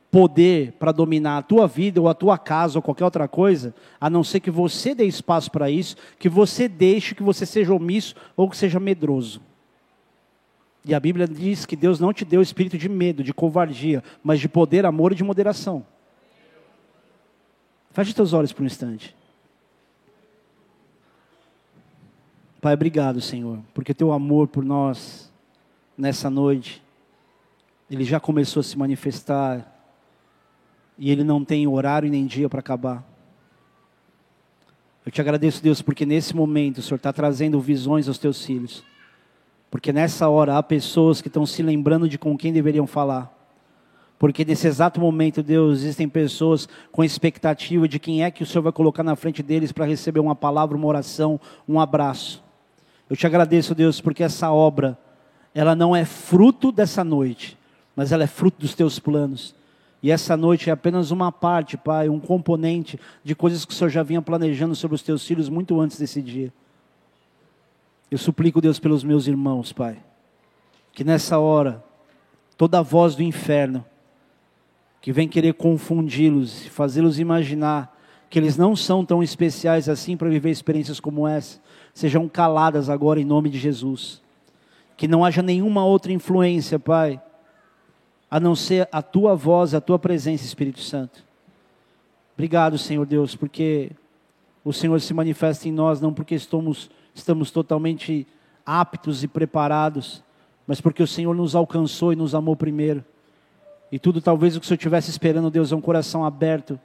poder 0.10 0.74
para 0.74 0.92
dominar 0.92 1.38
a 1.40 1.42
tua 1.42 1.68
vida 1.68 2.00
ou 2.00 2.08
a 2.08 2.14
tua 2.14 2.38
casa 2.38 2.78
ou 2.78 2.84
qualquer 2.84 3.04
outra 3.04 3.28
coisa, 3.28 3.74
a 4.00 4.10
não 4.12 4.24
ser 4.24 4.40
que 4.40 4.52
você 4.52 4.94
dê 4.94 5.06
espaço 5.06 5.52
para 5.52 5.72
isso, 5.72 5.98
que 6.20 6.30
você 6.30 6.68
deixe 6.68 7.16
que 7.16 7.24
você 7.24 7.46
seja 7.46 7.74
omisso 7.74 8.16
ou 8.38 8.48
que 8.48 8.56
seja 8.56 8.80
medroso. 8.80 9.42
E 10.86 10.94
a 10.94 11.00
Bíblia 11.00 11.28
diz 11.28 11.66
que 11.66 11.76
Deus 11.76 12.00
não 12.00 12.12
te 12.12 12.26
deu 12.26 12.42
espírito 12.42 12.78
de 12.78 12.90
medo, 12.90 13.24
de 13.24 13.34
covardia, 13.34 14.04
mas 14.22 14.40
de 14.40 14.50
poder, 14.50 14.86
amor 14.86 15.14
e 15.14 15.16
de 15.16 15.24
moderação. 15.24 15.86
Feche 17.92 18.14
teus 18.14 18.34
olhos 18.34 18.52
por 18.52 18.64
um 18.64 18.66
instante. 18.66 19.16
Pai, 22.60 22.74
obrigado, 22.74 23.22
Senhor, 23.22 23.60
porque 23.74 23.94
teu 23.94 24.12
amor 24.12 24.48
por 24.48 24.64
nós 24.64 25.32
nessa 25.98 26.30
noite, 26.30 26.82
ele 27.90 28.04
já 28.04 28.20
começou 28.20 28.62
a 28.62 28.64
se 28.64 28.78
manifestar 28.78 29.70
e 30.98 31.12
ele 31.12 31.24
não 31.24 31.44
tem 31.46 31.68
horário 31.68 32.10
nem 32.10 32.26
dia 32.26 32.50
para 32.50 32.60
acabar. 32.60 33.08
Eu 35.06 35.12
te 35.12 35.20
agradeço, 35.20 35.62
Deus, 35.62 35.82
porque 35.82 36.06
nesse 36.06 36.36
momento 36.36 36.78
o 36.78 36.82
Senhor 36.82 36.96
está 36.96 37.12
trazendo 37.12 37.60
visões 37.60 38.08
aos 38.08 38.18
teus 38.18 38.44
filhos. 38.46 38.84
Porque 39.74 39.92
nessa 39.92 40.30
hora 40.30 40.56
há 40.56 40.62
pessoas 40.62 41.20
que 41.20 41.28
estão 41.28 41.48
se 41.48 41.64
lembrando 41.64 42.08
de 42.08 42.20
com 42.20 42.38
quem 42.38 42.54
deveriam 42.54 42.86
falar. 42.86 43.36
Porque 44.20 44.46
nesse 44.46 44.68
exato 44.68 45.02
momento, 45.02 45.42
Deus, 45.42 45.80
existem 45.80 46.08
pessoas 46.08 46.70
com 46.92 47.04
expectativa 47.04 47.88
de 47.88 47.98
quem 47.98 48.24
é 48.24 48.30
que 48.30 48.44
o 48.44 48.46
Senhor 48.46 48.62
vai 48.62 48.72
colocar 48.72 49.02
na 49.02 49.16
frente 49.16 49.42
deles 49.42 49.72
para 49.72 49.88
receber 49.88 50.20
uma 50.20 50.36
palavra, 50.36 50.78
uma 50.78 50.86
oração, 50.86 51.42
um 51.68 51.80
abraço. 51.80 52.44
Eu 53.10 53.16
te 53.16 53.26
agradeço, 53.26 53.74
Deus, 53.74 54.00
porque 54.00 54.24
essa 54.24 54.52
obra, 54.52 54.96
ela 55.56 55.76
não 55.76 55.96
é 55.96 56.06
fruto 56.06 56.72
dessa 56.72 57.04
noite, 57.04 57.58
mas 57.96 58.12
ela 58.12 58.26
é 58.26 58.28
fruto 58.28 58.62
dos 58.62 58.76
teus 58.76 59.00
planos. 59.00 59.56
E 60.04 60.12
essa 60.12 60.38
noite 60.38 60.70
é 60.70 60.74
apenas 60.74 61.10
uma 61.10 61.32
parte, 61.32 61.78
Pai, 61.78 62.10
um 62.10 62.20
componente 62.20 63.00
de 63.24 63.34
coisas 63.34 63.66
que 63.66 63.74
o 63.74 63.76
Senhor 63.76 63.90
já 63.90 64.04
vinha 64.04 64.22
planejando 64.22 64.76
sobre 64.76 64.94
os 64.94 65.02
teus 65.02 65.26
filhos 65.26 65.50
muito 65.50 65.82
antes 65.82 65.98
desse 65.98 66.22
dia. 66.22 66.54
Eu 68.14 68.20
suplico, 68.20 68.62
Deus, 68.62 68.78
pelos 68.78 69.04
meus 69.04 69.26
irmãos, 69.26 69.74
Pai, 69.74 69.98
que 70.92 71.04
nessa 71.04 71.40
hora, 71.40 71.84
toda 72.56 72.78
a 72.78 72.82
voz 72.84 73.16
do 73.16 73.24
inferno, 73.24 73.84
que 75.02 75.12
vem 75.12 75.28
querer 75.28 75.56
confundi-los, 75.56 76.68
fazê-los 76.68 77.18
imaginar 77.18 78.00
que 78.30 78.38
eles 78.38 78.56
não 78.56 78.76
são 78.76 79.04
tão 79.04 79.24
especiais 79.24 79.90
assim 79.90 80.16
para 80.16 80.30
viver 80.30 80.52
experiências 80.52 81.00
como 81.00 81.28
essa, 81.28 81.60
sejam 81.92 82.30
caladas 82.30 82.88
agora 82.88 83.20
em 83.20 83.26
nome 83.26 83.50
de 83.50 83.58
Jesus. 83.58 84.22
Que 84.96 85.08
não 85.08 85.26
haja 85.26 85.42
nenhuma 85.42 85.84
outra 85.84 86.14
influência, 86.14 86.78
Pai, 86.78 87.20
a 88.30 88.40
não 88.40 88.56
ser 88.56 88.88
a 88.92 89.02
tua 89.02 89.36
voz, 89.36 89.74
a 89.74 89.82
tua 89.82 89.98
presença, 89.98 90.46
Espírito 90.46 90.82
Santo. 90.82 91.26
Obrigado, 92.36 92.78
Senhor 92.78 93.08
Deus, 93.08 93.36
porque 93.36 93.90
o 94.64 94.72
Senhor 94.72 95.02
se 95.02 95.16
manifesta 95.16 95.68
em 95.68 95.72
nós, 95.72 96.00
não 96.00 96.14
porque 96.14 96.36
estamos 96.36 96.92
estamos 97.14 97.52
totalmente 97.52 98.28
aptos 98.66 99.24
e 99.24 99.28
preparados, 99.28 100.24
mas 100.66 100.80
porque 100.80 101.04
o 101.04 101.08
Senhor 101.08 101.36
nos 101.36 101.56
alcançou 101.56 102.14
e 102.14 102.16
nos 102.16 102.34
amou 102.34 102.56
primeiro. 102.56 103.04
E 103.92 104.00
tudo 104.00 104.22
talvez 104.22 104.56
o 104.56 104.60
que 104.60 104.66
o 104.66 104.68
Senhor 104.68 104.78
estivesse 104.78 105.10
esperando, 105.10 105.52
Deus, 105.52 105.72
é 105.72 105.76
um 105.76 105.82
coração 105.82 106.26
aberto 106.26 106.80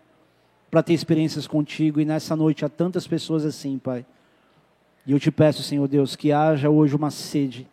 para 0.70 0.82
ter 0.82 0.92
experiências 0.92 1.46
contigo. 1.46 2.00
E 2.00 2.04
nessa 2.04 2.36
noite 2.36 2.64
há 2.64 2.68
tantas 2.68 3.06
pessoas 3.06 3.44
assim, 3.44 3.78
Pai. 3.78 4.04
E 5.06 5.12
eu 5.12 5.18
te 5.18 5.30
peço, 5.30 5.62
Senhor 5.62 5.88
Deus, 5.88 6.14
que 6.14 6.32
haja 6.32 6.68
hoje 6.68 6.94
uma 6.94 7.10
sede, 7.10 7.66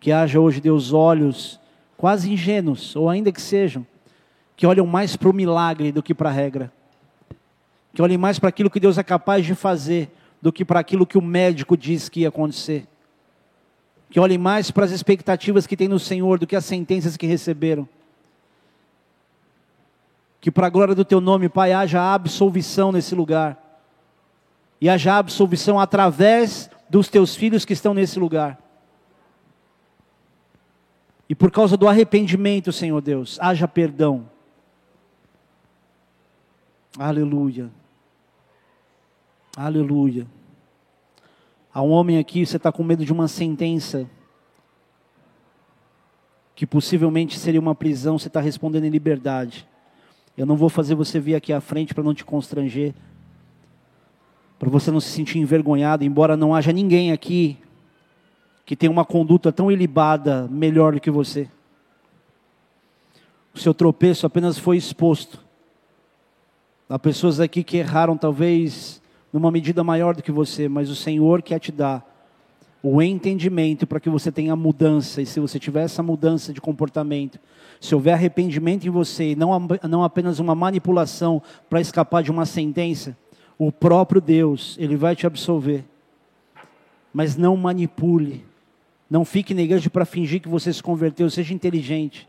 que 0.00 0.10
haja 0.10 0.40
hoje, 0.40 0.60
Deus, 0.60 0.92
olhos 0.92 1.60
quase 2.02 2.32
ingênuos, 2.32 2.96
ou 2.96 3.08
ainda 3.08 3.30
que 3.30 3.40
sejam, 3.40 3.86
que 4.56 4.66
olham 4.66 4.84
mais 4.84 5.14
para 5.14 5.28
o 5.28 5.32
milagre 5.32 5.92
do 5.92 6.02
que 6.02 6.12
para 6.12 6.30
a 6.30 6.32
regra, 6.32 6.72
que 7.94 8.02
olhem 8.02 8.18
mais 8.18 8.40
para 8.40 8.48
aquilo 8.48 8.68
que 8.68 8.80
Deus 8.80 8.98
é 8.98 9.04
capaz 9.04 9.46
de 9.46 9.54
fazer 9.54 10.10
do 10.42 10.52
que 10.52 10.64
para 10.64 10.80
aquilo 10.80 11.06
que 11.06 11.16
o 11.16 11.22
médico 11.22 11.76
disse 11.76 12.10
que 12.10 12.20
ia 12.20 12.28
acontecer. 12.28 12.88
Que 14.10 14.18
olhem 14.18 14.36
mais 14.36 14.72
para 14.72 14.84
as 14.84 14.90
expectativas 14.90 15.68
que 15.68 15.76
têm 15.76 15.86
no 15.86 16.00
Senhor 16.00 16.38
do 16.38 16.46
que 16.46 16.56
as 16.56 16.64
sentenças 16.64 17.16
que 17.16 17.26
receberam. 17.26 17.88
Que 20.40 20.50
para 20.50 20.66
a 20.66 20.70
glória 20.70 20.96
do 20.96 21.04
teu 21.04 21.20
nome, 21.20 21.48
Pai, 21.48 21.72
haja 21.72 22.12
absolvição 22.12 22.90
nesse 22.90 23.14
lugar. 23.14 23.56
E 24.80 24.88
haja 24.88 25.16
absolvição 25.16 25.78
através 25.78 26.68
dos 26.90 27.08
teus 27.08 27.36
filhos 27.36 27.64
que 27.64 27.72
estão 27.72 27.94
nesse 27.94 28.18
lugar. 28.18 28.58
E 31.28 31.34
por 31.36 31.52
causa 31.52 31.76
do 31.76 31.88
arrependimento, 31.88 32.72
Senhor 32.72 33.00
Deus, 33.00 33.38
haja 33.40 33.68
perdão. 33.68 34.28
Aleluia. 36.98 37.70
Aleluia. 39.56 40.26
Há 41.74 41.82
um 41.82 41.90
homem 41.90 42.16
aqui, 42.18 42.44
você 42.46 42.56
está 42.56 42.72
com 42.72 42.82
medo 42.82 43.04
de 43.04 43.12
uma 43.12 43.28
sentença. 43.28 44.08
que 46.54 46.66
possivelmente 46.66 47.38
seria 47.38 47.58
uma 47.58 47.74
prisão, 47.74 48.18
você 48.18 48.28
está 48.28 48.40
respondendo 48.40 48.84
em 48.84 48.90
liberdade. 48.90 49.66
Eu 50.36 50.46
não 50.46 50.54
vou 50.54 50.68
fazer 50.68 50.94
você 50.94 51.18
vir 51.18 51.34
aqui 51.34 51.52
à 51.52 51.60
frente 51.60 51.92
para 51.92 52.04
não 52.04 52.14
te 52.14 52.24
constranger, 52.24 52.94
para 54.58 54.70
você 54.70 54.90
não 54.90 55.00
se 55.00 55.08
sentir 55.08 55.38
envergonhado, 55.38 56.04
embora 56.04 56.36
não 56.36 56.54
haja 56.54 56.70
ninguém 56.70 57.10
aqui 57.10 57.58
que 58.64 58.76
tenha 58.76 58.92
uma 58.92 59.04
conduta 59.04 59.50
tão 59.50 59.72
ilibada 59.72 60.46
melhor 60.48 60.92
do 60.94 61.00
que 61.00 61.10
você. 61.10 61.48
O 63.52 63.58
seu 63.58 63.74
tropeço 63.74 64.24
apenas 64.24 64.56
foi 64.56 64.76
exposto. 64.76 65.42
Há 66.88 66.98
pessoas 66.98 67.40
aqui 67.40 67.64
que 67.64 67.78
erraram 67.78 68.16
talvez 68.16 69.01
numa 69.32 69.50
medida 69.50 69.82
maior 69.82 70.14
do 70.14 70.22
que 70.22 70.30
você, 70.30 70.68
mas 70.68 70.90
o 70.90 70.94
Senhor 70.94 71.42
quer 71.42 71.58
te 71.58 71.72
dar 71.72 72.08
o 72.82 73.00
entendimento 73.00 73.86
para 73.86 74.00
que 74.00 74.10
você 74.10 74.32
tenha 74.32 74.56
mudança, 74.56 75.22
e 75.22 75.26
se 75.26 75.38
você 75.38 75.58
tiver 75.58 75.84
essa 75.84 76.02
mudança 76.02 76.52
de 76.52 76.60
comportamento, 76.60 77.38
se 77.80 77.94
houver 77.94 78.12
arrependimento 78.12 78.86
em 78.86 78.90
você, 78.90 79.36
não, 79.36 79.50
não 79.88 80.02
apenas 80.02 80.40
uma 80.40 80.54
manipulação 80.54 81.40
para 81.70 81.80
escapar 81.80 82.22
de 82.22 82.30
uma 82.30 82.44
sentença, 82.44 83.16
o 83.56 83.70
próprio 83.70 84.20
Deus, 84.20 84.76
Ele 84.80 84.96
vai 84.96 85.14
te 85.14 85.26
absolver. 85.26 85.84
Mas 87.14 87.36
não 87.36 87.56
manipule, 87.56 88.44
não 89.08 89.24
fique 89.24 89.54
na 89.54 89.62
igreja 89.62 89.88
para 89.88 90.04
fingir 90.04 90.40
que 90.40 90.48
você 90.48 90.72
se 90.72 90.82
converteu, 90.82 91.30
seja 91.30 91.54
inteligente. 91.54 92.28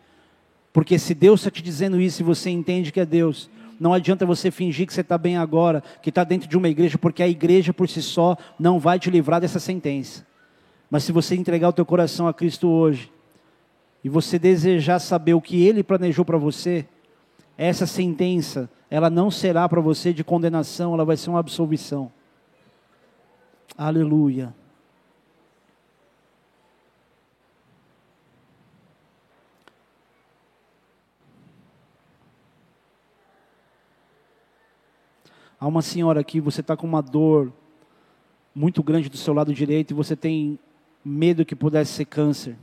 Porque 0.72 1.00
se 1.00 1.14
Deus 1.14 1.40
está 1.40 1.50
te 1.50 1.64
dizendo 1.64 2.00
isso 2.00 2.22
e 2.22 2.26
você 2.26 2.50
entende 2.50 2.92
que 2.92 3.00
é 3.00 3.06
Deus, 3.06 3.50
não 3.84 3.94
adianta 3.94 4.26
você 4.26 4.50
fingir 4.50 4.88
que 4.88 4.94
você 4.94 5.02
está 5.02 5.18
bem 5.18 5.36
agora, 5.36 5.84
que 6.02 6.08
está 6.08 6.24
dentro 6.24 6.48
de 6.48 6.56
uma 6.56 6.70
igreja, 6.70 6.98
porque 6.98 7.22
a 7.22 7.28
igreja 7.28 7.74
por 7.74 7.90
si 7.90 8.02
só 8.02 8.38
não 8.58 8.80
vai 8.80 8.98
te 8.98 9.12
livrar 9.12 9.42
dessa 9.42 9.60
sentença. 9.60 10.26
Mas 10.90 11.04
se 11.04 11.12
você 11.12 11.36
entregar 11.36 11.68
o 11.68 11.74
teu 11.74 11.86
coração 11.86 12.26
a 12.26 12.34
Cristo 12.34 12.70
hoje, 12.70 13.12
e 14.02 14.08
você 14.08 14.40
desejar 14.40 15.00
saber 15.00 15.34
o 15.34 15.42
que 15.42 15.66
Ele 15.66 15.84
planejou 15.84 16.24
para 16.24 16.38
você, 16.38 16.86
essa 17.58 17.86
sentença, 17.86 18.70
ela 18.90 19.10
não 19.10 19.30
será 19.30 19.68
para 19.68 19.82
você 19.82 20.14
de 20.14 20.24
condenação, 20.24 20.94
ela 20.94 21.04
vai 21.04 21.18
ser 21.18 21.30
uma 21.30 21.40
absolvição. 21.42 22.10
Aleluia. 23.78 24.56
Há 35.64 35.68
uma 35.68 35.82
senhora 35.82 36.20
aqui, 36.20 36.42
você 36.42 36.60
está 36.60 36.76
com 36.76 36.86
uma 36.86 37.02
dor 37.02 37.50
muito 38.54 38.84
grande 38.84 39.08
do 39.08 39.16
seu 39.16 39.34
lado 39.34 39.54
direito 39.54 39.92
e 39.92 39.94
você 39.94 40.14
tem 40.14 40.60
medo 41.06 41.46
que 41.46 41.56
pudesse 41.56 41.94
ser 41.94 42.04
câncer. 42.04 42.58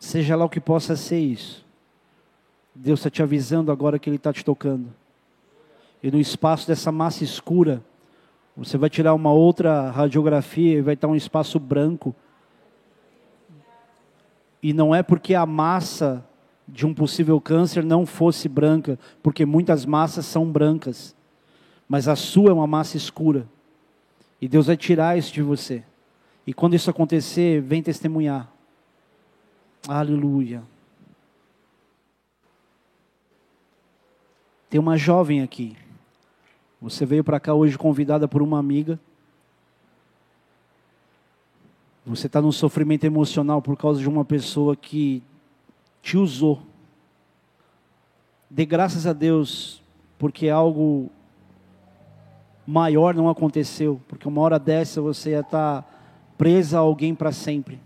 Seja 0.00 0.34
lá 0.34 0.44
o 0.44 0.48
que 0.48 0.58
possa 0.58 0.96
ser 0.96 1.20
isso. 1.20 1.64
Deus 2.74 2.98
está 2.98 3.08
te 3.08 3.22
avisando 3.22 3.70
agora 3.70 4.00
que 4.00 4.10
Ele 4.10 4.16
está 4.16 4.32
te 4.32 4.44
tocando. 4.44 4.92
E 6.02 6.10
no 6.10 6.18
espaço 6.18 6.66
dessa 6.66 6.90
massa 6.90 7.22
escura, 7.22 7.84
você 8.56 8.76
vai 8.76 8.90
tirar 8.90 9.14
uma 9.14 9.30
outra 9.30 9.92
radiografia 9.92 10.78
e 10.78 10.82
vai 10.82 10.94
estar 10.94 11.06
um 11.06 11.14
espaço 11.14 11.60
branco. 11.60 12.12
E 14.60 14.72
não 14.72 14.92
é 14.92 15.04
porque 15.04 15.36
a 15.36 15.46
massa 15.46 16.26
de 16.66 16.86
um 16.86 16.94
possível 16.94 17.40
câncer 17.40 17.84
não 17.84 18.06
fosse 18.06 18.48
branca, 18.48 18.98
porque 19.22 19.44
muitas 19.44 19.84
massas 19.84 20.24
são 20.26 20.50
brancas, 20.50 21.14
mas 21.88 22.08
a 22.08 22.16
sua 22.16 22.50
é 22.50 22.52
uma 22.52 22.66
massa 22.66 22.96
escura. 22.96 23.46
E 24.40 24.48
Deus 24.48 24.66
vai 24.66 24.76
tirar 24.76 25.16
isso 25.16 25.32
de 25.32 25.42
você. 25.42 25.82
E 26.46 26.52
quando 26.52 26.74
isso 26.74 26.90
acontecer, 26.90 27.60
vem 27.60 27.82
testemunhar. 27.82 28.50
Aleluia. 29.86 30.62
Tem 34.68 34.80
uma 34.80 34.96
jovem 34.96 35.42
aqui. 35.42 35.76
Você 36.80 37.06
veio 37.06 37.22
para 37.22 37.40
cá 37.40 37.54
hoje 37.54 37.78
convidada 37.78 38.26
por 38.26 38.42
uma 38.42 38.58
amiga. 38.58 38.98
Você 42.04 42.26
está 42.26 42.42
num 42.42 42.52
sofrimento 42.52 43.04
emocional 43.04 43.62
por 43.62 43.76
causa 43.76 44.00
de 44.00 44.08
uma 44.08 44.24
pessoa 44.24 44.76
que 44.76 45.22
te 46.04 46.18
usou. 46.18 46.60
Dê 48.50 48.66
graças 48.66 49.06
a 49.06 49.14
Deus, 49.14 49.82
porque 50.18 50.50
algo 50.50 51.10
maior 52.66 53.14
não 53.14 53.28
aconteceu, 53.28 53.98
porque 54.06 54.28
uma 54.28 54.42
hora 54.42 54.58
dessa 54.58 55.00
você 55.00 55.30
ia 55.30 55.40
estar 55.40 55.82
presa 56.36 56.76
a 56.76 56.80
alguém 56.80 57.14
para 57.14 57.32
sempre. 57.32 57.80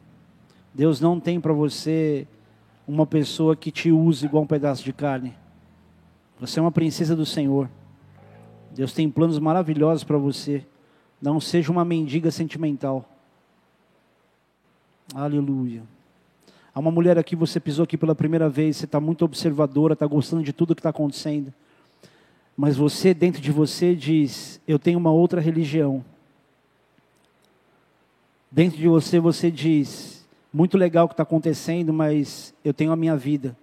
Deus 0.74 1.00
não 1.00 1.20
tem 1.20 1.40
para 1.40 1.52
você 1.52 2.26
uma 2.88 3.06
pessoa 3.06 3.54
que 3.54 3.70
te 3.70 3.92
use 3.92 4.26
igual 4.26 4.42
um 4.42 4.48
pedaço 4.48 4.82
de 4.82 4.92
carne. 4.92 5.32
Você 6.40 6.58
é 6.58 6.62
uma 6.62 6.72
princesa 6.72 7.14
do 7.14 7.24
Senhor. 7.24 7.70
Deus 8.74 8.92
tem 8.92 9.08
planos 9.08 9.38
maravilhosos 9.38 10.02
para 10.02 10.18
você. 10.18 10.66
Não 11.22 11.40
seja 11.40 11.70
uma 11.70 11.84
mendiga 11.84 12.32
sentimental. 12.32 13.08
Aleluia. 15.14 15.82
Há 16.78 16.80
uma 16.80 16.92
mulher 16.92 17.18
aqui, 17.18 17.34
você 17.34 17.58
pisou 17.58 17.82
aqui 17.82 17.96
pela 17.96 18.14
primeira 18.14 18.48
vez, 18.48 18.76
você 18.76 18.84
está 18.84 19.00
muito 19.00 19.24
observadora, 19.24 19.94
está 19.94 20.06
gostando 20.06 20.44
de 20.44 20.52
tudo 20.52 20.76
que 20.76 20.80
está 20.80 20.90
acontecendo 20.90 21.52
mas 22.60 22.76
você, 22.76 23.14
dentro 23.14 23.40
de 23.40 23.52
você, 23.52 23.94
diz: 23.94 24.60
Eu 24.66 24.80
tenho 24.80 24.98
uma 24.98 25.12
outra 25.12 25.40
religião. 25.40 26.04
Dentro 28.50 28.76
de 28.76 28.88
você, 28.88 29.20
você 29.20 29.48
diz: 29.48 30.26
Muito 30.52 30.76
legal 30.76 31.04
o 31.04 31.08
que 31.08 31.14
está 31.14 31.22
acontecendo, 31.22 31.92
mas 31.92 32.52
eu 32.64 32.74
tenho 32.74 32.90
a 32.90 32.96
minha 32.96 33.16
vida. 33.16 33.56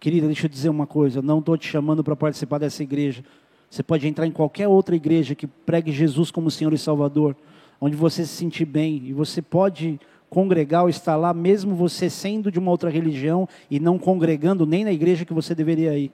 Querida, 0.00 0.26
deixa 0.26 0.46
eu 0.46 0.50
dizer 0.50 0.70
uma 0.70 0.88
coisa: 0.88 1.20
eu 1.20 1.22
não 1.22 1.38
estou 1.38 1.56
te 1.56 1.68
chamando 1.68 2.02
para 2.02 2.16
participar 2.16 2.58
dessa 2.58 2.82
igreja. 2.82 3.24
Você 3.70 3.80
pode 3.80 4.08
entrar 4.08 4.26
em 4.26 4.32
qualquer 4.32 4.66
outra 4.66 4.96
igreja 4.96 5.36
que 5.36 5.46
pregue 5.46 5.92
Jesus 5.92 6.32
como 6.32 6.50
Senhor 6.50 6.72
e 6.72 6.78
Salvador, 6.78 7.36
onde 7.80 7.94
você 7.94 8.26
se 8.26 8.34
sentir 8.34 8.64
bem, 8.64 9.04
e 9.04 9.12
você 9.12 9.40
pode 9.40 10.00
congregar 10.34 10.82
ou 10.82 10.88
estar 10.88 11.14
lá, 11.14 11.32
mesmo 11.32 11.76
você 11.76 12.10
sendo 12.10 12.50
de 12.50 12.58
uma 12.58 12.72
outra 12.72 12.90
religião 12.90 13.48
e 13.70 13.78
não 13.78 14.00
congregando 14.00 14.66
nem 14.66 14.82
na 14.82 14.90
igreja 14.90 15.24
que 15.24 15.32
você 15.32 15.54
deveria 15.54 15.96
ir. 15.96 16.10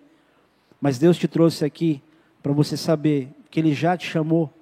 Mas 0.78 0.98
Deus 0.98 1.16
te 1.16 1.26
trouxe 1.26 1.64
aqui 1.64 2.02
para 2.42 2.52
você 2.52 2.76
saber 2.76 3.30
que 3.50 3.58
Ele 3.58 3.72
já 3.72 3.96
te 3.96 4.06
chamou 4.06 4.52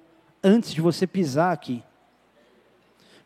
antes 0.41 0.73
de 0.73 0.79
você 0.79 1.05
pisar 1.05 1.51
aqui. 1.51 1.83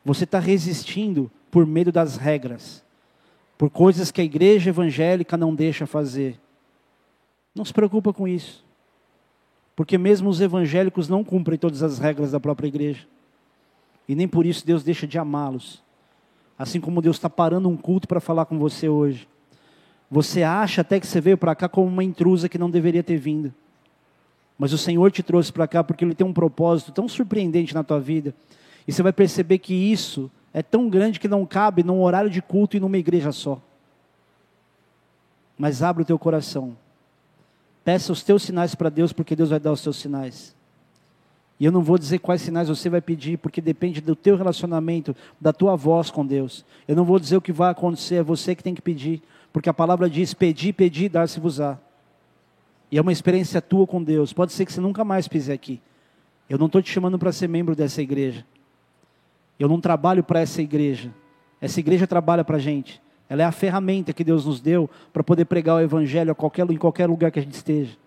Você 0.04 0.24
está 0.24 0.40
resistindo 0.40 1.32
por 1.52 1.68
medo 1.68 1.92
das 1.92 2.18
regras, 2.18 2.84
por 3.56 3.70
coisas 3.70 4.10
que 4.10 4.20
a 4.20 4.24
igreja 4.24 4.72
evangélica 4.72 5.38
não 5.38 5.54
deixa 5.54 5.86
fazer. 5.86 6.42
Não 7.54 7.64
se 7.64 7.72
preocupa 7.72 8.12
com 8.12 8.28
isso. 8.28 8.66
Porque 9.76 10.00
mesmo 10.00 10.30
os 10.30 10.42
evangélicos 10.42 11.08
não 11.08 11.24
cumprem 11.24 11.60
todas 11.60 11.84
as 11.84 12.00
regras 12.00 12.32
da 12.32 12.40
própria 12.40 12.68
igreja. 12.68 13.06
E 14.08 14.16
nem 14.16 14.28
por 14.28 14.48
isso 14.48 14.66
Deus 14.66 14.84
deixa 14.84 15.06
de 15.06 15.20
amá-los. 15.20 15.84
Assim 16.58 16.80
como 16.80 17.02
Deus 17.02 17.16
está 17.16 17.30
parando 17.30 17.68
um 17.68 17.76
culto 17.76 18.08
para 18.08 18.20
falar 18.20 18.46
com 18.46 18.58
você 18.58 18.88
hoje. 18.88 19.28
Você 20.10 20.44
acha 20.44 20.82
até 20.82 21.00
que 21.00 21.08
você 21.08 21.20
veio 21.20 21.38
para 21.38 21.56
cá 21.56 21.68
como 21.68 21.88
uma 21.88 22.04
intrusa 22.04 22.48
que 22.48 22.58
não 22.58 22.70
deveria 22.70 23.04
ter 23.04 23.18
vindo. 23.18 23.54
Mas 24.58 24.72
o 24.72 24.78
Senhor 24.78 25.12
te 25.12 25.24
trouxe 25.24 25.52
para 25.52 25.68
cá 25.68 25.84
porque 25.84 26.06
Ele 26.06 26.14
tem 26.14 26.26
um 26.26 26.34
propósito 26.34 26.92
tão 26.92 27.08
surpreendente 27.08 27.74
na 27.74 27.84
tua 27.84 28.00
vida. 28.00 28.34
E 28.88 28.92
você 28.92 29.02
vai 29.02 29.12
perceber 29.12 29.58
que 29.58 29.74
isso 29.74 30.30
é 30.54 30.62
tão 30.62 30.88
grande 30.88 31.20
que 31.20 31.28
não 31.28 31.46
cabe 31.46 31.84
num 31.84 32.02
horário 32.02 32.30
de 32.30 32.42
culto 32.42 32.78
e 32.78 32.80
numa 32.80 32.98
igreja 32.98 33.32
só. 33.32 33.60
Mas 35.58 35.82
abra 35.82 36.04
o 36.04 36.06
teu 36.06 36.20
coração. 36.20 36.78
Peça 37.84 38.12
os 38.12 38.24
teus 38.24 38.44
sinais 38.44 38.76
para 38.76 38.90
Deus, 38.90 39.12
porque 39.12 39.36
Deus 39.36 39.50
vai 39.50 39.60
dar 39.60 39.72
os 39.72 39.82
teus 39.82 39.98
sinais. 39.98 40.56
E 41.64 41.66
eu 41.66 41.72
não 41.72 41.82
vou 41.82 41.98
dizer 41.98 42.20
quais 42.20 42.42
sinais 42.42 42.68
você 42.68 42.90
vai 42.90 43.00
pedir, 43.00 43.38
porque 43.38 43.62
depende 43.62 44.02
do 44.02 44.18
teu 44.18 44.36
relacionamento, 44.36 45.16
da 45.40 45.54
tua 45.54 45.78
voz 45.78 46.12
com 46.12 46.26
Deus. 46.26 46.66
Eu 46.86 46.94
não 46.94 47.06
vou 47.06 47.18
dizer 47.18 47.38
o 47.38 47.42
que 47.42 47.54
vai 47.54 47.72
acontecer, 47.72 48.16
é 48.16 48.22
você 48.22 48.54
que 48.54 48.62
tem 48.62 48.76
que 48.76 48.82
pedir. 48.82 49.22
Porque 49.54 49.70
a 49.70 49.74
palavra 49.74 50.10
diz: 50.10 50.34
pedi, 50.34 50.74
pedi, 50.74 51.08
dar-se-vos-á. 51.08 51.80
E 52.92 52.98
é 52.98 53.02
uma 53.02 53.14
experiência 53.14 53.62
tua 53.62 53.88
com 53.88 54.04
Deus. 54.04 54.34
Pode 54.34 54.52
ser 54.52 54.66
que 54.66 54.74
você 54.74 54.82
nunca 54.82 55.06
mais 55.06 55.26
pise 55.30 55.54
aqui. 55.54 55.80
Eu 56.50 56.58
não 56.58 56.66
estou 56.66 56.82
te 56.82 56.92
chamando 56.92 57.18
para 57.18 57.32
ser 57.32 57.48
membro 57.48 57.78
dessa 57.78 58.02
igreja. 58.02 58.46
Eu 59.58 59.70
não 59.70 59.80
trabalho 59.80 60.22
para 60.22 60.42
essa 60.42 60.62
igreja. 60.62 61.14
Essa 61.62 61.80
igreja 61.80 62.06
trabalha 62.06 62.44
para 62.44 62.58
a 62.58 62.60
gente. 62.60 63.02
Ela 63.30 63.44
é 63.44 63.46
a 63.46 63.54
ferramenta 63.54 64.12
que 64.12 64.26
Deus 64.26 64.46
nos 64.46 64.60
deu 64.60 64.90
para 65.14 65.24
poder 65.24 65.46
pregar 65.46 65.78
o 65.78 65.80
evangelho 65.80 66.36
qualquer, 66.36 66.70
em 66.70 66.76
qualquer 66.76 67.08
lugar 67.08 67.32
que 67.32 67.40
a 67.40 67.42
gente 67.42 67.56
esteja. 67.56 68.03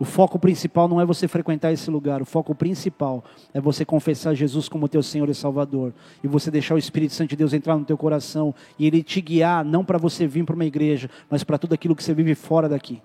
O 0.00 0.04
foco 0.06 0.38
principal 0.38 0.88
não 0.88 0.98
é 0.98 1.04
você 1.04 1.28
frequentar 1.28 1.72
esse 1.72 1.90
lugar, 1.90 2.22
o 2.22 2.24
foco 2.24 2.54
principal 2.54 3.22
é 3.52 3.60
você 3.60 3.84
confessar 3.84 4.34
Jesus 4.34 4.66
como 4.66 4.88
teu 4.88 5.02
Senhor 5.02 5.28
e 5.28 5.34
Salvador. 5.34 5.92
E 6.24 6.26
você 6.26 6.50
deixar 6.50 6.74
o 6.74 6.78
Espírito 6.78 7.12
Santo 7.12 7.28
de 7.28 7.36
Deus 7.36 7.52
entrar 7.52 7.76
no 7.76 7.84
teu 7.84 7.98
coração 7.98 8.54
e 8.78 8.86
ele 8.86 9.02
te 9.02 9.20
guiar 9.20 9.62
não 9.62 9.84
para 9.84 9.98
você 9.98 10.26
vir 10.26 10.42
para 10.46 10.54
uma 10.54 10.64
igreja, 10.64 11.10
mas 11.28 11.44
para 11.44 11.58
tudo 11.58 11.74
aquilo 11.74 11.94
que 11.94 12.02
você 12.02 12.14
vive 12.14 12.34
fora 12.34 12.66
daqui. 12.66 13.02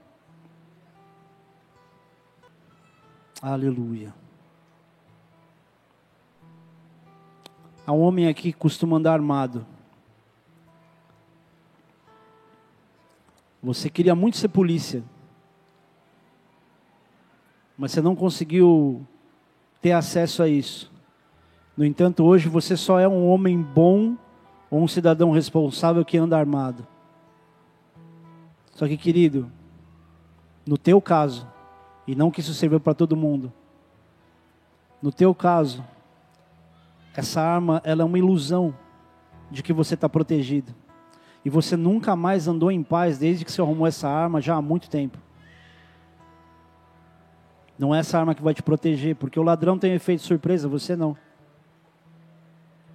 Aleluia. 3.41 4.13
Há 7.85 7.91
um 7.91 7.99
homem 7.99 8.29
aqui 8.29 8.53
que 8.53 8.57
costuma 8.57 8.95
andar 8.95 9.11
armado. 9.11 9.65
Você 13.61 13.89
queria 13.89 14.15
muito 14.15 14.37
ser 14.37 14.47
polícia, 14.47 15.03
mas 17.77 17.91
você 17.91 18.01
não 18.01 18.15
conseguiu 18.15 19.05
ter 19.81 19.91
acesso 19.91 20.41
a 20.41 20.47
isso. 20.47 20.91
No 21.75 21.83
entanto, 21.85 22.23
hoje 22.23 22.47
você 22.47 22.77
só 22.77 22.99
é 22.99 23.07
um 23.07 23.27
homem 23.27 23.61
bom 23.61 24.15
ou 24.69 24.81
um 24.81 24.87
cidadão 24.87 25.31
responsável 25.31 26.03
que 26.05 26.17
anda 26.17 26.37
armado. 26.37 26.87
Só 28.73 28.87
que, 28.87 28.97
querido, 28.97 29.51
no 30.65 30.77
teu 30.77 31.01
caso, 31.01 31.47
e 32.07 32.15
não 32.15 32.31
que 32.31 32.41
isso 32.41 32.53
sirva 32.53 32.79
para 32.79 32.93
todo 32.93 33.15
mundo, 33.15 33.51
no 35.01 35.11
teu 35.11 35.35
caso, 35.35 35.83
essa 37.15 37.41
arma 37.41 37.81
ela 37.83 38.01
é 38.01 38.05
uma 38.05 38.17
ilusão 38.17 38.73
de 39.51 39.61
que 39.61 39.71
você 39.71 39.93
está 39.93 40.09
protegido. 40.09 40.73
E 41.43 41.49
você 41.49 41.77
nunca 41.77 42.15
mais 42.15 42.47
andou 42.47 42.71
em 42.71 42.81
paz 42.81 43.17
desde 43.17 43.45
que 43.45 43.51
você 43.51 43.61
arrumou 43.61 43.85
essa 43.85 44.09
arma 44.09 44.41
já 44.41 44.55
há 44.55 44.61
muito 44.61 44.89
tempo. 44.89 45.17
Não 47.77 47.93
é 47.93 47.99
essa 47.99 48.17
arma 48.17 48.33
que 48.33 48.41
vai 48.41 48.53
te 48.53 48.63
proteger, 48.63 49.15
porque 49.15 49.39
o 49.39 49.43
ladrão 49.43 49.77
tem 49.77 49.93
efeito 49.93 50.21
surpresa, 50.23 50.67
você 50.67 50.95
não. 50.95 51.15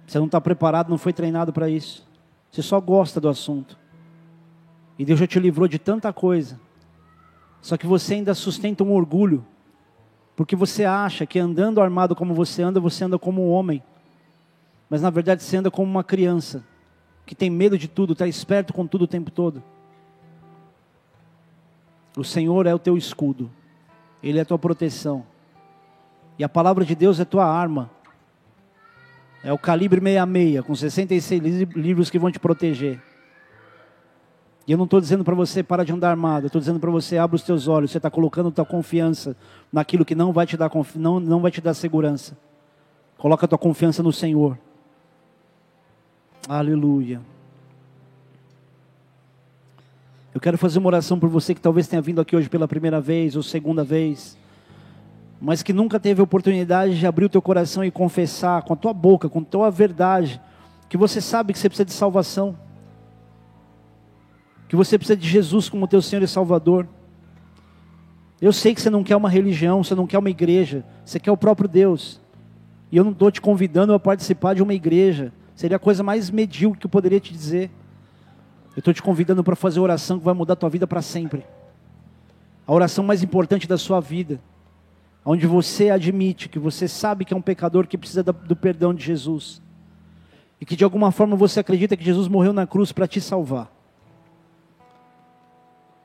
Você 0.07 0.17
não 0.17 0.25
está 0.25 0.41
preparado, 0.41 0.89
não 0.89 0.97
foi 0.97 1.13
treinado 1.13 1.53
para 1.53 1.69
isso. 1.69 2.05
Você 2.51 2.61
só 2.61 2.79
gosta 2.81 3.21
do 3.21 3.29
assunto. 3.29 3.77
E 4.97 5.05
Deus 5.05 5.19
já 5.19 5.27
te 5.27 5.39
livrou 5.39 5.67
de 5.67 5.79
tanta 5.79 6.11
coisa. 6.11 6.59
Só 7.61 7.77
que 7.77 7.87
você 7.87 8.15
ainda 8.15 8.33
sustenta 8.33 8.83
um 8.83 8.91
orgulho. 8.91 9.45
Porque 10.35 10.55
você 10.55 10.83
acha 10.83 11.25
que 11.25 11.39
andando 11.39 11.79
armado 11.79 12.15
como 12.15 12.33
você 12.33 12.63
anda, 12.63 12.79
você 12.79 13.03
anda 13.03 13.17
como 13.19 13.47
um 13.47 13.51
homem. 13.51 13.81
Mas 14.89 15.01
na 15.01 15.09
verdade 15.09 15.43
você 15.43 15.57
anda 15.57 15.71
como 15.71 15.89
uma 15.89 16.03
criança 16.03 16.63
que 17.25 17.35
tem 17.35 17.49
medo 17.49 17.77
de 17.77 17.87
tudo, 17.87 18.13
está 18.13 18.27
esperto 18.27 18.73
com 18.73 18.85
tudo 18.85 19.03
o 19.03 19.07
tempo 19.07 19.31
todo. 19.31 19.63
O 22.17 22.23
Senhor 22.23 22.65
é 22.65 22.75
o 22.75 22.79
teu 22.79 22.97
escudo, 22.97 23.49
Ele 24.23 24.39
é 24.39 24.41
a 24.41 24.45
tua 24.45 24.59
proteção, 24.59 25.25
e 26.37 26.43
a 26.43 26.49
palavra 26.49 26.83
de 26.83 26.95
Deus 26.95 27.19
é 27.19 27.25
tua 27.25 27.45
arma. 27.45 27.89
É 29.43 29.51
o 29.51 29.57
calibre 29.57 29.99
66, 29.99 30.65
com 30.65 30.75
66 30.75 31.41
livros 31.75 32.09
que 32.09 32.19
vão 32.19 32.31
te 32.31 32.39
proteger. 32.39 33.01
E 34.67 34.71
eu 34.71 34.77
não 34.77 34.85
estou 34.85 35.01
dizendo 35.01 35.23
para 35.23 35.33
você 35.33 35.63
para 35.63 35.83
de 35.83 35.91
andar 35.91 36.11
armado, 36.11 36.45
estou 36.45 36.59
dizendo 36.59 36.79
para 36.79 36.91
você 36.91 37.17
abre 37.17 37.35
os 37.35 37.41
teus 37.41 37.67
olhos, 37.67 37.91
você 37.91 37.97
está 37.97 38.11
colocando 38.11 38.51
tua 38.51 38.65
confiança 38.65 39.35
naquilo 39.73 40.05
que 40.05 40.13
não 40.13 40.31
vai 40.31 40.45
te 40.45 40.55
dar 40.55 40.71
não, 40.95 41.19
não 41.19 41.41
vai 41.41 41.51
te 41.51 41.59
dar 41.59 41.73
segurança. 41.73 42.37
Coloca 43.17 43.47
tua 43.47 43.57
confiança 43.57 44.03
no 44.03 44.13
Senhor. 44.13 44.57
Aleluia. 46.47 47.21
Eu 50.33 50.39
quero 50.39 50.57
fazer 50.57 50.79
uma 50.79 50.87
oração 50.87 51.19
por 51.19 51.27
você 51.27 51.53
que 51.53 51.59
talvez 51.59 51.87
tenha 51.87 52.01
vindo 52.01 52.21
aqui 52.21 52.35
hoje 52.35 52.49
pela 52.49 52.65
primeira 52.65 53.01
vez 53.01 53.35
ou 53.35 53.43
segunda 53.43 53.83
vez, 53.83 54.37
mas 55.41 55.61
que 55.61 55.73
nunca 55.73 55.99
teve 55.99 56.21
oportunidade 56.21 56.97
de 56.97 57.05
abrir 57.05 57.25
o 57.25 57.29
teu 57.29 57.41
coração 57.41 57.83
e 57.83 57.91
confessar 57.91 58.61
com 58.61 58.71
a 58.71 58.75
tua 58.77 58.93
boca, 58.93 59.27
com 59.27 59.39
a 59.39 59.43
tua 59.43 59.69
verdade, 59.69 60.39
que 60.87 60.95
você 60.95 61.19
sabe 61.19 61.51
que 61.51 61.59
você 61.59 61.67
precisa 61.67 61.85
de 61.85 61.91
salvação, 61.91 62.57
que 64.69 64.75
você 64.75 64.97
precisa 64.97 65.17
de 65.17 65.27
Jesus 65.27 65.67
como 65.67 65.85
teu 65.85 66.01
Senhor 66.01 66.23
e 66.23 66.27
Salvador. 66.27 66.87
Eu 68.41 68.53
sei 68.53 68.73
que 68.73 68.81
você 68.81 68.89
não 68.89 69.03
quer 69.03 69.17
uma 69.17 69.29
religião, 69.29 69.83
você 69.83 69.93
não 69.93 70.07
quer 70.07 70.17
uma 70.17 70.29
igreja, 70.29 70.85
você 71.03 71.19
quer 71.19 71.31
o 71.31 71.37
próprio 71.37 71.67
Deus. 71.67 72.21
E 72.89 72.95
eu 72.95 73.03
não 73.03 73.11
estou 73.11 73.29
te 73.29 73.41
convidando 73.41 73.93
a 73.93 73.99
participar 73.99 74.55
de 74.55 74.63
uma 74.63 74.73
igreja. 74.73 75.33
Seria 75.55 75.75
a 75.75 75.79
coisa 75.79 76.03
mais 76.03 76.29
medíocre 76.29 76.79
que 76.79 76.85
eu 76.85 76.89
poderia 76.89 77.19
te 77.19 77.33
dizer. 77.33 77.69
Estou 78.81 78.95
te 78.95 79.03
convidando 79.03 79.43
para 79.43 79.55
fazer 79.55 79.79
oração 79.79 80.17
que 80.17 80.25
vai 80.25 80.33
mudar 80.33 80.53
a 80.53 80.55
tua 80.55 80.67
vida 80.67 80.87
para 80.87 81.03
sempre. 81.03 81.45
A 82.65 82.73
oração 82.73 83.03
mais 83.03 83.21
importante 83.21 83.67
da 83.67 83.77
sua 83.77 83.99
vida. 83.99 84.41
Onde 85.23 85.45
você 85.45 85.91
admite 85.91 86.49
que 86.49 86.57
você 86.57 86.87
sabe 86.87 87.23
que 87.23 87.31
é 87.31 87.37
um 87.37 87.43
pecador 87.43 87.85
que 87.85 87.95
precisa 87.95 88.23
do 88.23 88.55
perdão 88.55 88.91
de 88.91 89.03
Jesus. 89.03 89.61
E 90.59 90.65
que 90.65 90.75
de 90.75 90.83
alguma 90.83 91.11
forma 91.11 91.35
você 91.35 91.59
acredita 91.59 91.95
que 91.95 92.03
Jesus 92.03 92.27
morreu 92.27 92.53
na 92.53 92.65
cruz 92.65 92.91
para 92.91 93.07
te 93.07 93.21
salvar. 93.21 93.71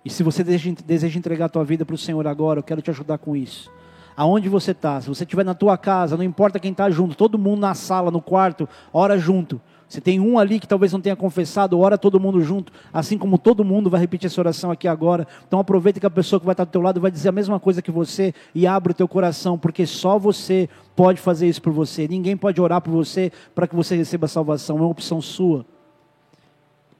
E 0.04 0.10
se 0.10 0.22
você 0.22 0.44
deseja 0.44 1.18
entregar 1.18 1.46
a 1.46 1.48
tua 1.48 1.64
vida 1.64 1.86
para 1.86 1.94
o 1.94 1.98
Senhor 1.98 2.26
agora, 2.26 2.58
eu 2.58 2.62
quero 2.62 2.82
te 2.82 2.90
ajudar 2.90 3.16
com 3.16 3.34
isso 3.34 3.70
aonde 4.16 4.48
você 4.48 4.70
está, 4.70 5.00
se 5.00 5.08
você 5.08 5.24
estiver 5.24 5.44
na 5.44 5.52
tua 5.52 5.76
casa, 5.76 6.16
não 6.16 6.24
importa 6.24 6.58
quem 6.58 6.72
está 6.72 6.88
junto, 6.88 7.14
todo 7.14 7.38
mundo 7.38 7.60
na 7.60 7.74
sala, 7.74 8.10
no 8.10 8.22
quarto, 8.22 8.66
ora 8.92 9.18
junto. 9.18 9.60
Se 9.88 10.00
tem 10.00 10.18
um 10.18 10.36
ali 10.36 10.58
que 10.58 10.66
talvez 10.66 10.92
não 10.92 11.00
tenha 11.00 11.14
confessado, 11.14 11.78
ora 11.78 11.96
todo 11.96 12.18
mundo 12.18 12.40
junto, 12.40 12.72
assim 12.92 13.16
como 13.16 13.38
todo 13.38 13.64
mundo 13.64 13.88
vai 13.88 14.00
repetir 14.00 14.26
essa 14.26 14.40
oração 14.40 14.70
aqui 14.70 14.88
agora. 14.88 15.28
Então 15.46 15.60
aproveita 15.60 16.00
que 16.00 16.06
a 16.06 16.10
pessoa 16.10 16.40
que 16.40 16.46
vai 16.46 16.54
estar 16.54 16.64
do 16.64 16.70
teu 16.70 16.80
lado 16.80 17.00
vai 17.00 17.10
dizer 17.10 17.28
a 17.28 17.32
mesma 17.32 17.60
coisa 17.60 17.80
que 17.80 17.90
você 17.90 18.34
e 18.52 18.66
abre 18.66 18.90
o 18.90 18.94
teu 18.94 19.06
coração, 19.06 19.56
porque 19.56 19.86
só 19.86 20.18
você 20.18 20.68
pode 20.96 21.20
fazer 21.20 21.46
isso 21.46 21.62
por 21.62 21.72
você. 21.72 22.08
Ninguém 22.08 22.36
pode 22.36 22.60
orar 22.60 22.80
por 22.80 22.90
você 22.90 23.30
para 23.54 23.68
que 23.68 23.76
você 23.76 23.94
receba 23.94 24.26
salvação, 24.26 24.76
é 24.76 24.80
uma 24.80 24.88
opção 24.88 25.22
sua. 25.22 25.64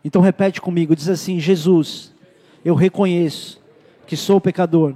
Então 0.05 0.23
repete 0.23 0.61
comigo, 0.61 0.95
diz 0.95 1.09
assim: 1.09 1.41
Jesus, 1.41 2.15
eu 2.65 2.77
reconheço 2.77 3.61
que 4.07 4.17
sou 4.17 4.41
pecador. 4.41 4.95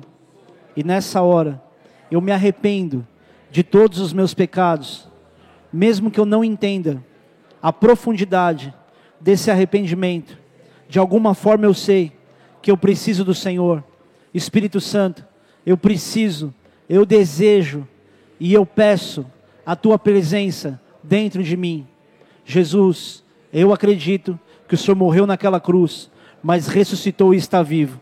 E 0.76 0.84
nessa 0.84 1.22
hora 1.22 1.60
eu 2.08 2.20
me 2.20 2.30
arrependo 2.30 3.04
de 3.50 3.64
todos 3.64 3.98
os 3.98 4.12
meus 4.12 4.32
pecados, 4.32 5.08
mesmo 5.72 6.08
que 6.08 6.20
eu 6.20 6.24
não 6.24 6.44
entenda 6.44 7.04
a 7.62 7.72
profundidade 7.72 8.74
desse 9.20 9.50
arrependimento. 9.50 10.38
De 10.88 10.98
alguma 10.98 11.34
forma 11.34 11.66
eu 11.66 11.74
sei 11.74 12.12
que 12.62 12.70
eu 12.70 12.76
preciso 12.76 13.24
do 13.24 13.34
Senhor. 13.34 13.82
Espírito 14.32 14.80
Santo, 14.80 15.24
eu 15.64 15.76
preciso, 15.76 16.54
eu 16.88 17.04
desejo 17.04 17.86
e 18.38 18.52
eu 18.52 18.64
peço 18.64 19.26
a 19.64 19.76
tua 19.76 19.98
presença 19.98 20.80
dentro 21.02 21.42
de 21.42 21.56
mim. 21.56 21.86
Jesus, 22.44 23.24
eu 23.52 23.72
acredito 23.72 24.38
que 24.66 24.74
o 24.74 24.78
Senhor 24.78 24.96
morreu 24.96 25.26
naquela 25.26 25.60
cruz, 25.60 26.10
mas 26.42 26.68
ressuscitou 26.68 27.34
e 27.34 27.36
está 27.36 27.62
vivo. 27.62 28.00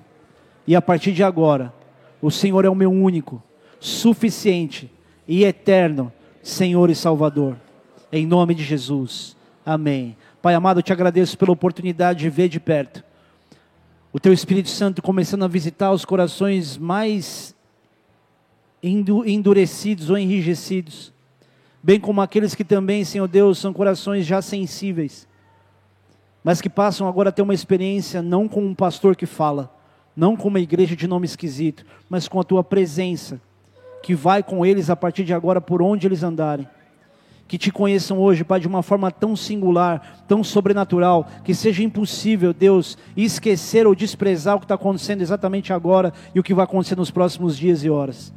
E 0.67 0.77
a 0.77 0.83
partir 0.83 1.13
de 1.13 1.23
agora, 1.23 1.73
o 2.21 2.31
Senhor 2.31 2.65
é 2.65 2.69
o 2.69 2.75
meu 2.75 2.91
único, 2.91 3.43
suficiente 3.81 4.91
e 5.27 5.45
eterno 5.45 6.13
Senhor 6.43 6.91
e 6.91 6.95
Salvador. 6.95 7.57
Em 8.13 8.27
nome 8.27 8.55
de 8.55 8.63
Jesus. 8.63 9.37
Amém. 9.69 10.17
Pai 10.41 10.55
amado, 10.55 10.79
eu 10.79 10.83
te 10.83 10.95
agradeço 10.95 11.37
pela 11.37 11.53
oportunidade 11.53 12.21
de 12.21 12.31
ver 12.31 12.49
de 12.49 12.59
perto 12.59 13.05
o 14.11 14.19
teu 14.19 14.33
Espírito 14.33 14.71
Santo 14.71 15.03
começando 15.03 15.45
a 15.45 15.47
visitar 15.47 15.93
os 15.93 16.07
corações 16.07 16.79
mais 16.79 17.55
endurecidos 18.83 20.09
ou 20.09 20.17
enrijecidos, 20.17 21.13
bem 21.83 22.01
como 22.01 22.23
aqueles 22.23 22.55
que 22.55 22.65
também, 22.65 23.05
Senhor 23.05 23.29
Deus, 23.29 23.59
são 23.59 23.75
corações 23.75 24.25
já 24.25 24.41
sensíveis, 24.41 25.29
mas 26.43 26.63
que 26.63 26.71
passam 26.71 27.07
agora 27.07 27.29
a 27.29 27.33
ter 27.33 27.43
uma 27.43 27.53
experiência 27.53 28.23
não 28.23 28.49
com 28.49 28.65
um 28.65 28.75
pastor 28.75 29.15
que 29.15 29.27
fala, 29.27 29.71
não 30.17 30.35
com 30.35 30.49
uma 30.49 30.61
igreja 30.61 30.97
de 30.97 31.07
nome 31.07 31.27
esquisito, 31.27 31.85
mas 32.09 32.27
com 32.27 32.41
a 32.41 32.45
tua 32.45 32.65
presença 32.65 33.39
que 34.03 34.15
vai 34.15 34.43
com 34.43 34.65
eles 34.65 34.89
a 34.89 34.97
partir 34.97 35.25
de 35.25 35.35
agora 35.35 35.61
por 35.61 35.83
onde 35.83 36.07
eles 36.07 36.23
andarem. 36.23 36.67
Que 37.49 37.57
te 37.57 37.73
conheçam 37.73 38.19
hoje, 38.19 38.45
Pai, 38.45 38.61
de 38.61 38.69
uma 38.69 38.83
forma 38.83 39.11
tão 39.11 39.35
singular, 39.35 40.23
tão 40.29 40.45
sobrenatural, 40.45 41.27
que 41.43 41.55
seja 41.55 41.83
impossível, 41.83 42.53
Deus, 42.53 42.99
esquecer 43.17 43.87
ou 43.87 43.95
desprezar 43.95 44.55
o 44.57 44.59
que 44.59 44.67
está 44.67 44.75
acontecendo 44.75 45.23
exatamente 45.23 45.73
agora 45.73 46.13
e 46.35 46.39
o 46.39 46.43
que 46.43 46.53
vai 46.53 46.65
acontecer 46.65 46.95
nos 46.95 47.11
próximos 47.11 47.57
dias 47.57 47.83
e 47.83 47.89
horas. 47.89 48.35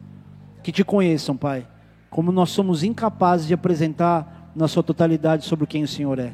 Que 0.63 0.71
te 0.71 0.85
conheçam, 0.85 1.35
Pai, 1.35 1.67
como 2.09 2.31
nós 2.31 2.51
somos 2.51 2.83
incapazes 2.83 3.47
de 3.47 3.53
apresentar 3.53 4.51
na 4.55 4.69
sua 4.69 4.81
totalidade 4.81 5.43
sobre 5.43 5.67
quem 5.67 5.83
o 5.83 5.87
Senhor 5.87 6.17
é. 6.17 6.33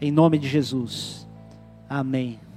Em 0.00 0.10
nome 0.10 0.38
de 0.38 0.48
Jesus. 0.48 1.28
Amém. 1.88 2.47